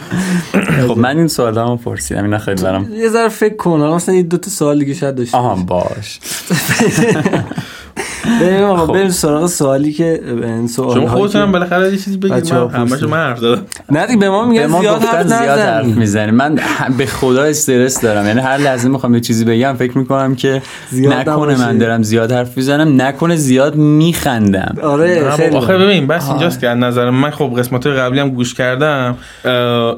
خب 0.88 0.98
من 0.98 1.18
این 1.18 1.28
سوال 1.28 1.58
رو 1.58 1.76
پرسیدم. 1.76 2.24
اینا 2.24 2.38
خیلی 2.38 2.62
برام 2.62 2.88
یه 2.94 3.08
ذره 3.08 3.28
فکر 3.28 3.56
کن. 3.56 3.80
مثلا 3.80 4.14
یه 4.14 4.22
دو 4.22 4.36
تا 4.36 4.50
سوال 4.50 4.78
دیگه 4.78 4.94
شاید 4.94 5.14
داشته 5.14 5.38
آها. 5.38 5.54
باش. 5.54 6.18
بریم 8.40 8.64
آقا 8.64 8.86
خب. 8.86 8.92
بریم 8.92 9.08
سراغ 9.08 9.46
سوالی 9.46 9.92
که 9.92 10.20
این 10.42 10.68
سوال 10.68 10.94
شما 10.94 11.08
خودتون 11.08 11.42
هم 11.42 11.52
بالاخره 11.52 11.90
یه 11.90 11.96
چیزی 11.96 12.16
بگید 12.16 12.52
من 12.52 12.68
همش. 12.68 13.02
من 13.02 13.16
حرف 13.16 13.38
زدم. 13.38 13.62
نه 13.90 14.06
دیگه 14.06 14.18
به 14.18 14.30
ما 14.30 14.42
به 14.42 14.48
میگن 14.48 14.80
زیاد 14.80 15.02
حرف 15.02 15.26
زیاد 15.26 15.58
حرف 15.58 15.84
نزن 15.84 15.98
می‌زنی. 15.98 16.30
من 16.30 16.58
به 16.98 17.06
خدا 17.06 17.42
استرس 17.42 18.00
دارم. 18.00 18.26
یعنی 18.26 18.40
هر 18.40 18.56
لحظه 18.56 18.88
می‌خوام 18.88 19.14
یه 19.14 19.20
چیزی 19.20 19.44
بگم 19.44 19.74
فکر 19.78 19.98
می‌کنم 19.98 20.34
که 20.34 20.62
زیاد 20.90 21.12
نکنه. 21.12 21.58
من 21.58 21.78
دارم 21.78 22.02
زیاد 22.02 22.32
حرف 22.32 22.56
می‌زنم. 22.56 23.02
نکنه 23.02 23.36
زیاد 23.36 23.76
میخندم. 23.76 24.76
آره 24.82 25.30
خیلی. 25.30 25.56
آخه 25.56 25.78
ببین 25.78 26.06
بس 26.06 26.28
اینجاست 26.28 26.60
که 26.60 26.68
از 26.68 26.78
نظر 26.78 27.10
من 27.10 27.30
خب 27.30 27.54
قسمت 27.58 27.86
قبلی 27.86 28.20
هم 28.20 28.30
گوش 28.30 28.54
کردم. 28.54 29.16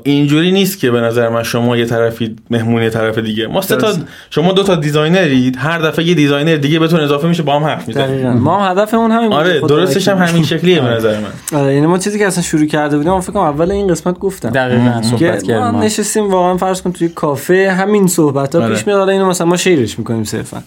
اینجوری 0.04 0.52
نیست 0.52 0.78
که 0.80 0.90
به 0.90 1.00
نظر 1.00 1.28
من 1.28 1.42
شما 1.42 1.76
یه 1.76 1.84
طرفی 1.84 2.36
مهمون 2.50 2.82
یه 2.82 2.90
طرف 2.90 3.18
دیگه. 3.18 3.46
ما 3.46 3.60
سه 3.60 3.76
تا. 3.76 3.92
شما 4.30 4.52
دو 4.52 4.62
تا 4.62 4.74
designer 4.74 5.34
ید. 5.34 5.56
هر 5.58 5.78
دفعه 5.78 6.04
یه 6.04 6.14
designer 6.14 6.56
دیگه 6.56 6.78
بهتون 6.78 7.00
اضافه 7.00 7.28
میشه 7.28 7.42
با 7.42 7.56
هم 7.56 7.64
حرف 7.64 7.88
می‌زنید. 7.88 8.19
دقیقاً 8.22 8.38
ما 8.38 8.58
هم 8.58 8.70
هدفمون 8.70 9.10
همین 9.10 9.28
بود 9.28 9.38
آره 9.38 9.60
درستش 9.60 10.08
هم 10.08 10.18
همین 10.18 10.44
شکلیه 10.44 10.80
به 10.80 10.86
آره. 10.86 10.96
نظر 10.96 11.16
من 11.20 11.58
آره 11.60 11.74
یعنی 11.74 11.86
ما 11.86 11.98
چیزی 11.98 12.18
که 12.18 12.26
اصلا 12.26 12.42
شروع 12.42 12.66
کرده 12.66 12.96
بودیم 12.96 13.12
من 13.12 13.20
فکر 13.20 13.32
کنم 13.32 13.42
اول 13.42 13.70
این 13.70 13.86
قسمت 13.88 14.18
گفتم 14.18 14.50
دقیقا 14.50 15.02
صحبت 15.02 15.42
کردیم 15.42 15.58
ما. 15.58 15.82
نشستیم 15.82 16.30
واقعا 16.30 16.56
فرض 16.56 16.82
کن 16.82 16.92
توی 16.92 17.08
کافه 17.08 17.70
همین 17.78 18.06
صحبت 18.06 18.54
ها 18.54 18.62
آره. 18.62 18.74
پیش 18.74 18.86
میاد 18.86 18.98
حالا 18.98 19.12
اینو 19.12 19.26
مثلا 19.28 19.46
ما 19.46 19.56
شیرش 19.56 19.98
می‌کنیم 19.98 20.24
صرفا 20.24 20.62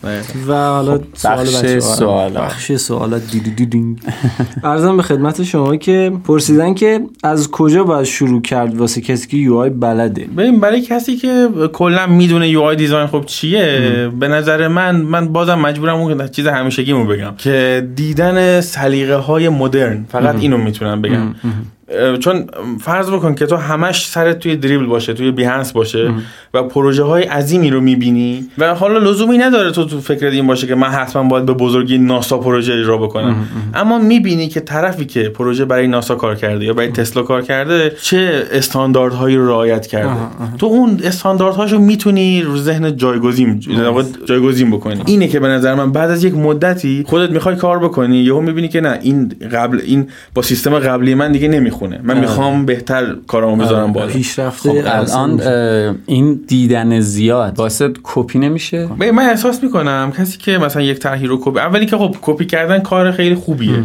و 0.47 0.53
حالا 0.53 0.99
سوال 1.13 1.37
بخش 1.39 1.55
بچه‌ها. 1.55 1.79
سوالات. 1.79 2.43
بخش 2.43 2.71
سوالات 2.71 3.31
دی 3.31 3.39
دی 3.39 3.51
دی 3.51 3.65
دینگ. 3.65 3.99
عرضم 4.63 4.97
به 4.97 5.03
خدمت 5.03 5.43
شما 5.43 5.75
که 5.75 6.11
پرسیدن 6.27 6.73
که 6.73 6.99
از 7.23 7.51
کجا 7.51 7.83
باید 7.83 8.03
شروع 8.05 8.41
کرد 8.41 8.77
واسه 8.77 9.01
کسی 9.01 9.27
که 9.27 9.37
UI 9.37 9.69
بلده 9.69 10.27
ببین 10.37 10.59
برای 10.59 10.81
کسی 10.81 11.15
که 11.15 11.49
کلا 11.73 12.07
می‌دونه 12.07 12.49
UI 12.49 12.61
design 12.61 13.07
خب 13.07 13.23
چیه 13.25 14.11
به 14.19 14.27
نظر 14.27 14.67
من 14.67 14.95
من 14.95 15.27
بازم 15.27 15.59
مجبورم 15.59 15.95
اون 15.95 16.27
چیز 16.27 16.47
همیشگیمو 16.47 17.05
بگم 17.05 17.32
که 17.37 17.87
دیدن 17.95 18.61
سلیقه 18.61 19.15
های 19.15 19.49
مدرن 19.49 20.05
فقط 20.09 20.35
اینو 20.39 20.57
می‌تونم 20.57 21.01
بگم. 21.01 21.35
چون 22.19 22.45
فرض 22.81 23.09
بکن 23.09 23.35
که 23.35 23.45
تو 23.45 23.55
همش 23.55 24.07
سرت 24.07 24.39
توی 24.39 24.55
دریبل 24.55 24.85
باشه 24.85 25.13
توی 25.13 25.31
بیهنس 25.31 25.71
باشه 25.71 26.13
و 26.53 26.63
پروژه 26.63 27.03
های 27.03 27.23
عظیمی 27.23 27.69
رو 27.69 27.81
می‌بینی 27.81 28.45
و 28.57 28.75
حالا 28.75 28.97
لزومی 28.99 29.37
نداره 29.37 29.71
تو 29.71 29.85
تو 29.85 30.01
فکر 30.01 30.25
این 30.25 30.47
باشه 30.47 30.67
که 30.67 30.75
من 30.75 30.87
حتما 30.87 31.23
باید 31.23 31.45
به 31.45 31.53
بزرگی 31.53 31.97
ناسا 31.97 32.37
پروژه 32.37 32.73
اجرا 32.73 32.97
بکنم. 32.97 33.35
اما 33.73 33.99
می‌بینی 33.99 34.47
که 34.47 34.59
طرفی 34.59 35.05
که 35.05 35.23
پروژه 35.23 35.65
برای 35.65 35.87
ناسا 35.87 36.15
کار 36.15 36.35
کرده 36.35 36.65
یا 36.65 36.73
برای 36.73 36.91
تسلا 36.91 37.23
کار 37.23 37.41
کرده 37.41 37.95
چه 38.01 38.43
استانداردهایی 38.51 39.35
رو 39.35 39.47
رعایت 39.47 39.87
کرده. 39.87 40.15
تو 40.57 40.65
اون 40.65 40.99
استانداردهاشو 41.03 41.79
می‌تونی 41.79 42.41
رو 42.41 42.57
ذهن 42.57 42.97
جایگزین 42.97 43.59
جایگزین 44.25 44.71
بکنی. 44.71 45.01
اینه 45.05 45.27
که 45.27 45.39
به 45.39 45.47
نظر 45.47 45.75
من 45.75 45.91
بعد 45.91 46.11
از 46.11 46.23
یک 46.23 46.35
مدتی 46.35 47.03
خودت 47.07 47.31
می‌خوای 47.31 47.55
کار 47.55 47.79
بکنی 47.79 48.17
یهو 48.17 48.41
می‌بینی 48.41 48.67
که 48.67 48.81
نه 48.81 48.99
این 49.01 49.33
قبل 49.53 49.79
این 49.85 50.07
با 50.33 50.41
سیستم 50.41 50.79
قبلی 50.79 51.15
من 51.15 51.31
دیگه 51.31 51.47
نمی‌خونه 51.81 51.99
من 52.03 52.19
می‌خوام 52.19 52.65
بهتر 52.65 53.15
کارامو 53.27 53.63
بذارم 53.63 53.93
بالا. 53.93 54.07
پیشرفته 54.07 54.69
خب 54.69 54.87
الان 54.87 55.41
اه، 55.41 55.95
این 56.05 56.39
دیدن 56.47 56.99
زیاد 56.99 57.59
واسه 57.59 57.91
کپی 58.03 58.39
نمیشه؟ 58.39 58.87
من 58.97 59.23
احساس 59.29 59.63
می‌کنم 59.63 60.13
کسی 60.17 60.37
که 60.37 60.57
مثلا 60.57 60.81
یک 60.81 60.99
طرحی 60.99 61.27
رو 61.27 61.39
کپی 61.41 61.59
اولی 61.59 61.85
که 61.85 61.97
خب 61.97 62.15
کپی 62.21 62.45
کردن 62.45 62.79
کار 62.79 63.11
خیلی 63.11 63.35
خوبیه. 63.35 63.83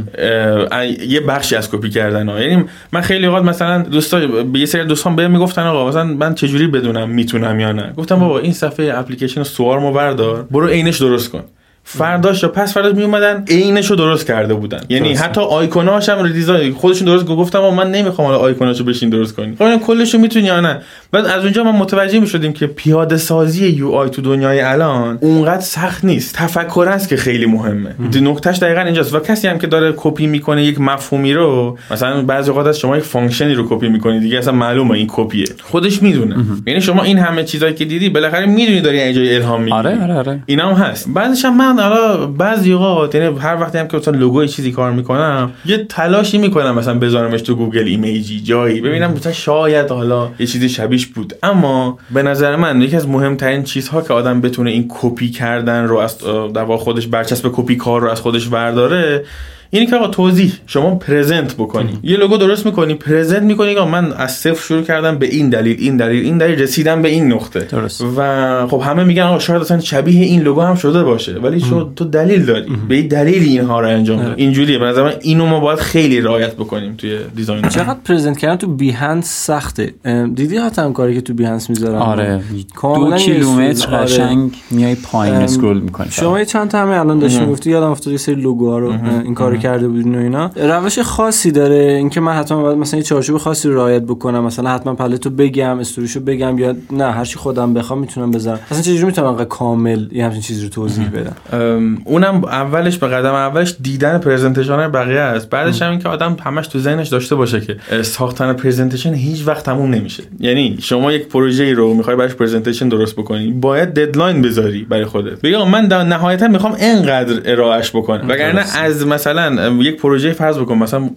یه 1.08 1.20
بخشی 1.20 1.56
از 1.56 1.70
کپی 1.70 1.90
کردن 1.90 2.28
ها. 2.28 2.40
یعنی 2.40 2.64
من 2.92 3.00
خیلی 3.00 3.26
اوقات 3.26 3.42
مثلا 3.42 3.82
دوستا 3.82 4.26
به 4.26 4.58
یه 4.58 4.66
سری 4.66 4.84
دوستان 4.84 5.16
بهم 5.16 5.30
می‌گفتن 5.30 5.62
آقا 5.62 5.88
مثلا 5.88 6.04
من 6.04 6.34
چجوری 6.34 6.66
بدونم 6.66 7.10
می‌تونم 7.10 7.60
یا 7.60 7.72
نه؟ 7.72 7.92
گفتم 7.96 8.16
بابا 8.16 8.38
این 8.38 8.52
صفحه 8.52 8.92
اپلیکیشن 8.94 9.42
سوارمو 9.42 9.92
بردار 9.92 10.46
برو 10.50 10.66
عینش 10.66 10.98
درست 10.98 11.30
کن. 11.30 11.42
فرداش 11.90 12.42
یا 12.42 12.48
پس 12.48 12.74
فرداش 12.74 12.94
می 12.94 13.02
اومدن 13.02 13.44
عینشو 13.48 13.94
درست 13.94 14.26
کرده 14.26 14.54
بودن. 14.54 14.80
یعنی 14.88 15.14
حتی 15.14 15.40
آیکوناش 15.40 16.08
هم 16.08 16.32
design 16.32 16.72
خودشون 16.72 17.06
درست 17.06 17.24
گفتم 17.24 17.58
آقا 17.58 17.70
من 17.70 17.90
نمی‌خوام 17.90 18.28
حالا 18.28 18.38
آیکوناشو 18.38 18.84
بشین 18.84 19.10
درست 19.10 19.36
کنی 19.36 19.56
خب 19.58 19.76
کلشو 19.76 20.18
می‌تونی 20.18 20.46
یا 20.46 20.60
نه؟ 20.60 20.80
بعد 21.12 21.26
از 21.26 21.42
اونجا 21.42 21.64
ما 21.64 21.72
متوجه 21.72 22.18
می‌شدیم 22.20 22.52
که 22.52 22.66
پیاده 22.66 23.16
سازی 23.16 23.68
UI 23.68 24.08
تو 24.08 24.22
دنیای 24.22 24.60
الان 24.60 25.18
اونقدر 25.20 25.60
سخت 25.60 26.04
نیست. 26.04 26.34
تفکر 26.34 26.86
است 26.88 27.08
که 27.08 27.16
خیلی 27.16 27.46
مهمه. 27.46 27.94
نکتهش 28.22 28.58
دقیقا 28.58 28.80
اینجاست. 28.80 29.14
و 29.14 29.20
کسی 29.20 29.48
هم 29.48 29.58
که 29.58 29.66
داره 29.66 29.94
کپی 29.96 30.26
می‌کنه 30.26 30.64
یک 30.64 30.80
مفهومی 30.80 31.32
رو 31.32 31.78
مثلا 31.90 32.22
بعضی 32.22 32.50
اوقات 32.50 32.66
از 32.66 32.78
شما 32.78 32.96
یک 32.96 33.04
function 33.04 33.48
ی 33.48 33.54
رو 33.54 33.66
کپی 33.68 33.88
می‌کنی 33.88 34.20
دیگه 34.20 34.38
اصلا 34.38 34.52
معلومه 34.52 34.90
این 34.90 35.06
کپیه. 35.10 35.46
خودش 35.62 36.02
می‌دونه. 36.02 36.36
یعنی 36.66 36.80
شما 36.80 37.02
این 37.02 37.18
همه 37.18 37.44
چیزایی 37.44 37.74
که 37.74 37.84
دیدی 37.84 38.08
بالاخره 38.08 38.46
می‌دونی 38.46 38.80
داری 38.80 39.12
جای 39.12 39.36
الهام 39.36 39.60
می‌گیری. 39.60 39.78
آره 39.78 40.02
آره 40.02 40.14
آره. 40.14 40.40
اینا 40.46 40.74
هم 40.74 40.84
هست. 40.84 41.08
بعدش 41.08 41.44
هم 41.44 41.56
من 41.56 41.77
حالا 41.82 42.26
بعضی 42.26 42.72
اوقات 42.72 43.14
یعنی 43.14 43.38
هر 43.38 43.60
وقتی 43.60 43.78
هم 43.78 43.88
که 43.88 43.96
مثلا 43.96 44.18
لوگوی 44.18 44.48
چیزی 44.48 44.72
کار 44.72 44.92
می‌کنم 44.92 45.52
یه 45.66 45.84
تلاشی 45.84 46.38
می‌کنم 46.38 46.74
مثلا 46.74 46.94
بذارمش 46.94 47.42
تو 47.42 47.54
Google 47.54 47.84
Image 47.86 48.31
ی 48.31 48.40
جایی. 48.40 48.80
ببینم 48.80 49.12
مثلا 49.12 49.32
شاید 49.32 49.90
حالا 49.90 50.28
یه 50.38 50.46
چیزی 50.46 50.68
شبیش 50.68 51.06
بود. 51.06 51.34
اما 51.42 51.98
به 52.10 52.22
نظر 52.22 52.56
من 52.56 52.82
یکی 52.82 52.96
از 52.96 53.08
مهمترین 53.08 53.62
چیزها 53.62 54.02
که 54.02 54.14
آدم 54.14 54.40
بتونه 54.40 54.70
این 54.70 54.86
کپی 54.88 55.30
کردن 55.30 55.84
رو 55.84 55.96
از 55.96 56.18
در 56.54 56.62
واقع 56.62 56.84
خودش 56.84 57.06
برچسب 57.06 57.50
کپی 57.52 57.76
کار 57.76 58.00
رو 58.00 58.10
از 58.10 58.20
خودش 58.20 58.48
برداره 58.48 59.24
اینی 59.70 59.86
که 59.86 59.96
آقا 59.96 60.08
توضیح. 60.08 60.52
شما 60.66 60.94
present 60.94 61.54
بکنی. 61.54 61.98
یه 62.02 62.16
لوگو 62.16 62.36
درست 62.36 62.66
می‌کنی 62.66 62.94
present 62.94 63.42
می‌کنی 63.42 63.76
آقا 63.76 63.90
من 63.90 64.12
از 64.12 64.32
صفر 64.32 64.62
شروع 64.62 64.82
کردم 64.82 65.18
به 65.18 65.26
این 65.26 65.48
دلیل 65.48 65.76
این 65.80 65.96
دلیل 65.96 66.24
این 66.24 66.38
دلیل 66.38 66.62
رسیدم 66.62 67.02
به 67.02 67.08
این 67.08 67.32
نقطه. 67.32 67.60
درست. 67.60 68.04
و 68.16 68.66
خب 68.66 68.82
همه 68.84 69.04
میگن 69.04 69.22
آقا 69.22 69.38
شاید 69.38 69.62
اصلا 69.62 69.80
شبیه 69.80 70.24
این 70.24 70.42
لوگو 70.42 70.60
هم 70.60 70.74
شده 70.74 71.02
باشه 71.02 71.32
ولی 71.32 71.60
شو 71.60 71.92
تو 71.96 72.04
دلیل 72.04 72.44
داری. 72.44 72.66
به 72.88 72.94
این 72.94 73.08
دلیل 73.08 73.42
اینها 73.42 73.80
رو 73.80 73.88
انجام 73.88 74.22
دادی 74.22 74.42
اینجوریه. 74.42 74.78
به 74.78 74.84
نظر 74.84 75.04
من 75.04 75.12
اینو 75.20 75.46
ما 75.46 75.60
باید 75.60 75.78
خیلی 75.78 76.20
رعایت 76.20 76.54
بکنیم 76.54 76.94
توی 76.98 77.18
design. 77.36 77.68
چقدر 77.68 77.96
present 78.04 78.38
کردن 78.38 78.56
تو 78.56 78.66
Behance 78.66 79.46
سخته؟ 79.46 79.94
ام، 80.04 80.34
دیدی 80.34 80.56
حتی 80.56 80.92
کاری 80.92 81.14
که 81.14 81.20
تو 81.20 81.34
Behance 81.34 81.70
می‌ذارن؟ 81.70 81.98
آره. 81.98 82.40
دو 82.82 83.16
کیلومتر. 83.16 83.94
آره. 83.94 84.04
قشنگ 84.04 84.50
میای 84.70 84.94
پایین 84.94 85.34
ام، 85.34 85.42
scroll 85.42 85.80
می‌کنی. 85.80 86.08
شما 86.10 86.44
چند 86.44 86.68
تا 86.68 86.78
همه 86.78 87.00
الان 87.00 87.18
داشتی 87.18 87.40
می‌گفتی 87.40 87.70
یادم 87.70 87.90
افتاد 87.90 88.12
یه 88.12 88.18
سری 88.18 88.34
لوگوها 88.34 88.78
رو 88.78 88.92
این 89.24 89.34
کارو 89.34 89.57
کرده 89.58 89.88
بودین 89.88 90.14
و 90.14 90.18
اینا. 90.18 90.50
روش 90.56 90.98
خاصی 90.98 91.50
داره. 91.50 91.76
اینکه 91.76 92.20
من 92.20 92.32
حتما 92.32 92.62
باید 92.62 92.78
مثلا 92.78 92.98
یه 92.98 93.04
چارچوب 93.04 93.38
خاصی 93.38 93.68
رو 93.68 93.74
رعایت 93.74 94.02
بکنم. 94.02 94.44
مثلا 94.44 94.70
حتما 94.70 94.94
پلتو 94.94 95.30
بگم 95.30 95.78
استوریشو 95.78 96.20
بگم 96.20 96.58
یا 96.58 96.76
نه 96.92 97.12
هر 97.12 97.24
چی 97.24 97.36
خودم 97.36 97.74
بخوام 97.74 97.98
می‌تونم 97.98 98.30
بذارم. 98.30 98.60
اصلا 98.70 98.82
چجوری 98.82 99.04
می‌تونم 99.04 99.28
انقدر 99.28 99.44
کامل 99.44 100.06
یه 100.12 100.24
همچین 100.24 100.40
چیزی 100.40 100.62
رو 100.62 100.68
توضیح 100.68 101.08
بدم؟ 101.08 101.98
اونم 102.04 102.44
اولش 102.44 102.98
به 102.98 103.08
قدم 103.08 103.34
اولش 103.34 103.76
دیدن 103.82 104.18
presentation 104.18 104.88
بقیه 104.88 105.20
است. 105.20 105.50
بعدش 105.50 105.82
هم 105.82 105.90
این 105.90 106.00
که 106.00 106.08
آدم 106.08 106.36
همش 106.44 106.68
تو 106.68 106.78
ذهنش 106.78 107.08
داشته 107.08 107.34
باشه 107.34 107.60
که 107.60 108.02
ساختن 108.02 108.52
presentation 108.52 109.14
هیچ 109.14 109.46
وقت 109.46 109.64
تموم 109.64 109.94
نمیشه. 109.94 110.22
یعنی 110.40 110.76
شما 110.80 111.12
یک 111.12 111.28
پروژه 111.28 111.64
ای 111.64 111.72
رو 111.72 111.94
می‌خوای 111.94 112.16
براش 112.16 112.34
presentation 112.34 112.88
درست 112.88 113.16
بکنی 113.16 113.52
باید 113.52 113.94
deadline 113.94 114.42
بذاری 114.42 114.84
برای 114.84 115.04
خودت. 115.04 115.40
بگی 115.40 115.64
من 115.64 115.88
در 115.88 116.04
نهایتا 116.04 116.48
می‌خوام 116.48 116.74
اینقدر 116.74 117.40
ارائهش 117.44 117.90
بکنم. 117.90 118.28
وگرنه 118.28 118.64
از 118.76 119.06
مثلا 119.06 119.47
ام، 119.58 119.80
یک 119.80 119.96
پروژه 119.96 120.32
فرض 120.32 120.58
بکن 120.58 120.74
مثلا 120.74 121.10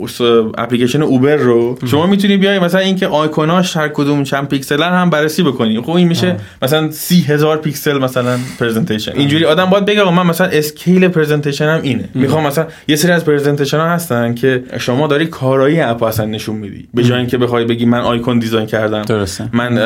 اپلیکیشن 0.57 1.01
Uber 1.01 1.35
رو 1.35 1.77
شما 1.85 2.07
می‌تونی 2.07 2.37
بیای 2.37 2.59
مثلا 2.59 2.81
اینکه 2.81 3.07
آیکوناش 3.07 3.77
هر 3.77 3.87
کدوم 3.87 4.23
چند 4.23 4.47
پیکسلن 4.47 4.89
هم 4.89 5.09
بررسی 5.09 5.43
بکنی. 5.43 5.81
خب 5.81 5.89
این 5.89 6.07
میشه 6.07 6.35
مثلا 6.61 6.91
سی 6.91 7.21
هزار 7.21 7.57
پیکسل 7.57 7.97
مثلا 7.97 8.37
presentation 8.59 9.11
اینجوری 9.15 9.45
آدم 9.45 9.65
باید 9.65 9.85
بگه 9.85 10.11
من 10.11 10.25
مثلا 10.25 10.47
scale 10.47 11.07
presentation 11.07 11.65
هم 11.65 11.81
اینه. 11.81 12.09
می‌خوام 12.13 12.47
مثلا 12.47 12.65
یه 12.87 12.95
سری 12.95 13.11
از 13.11 13.25
presentation 13.25 13.77
ها 13.77 13.89
هستن 13.89 14.33
که 14.33 14.63
شما 14.79 15.07
داری 15.07 15.25
کارایی 15.25 15.79
app 15.79 16.03
اصلا 16.03 16.25
نشون 16.25 16.55
میدی. 16.55 16.87
به 16.93 17.03
جای 17.03 17.17
اینکه 17.17 17.37
بخوای 17.37 17.65
بگی 17.65 17.85
من 17.85 17.99
آیکون 17.99 18.39
design 18.39 18.65
کردم 18.65 19.01
درسته. 19.01 19.49
من 19.53 19.77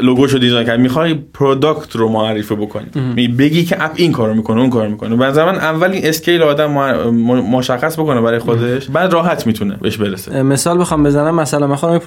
لوگوشو 0.00 0.38
design 0.38 0.66
کردم. 0.66 0.82
می‌خوای 0.82 1.14
product 1.34 1.96
رو 1.96 2.08
معرفی 2.08 2.54
بکنی. 2.54 3.28
بگی 3.28 3.64
که 3.64 3.84
app 3.84 3.92
این 3.96 4.12
کارو 4.12 4.34
می‌کنه 4.34 4.60
اون 4.60 4.70
کارو 4.70 4.90
می‌کنه. 4.90 5.16
نظر 5.26 5.52
من 5.52 5.58
اول 5.58 5.90
این 5.90 6.06
scale 6.06 6.42
آدم 6.42 6.74
مع- 6.74 7.06
م- 7.06 7.50
مشخص 7.80 7.98
بکنه 7.98 8.20
برای 8.20 8.38
خودش 8.38 8.90
بعد 8.90 9.12
راحت 9.12 9.46
می‌تونه 9.46 9.76
بهش 9.82 9.96
برسه. 9.96 10.42
مثال 10.42 10.80
بخوام 10.80 11.02
بزنم. 11.02 11.34
مثلا 11.34 11.66
من 11.66 11.76
خودم 11.76 11.98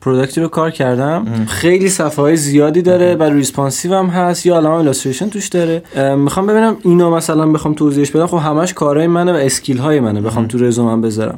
product 0.00 0.35
ی 0.35 0.40
رو 0.40 0.48
کار 0.48 0.70
کردم. 0.70 1.46
خیلی 1.48 1.88
صفحه 1.88 2.22
های 2.22 2.36
زیادی 2.36 2.82
داره 2.82 3.14
و 3.14 3.22
responsive 3.22 3.94
هم 3.94 4.06
هست. 4.06 4.46
یه 4.46 4.56
عالمه 4.56 4.76
illustration 4.76 5.28
توش 5.28 5.48
داره. 5.48 5.82
می‌خوام 6.16 6.46
ببینم 6.46 6.76
اینو 6.82 7.10
مثلا 7.10 7.46
بخوام 7.46 7.74
توضیحش 7.74 8.10
بدم. 8.10 8.26
خب 8.26 8.36
همش 8.36 8.74
کارهای 8.74 9.06
منه 9.06 9.32
و 9.32 9.36
skill 9.36 9.78
های 9.78 10.00
منه. 10.00 10.20
بخوام 10.20 10.46
تو 10.46 10.58
رزومم 10.58 11.00
بذارم. 11.00 11.36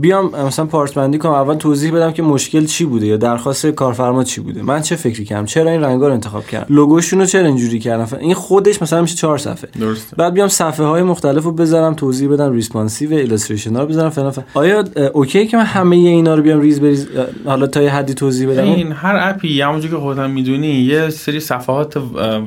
بیام 0.00 0.30
مثلا 0.46 0.64
part 0.66 0.94
بندی 0.94 1.18
کنم. 1.18 1.32
اول 1.32 1.54
توضیح 1.54 1.92
بدم 1.92 2.12
که 2.12 2.22
مشکل 2.22 2.64
چی 2.64 2.84
بوده 2.84 3.06
یا 3.06 3.16
درخواست 3.16 3.66
کارفرما 3.66 4.24
چی 4.24 4.40
بوده. 4.40 4.62
من 4.62 4.82
چه 4.82 4.96
فکری 4.96 5.24
کردم؟ 5.24 5.44
چرا 5.44 5.70
این 5.70 5.80
رنگا 5.80 6.08
رو 6.08 6.14
انتخاب 6.14 6.46
کردم؟ 6.46 6.74
لوگوشون 6.74 7.20
رو 7.20 7.26
چرا 7.26 7.46
اینجوری 7.46 7.78
کردم؟ 7.78 8.18
این 8.20 8.34
خودش 8.34 8.82
مثلا 8.82 9.00
میشه 9.00 9.16
چهار 9.16 9.38
صفحه. 9.38 9.70
درسته. 9.80 10.16
بعد 10.16 10.34
بیام 10.34 10.48
صفحه 10.48 10.86
های 10.86 11.02
مختلف 11.02 11.44
رو 11.44 11.52
بذارم 11.52 11.94
توضیح 11.94 12.28
بدم 12.28 12.52
responsive 12.52 13.12
illustration 13.20 13.76
ها 13.76 13.82
رو 13.82 13.88
بذارم 13.88 14.10
فلان 14.10 14.30
فلان. 14.30 14.46
آیا 14.54 14.84
OK 15.12 15.46
که 15.46 15.56
من 15.56 15.64
همه 15.64 15.96
اینا 15.96 16.34
رو 16.34 16.42
بیام 16.42 16.60
ریز 16.60 16.80
به 16.80 16.91
ریز 16.91 17.08
حالا 17.44 17.66
تا 17.66 17.82
یه 17.82 17.90
حدی 17.90 18.14
توضیح 18.14 18.48
بدم؟ 18.48 18.64
این 18.64 18.92
هر 18.92 19.18
اپی 19.30 19.60
همونجور 19.60 19.90
که 19.90 19.96
خودت 19.96 20.18
هم 20.18 20.30
می‌دونی 20.30 20.68
یه 20.68 21.10
سری 21.10 21.40
صفحات 21.40 21.96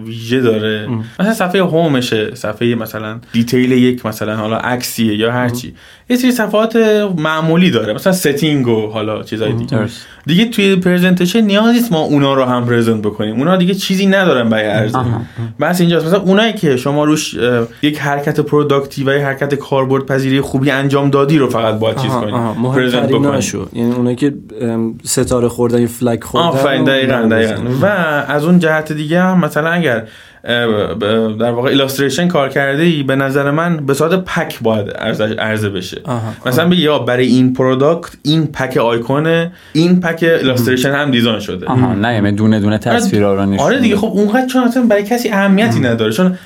ویژه 0.05 0.41
داره. 0.41 0.89
مثلا 1.19 1.33
صفحه 1.33 1.61
home 1.61 2.04
شه 2.04 2.35
صفحه 2.35 2.75
مثلا 2.75 3.19
detail 3.33 3.71
یک 3.71 4.05
مثلا 4.05 4.35
حالا 4.35 4.57
عکسیه 4.57 5.17
یا 5.17 5.31
هر 5.31 5.49
چی 5.49 5.73
یه 6.09 6.17
سری 6.17 6.31
صفحات 6.31 6.75
معمولی 7.17 7.71
داره. 7.71 7.93
مثلا 7.93 8.13
setting 8.13 8.67
و 8.67 8.87
حالا 8.87 9.23
چیزای 9.23 9.53
دیگه. 9.53 9.77
درست. 9.77 10.05
دیگه 10.25 10.45
توی 10.45 10.75
presentation 10.75 11.41
نیاز 11.41 11.73
نیست 11.73 11.91
ما 11.91 11.99
اونا 11.99 12.33
رو 12.33 12.43
هم 12.43 12.65
present 12.65 13.01
بکنیم. 13.01 13.35
اونا 13.35 13.55
دیگه 13.55 13.73
چیزی 13.73 14.05
ندارن 14.05 14.49
برای 14.49 14.65
عرضه. 14.65 14.99
بس 15.59 15.81
اینجاست. 15.81 16.05
مثلا 16.05 16.19
اونایی 16.19 16.53
که 16.53 16.77
شما 16.77 17.03
روش 17.03 17.35
یک 17.81 17.99
حرکت 17.99 18.39
productive 18.39 19.09
و 19.09 19.15
یک 19.15 19.21
حرکت 19.21 19.55
کاربرد 19.55 20.05
پذیری 20.05 20.41
خوبی 20.41 20.71
انجام 20.71 21.09
دادی 21.09 21.37
رو 21.37 21.49
فقط 21.49 21.79
باید 21.79 21.97
چیز 21.97 22.11
کنیم 22.11 22.53
present 22.73 23.09
بکنیم 23.09 23.67
یعنی 23.73 23.91
اونایی 23.91 24.15
که 24.15 24.33
ستاره 25.03 25.47
خوردن 25.47 25.81
یا 25.81 25.87
flag 25.87 26.23
خوردن 26.23 26.47
آفرین 26.47 26.83
دقیقا. 26.83 27.27
دقیقا. 27.31 27.61
و 27.81 27.85
از 28.27 28.45
اون 28.45 28.59
جهت 28.59 28.91
دیگه 28.91 29.21
هم 29.21 29.39
مثلا 29.39 29.69
اگر 29.69 30.07
در 30.43 31.51
واقع 31.51 31.69
illustration 31.69 32.27
کار 32.27 32.49
کرده 32.49 32.83
ای 32.83 33.03
به 33.03 33.15
نظر 33.15 33.51
من 33.51 33.85
به 33.85 33.93
صورت 33.93 34.25
pack 34.25 34.59
باید 34.61 34.91
عرضه, 35.39 35.69
بشه. 35.69 36.01
آها، 36.03 36.33
مثلا 36.45 36.69
بگی 36.69 36.81
یا 36.81 36.99
برای 36.99 37.25
این 37.25 37.53
product 37.53 38.11
این 38.23 38.47
pack 38.47 38.77
آیکونه 38.77 39.51
این 39.73 39.99
pack 39.99 40.23
illustration 40.23 40.91
هم 40.91 41.11
design 41.11 41.39
شده. 41.39 41.65
آها. 41.65 41.93
نه 41.93 42.13
یعنی 42.13 42.31
دونه 42.31 42.59
دونه 42.59 42.79
رو 43.13 43.45
نشون 43.45 43.59
آره 43.59 43.79
دیگه. 43.79 43.95
خب 43.95 44.07
اونقدر 44.07 44.47
چون 44.47 44.63
اصلا 44.63 44.83
برای 44.83 45.03
کسی 45.03 45.29
اهمیتی 45.29 45.79
نداره. 45.79 46.11
چون 46.11 46.37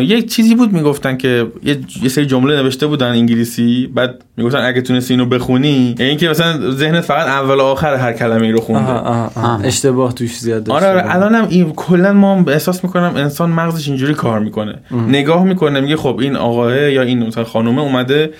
یک 0.00 0.32
چیزی 0.32 0.54
بود 0.54 0.72
می‌گفتن 0.72 1.16
که 1.16 1.46
یه, 1.64 1.78
یه 2.02 2.08
سری 2.08 2.26
جمله 2.26 2.62
نوشته 2.62 2.86
بودن 2.86 3.06
انگلیسی 3.06 3.90
بعد 3.94 4.24
می‌گفتن 4.36 4.58
اگه 4.58 4.80
تونستی 4.80 5.14
اینو 5.14 5.26
بخونی 5.26 5.94
یعنی 5.98 6.08
اینکه 6.08 6.28
مثلا 6.28 6.70
ذهنت 6.70 7.00
فقط 7.00 7.26
اول 7.26 7.54
و 7.54 7.62
آخر 7.62 7.94
هر 7.94 8.12
کلمه 8.12 8.46
ای 8.46 8.52
رو 8.52 8.60
خونده 8.60 8.90
آها، 8.90 8.98
آها، 8.98 9.32
آها. 9.36 9.54
آها. 9.54 9.64
اشتباه 9.64 10.12
توش 10.12 10.38
زیاد 10.38 10.64
داشته 10.64 10.86
آره 10.86 11.00
آره 11.00 11.14
الانم 11.14 11.46
این 11.50 11.72
کلا 11.72 12.12
ما 12.12 12.44
احساس 12.48 12.84
می‌کنم 12.84 13.12
انسان 13.16 13.50
مغزش 13.50 13.88
اینجوری 13.88 14.14
کار 14.14 14.40
می‌کنه 14.40 14.78
نگاه 15.08 15.44
می‌کنه 15.44 15.80
میگه 15.80 15.96
خب 15.96 16.18
این 16.20 16.36
آقاه 16.36 16.92
یا 16.92 17.02
این 17.02 17.26
مثلا 17.26 17.44
خانومه 17.44 17.82
اومده 17.82 18.30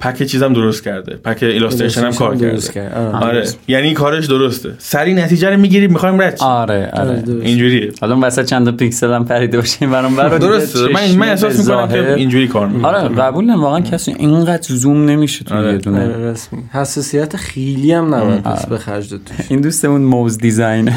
پک 0.00 0.22
چیزم 0.22 0.52
درست 0.52 0.84
کرده. 0.84 1.16
پک 1.16 1.42
ایلاستریشن 1.42 2.04
هم 2.04 2.12
کار 2.12 2.34
درست 2.34 2.72
کرده. 2.72 2.90
کرد. 2.90 3.14
آره. 3.14 3.26
آره. 3.26 3.48
یعنی 3.68 3.92
کارش 3.92 4.26
درسته. 4.26 4.72
سری 4.78 5.14
نتیجه 5.14 5.50
رو 5.50 5.56
می‌گیری 5.60 5.86
می‌خوایم 5.86 6.22
رد. 6.22 6.36
آره 6.40 6.90
آره، 6.92 7.08
آره 7.10 7.22
درست. 7.22 7.46
اینجوریه. 7.46 7.92
حالا 8.00 8.18
وسط 8.22 8.44
چند 8.44 8.66
تا 8.66 8.72
پیکسل 8.72 9.12
هم 9.12 9.24
پریده 9.24 9.56
باشه 9.56 9.86
برام 9.86 10.16
برام 10.16 10.38
درسته. 10.38 10.78
من 10.92 11.10
من 11.16 11.28
احساس 11.28 11.58
می‌کنم 11.58 11.88
که 11.88 12.14
اینجوری 12.14 12.48
کار 12.48 12.66
می‌کنه. 12.68 12.88
آره 12.88 13.08
قبول 13.08 13.44
نمی 13.44 13.60
واقعا 13.60 13.80
کسی 13.80 14.14
اینقدر 14.18 14.74
زوم 14.74 15.04
نمیشه 15.04 15.44
توی 15.44 15.56
آره. 15.58 15.72
یه 15.72 15.78
دونه. 15.78 16.04
آره، 16.04 16.30
رسمی 16.30 16.58
حساسیت 16.72 17.36
خیلی 17.36 17.92
هم 17.92 18.14
نباید 18.14 18.42
پس 18.42 18.66
به 18.66 18.78
خرج 18.78 19.10
داد 19.10 19.20
این 19.48 19.60
دوستمون 19.60 20.00
موز 20.00 20.38
دیزاین. 20.38 20.90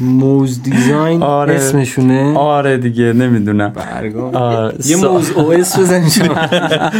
موز 0.00 0.62
دیزاین 0.62 1.22
آره. 1.22 1.54
اسمشونه؟ 1.54 2.38
آره 2.38 2.76
دیگه 2.76 3.12
نمی‌دونم. 3.12 3.72
برگام. 3.72 4.72
یه 4.86 4.96
موز 4.96 5.30
او 5.30 5.52
اس 5.52 5.78
بزنید 5.78 6.30
اه، 6.30 6.92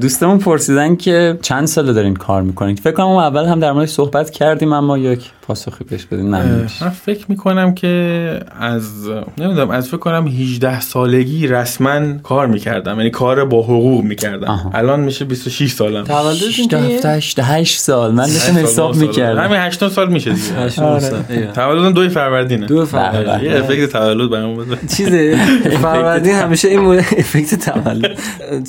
دوستمون 0.00 0.38
پرسیدن 0.38 0.96
که 0.96 1.38
چند 1.42 1.66
ساله 1.66 1.92
دارین 1.92 2.14
کار 2.14 2.42
می‌کنید 2.42 2.78
فکر 2.78 2.92
کنم 2.92 3.06
اون 3.06 3.22
اول 3.22 3.44
هم 3.44 3.60
در 3.60 3.72
موردش 3.72 3.90
صحبت 3.90 4.30
کردیم 4.30 4.72
اما 4.72 4.98
یک 4.98 5.20
پاسخی 5.46 5.84
بهش 5.84 6.04
بدین 6.04 6.30
من 6.30 6.66
فکر 7.04 7.24
می‌کنم 7.28 7.74
که 7.74 8.40
از 8.60 9.08
نمی‌دونم 9.38 9.70
از 9.70 9.88
فکر 9.88 9.96
کنم 9.96 10.28
18 10.28 10.80
سالگی 10.80 11.46
رسما 11.46 12.18
کار 12.22 12.46
می‌کردم 12.46 12.96
یعنی 12.98 13.10
کار 13.10 13.44
با 13.44 13.62
حقوق 13.62 14.04
می‌کردم. 14.04 14.48
آها. 14.48 14.70
الان 14.74 15.00
میشه 15.00 15.24
26 15.24 15.72
سالم. 15.72 16.04
تولدتون 16.04 16.68
که 16.68 16.76
8 17.08 17.40
8 17.40 17.78
سال. 17.78 18.12
من 18.12 18.26
داشتم 18.26 18.52
هشت 18.52 18.52
سال، 18.52 18.64
حساب. 18.64 18.96
می‌کردم. 18.96 19.40
همین 19.42 19.58
8 19.58 19.88
سال 19.88 20.12
میشه 20.12 20.32
دیگه. 20.32 20.82
آره. 20.82 21.52
تولدم 21.54 21.92
دوی 21.92 22.08
فروردینه. 22.08 22.66
دو 22.66 22.76
بله. 22.76 22.84
فرق 22.84 23.42
یه 23.42 23.58
افکت 23.58 23.92
تولد 23.92 24.30
برام 24.30 24.56
بده 24.56 24.78
چیز 24.96 25.08
فروردین 25.78 26.34
همیشه 26.34 26.68
این 26.68 26.98
افکت 26.98 27.70
تولد. 27.70 28.18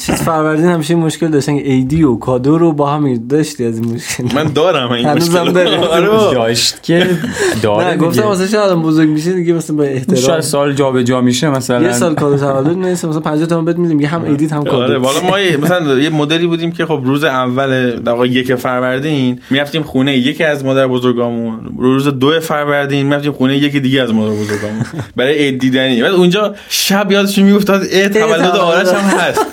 چیز 0.06 0.16
فروردین 0.16 0.66
همیشه 0.86 0.94
این 0.94 1.04
مشکل 1.04 1.28
داشتن 1.28 1.58
که 1.58 1.72
ایدی 1.72 2.04
و 2.04 2.16
کادو 2.16 2.58
رو 2.58 2.74
با 2.74 2.90
هم 2.90 3.28
داشتی 3.28 3.66
از 3.66 3.78
این 3.78 3.94
مشکل. 3.94 4.24
من 4.36 4.44
دارم 4.44 4.92
این 4.92 5.10
مشکل 5.10 5.52
داری؟ 5.52 5.76
آره. 5.76 6.08
داشت 6.08 6.84
که 6.84 7.08
داره 7.62 7.88
نه 7.88 7.98
گفتم. 7.98 8.24
واسه 8.24 8.48
شاید 8.48 8.64
آدم 8.64 8.82
بزرگ 8.82 9.10
میشه؟ 9.10 9.34
دیگه 9.34 9.54
مثلا 9.54 9.76
به 9.76 9.86
شاید 9.86 10.10
احترام. 10.10 10.42
سال 10.42 10.74
جابجا 10.74 11.22
میشه 11.22 11.50
مثلا. 11.50 11.82
یه 11.82 11.94
سال 11.94 12.16
کادو 12.16 12.38
تولد 12.38 12.78
نیست 12.78 13.06
مثلا 13.06 13.20
50 13.20 13.48
تومن 13.48 13.66
بهت 13.66 13.78
میدیم. 13.78 14.00
یه 14.00 14.08
هم 14.08 14.24
ایدیت 14.24 14.54
هم 14.54 14.60
آره 14.60 14.72
کادو 14.72 15.00
والا 15.00 15.22
ما 15.22 15.38
مثلا 15.62 16.00
یه 16.00 16.10
مدلی 16.10 16.48
بودیم 16.48 16.72
که 16.72 16.86
خب 16.86 17.02
روز 17.06 17.24
اول 17.24 18.00
واقع 18.06 18.28
یک 18.28 18.56
فروردین 18.56 19.40
می‌رفتیم 19.50 19.84
خونه 19.84 20.18
یکی 20.18 20.44
از 20.44 20.66
مادر 20.66 20.88
بزرگامون. 20.88 21.60
روز 21.78 22.08
دو 22.08 22.40
فروردین 22.40 23.06
می‌رفتیم 23.06 23.32
خونه 23.32 23.58
یکی 23.58 23.80
دیگه 23.80 24.02
از 24.02 24.14
مادر 24.14 24.36
بزرگامون. 24.36 24.86
برای 25.16 25.38
عید 25.38 25.60
دیدنی. 25.60 26.02
بعد 26.02 26.12
اونجا 26.12 26.56
شب 26.70 27.12
یادش 27.12 27.38
میافتاد 27.38 27.82
ای 27.84 28.10
تولد. 28.10 28.56
آرش 28.56 28.88
هم 28.88 29.18
هست. 29.18 29.46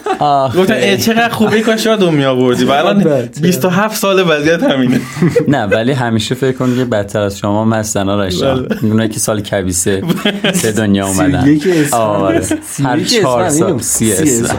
گفتن 0.56 0.74
ای 0.74 0.98
چقدر 0.98 1.28
خوبه 1.28 1.60
کاش 1.60 1.84
شاید 1.84 2.02
اون 2.02 2.14
می 2.14 2.24
آوردی 2.24 2.64
و 2.64 2.70
الان 2.70 2.98
بچه. 2.98 3.40
27 3.40 3.96
سال 3.96 4.24
وضعیت 4.28 4.62
همینه. 4.62 5.00
نه 5.48 5.66
ولی 5.66 5.92
همیشه 5.92 6.34
فکر 6.34 6.56
کن 6.56 6.76
که 6.76 6.84
بدتر 6.84 7.20
از 7.20 7.38
شما 7.38 7.64
مستن 7.64 8.08
آرشان 8.08 8.66
اونایی 8.82 9.08
که 9.08 9.20
سال 9.20 9.40
کبیسه 9.40 10.02
به 10.62 10.72
دنیا 10.72 11.06
اومدن. 11.06 11.58
آره. 11.92 12.42
هر 12.84 13.00
چهار 13.00 13.48
سال. 13.48 13.80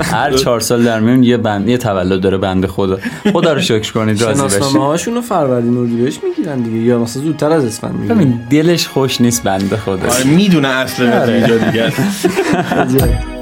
هر 0.01 0.31
چهار 0.33 0.59
سال 0.59 0.83
در 0.83 0.99
میون 0.99 1.23
یه 1.23 1.37
بند 1.37 1.69
یه 1.69 1.77
تولد 1.77 2.21
داره 2.21 2.37
بنده 2.37 2.67
خدا. 2.67 2.97
خدا 3.33 3.53
رو 3.53 3.61
شکر 3.61 3.91
کنید 3.91 4.21
راضی 4.21 4.39
شناسنامه 4.39 4.69
بشید 4.69 4.81
هاشون 4.81 5.13
رو 5.15 5.21
فروردین 5.21 5.77
اردیبهشت 5.77 6.19
می‌گیرن 6.23 6.61
دیگه 6.61 6.77
یا 6.77 6.99
مثلا 6.99 7.23
زودتر 7.23 7.51
از 7.51 7.65
اسفند 7.65 7.95
می‌گیرن. 7.95 8.17
ببین 8.17 8.39
دلش 8.49 8.87
خوش 8.87 9.21
نیست 9.21 9.43
بنده 9.43 9.77
خدا. 9.77 9.93
آره 10.09 10.23
می‌دونه 10.23 10.67
اصل 10.67 11.09
قضیه 11.11 11.35
اینجا 11.35 11.57
دیگه. 11.57 11.93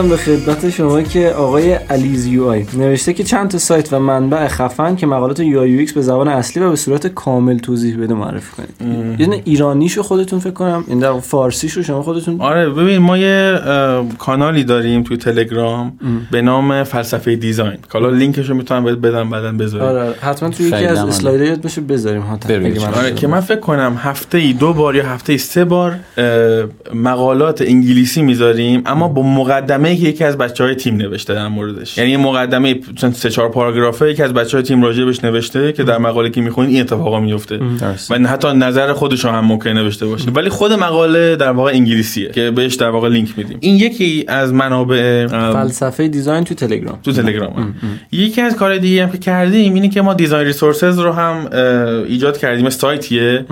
عرضم 0.00 0.10
به 0.10 0.16
خدمت 0.16 0.70
شما 0.70 1.02
که 1.02 1.28
آقای 1.28 1.72
علیز 1.72 2.26
UI. 2.26 2.66
نوشته 2.78 3.12
که 3.12 3.24
چند 3.24 3.48
تا 3.48 3.58
سایت 3.58 3.92
و 3.92 3.98
منبع 3.98 4.48
خفن 4.48 4.96
که 4.96 5.06
مقالات 5.06 5.40
UI 5.40 5.86
به 5.94 6.02
زبان 6.02 6.28
اصلی 6.28 6.62
و 6.62 6.70
به 6.70 6.76
صورت 6.76 7.06
کامل 7.06 7.58
توضیح 7.58 8.02
بده 8.02 8.14
معرفی 8.14 8.52
کنید. 8.56 9.20
یه 9.20 9.26
دونه 9.26 9.42
ایرانیشو 9.44 10.02
خودتون 10.02 10.38
فکر 10.38 10.50
کنم 10.50 10.84
این 10.88 10.98
در 10.98 11.20
فارسیشو 11.20 11.82
شما 11.82 12.02
خودتون 12.02 12.40
آره 12.40 12.68
ببین 12.68 12.98
ما 12.98 13.18
یه 13.18 13.58
کانالی 14.18 14.64
داریم 14.64 15.02
توی 15.02 15.16
تلگرام 15.16 15.92
به 16.30 16.42
نام 16.42 16.84
فلسفه 16.84 17.36
design. 17.36 17.78
حالا 17.88 18.10
لینکشو 18.10 18.54
می‌تونم 18.54 18.84
بهت 18.84 18.98
بدم 18.98 19.30
بعدا 19.30 19.52
بذاریم. 19.52 19.86
آره. 19.86 20.14
حتما 20.20 20.48
توی 20.48 20.66
یکی 20.66 20.86
از 20.86 21.24
یاد 21.24 21.60
باشه 21.62 21.80
بذاریم 21.80 22.22
ها 22.22 22.38
آره 22.96 23.14
که 23.14 23.26
من 23.26 23.40
فکر 23.40 23.60
کنم 23.60 23.96
هفته 23.98 24.38
ای 24.38 24.52
دو 24.52 24.72
بار 24.72 24.96
یا 24.96 25.06
هفته 25.06 25.32
ای 25.32 25.38
سه 25.38 25.64
بار 25.64 25.98
مقالات 26.94 27.62
انگلیسی 27.62 28.22
می‌ذاریم 28.22 28.82
اما 28.86 29.08
با 29.08 29.22
مقدمه 29.22 29.89
که 29.96 30.02
یکی 30.02 30.24
از 30.24 30.38
بچه 30.38 30.64
های 30.64 30.74
تیم 30.74 30.96
نوشته 30.96 31.34
در 31.34 31.48
موردش. 31.48 31.98
یعنی 31.98 32.16
مقدمه 32.16 32.80
چند 32.96 33.14
سه 33.14 33.30
چهار 33.30 33.48
پاراگرافه 33.48 34.10
یکی 34.10 34.22
از 34.22 34.32
بچه 34.32 34.56
های 34.56 34.62
تیم 34.62 34.82
راجبش 34.82 35.24
نوشته 35.24 35.72
که 35.72 35.82
در 35.82 35.98
مقاله 35.98 36.30
که 36.30 36.40
می‌خونید 36.40 36.70
این 36.70 36.80
اتفاقا 36.80 37.20
میفته. 37.20 37.60
و 38.10 38.18
حتی 38.18 38.52
نظر 38.52 38.92
خودش 38.92 39.24
هم 39.24 39.44
ممکنه 39.44 39.72
نوشته 39.72 40.06
باشه. 40.06 40.30
ولی 40.30 40.48
خود 40.48 40.72
مقاله 40.72 41.36
در 41.36 41.50
واقع 41.50 41.72
انگلیسیه 41.72 42.30
که 42.30 42.50
بهش 42.50 42.74
در 42.74 42.88
واقع 42.88 43.08
لینک 43.08 43.28
میدیم. 43.36 43.58
این 43.60 43.76
یکی 43.76 44.24
از 44.28 44.52
منابع 44.52 45.26
فلسفه 45.26 46.08
دیزاین 46.08 46.44
تو 46.44 46.54
تلگرام. 46.54 46.98
تو 47.02 47.12
تلگرام. 47.12 47.74
یکی 48.12 48.40
از 48.40 48.56
کار 48.56 48.78
دیگه 48.78 49.02
هم 49.02 49.10
که 49.10 49.18
کردیم 49.18 49.74
اینه 49.74 49.88
که 49.88 50.02
ما 50.02 50.14
دیزاین 50.14 50.46
ریسورسز 50.46 50.98
رو 50.98 51.12
هم 51.12 51.48
ایجاد 52.06 52.38
کردیم. 52.38 52.70
سایتیه 52.70 53.44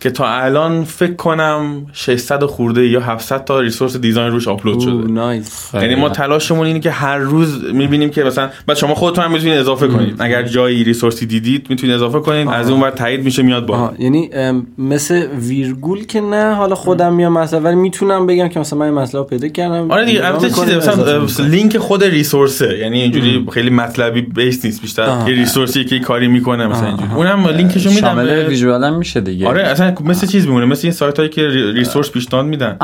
که 0.00 0.10
تا 0.10 0.28
الان 0.28 0.84
فکر 0.84 1.14
کنم 1.14 1.86
600 1.92 2.44
خورده 2.44 2.86
یا 2.86 3.00
700 3.00 3.44
تا 3.44 3.60
resource 3.60 3.96
design 3.96 4.32
روش 4.32 4.48
آپلود 4.48 4.80
شده. 4.80 5.12
nice. 5.12 5.74
یعنی 5.90 6.00
ما 6.00 6.08
تلاشمون 6.08 6.66
اینه 6.66 6.80
که 6.80 6.90
هر 6.90 7.18
روز 7.18 7.64
می‌بینیم 7.72 8.10
که 8.10 8.24
مثلا 8.24 8.48
بعد 8.66 8.76
شما 8.76 8.94
خودتون 8.94 9.24
هم 9.24 9.32
می‌تونید 9.32 9.58
اضافه 9.58 9.88
کنید. 9.88 10.16
اگر 10.18 10.42
جایی 10.42 10.84
resource 10.84 11.21
ی 11.21 11.26
دیدید 11.26 11.66
می‌تونید 11.70 11.94
اضافه 11.94 12.20
کنید. 12.20 12.48
از 12.48 12.70
اون 12.70 12.80
ور 12.80 12.90
تایید 12.90 13.24
میشه 13.24 13.42
میاد 13.42 13.66
با 13.66 13.92
یعنی 13.98 14.30
مثل 14.78 15.26
ویرگول 15.48 16.06
که 16.06 16.20
نه 16.20 16.54
حالا 16.54 16.74
خودم 16.74 17.14
میام 17.14 17.38
مثلا 17.38 17.60
ولی 17.60 17.76
می‌تونم 17.76 18.26
بگم 18.26 18.48
که 18.48 18.60
مثلا 18.60 18.78
من 18.78 18.90
مسئله 18.90 19.20
رو 19.20 19.26
پیدا 19.26 19.48
کردم. 19.48 19.90
آره 19.90 20.04
دیگه 20.04 20.26
البته 20.26 20.50
چیزه 20.50 20.76
مثلا. 20.76 21.26
لینک 21.46 21.78
خود 21.78 22.04
resource 22.04 22.63
ه. 22.63 22.78
یعنی 22.78 23.00
اینجوری 23.00 23.46
خیلی 23.52 23.70
مطلبی 23.70 24.22
base 24.22 24.64
نیست 24.64 24.80
بیشتر. 24.82 25.24
یه 25.26 25.34
resource 25.34 25.78
ی 25.78 25.84
که 25.84 25.98
کاری 25.98 26.28
می‌کنه 26.28 26.66
مثلا 26.66 26.88
اینجوری. 26.88 27.10
اونم 27.14 27.48
لینکشو 27.48 27.90
میدم 27.90 28.00
شامل 28.00 28.46
visual 28.46 28.84
هم 28.84 28.98
میشه 28.98 29.20
دیگه. 29.20 29.48
آره 29.48 29.62
اصلا 29.62 29.94
مثل 30.04 30.26
چیز 30.26 30.46
میمونه 30.46 30.66
مثل 30.66 30.80
این 30.82 30.92
سایت 30.92 31.16
هایی 31.16 31.28
که 31.28 31.48
re- 31.48 31.72
resource 31.72 32.10
پیشنهاد 32.10 32.46
میدن. 32.46 32.76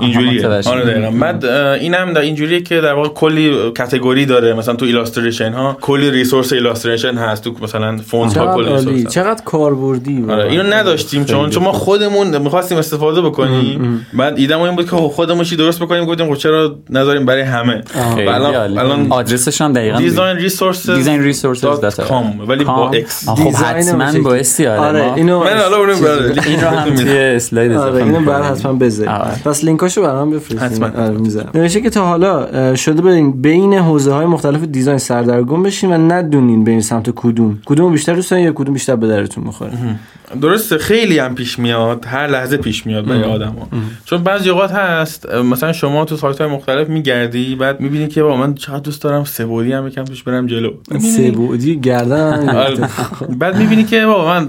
اینجوریه. 0.00 0.46
آره 0.46 0.84
دقیقاً. 0.84 1.10
بعد 1.10 1.44
اینم 1.44 2.12
در 2.12 2.20
این 2.20 2.34
اینجوریه 2.44 2.62
که 2.62 2.80
در 2.80 2.92
واقع 2.94 3.08
کلی 3.08 3.70
category 3.78 4.26
داره. 4.26 4.52
مثلا 4.54 4.74
تو 4.76 4.84
illustration 4.86 5.52
ها 5.52 5.76
کلی 5.80 6.10
resource 6.10 6.52
illustration 6.52 7.14
هست. 7.14 7.44
تو 7.44 7.54
مثلا 7.62 7.96
فونت 7.96 8.36
ها 8.36 8.54
کلی 8.54 8.72
resource 8.72 9.14
چقدر 9.14 9.42
کاربردی 9.44 10.24
آره 10.30 10.44
اینو 10.50 10.62
نداشتیم 10.62 11.24
چون 11.24 11.50
چون 11.50 11.62
ما 11.62 11.72
خودمون 11.72 12.38
می‌خواستیم 12.38 12.78
استفاده 12.78 13.20
بکنیم. 13.22 14.06
بعد 14.14 14.38
ایده‌م 14.38 14.60
این 14.60 14.76
بود 14.76 14.84
که 14.90 14.96
خب 14.96 15.08
خودمون 15.08 15.44
چی 15.44 15.56
درست 15.56 15.80
بکنیم؟ 15.82 16.04
گفتیم 16.04 16.26
خب 16.28 16.34
چرا 16.34 16.74
نذاریم 16.90 17.24
برای 17.26 17.42
همه؟ 17.42 17.82
الان. 18.18 18.78
الان 18.78 19.06
آدرسش 19.12 19.60
هم 19.60 19.72
دقیقاً 19.72 19.98
design 19.98 20.36
resources 20.36 20.90
design 20.90 21.22
resources 21.22 22.00
ولی 22.48 22.64
با 22.64 22.90
X 22.90 23.28
خب 23.28 23.54
حتما 23.54 24.22
بایستی 24.22 24.66
آره 24.66 24.80
آره 25.02 25.12
اینو 25.16 25.38
من 25.40 25.44
برای- 25.44 26.40
این 26.46 26.60
رو 26.60 26.68
هم 26.68 26.94
توی 27.04 27.18
اسلاید 27.18 27.72
آره 27.72 27.88
اضافه 27.90 28.04
اینو. 28.04 28.20
بعد 28.30 28.44
حتما 28.44 28.72
بذار 28.72 29.08
آره. 29.08 29.42
پس 29.44 29.64
لینکاشو 29.64 30.02
برام 30.02 30.30
بفرستین. 30.30 30.58
حتما. 30.58 30.86
آره 31.04 31.18
می‌ذارم. 31.18 31.50
نوشته 31.54 31.80
که 31.80 31.90
تا 31.90 32.06
حالا 32.06 32.23
اه، 32.28 32.74
شده 32.76 33.02
برین 33.02 33.32
بین 33.32 33.74
حوزه 33.74 34.12
های 34.12 34.26
مختلف 34.26 34.62
دیزاین 34.62 34.98
سردرگم 34.98 35.62
بشین 35.62 35.92
و 35.92 36.12
ندونین 36.12 36.64
برین 36.64 36.80
سمت 36.80 37.10
کدوم. 37.10 37.58
کدوم 37.66 37.92
بیشتر 37.92 38.14
دوست 38.14 38.32
یا 38.32 38.52
کدوم 38.52 38.74
بیشتر 38.74 38.96
به 38.96 39.08
درتون 39.08 39.44
می‌خوره. 39.44 39.72
درسته 40.40 40.78
خیلی 40.78 41.18
هم 41.18 41.34
پیش 41.34 41.58
میاد 41.58 42.04
هر 42.06 42.26
لحظه 42.26 42.56
پیش 42.56 42.86
میاد 42.86 43.06
برای 43.06 43.24
آدما. 43.24 43.68
چون 44.04 44.22
بعضی 44.22 44.50
اوقات 44.50 44.72
هست 44.72 45.34
مثلا 45.34 45.72
شما 45.72 46.04
تو 46.04 46.16
سایت 46.16 46.40
های 46.40 46.50
مختلف 46.50 46.88
میگردی 46.88 47.54
بعد 47.54 47.80
می‌بینی 47.80 48.08
که 48.08 48.22
با 48.22 48.36
من 48.36 48.54
چقدر 48.54 48.78
دوست 48.78 49.02
دارم 49.02 49.24
سه 49.24 49.46
بعدی 49.46 49.72
هم 49.72 49.86
یکم 49.86 50.04
توش 50.04 50.22
برم 50.22 50.46
جلو. 50.46 50.70
سه 50.98 51.30
بعدی 51.30 51.80
گردن 51.80 52.48
آره. 52.56 52.88
بعد 53.28 53.56
می‌بینی 53.56 53.84
که 53.84 54.06
بابا 54.06 54.34
من 54.34 54.48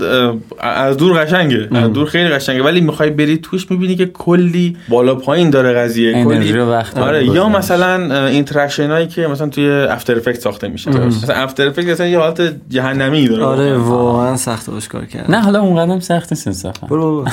از 0.60 0.98
دور 0.98 1.24
قشنگه 1.24 1.70
از 1.72 1.94
دور 1.94 2.08
خیلی 2.08 2.30
قشنگه. 2.30 2.64
ولی 2.64 2.82
می‌خوای 2.82 3.10
بری 3.10 3.38
توش 3.38 3.72
می‌بینی 3.72 3.96
که 3.96 4.06
کلی 4.06 4.78
بالا 4.90 5.16
پایین 5.16 5.50
داره 5.50 5.74
قضیه. 5.74 6.24
کلی 6.24 6.60
آره 6.96 7.26
یا. 7.26 7.50
مثلا 7.50 8.26
interaction 8.28 8.92
هایی 8.92 9.08
که 9.08 9.28
مثلا 9.28 9.50
توی 9.50 9.70
After 9.70 10.18
Effect 10.18 10.40
ساخته 10.40 10.68
میشه. 10.68 10.92
مثلا 10.92 11.36
After 11.36 11.68
Effect 11.68 11.88
مثلا 11.88 12.08
یه 12.08 12.20
حالت 12.20 12.54
جهنمی 12.70 13.28
داره. 13.28 13.44
آره 13.44 13.78
واقعا 13.78 14.38
سخت 14.38 14.70
باش 14.70 14.88
کار 14.88 15.06
کرد 15.06 15.32
نه 15.32 15.42
حالا 15.42 15.62
اونقدرم 15.80 16.00
سخت 16.00 16.48
نیست 16.48 16.68
برو 16.90 17.02
بابا. 17.02 17.32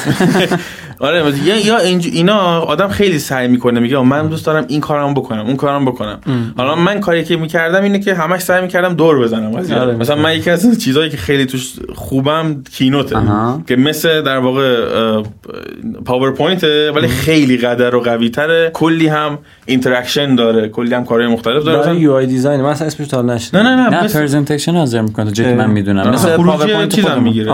آره 1.09 1.33
یا 1.45 1.79
اینا 1.79 2.61
آدم 2.61 2.89
خیلی 2.89 3.19
سعی 3.19 3.49
می‌کنه 3.49 3.81
میگه 3.81 3.99
من 3.99 4.27
دوست 4.27 4.47
دارم 4.47 4.65
این 4.69 4.81
کارم 4.81 5.15
بکنم 5.15 5.47
اون 5.47 5.57
کارم 5.57 5.85
بکنم 5.85 6.19
حالا 6.57 6.75
من 6.75 7.01
کاری 7.01 7.25
که 7.25 7.37
می‌کردم 7.37 7.83
اینه 7.83 7.99
که 7.99 8.15
همش 8.15 8.41
سعی 8.41 8.63
می‌کردم 8.63 8.95
دور 8.95 9.19
بزنم. 9.21 9.55
آره. 9.55 9.95
مثلا 9.97 10.17
من 10.17 10.37
یکی 10.37 10.51
از 10.51 10.79
چیزایی 10.79 11.11
که 11.11 11.17
خیلی 11.17 11.47
توش 11.47 11.73
خوبم 11.95 12.63
Keynote 12.73 13.07
ه. 13.07 13.17
که 13.69 13.77
مثل 13.77 14.23
در 14.23 14.39
واقع 14.39 15.23
پاورپوینت 16.05 16.65
ولی 16.95 17.09
خیلی 17.09 17.57
قدر 17.57 17.95
و 17.95 18.01
قوی 18.01 18.31
تره 18.31 18.71
کلی 18.75 19.07
هم 19.07 19.39
interaction 19.67 20.35
داره 20.35 20.69
کلی 20.69 20.95
هم 20.95 21.05
کارهای 21.05 21.33
مختلف 21.33 21.65
داره 21.65 21.79
مثلا- 21.81 21.95
UI 21.95 22.13
design 22.13 22.61
من 22.61 22.69
اصلا 22.69 22.87
اسمش 22.87 23.09
تا. 23.09 23.23
نه 23.23 23.39
نه 23.53 23.63
نه 23.63 23.89
نه 23.89 24.09
presentation 24.09 24.73
حاضر 24.73 25.01
می‌کنه 25.01 25.33
جدی. 25.33 25.53
من 25.53 25.71
می‌دونم 25.71 26.11
مثلا 26.11 26.37
پاورپوینت 26.37 27.01
خودمون. 27.01 27.25
می‌گیره 27.25 27.53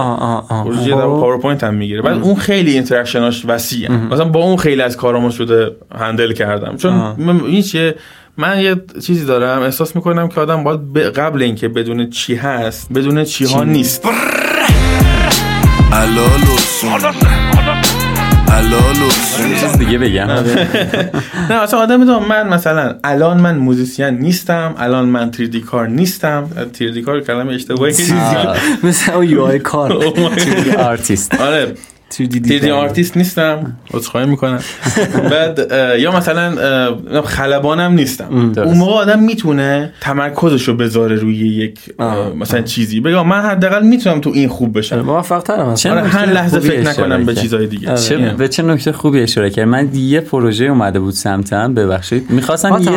پروژه 0.78 0.90
در. 0.96 1.20
پاورپوینت 1.20 1.64
هم 1.64 1.74
می‌گیره. 1.74 2.02
بعد 2.02 2.22
اون 2.22 2.34
خیلی 2.34 2.72
interaction 2.72 3.32
اش 3.32 3.42
وسیعه. 3.48 3.92
مثلا 3.92 4.24
با 4.24 4.40
اون 4.40 4.56
خیلی 4.56 4.82
از 4.82 4.96
کارامو 4.96 5.30
شده 5.30 5.70
handle 5.98 6.32
کردم. 6.32 6.76
چون. 6.76 6.92
من- 7.18 7.40
این 7.44 7.62
چیه؟ 7.62 7.94
من 8.36 8.60
یه 8.60 8.76
چیزی 9.06 9.24
دارم 9.24 9.62
احساس 9.62 9.96
می‌کنم 9.96 10.28
که 10.28 10.40
آدم 10.40 10.64
باید 10.64 10.92
ب- 10.92 10.98
قبل 10.98 11.42
اینکه 11.42 11.68
بدون 11.68 12.10
چی 12.10 12.34
هست 12.34 12.92
بدون 12.92 13.24
چی 13.24 13.44
ها 13.44 13.64
نیست. 13.64 14.05
حالا 18.50 18.94
چیز 19.60 19.78
دیگه 19.78 19.98
بگم. 19.98 20.26
نه 21.50 21.54
اصلا 21.62 21.80
آدم 21.80 22.00
می‌دونم 22.00 22.24
من 22.28 22.48
مثلا 22.48 22.94
الان 23.04 23.40
من 23.40 23.56
musician 23.56 24.09
نیستم 24.08 24.74
الان 24.78 25.04
من 25.04 25.32
3D 25.32 25.56
کار 25.56 25.88
نیستم. 25.88 26.48
3D 26.78 26.98
کار 26.98 27.20
کلمه 27.20 27.54
اشتباهی 27.54 27.94
مثل 28.82 29.12
اون 29.12 29.28
UI 29.28 29.59
کار. 29.58 30.04
آرتیست. 30.90 31.40
آره. 31.40 31.74
3D 32.14 32.48
3D 32.48 32.68
آرتیست 32.68 33.16
نیستم. 33.16 33.76
عذرخواهی 33.94 34.26
می‌کنم. 34.26 34.60
بعد 35.30 35.72
یا 36.01 36.16
مثلا 36.16 36.55
خلبانم 37.22 37.93
نیستم. 37.93 38.52
اون 38.56 38.78
موقع 38.78 38.93
آدم 38.93 39.18
می‌تونه 39.22 39.93
تمرکزش 40.01 40.68
رو 40.68 40.74
بذاره 40.74 41.16
روی 41.16 41.36
یک. 41.36 41.78
مثلا 42.39 42.62
چیزی. 42.62 43.01
بگم 43.01 43.26
من 43.26 43.40
حداقل 43.40 43.86
می‌تونم 43.86 44.20
تو 44.20 44.30
این 44.35 44.48
خوب 44.48 44.78
بشم. 44.78 45.01
موفق 45.01 45.43
ترم 45.43 45.74
آره 45.90 46.09
هر 46.09 46.26
لحظه 46.26 46.60
فکر 46.60 46.80
نکنم 46.80 47.24
به. 47.24 47.35
چیزای 47.35 47.66
دیگه. 47.66 47.90
آره. 47.90 48.35
به 48.39 48.48
چه 48.48 48.62
نکته 48.62 48.93
خوبی 48.93 49.20
اشاره 49.20 49.51
کرد؟ 49.51 49.68
من 49.68 49.89
یه 49.94 50.20
پروژه 50.20 50.64
اومده 50.64 51.01
بود 51.01 51.14
سمتم 51.14 51.74
ببخشید. 51.74 52.30
می‌خواستم 52.30 52.78
یک 52.80 52.89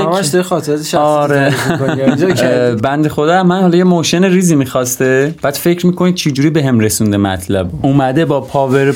آره. 0.95 1.53
بند 2.83 3.07
خدا 3.07 3.43
من 3.43 3.61
حالا 3.61 3.77
یه 3.77 3.83
motion 3.83 4.23
ریزی 4.23 4.55
می‌خواسته. 4.55 5.35
بعد 5.41 5.53
فکر 5.53 5.87
می‌کنید 5.87 6.15
چجوری 6.15 6.49
به 6.49 6.63
هم 6.63 6.79
رسونده 6.79 7.17
مطلب؟ 7.17 7.69
اومده 7.81 8.25
با 8.25 8.41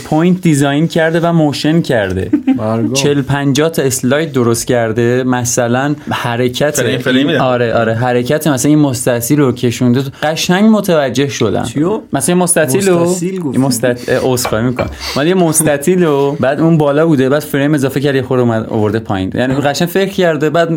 پاورپوینت 0.05 0.41
design 0.41 0.87
کرده 0.87 1.19
و 1.19 1.31
motion 1.33 1.81
کرده. 1.81 2.29
برگام. 2.57 2.93
40 2.93 3.21
50 3.21 3.69
تا 3.69 3.81
اسلاید 3.81 4.31
درست 4.31 4.67
کرده. 4.67 5.23
مثلا 5.23 5.95
حرکت 6.11 6.97
فریمی 6.97 7.33
داره. 7.33 7.41
آره 7.41 7.73
آره. 7.73 7.93
حرکت 7.93 8.47
مثلا 8.47 8.69
این 8.69 8.79
مستطیل 8.79 9.39
رو 9.39 9.51
کشونده. 9.51 10.03
قشنگ 10.23 10.69
متوجه 10.69 11.27
شدم. 11.27 11.63
چیو؟ 11.63 12.01
مثلا 12.13 12.35
مستطیل 12.35 12.89
رو 12.89 13.15
مستطیل 13.57 14.15
اسخای 14.15 14.63
می‌کنم. 14.63 14.89
ولی 15.17 15.29
یه 15.29 15.35
مستطیل 15.35 16.03
رو 16.03 16.37
بعد 16.39 16.59
اون 16.59 16.77
بالا 16.77 17.07
بوده. 17.07 17.29
بعد 17.29 17.41
فریم 17.41 17.73
اضافه 17.73 17.99
کرد 17.99 18.15
یه 18.15 18.21
خورده 18.21 18.43
اومد 18.43 18.67
آورده 18.69 18.99
پایین. 18.99 19.31
یعنی 19.35 19.55
قشنگ 19.55 19.87
فکر 19.87 20.11
کرده. 20.11 20.49
بعد 20.49 20.69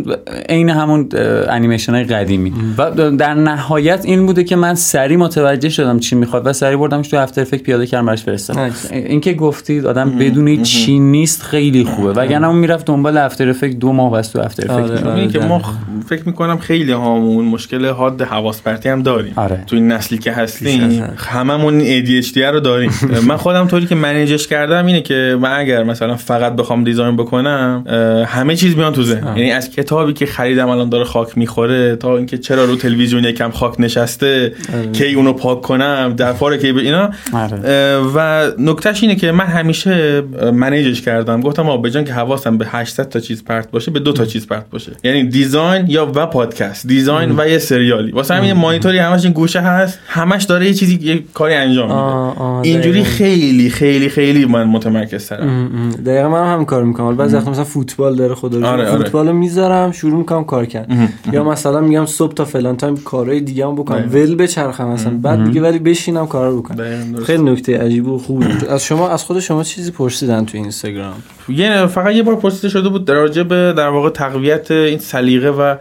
عین 0.49 0.71
همون 0.71 1.09
انیمیشن 1.49 1.95
های 1.95 2.05
قدیمی. 2.05 2.53
و 2.79 2.91
در 3.11 3.35
نهایت 3.35 4.05
این 4.05 4.27
بوده 4.27 4.45
که 4.45 4.57
من 4.57 4.75
سریع 4.75 5.17
متوجه 5.17 5.69
شدم 5.69 5.99
چی 5.99 6.17
می‌خواد 6.17 6.47
و 6.47 6.53
سریع 6.53 6.77
بردمش 6.77 7.09
تو 7.09 7.17
After 7.17 7.41
Effect 7.41 7.63
پیاده 7.63 7.87
کردم 7.87 8.07
براش 8.07 8.23
فرستادم. 8.23 8.71
اینکه 9.19 9.35
گفتید 9.35 9.87
آدم 9.87 10.11
بدون 10.11 10.63
چی 10.63 10.99
نیست 10.99 11.43
خیلی 11.43 11.85
خوبه 11.85 12.13
وگرنه 12.13 12.49
اون 12.49 12.57
می‌رفت 12.57 12.87
دنبال 12.87 13.19
افتر 13.19 13.49
افکت 13.49 13.79
دو 13.79 13.93
ماه 13.93 14.13
بس 14.13 14.29
تو 14.29 14.41
افتر 14.41 14.73
آره، 14.73 14.85
افکت 14.85 15.07
آره. 15.07 15.21
اینه 15.21 15.33
که 15.33 15.39
ما. 15.39 15.59
خ- 15.59 16.09
فکر 16.09 16.23
می‌کنم 16.27 16.59
خیلی 16.59 16.93
هامون 16.93 17.45
مشکل 17.45 17.87
حاد 17.87 18.23
حواس 18.23 18.63
پرتی 18.63 18.89
هم 18.89 19.03
داریم 19.03 19.33
آره. 19.37 19.65
تو 19.67 19.77
این 19.77 19.93
نسلی 19.93 20.19
که 20.19 20.33
هستیم. 20.33 21.03
هممون 21.17 21.81
ADHD 21.81 22.37
رو 22.37 22.61
داریم 22.61 22.91
من 23.29 23.37
خودم 23.37 23.67
طوری 23.69 23.87
که 23.87 23.95
منیجش 23.95 24.47
کردم 24.47 24.87
اینه 24.87 25.01
که 25.01 25.39
من 25.41 25.59
اگر 25.59 25.85
مثلا 25.85 26.17
فقط 26.17 26.57
بخوام 26.57 26.85
دیزاین 26.85 27.17
بکنم 27.17 27.85
همه 28.29 28.57
چیز 28.57 28.77
میان 28.77 28.93
تو 28.93 29.03
ذهن 29.03 29.27
یعنی 29.27 29.51
از 29.51 29.71
کتابی 29.71 30.13
که 30.13 30.27
خریدم 30.27 30.69
الان 30.69 30.89
داره 30.89 31.05
خاک 31.05 31.39
می‌خوره 31.39 31.97
تا 31.97 32.17
اینکه 32.17 32.39
چرا 32.39 32.65
رو 32.65 32.77
تلویزیون 32.77 33.25
یکم 33.25 33.51
خاک 33.51 33.81
نشسته 33.81 34.53
کی 34.93 35.15
اونو 35.15 35.33
پاک 35.33 35.63
کنم 35.63 36.15
دفعه 36.19 36.57
کی 36.59 36.73
ب... 36.73 36.77
اینا 36.77 37.11
آره. 37.33 37.99
و 38.15 38.51
نکتهش 38.59 39.03
اینه 39.09 39.21
که 39.21 39.33
من 39.33 39.45
همیشه 39.45 40.23
manage 40.55 40.91
ش 40.91 41.03
کردم. 41.03 41.41
گفتم 41.41 41.89
جای 41.89 42.05
که 42.05 42.13
حواسم 42.13 42.59
به 42.59 42.67
800 42.69 43.09
تا 43.09 43.21
چیز 43.21 43.45
پرت 43.45 43.71
باشه 43.71 43.91
به 43.91 44.01
دو 44.01 44.13
تا 44.13 44.25
چیز 44.25 44.47
پرت 44.47 44.71
باشه. 44.71 44.93
یعنی 45.05 45.25
design 45.25 45.85
یا 45.89 46.13
و 46.15 46.27
پادکست 46.27 46.87
design 46.87 47.35
و 47.39 47.49
یه 47.49 47.59
سریالی. 47.59 48.13
واسه 48.13 48.35
همین 48.35 48.53
مانیتوری 48.53 48.99
همش 48.99 49.25
این 49.25 49.33
گوشه 49.33 49.61
هست 49.61 49.99
همش 50.07 50.45
داره 50.45 50.67
یه 50.67 50.75
چیزی 50.75 50.99
یه 51.03 51.23
کاری 51.35 51.55
انجام 51.55 51.87
میده. 51.89 52.69
اینجوری. 52.69 53.05
خیلی 53.05 53.71
خیلی 53.71 54.09
خیلی 54.09 54.45
من 54.45 54.65
متمرکز 54.65 55.29
ترم. 55.29 55.91
دقیقا 56.07 56.29
من 56.29 56.53
هم 56.53 56.65
کار 56.65 56.85
می‌کنم. 56.85 57.17
بعضی 57.17 57.37
وقتا 57.37 57.51
مثلا 57.51 57.65
فوتبال 57.65 58.17
داره 58.17 58.35
خدا 58.35 58.59
رو 58.59 58.67
آره،. 58.67 58.89
آره. 58.89 58.99
فوتبال 58.99 59.29
رو 59.29 59.33
می‌ذارم 59.35 59.93
شروع 59.93 60.19
می‌کنم 60.19 60.45
کار 60.45 60.67
کردن 60.67 61.09
یا 61.33 61.45
مثلا 61.45 61.81
میگم 61.81 62.07
صبح 62.07 62.35
تا 62.35 62.45
فلان 62.45 62.77
time 62.77 62.97
کارهای 62.97 63.41
دیگه 63.41 63.67
هم 63.67 63.75
بکنم. 63.75 64.09
ول 64.13 64.35
بچرخم 64.35 64.89
مثلا 64.89 65.13
بعد 65.23 65.45
دیگه 65.45 65.61
ولی 65.63 65.79
بشینم 65.79 66.27
کارا 66.27 66.51
رو 66.51 66.63
بکنم. 66.63 67.15
خیلی 67.27 67.43
نکته 67.43 67.79
عجیب 67.79 68.09
و 68.09 68.19
بود. 68.19 68.65
از 68.71 68.85
شما 68.85 68.98
از 69.07 69.25
خود 69.25 69.41
شما 69.41 69.65
چیزی 69.65 69.91
پرسیدن 69.91 70.45
تو 70.45 70.59
اینستاگرام؟ 70.59 71.23
یه 71.49 71.87
فقط 71.87 72.15
یه 72.15 72.23
بار 72.23 72.37
پرسیده 72.37 72.69
شده 72.69 72.89
بود 72.89 73.05
در 73.05 73.43
به 73.43 73.73
در 73.77 73.89
واقع 73.89 74.11
تقویت 74.11 74.71
این 74.71 74.99
سلیقه 74.99 75.49
و 75.49 75.77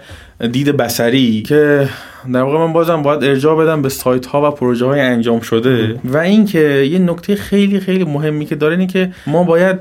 دید 0.52 0.78
بصری 0.78 1.42
که 1.42 1.90
در 2.34 2.42
واقع 2.42 2.58
من 2.58 2.74
بازم 2.74 3.02
باید 3.02 3.24
ارجاع 3.24 3.64
بدم 3.64 3.82
به 3.82 3.90
سایت 3.90 4.26
ها 4.26 4.48
و 4.48 4.52
پروژه 4.52 4.86
های 4.86 5.02
انجام 5.02 5.40
شده. 5.40 6.00
و 6.06 6.18
اینکه 6.18 6.60
یه 6.92 7.00
نکته 7.00 7.36
خیلی 7.36 7.80
خیلی 7.80 8.04
مهمی 8.04 8.46
که 8.46 8.56
داره 8.56 8.74
اینه 8.74 8.88
که 8.88 9.12
ما 9.28 9.44
باید 9.44 9.80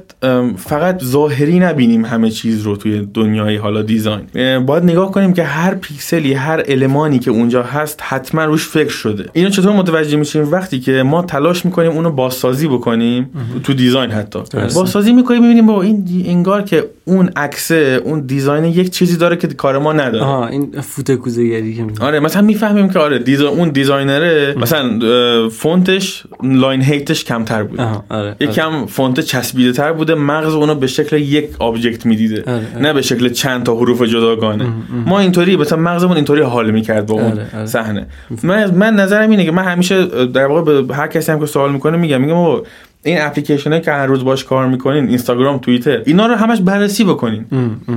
فقط 0.56 1.04
ظاهری 1.04 1.58
نبینیم 1.58 2.04
همه 2.04 2.30
چیز 2.30 2.62
رو 2.62 2.76
توی 2.76 3.08
دنیای 3.14 3.56
حالا 3.56 3.82
دیزاین. 3.82 4.26
باید 4.66 4.84
نگاه 4.84 5.12
کنیم 5.12 5.32
که 5.32 5.42
هر 5.42 5.74
پیکسلی 5.74 6.34
هر 6.34 6.62
المانی 6.68 7.18
که 7.18 7.30
اونجا 7.30 7.62
هست 7.62 8.00
حتما 8.02 8.44
روش 8.44 8.68
فکر 8.68 8.90
شده. 8.90 9.24
اینو 9.32 9.50
چطور 9.50 9.72
متوجه 9.72 10.16
میشیم؟ 10.16 10.52
وقتی 10.52 10.80
که 10.80 11.02
ما 11.02 11.22
تلاش 11.22 11.64
می‌کنیم 11.64 11.92
اونو 11.92 12.10
بازسازی 12.10 12.68
بکنیم 12.68 13.30
تو 13.64 13.74
design 13.74 14.10
حتی. 14.10 14.38
بازسازی 14.74 15.12
می‌کنیم 15.12 15.42
می‌بینیم 15.42 15.66
با 15.66 15.82
این 15.82 16.24
انگار 16.26 16.62
که 16.62 16.84
اون 17.04 17.30
عکسه 17.36 18.00
اون 18.04 18.20
design 18.20 18.64
یک 18.64 18.90
چیزی 18.90 19.16
داره 19.16 19.36
که 19.36 19.48
کار 19.48 19.78
ما 19.78 19.92
نداره. 19.92 20.24
آها 20.24 20.46
این 20.46 20.80
فونت 20.80 21.06
که 21.06 22.04
آره 22.04 22.20
مثلا 22.26 22.42
می‌فهمیم 22.42 22.88
که 22.88 22.98
آره 22.98 23.18
desi... 23.18 23.48
اون 23.48 23.68
designer 23.68 24.44
ه 24.44 24.54
مثلا 24.58 24.98
فونتش 25.48 26.22
line 26.42 26.82
height 26.82 27.14
ش 27.14 27.24
کمتر 27.24 27.62
بوده. 27.62 27.88
آره، 28.08 28.36
یکم 28.40 28.86
فونت 28.86 29.20
چسبیده 29.20 29.72
تر 29.72 29.92
بوده 29.92 30.14
مغز 30.14 30.54
اونو 30.54 30.74
به 30.74 30.86
شکل 30.86 31.16
یک 31.16 31.48
object 31.58 32.06
می‌دیده. 32.06 32.42
آره، 32.46 32.54
آره. 32.74 32.82
نه 32.82 32.92
به 32.92 33.02
شکل 33.02 33.28
چند 33.28 33.62
تا 33.62 33.76
حروف 33.76 34.02
جداگانه. 34.02 34.66
ما 35.06 35.20
اینطوری 35.20 35.56
مثلا 35.56 35.78
مغزمون 35.78 36.16
اینطوری 36.16 36.42
حال 36.42 36.70
می‌کرد 36.70 37.06
با 37.06 37.14
اون 37.14 37.24
آره، 37.24 37.46
آره. 37.54 37.66
صحنه. 37.66 38.06
من 38.42 38.70
من 38.70 38.94
نظرم 38.94 39.30
اینه 39.30 39.44
که 39.44 39.52
من 39.52 39.64
همیشه 39.64 40.26
در 40.26 40.46
واقع 40.46 40.82
به 40.82 40.94
هر 40.94 41.06
کسی 41.06 41.32
هم 41.32 41.40
که 41.40 41.46
سوال 41.46 41.72
می‌کنه 41.72 41.96
میگم 41.96 42.20
میگم 42.20 42.62
این 43.06 43.20
اپلیکیشن 43.20 43.70
هایی 43.70 43.82
که 43.82 43.92
هر 43.92 44.06
روز 44.06 44.24
باش 44.24 44.44
کار 44.44 44.66
می‌کنین 44.66 45.08
اینستاگرام 45.08 45.58
توییتر 45.58 46.02
اینا 46.06 46.26
رو 46.26 46.34
همش 46.34 46.60
بررسی 46.60 47.04
بکنین. 47.04 47.44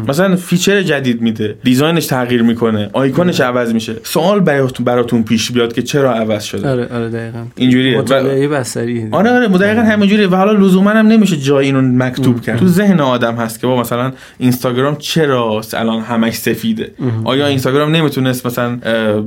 مثلا 0.07 0.35
feature 0.35 0.81
جدید 0.81 1.21
میده 1.21 1.55
design 1.63 1.95
ش 1.95 2.05
تغییر 2.05 2.41
می‌کنه 2.41 2.89
آیکونش 2.93 3.41
عوض 3.41 3.73
میشه. 3.73 3.95
سوال 4.03 4.39
براتون 4.39 4.85
براتون 4.85 5.23
پیش 5.23 5.51
بیاد 5.51 5.73
که 5.73 5.81
چرا 5.81 6.13
عوض 6.13 6.43
شده. 6.43 6.69
آره 6.69 6.87
آره 6.93 7.09
دقیقاً. 7.09 7.45
اینجوریه. 7.55 7.97
و- 7.97 8.01
مطالعه 8.01 8.47
بصری 8.47 9.07
آره 9.11 9.31
آره 9.31 9.47
دقیقا 9.47 9.81
همینجوری 9.81 10.25
و 10.25 10.35
حالا 10.35 10.51
لزوما 10.51 10.89
هم 10.89 11.07
نمیشه 11.07 11.37
جای 11.37 11.65
اینو 11.65 11.81
مکتوب 11.81 12.41
کرد. 12.41 12.59
تو 12.59 12.67
ذهن 12.67 12.99
آدم 12.99 13.35
هست 13.35 13.59
که 13.59 13.67
با 13.67 13.79
مثلا 13.81 14.11
اینستاگرام 14.37 14.95
چرا 14.95 15.61
الان 15.73 16.01
همش 16.01 16.33
سفیده. 16.33 16.91
آیا 17.23 17.47
اینستاگرام 17.47 17.95
نمی‌تونست 17.95 18.45
مثلا 18.45 18.77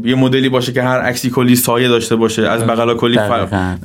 یه 0.05 0.15
مدلی 0.15 0.49
باشه 0.49 0.73
که 0.73 0.83
هر 0.83 0.99
عکسی 1.01 1.31
کلی 1.31 1.57
سایه 1.57 1.89
داشته 1.89 2.17
باشه 2.17 2.49
از 2.49 2.65
بغل 2.65 2.95
کلی 2.95 3.19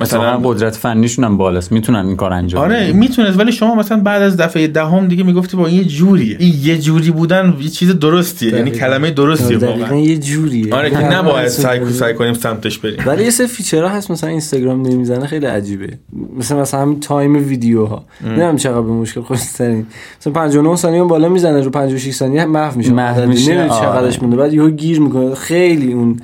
مثلا 0.00 0.40
قدرت 0.44 0.76
فنیشون 0.76 1.24
هم 1.24 1.36
بالاست. 1.36 1.72
می‌تونن 1.88 2.06
این 2.06 2.16
کار 2.16 2.32
انجام 2.32 2.62
آره. 2.62 2.92
می‌تونست 2.92 3.38
ولی 3.38 3.52
شما 3.52 3.74
مثلا 3.74 4.00
بعد 4.00 4.22
از 4.22 4.36
دفعه 4.36 4.66
دهم 4.66 5.08
دیگه 5.08 5.24
می‌گفتی 5.24 5.56
با 5.56 5.66
این 5.66 5.76
یه 5.76 5.84
جوریه. 5.84 6.36
این 6.38 6.54
یه 6.62 6.78
جوری 6.78 7.10
بودن 7.10 7.56
یه 7.60 7.68
چیز 7.68 7.98
درستیه 7.98 8.54
یعنی. 8.54 8.70
کلمه 8.70 9.10
درستیه 9.10 9.56
آره، 9.56 9.66
واقعا. 9.68 9.98
یه 9.98 10.18
جوریه. 10.18 10.74
آره 10.74 10.90
که 10.90 10.96
همه 10.96 11.18
نباید 11.18 11.48
سعی. 11.48 11.92
سعی 11.92 12.14
کنیم 12.14 12.34
سمتش 12.34 12.78
بریم. 12.78 12.98
ولی 13.06 13.24
یه 13.24 13.30
سری 13.30 13.46
feature 13.46 13.83
ها 13.83 13.88
هست 13.88 14.10
مثلا 14.10 14.30
اینستاگرام 14.30 14.86
نمی‌زنه 14.86 15.26
خیلی 15.26 15.46
عجیبه. 15.46 15.88
مثل 16.38 16.56
مثلا 16.56 16.80
همین 16.80 17.00
time 17.00 17.48
ویدیوها. 17.48 18.04
نمی‌دونم 18.24 18.56
چقدر 18.56 18.80
به 18.80 18.92
مشکل 18.92 19.20
خودترین. 19.20 19.86
مثلا 20.20 20.32
59 20.32 20.76
ثانیه 20.76 20.98
اون 20.98 21.08
بالا 21.08 21.28
می‌زنه 21.28 21.60
رو 21.60 21.70
56 21.70 22.12
ثانیه 22.12 22.44
محو 22.44 22.78
میشه. 22.78 22.92
محو 22.92 23.26
میشه، 23.26 23.52
نمی‌دونی 23.52 23.70
آره. 23.70 23.86
چقدرش 23.86 24.22
مونده. 24.22 24.36
بعد 24.36 24.54
یهو 24.54 24.70
گیر 24.70 25.00
می‌کنه. 25.00 25.34
خیلی 25.34 25.92
اون 25.92 26.16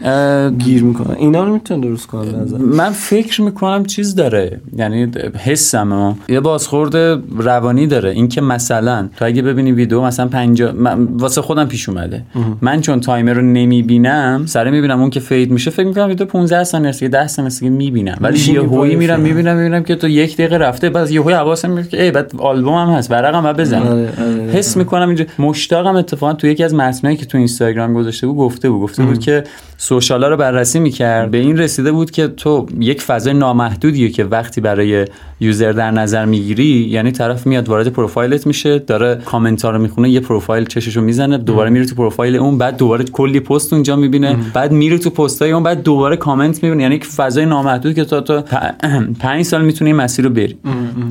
گیر 0.59 0.82
می‌کنه. 0.82 1.16
اینا 1.19 1.45
رو 1.45 1.53
می‌تونه 1.53 1.89
درست 1.89 2.07
کنه 2.07 2.32
نظر. 2.43 2.59
من 2.59 2.91
فکر 2.91 3.43
می‌کنم 3.43 3.85
چیز 3.85 4.15
داره. 4.15 4.61
یعنی 4.77 5.11
حسم 5.55 5.93
ها. 5.93 6.16
یه 6.28 6.40
بازخورد 6.40 6.97
روانی 7.39 7.86
داره. 7.86 8.10
اینکه 8.10 8.40
مثلا 8.40 9.09
تو 9.16 9.24
اگه 9.24 9.43
ببینی 9.43 9.72
ویدیو 9.72 10.01
مثلا 10.02 10.28
50 10.28 10.72
من- 10.72 11.05
واسه 11.05 11.43
خودم 11.43 11.64
پیش 11.64 11.89
اومده. 11.89 12.22
من 12.60 12.81
چون 12.81 13.01
timer 13.01 13.32
رو 13.32 13.43
نمی‌بینم 13.43 14.43
سره 14.47 14.70
می‌بینم 14.70 15.01
اون 15.01 15.10
که 15.10 15.20
fade 15.20 15.51
میشه 15.51 15.70
فکر 15.70 15.86
می‌کنم 15.86 16.09
ویدیو 16.09 16.26
15 16.26 16.64
ثانیه 16.64 16.89
است 16.89 17.01
که 17.01 17.09
10 17.09 17.26
ثانیه 17.26 17.47
است 17.47 17.62
می‌بینم. 17.62 18.18
ولی 18.20 18.52
یه 18.52 18.60
پای 18.60 18.97
میرم. 18.97 19.20
می‌بینم 19.20 19.56
می‌بینم 19.56 19.82
که 19.82 19.94
تو 19.94 20.09
یک 20.09 20.35
دقیقه 20.35 20.56
رفته 20.56 20.90
بعد 20.90 21.10
یهویی 21.11 21.32
حواسم 21.32 21.70
میاد 21.70 21.89
که 21.89 22.02
ای 22.02 22.10
بعد 22.10 22.32
آلبوم 22.39 22.74
هم 22.74 22.89
هست 22.89 23.10
ورقم 23.10 23.43
بعد 23.43 23.56
بزنم. 23.60 23.82
آره، 23.86 24.09
آره، 24.18 24.52
حس 24.52 24.76
می‌کنم 24.76 25.06
اینجا. 25.09 25.24
مشتاقم 25.39 25.97
اتفاقا 25.97 26.32
تو 26.32 26.47
یکی 26.47 26.64
از 26.64 26.74
متنایی 26.74 27.16
که 27.16 27.26
تو 27.26 27.39
اینستاگرام 27.39 27.94
گذاشته 27.94 28.26
بود 28.26 28.36
گفته 28.36 28.70
بود. 28.70 28.82
گفته 28.82 29.02
بود 29.05 29.18
که 29.18 29.44
social 29.77 30.21
ا 30.21 30.28
رو 30.28 30.36
بررسی 30.36 30.81
می‌کرد. 30.81 31.31
به 31.31 31.39
این 31.39 31.59
رسیده 31.59 31.93
بود 31.93 32.10
که 32.10 32.28
تو 32.28 32.66
یک 32.81 33.02
فضای 33.02 33.35
نامحدودیه 33.35 34.09
که 34.09 34.24
وقتی 34.24 34.60
برای 34.60 35.05
user 35.45 35.73
در 35.73 35.91
نظر 35.91 36.25
می‌گیری 36.25 36.89
یعنی 36.91 37.12
طرف 37.12 37.47
میاد 37.47 37.69
وارد 37.69 37.89
پروفایلت 37.89 38.47
میشه 38.47 38.79
داره 38.79 39.21
کامنت 39.25 39.65
ها 39.65 39.71
رو 39.71 39.79
می‌خونه 39.79 40.11
یه 40.11 40.21
پروفایل 40.21 40.65
چششو 40.65 41.01
می‌زنه 41.01 41.39
دوباره 41.39 41.71
میره 41.71 41.87
تو 41.87 41.95
پروفایل 41.95 42.37
اون 42.37 42.59
بعد 42.59 42.77
دوباره 42.77 43.05
کلی 43.05 43.41
پست 43.41 43.73
اونجا 43.73 43.97
می‌بینه 43.97 44.37
بعد 44.55 44.73
میره 44.73 44.99
تو 44.99 45.11
پستای 45.11 45.53
اون 45.53 45.62
بعد 45.62 45.83
دوباره 45.83 46.16
کامنت 46.16 46.62
می‌بینه 46.62 46.83
یعنی 46.83 46.95
یک 46.95 47.07
فضای 47.07 47.47
نامحدود 47.47 47.95
که 47.95 48.05
تا 48.05 48.45
پ- 48.51 48.87
پنج 49.21 49.45
سال 49.45 49.65
می‌تونی 49.65 49.91
این 49.91 50.01
مسیر 50.01 50.25
رو 50.25 50.31
بری. 50.31 50.57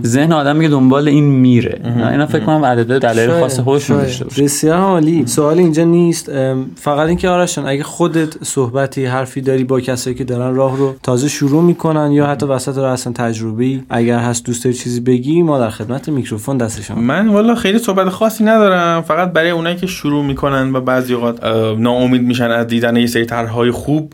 ذهن 0.06 0.34
آدم 0.34 0.56
میگه 0.56 0.70
دنبال 0.70 1.08
این 1.08 1.24
میره. 1.24 1.82
اینا 2.12 2.26
فکر 2.26 2.46
کنم 2.46 2.66
عدد 2.66 3.00
دلایل 3.02 3.40
خاص 3.40 3.60
خودشون 3.60 3.98
شاید. 3.98 4.08
داشته 4.08 4.26
باشه. 4.26 4.44
بسیار 4.44 4.78
عالی. 4.78 5.26
سوال 5.26 5.60
اینجا 5.60 5.84
نیست. 5.84 6.32
فقط 6.76 7.08
اینکه 7.08 7.30
آرشان 7.30 7.68
اگه 7.68 7.84
خودت 7.84 8.44
صحبتی 8.44 9.06
حرفی 9.06 9.42
داری 9.42 9.64
با 9.64 9.80
کسایی 9.80 10.16
که 10.16 10.24
دارن 10.24 10.56
راه 10.56 10.78
رو 10.78 10.96
تازه 11.04 11.28
شروع 11.28 11.64
می‌کنن 11.64 12.12
یا 12.12 12.28
حتی 12.28 12.46
وسط 12.46 12.78
رو 12.78 12.84
اصلا 12.84 13.14
تجربه 13.14 13.80
اگر 13.90 14.18
هست 14.24 14.46
دوست 14.46 14.64
داری 14.64 14.76
چیزی 14.76 15.00
بگی؟ 15.00 15.42
ما 15.42 15.60
در 15.60 15.70
خدمت 15.70 16.10
میکروفون 16.10 16.58
دست 16.58 16.82
شما. 16.82 17.02
من 17.02 17.28
والا 17.28 17.56
خیلی 17.56 17.80
صحبت 17.80 18.10
خاصی 18.10 18.44
ندارم. 18.44 19.02
فقط 19.02 19.32
برای 19.32 19.52
اونایی 19.52 19.76
که 19.76 19.88
شروع 19.88 20.26
می‌کنن 20.26 20.76
و 20.76 20.82
بعضی 20.82 21.14
اوقات 21.14 21.44
ناامید 21.80 22.22
میشن 22.22 22.52
از 22.52 22.68
دیدن 22.68 22.96
یه 22.96 23.08
سری 23.08 23.26
طرحهای 23.26 23.72
خوب 23.72 24.14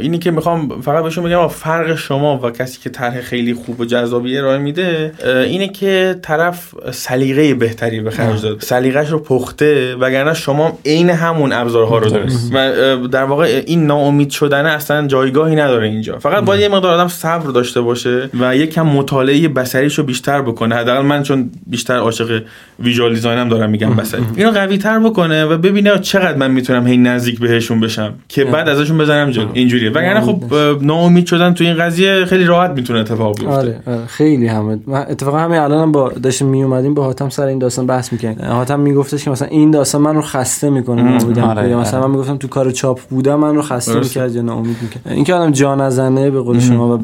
اینی 0.00 0.18
که 0.18 0.30
می‌خوام 0.30 0.80
فقط 0.80 1.04
بهشون 1.04 1.24
بگم 1.24 1.48
فرق 1.48 1.94
شما 1.94 2.40
و 2.42 2.50
کسی 2.50 2.78
که 2.82 2.90
طرح 2.90 3.20
خیلی 3.20 3.54
خوب 3.54 3.80
و 3.80 3.84
جذابی 3.84 4.38
ارائه 4.38 4.58
میده 4.58 5.12
اینه 5.24 5.68
که 5.68 6.18
طرف 6.22 6.74
سلیقه 6.90 7.54
بهتری 7.54 8.00
به 8.00 8.10
خرج 8.10 8.42
داد. 8.42 8.60
سلیقش 8.60 9.10
رو 9.10 9.18
پخته 9.18 9.94
وگرنه 9.94 10.34
شما 10.34 10.78
عین 10.86 11.10
همون 11.10 11.52
ابزارها 11.52 11.98
رو 11.98 12.16
اه، 12.16 13.06
در 13.06 13.24
واقع 13.24 13.62
این 13.66 13.86
ناامید 13.86 14.30
شدن 14.30 14.66
اصلا 14.66 15.06
جایگاهی 15.06 15.56
نداره 15.56 15.88
اینجا. 15.88 16.18
فقط 16.18 16.44
باید 16.44 16.60
یه 16.60 16.68
مقدار 16.68 16.94
آدم 16.94 17.08
صبر 17.08 17.50
داشته 17.50 17.80
باشه 17.80 18.30
و 18.40 18.56
یکم 18.56 18.86
مطالعه 18.86 19.48
بصریشو 19.48 20.02
بیشتر 20.02 20.42
بکنه. 20.42 20.74
حداقل 20.74 21.02
من 21.02 21.22
چون 21.22 21.50
بیشتر 21.66 21.96
عاشق 21.96 22.42
ویژوال 22.80 23.14
دیزاینم 23.14 23.48
دارم 23.48 23.70
میگم 23.70 23.94
بصری. 23.96 24.22
اینو 24.36 24.50
قوی 24.50 24.78
تر 24.78 24.98
بکنه 24.98 25.44
و 25.44 25.58
ببینه 25.58 25.98
چقدر 25.98 26.36
من 26.36 26.50
می‌تونم 26.50 26.86
هی 26.86 26.96
نزدیک 26.96 27.38
بهشون 27.38 27.80
بشم 27.80 28.14
که 28.28 28.44
بعد 28.44 28.68
ازشون 28.68 28.98
بزنم 28.98 29.30
جلو. 29.30 29.43
اینجوریه. 29.52 29.90
وگرنه 29.90 30.20
خب 30.20 30.54
اه، 30.54 30.84
ناامید 30.84 31.26
شدن 31.26 31.54
تو 31.54 31.64
این 31.64 31.74
قضیه 31.74 32.24
خیلی 32.24 32.44
راحت 32.44 32.70
می‌تونه 32.70 32.98
اتفاق 32.98 33.38
بیفته. 33.38 33.56
آره 33.56 33.80
آره. 33.86 34.06
خیلی 34.06 34.46
همه. 34.46 34.78
من 34.86 35.06
اتفاقا 35.10 35.38
همین 35.38 35.58
الانم 35.58 35.92
با 35.92 36.08
داشتیم 36.08 36.48
می 36.48 36.62
اومدیم 36.62 36.94
با 36.94 37.04
حاتم 37.04 37.28
سر 37.28 37.46
این 37.46 37.58
داستان 37.58 37.86
بحث 37.86 38.12
می‌کنیم 38.12 38.36
حاتم 38.48 38.80
میگفتش 38.80 39.24
که 39.24 39.30
مثلا 39.30 39.48
این 39.48 39.70
داستان 39.70 40.00
من 40.00 40.14
رو 40.14 40.22
خسته 40.22 40.70
می‌کنه 40.70 41.02
ناامیدم 41.02 41.42
آره، 41.42 41.68
یا 41.68 41.80
مثلا 41.80 41.98
آره. 41.98 42.08
من 42.08 42.14
می‌گفتم 42.14 42.36
تو 42.36 42.48
کار 42.48 42.70
چاپ 42.70 43.00
بودم 43.00 43.34
من 43.34 43.54
رو 43.54 43.62
خسته. 43.62 44.00
می‌کرد 44.00 44.34
یا 44.34 44.42
ناامید 44.42 44.76
می‌کرد. 44.82 45.02
اینکه 45.06 45.34
آدم 45.34 45.50
جا 45.50 45.74
نزنه 45.74 46.30
به 46.30 46.40
قول 46.40 46.58
شما 46.58 46.98
و 46.98 47.00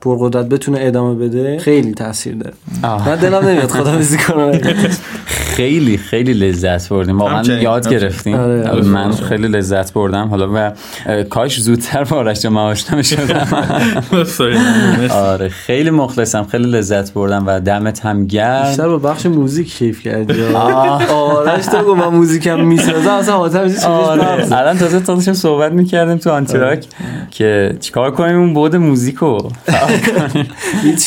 پرقدرت 0.00 0.46
بتونه 0.48 0.78
ادامه 0.80 1.14
بده 1.14 1.58
خیلی 1.58 1.92
تاثیر 1.92 2.34
داره. 2.34 2.54
آه. 2.82 3.08
من 3.08 3.16
دلم 3.16 3.46
نمیاد 3.48 3.70
خداحافظی 3.70 4.18
کنم 4.18 4.52
خیلی 5.26 5.96
خیلی 5.96 6.32
لذت 6.32 6.88
بردیم. 6.88 7.18
واقعا 7.18 7.42
یاد. 7.42 7.88
گرفتیم. 7.88 8.34
آره، 8.36 8.68
آره. 8.68 8.82
من 8.82 9.12
خیلی 9.12 9.48
لذت 9.48 9.92
بردم. 9.92 10.28
حالا 10.28 10.48
و 10.54 10.72
کاش 11.24 11.60
زودتر 11.60 12.04
با 12.04 12.16
آرش 12.16 12.40
جان 12.40 12.56
آشنا 12.56 12.96
می‌شدم. 12.96 13.46
آره 15.10 15.48
خیلی 15.48 15.90
مخلصم. 15.90 16.44
خیلی 16.44 16.70
لذت 16.70 17.12
بردم 17.12 17.44
و 17.46 17.60
دمت 17.60 18.00
هم 18.00 18.26
گرم. 18.26 18.68
بیشتر 18.68 18.88
با 18.88 18.98
بخش 18.98 19.26
music 19.26 19.74
کیف 19.74 20.02
کردی. 20.02 20.42
آرش 20.42 21.66
تو 21.66 21.78
گفت 21.84 22.00
من 22.00 22.08
موزیکم 22.08 22.64
می‌سازم. 22.64 23.10
اصلا 23.10 23.36
حاتم 23.36 23.68
چیزی 23.68 23.86
آره. 23.86 24.52
الان 24.52 24.78
تازه 24.78 25.00
تا 25.00 25.14
داشتیم 25.14 25.34
صحبت 25.34 25.72
می‌کردیم 25.72 26.16
تو 26.16 26.30
آنتراک 26.30 26.84
که 27.30 27.76
چیکار 27.80 28.10
کنیم؟ 28.10 28.36
اون 28.36 28.54
بود 28.54 28.76
موزیکو. 28.76 29.38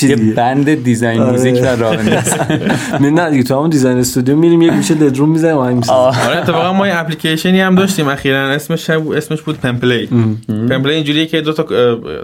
یه 0.01 0.15
بند 0.15 0.83
دیزاین 0.83 1.21
آره. 1.21 1.31
موزیک 1.31 1.55
در 1.55 1.75
راه 1.75 1.95
نه 3.01 3.09
نه 3.09 3.29
دیگه 3.29 3.43
تو 3.43 3.55
همون 3.55 3.69
دیزاین 3.69 3.97
استودیو 3.97 4.35
میریم 4.35 4.61
یک 4.61 4.73
میشه 4.73 4.93
لدروم 4.93 5.29
می‌زنیم 5.29 5.57
و 5.57 5.63
همین 5.63 5.83
آره 5.89 6.37
اتفاقا 6.37 6.73
ما 6.73 6.87
یه 6.87 6.99
اپلیکیشنی 6.99 7.61
هم 7.61 7.75
داشتیم 7.75 8.07
اخیرا 8.07 8.49
اسمش 8.49 8.89
اسمش 8.89 9.41
بود 9.41 9.57
پمپلی 9.57 10.09
پمپلی 10.69 10.93
اینجوریه 10.93 11.25
که 11.25 11.41
دو 11.41 11.53
تا 11.53 11.63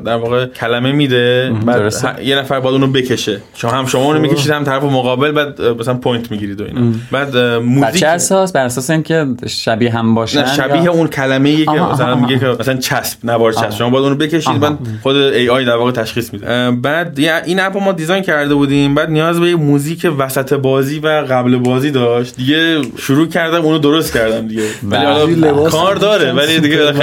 در 0.06 0.16
واقع 0.16 0.46
کلمه 0.46 0.92
میده 0.92 1.52
بعد 1.66 1.94
یه 2.24 2.36
نفر 2.36 2.60
باید 2.60 2.74
اونو 2.74 2.88
بکشه. 2.88 3.42
شما 3.56 3.72
هم 3.72 3.86
شما 3.86 4.04
اونو 4.04 4.20
می‌کشید 4.20 4.52
هم 4.52 4.64
طرف 4.64 4.84
مقابل 4.84 5.32
بعد 5.32 5.62
مثلا 5.62 5.94
پوینت 5.94 6.32
می‌گیرید 6.32 6.62
و 6.62 6.64
اینا. 6.64 6.82
بعد 7.12 7.32
بر 7.32 7.60
موزیک 7.60 8.00
چه 8.00 8.08
اساس 8.08 8.52
بر 8.52 8.66
اساس 8.66 8.90
اینکه 8.90 9.26
شبیه 9.48 9.92
هم 9.92 10.16
باشن 10.16 10.40
نه 10.40 10.56
شبیه 10.56 10.90
اون 10.90 11.08
کلمه 11.08 11.50
ای 11.50 11.66
که 11.66 11.72
مثلا 11.72 12.16
میگه 12.16 12.40
که 12.40 12.46
مثلا 12.46 12.76
چسب 12.76 13.18
نوار 13.24 13.54
چسب. 13.54 13.70
شما 13.70 13.90
باید 13.90 14.04
اونو 14.04 14.16
بکشید 14.16 14.60
بعد 14.60 14.78
خود 15.04 15.16
ای 15.16 15.50
آی 15.50 15.66
در 15.66 15.76
واقع 15.76 15.92
تشخیص 15.92 16.34
میده. 16.34 16.47
بعد 16.82 17.20
این 17.20 17.60
اپو 17.60 17.80
ما 17.80 17.92
دیزاین 17.92 18.24
کرده 18.24 18.56
بودیم 18.56 18.96
بعد 18.96 19.10
نیاز 19.10 19.40
به 19.40 19.50
یه 19.50 19.56
موزیک 19.56 20.08
وسط 20.18 20.54
بازی 20.54 21.00
و 21.00 21.08
قبل 21.08 21.58
بازی 21.58 21.92
داشت. 21.92 22.36
دیگه 22.36 22.82
شروع 22.98 23.28
کردم 23.28 23.62
اونو 23.62 23.78
درست 23.78 24.14
کردم 24.14 24.48
دیگه. 24.48 24.64
ولی 24.84 25.42
کار 25.70 25.96
داره 25.96 26.34
ولی 26.34 26.60
دیگه 26.60 26.94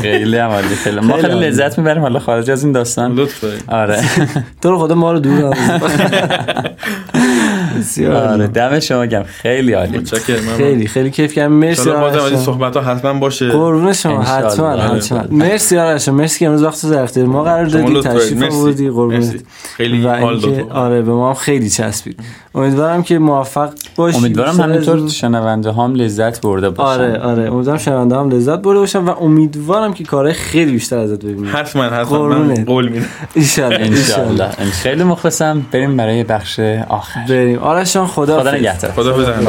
خیلی 0.00 0.36
عمالی 0.36 0.68
خیلی. 0.68 1.00
ما 1.00 1.16
خیلی. 1.16 1.34
لذت 1.34 1.78
می‌بریم 1.78 2.02
حالا 2.02 2.18
خارج 2.18 2.50
از 2.50 2.64
این 2.64 2.72
داستان. 2.72 3.14
لطف 3.14 3.40
دارید 3.40 3.64
آره. 3.68 4.00
تو 4.62 4.70
رو 4.70 4.78
خدا 4.78 4.94
ما 4.94 5.12
رو 5.12 5.18
دور. 5.20 5.56
بسیار 7.80 8.12
آره. 8.16 8.46
دم 8.46 8.80
شما 8.80 9.06
گم 9.06 9.22
خیلی 9.22 9.72
عالی. 9.72 10.04
خیلی 10.56 10.86
خیلی 10.86 11.10
کیف 11.10 11.32
کردم 11.34 11.52
مرسی 11.52 11.80
انشالله 11.80 12.00
بازم 12.00 12.18
از 12.18 12.24
این 12.24 12.34
آرش. 12.34 12.44
صحبت 12.44 12.76
ها 12.76 12.82
حتما 12.82 13.12
باشه 13.12 13.48
قربون 13.48 13.92
شما. 13.92 14.22
حتما 14.22 14.66
آره. 14.70 14.82
حتما 14.82 15.24
مرسی 15.30 15.78
آرش. 15.78 16.08
مرسی 16.08 16.38
که 16.38 16.46
امروز 16.46 16.62
وقت 16.62 16.86
در 16.86 17.02
اختیار 17.02 17.26
ما 17.26 17.42
قرار 17.44 17.64
دادی. 17.64 18.00
تشریف. 18.00 18.52
آوردی 18.52 18.90
قربونت 18.90 19.24
مرسی. 19.24 19.40
خیلی 19.76 20.02
و 20.02 20.16
حال 20.16 20.64
آره 20.70 21.02
به 21.02 21.12
ما 21.12 21.28
هم 21.28 21.34
خیلی 21.34 21.70
چسبید 21.70 22.20
امیدوارم 22.54 23.02
که 23.02 23.18
موفق 23.18 23.70
باشی. 23.96 24.18
امیدوارم 24.18 24.60
همینطور 24.60 25.08
شنونده 25.08 25.72
هم 25.72 25.94
لذت 25.94 26.40
برده 26.40 26.70
باشن. 26.70 26.90
آره 26.90 27.18
آره. 27.18 27.52
امیدوارم 27.52 27.78
شنونده 27.78 28.16
هم 28.16 28.30
لذت 28.30 28.58
برده 28.58 28.78
باشم 28.80 29.08
و 29.08 29.10
امیدوارم 29.10 29.94
که 29.94 30.04
کارهای 30.04 30.34
خیلی 30.34 30.72
بیشتر 30.72 30.98
ازت 30.98 31.24
ببینیم. 31.24 31.50
حتما 31.56 31.82
حتما. 31.82 32.28
من. 32.28 32.64
قول 32.64 32.88
میدم. 32.88 33.06
ایشالله 33.34 33.80
انشالله. 33.80 34.48
خیلی 34.82 35.04
مخلصم. 35.04 35.66
بریم 35.72 35.96
برای 35.96 36.24
بخش 36.24 36.60
آخر. 36.88 37.24
بریم. 37.28 37.58
آرش 37.58 37.92
جان 37.92 38.06
خدا 38.06 38.40
خدا 38.40 38.54
نگهدار. 38.54 38.90
خدا 38.90 39.12
بزن 39.12 39.44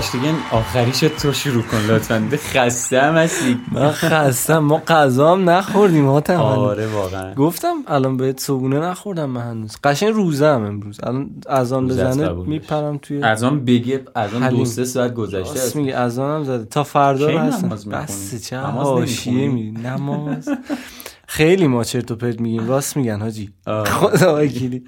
سیاوش 0.00 0.12
دیگه 0.12 0.34
آخریش 0.52 1.00
تو 1.00 1.32
شروع 1.32 1.62
کن 1.62 1.76
لطفا. 1.76 2.14
هم 2.92 3.16
هستی 3.16 3.60
من 3.72 3.90
خستم. 3.90 4.58
ما 4.58 4.82
غذا 4.88 5.32
هم 5.32 5.50
نخوردیم 5.50 6.06
ها 6.06 6.22
آره 6.38 6.86
واقعا. 6.86 7.34
گفتم 7.34 7.74
الان 7.86 8.16
بهت 8.16 8.40
صبونه 8.40 8.78
نخوردم 8.78 9.30
من 9.30 9.40
هنوز. 9.40 9.76
قشنگ 9.84 10.14
روزه 10.14 10.46
هم 10.46 10.64
امروز. 10.64 11.00
الان 11.04 11.30
روزه 11.88 12.02
است 12.02 12.18
بزنه 12.18 12.32
میپرم 12.32 12.98
توی 12.98 13.22
از 13.22 13.42
آن 13.42 13.64
بگه 13.64 14.04
از 14.14 14.34
آن 14.34 14.48
دو. 14.48 14.64
سه 14.64 14.84
ساعت 14.84 15.14
گذشته. 15.14 15.60
است. 15.60 15.76
میگه 15.76 15.98
هم 15.98 16.44
زده. 16.44 16.64
تا 16.64 16.84
فردا 16.84 17.30
رو 17.30 17.38
هستم؟ 17.38 17.68
بس 17.90 18.48
چه 18.48 18.56
نماز 18.56 18.86
حاشیه 18.86 19.72
خیلی 21.28 21.66
ما 21.66 21.84
چرت 21.84 22.10
و 22.10 22.16
پرت 22.16 22.40
میگیم. 22.40 22.68
راست 22.68 22.96
میگن 22.96 23.20
حاجی. 23.20 23.52
آه. 23.66 23.84
خدا 23.84 24.42
وکیلی. 24.42 24.84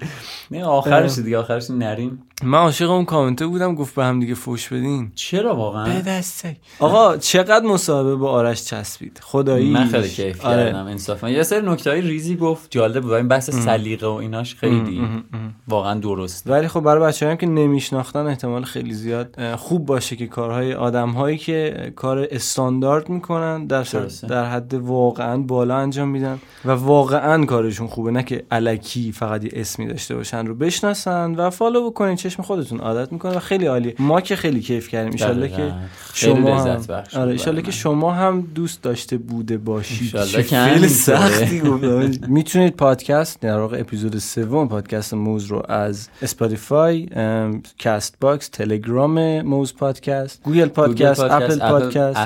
نه 0.51 0.65
آخرش 0.65 1.19
دیگه 1.19 1.37
آخرش 1.37 1.71
نریم. 1.71 2.23
من 2.43 2.57
عاشق 2.57 2.89
اون 2.89 3.05
کامنته 3.05 3.47
بودم 3.47 3.75
گفت 3.75 3.95
به 3.95 4.05
هم 4.05 4.19
دیگه 4.19 4.33
فوش 4.33 4.67
بدین. 4.73 5.11
چرا 5.15 5.55
واقعا؟ 5.55 6.01
دسته 6.01 6.57
آقا 6.79 7.17
چقدر 7.17 7.65
مصاحبه 7.65 8.15
با 8.15 8.31
آرش 8.31 8.65
چسبید. 8.65 9.19
خدایی 9.23 9.71
من 9.71 9.87
خیلی 9.87 10.09
کیف 10.09 10.45
آره. 10.45 10.63
کردم 10.65 10.85
انصافا. 10.85 11.29
یه 11.29 11.43
سری 11.43 11.61
نکته 11.67 11.89
های 11.89 12.01
ریزی 12.01 12.35
گفت 12.35 12.67
جالب 12.71 13.03
بود. 13.03 13.13
این 13.13 13.27
بحث 13.27 13.49
سلیقه 13.49 14.07
و 14.07 14.11
ایناش 14.11 14.55
خیلی 14.55 15.01
واقعا 15.67 15.99
درست. 15.99 16.49
ولی 16.49 16.67
خب 16.67 16.79
برای 16.79 17.03
بچه 17.03 17.29
هم 17.29 17.35
که 17.35 17.45
نمیشناختن 17.45 18.27
احتمال 18.27 18.63
خیلی 18.63 18.93
زیاد 18.93 19.55
خوب 19.55 19.85
باشه 19.85 20.15
که 20.15 20.27
کارهای 20.27 20.73
آدم 20.73 21.09
هایی 21.09 21.37
که 21.37 21.93
کار 21.95 22.27
استاندارد 22.31 23.09
می‌کنن 23.09 23.65
در, 23.65 23.83
درسته. 23.83 24.27
در 24.27 24.45
حد 24.45 24.73
واقعا 24.73 25.37
بالا 25.37 25.77
انجام 25.77 26.07
میدن 26.07 26.39
و 26.65 26.71
واقعا 26.71 27.45
کارشون 27.45 27.87
خوبه. 27.87 28.11
نه 28.11 28.23
که 28.23 28.45
الکی 28.51 29.11
فقط 29.11 29.43
یه 29.43 29.51
اسمی 29.53 29.87
داشته 29.87 30.15
باشن 30.15 30.45
رو 30.45 30.55
بشناسن 30.55 31.35
و 31.35 31.49
follow 31.49 31.89
بکنین 31.89 32.15
چشم 32.29 32.43
خودتون 32.43 32.79
عادت 32.79 33.11
می‌کنه 33.11 33.35
و 33.35 33.39
خیلی 33.39 33.65
عالیه 33.65 33.95
ما 33.99 34.21
که 34.21 34.35
خیلی 34.35 34.61
کیف 34.61 34.87
کردیم 34.87 35.11
دقیقاً. 35.11 35.57
که 35.57 35.73
خیلی 36.13 36.35
شما 36.35 36.63
هم 36.63 36.75
بود 36.75 36.91
آره 37.15 37.35
برای 37.35 37.61
که. 37.61 37.71
شما 37.71 38.11
هم 38.11 38.47
دوست 38.55 38.81
داشته 38.81 39.17
بوده 39.17 39.57
باشید 39.57 40.15
همینطوره. 40.15 40.87
سختی 40.87 41.59
گفتم. 41.59 42.11
می‌تونید 42.27 42.75
پادکست 42.75 43.41
در 43.41 43.57
واقع 43.57 43.79
اپیزود 43.79 44.17
سوم 44.17 44.67
پادکست 44.67 45.13
موز 45.13 45.45
رو 45.45 45.63
از 45.71 46.09
اسپاتیفای 46.21 47.07
کاست 47.83 48.15
باکس 48.21 48.49
تلگرام 48.49 49.41
موز 49.41 49.75
پادکست 49.75 50.43
گوگل 50.43 50.67
پادکست 50.67 51.19
اپل 51.19 51.59
پادکست 51.59 52.19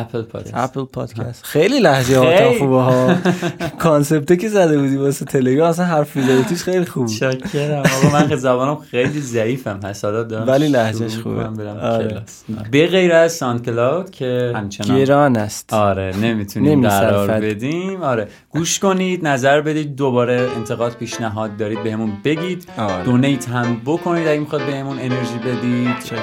اپل 0.54 0.86
پادکست 0.86 1.46
خیلی 1.46 1.86
هاتون 1.86 2.38
خیلی. 2.38 2.60
خوبه 2.60 2.82
ها 2.82 3.16
کانسپته 3.84 4.38
که 4.38 4.50
زده 4.50 4.80
بودی 4.80 4.96
واسه 4.96 5.26
تلگرام 5.26 5.70
اصلا 5.70 5.86
حرف 5.86 6.16
می‌زدی 6.16 6.44
توش 6.44 6.64
خیلی 6.64 6.86
خوب 6.86 7.08
شاکرم 7.08 7.80
آقا 7.80 8.10
من 8.14 8.30
که 8.30 8.36
زبانم 8.36 8.76
خیلی 8.76 9.22
ضعیفم 9.22 9.80
حسادت 9.94 10.28
دارم 10.28 10.48
ولی 10.48 10.68
لهجهش 10.68 11.12
شروع 11.14 11.44
خوبه. 11.44 11.64
برم 11.64 11.78
آره. 11.78 12.08
کلاس. 12.08 12.44
به 12.72 12.88
غیر 12.88 13.14
از 13.14 13.34
ساند 13.34 13.66
کلاود 13.66 14.12
که 14.12 14.52
همچنان 14.56 14.98
گران 14.98 15.38
است 15.38 15.74
آره 15.74 16.14
نمی‌تونیم. 16.22 16.88
قرار 16.88 17.28
بدیم 17.28 18.02
آره 18.02 18.28
گوش 18.50 18.80
کنید 18.80 19.28
نظر 19.28 19.62
بدید 19.62 19.96
دوباره 19.96 20.48
انتقاد 20.58 20.94
پیشنهاد 20.94 21.58
دارید 21.58 21.84
بهمون 21.84 22.12
بگید 22.26 22.68
آره. 22.78 23.04
دونیت 23.04 23.50
هم 23.50 23.82
بکنید 23.86 24.28
اگه 24.28 24.40
می‌خواد 24.40 24.66
بهمون 24.66 25.00
انرژی 25.00 25.38
بدید 25.46 26.14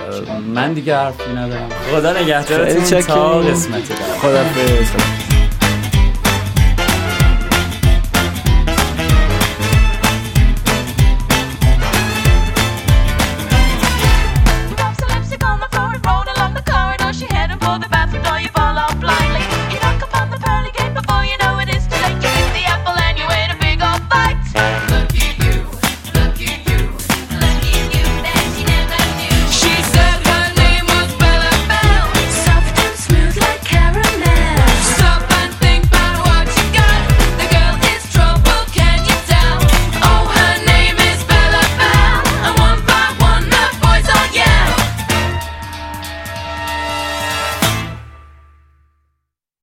من 0.55 0.73
دیگه 0.73 0.97
حرفی 0.97 1.33
ندارم 1.33 1.69
خدا 1.93 2.13
نگهدارتون 2.23 3.01
تا. 3.01 3.41
قسمت 3.41 3.89
بعد 3.89 4.19
خدا 4.19 4.43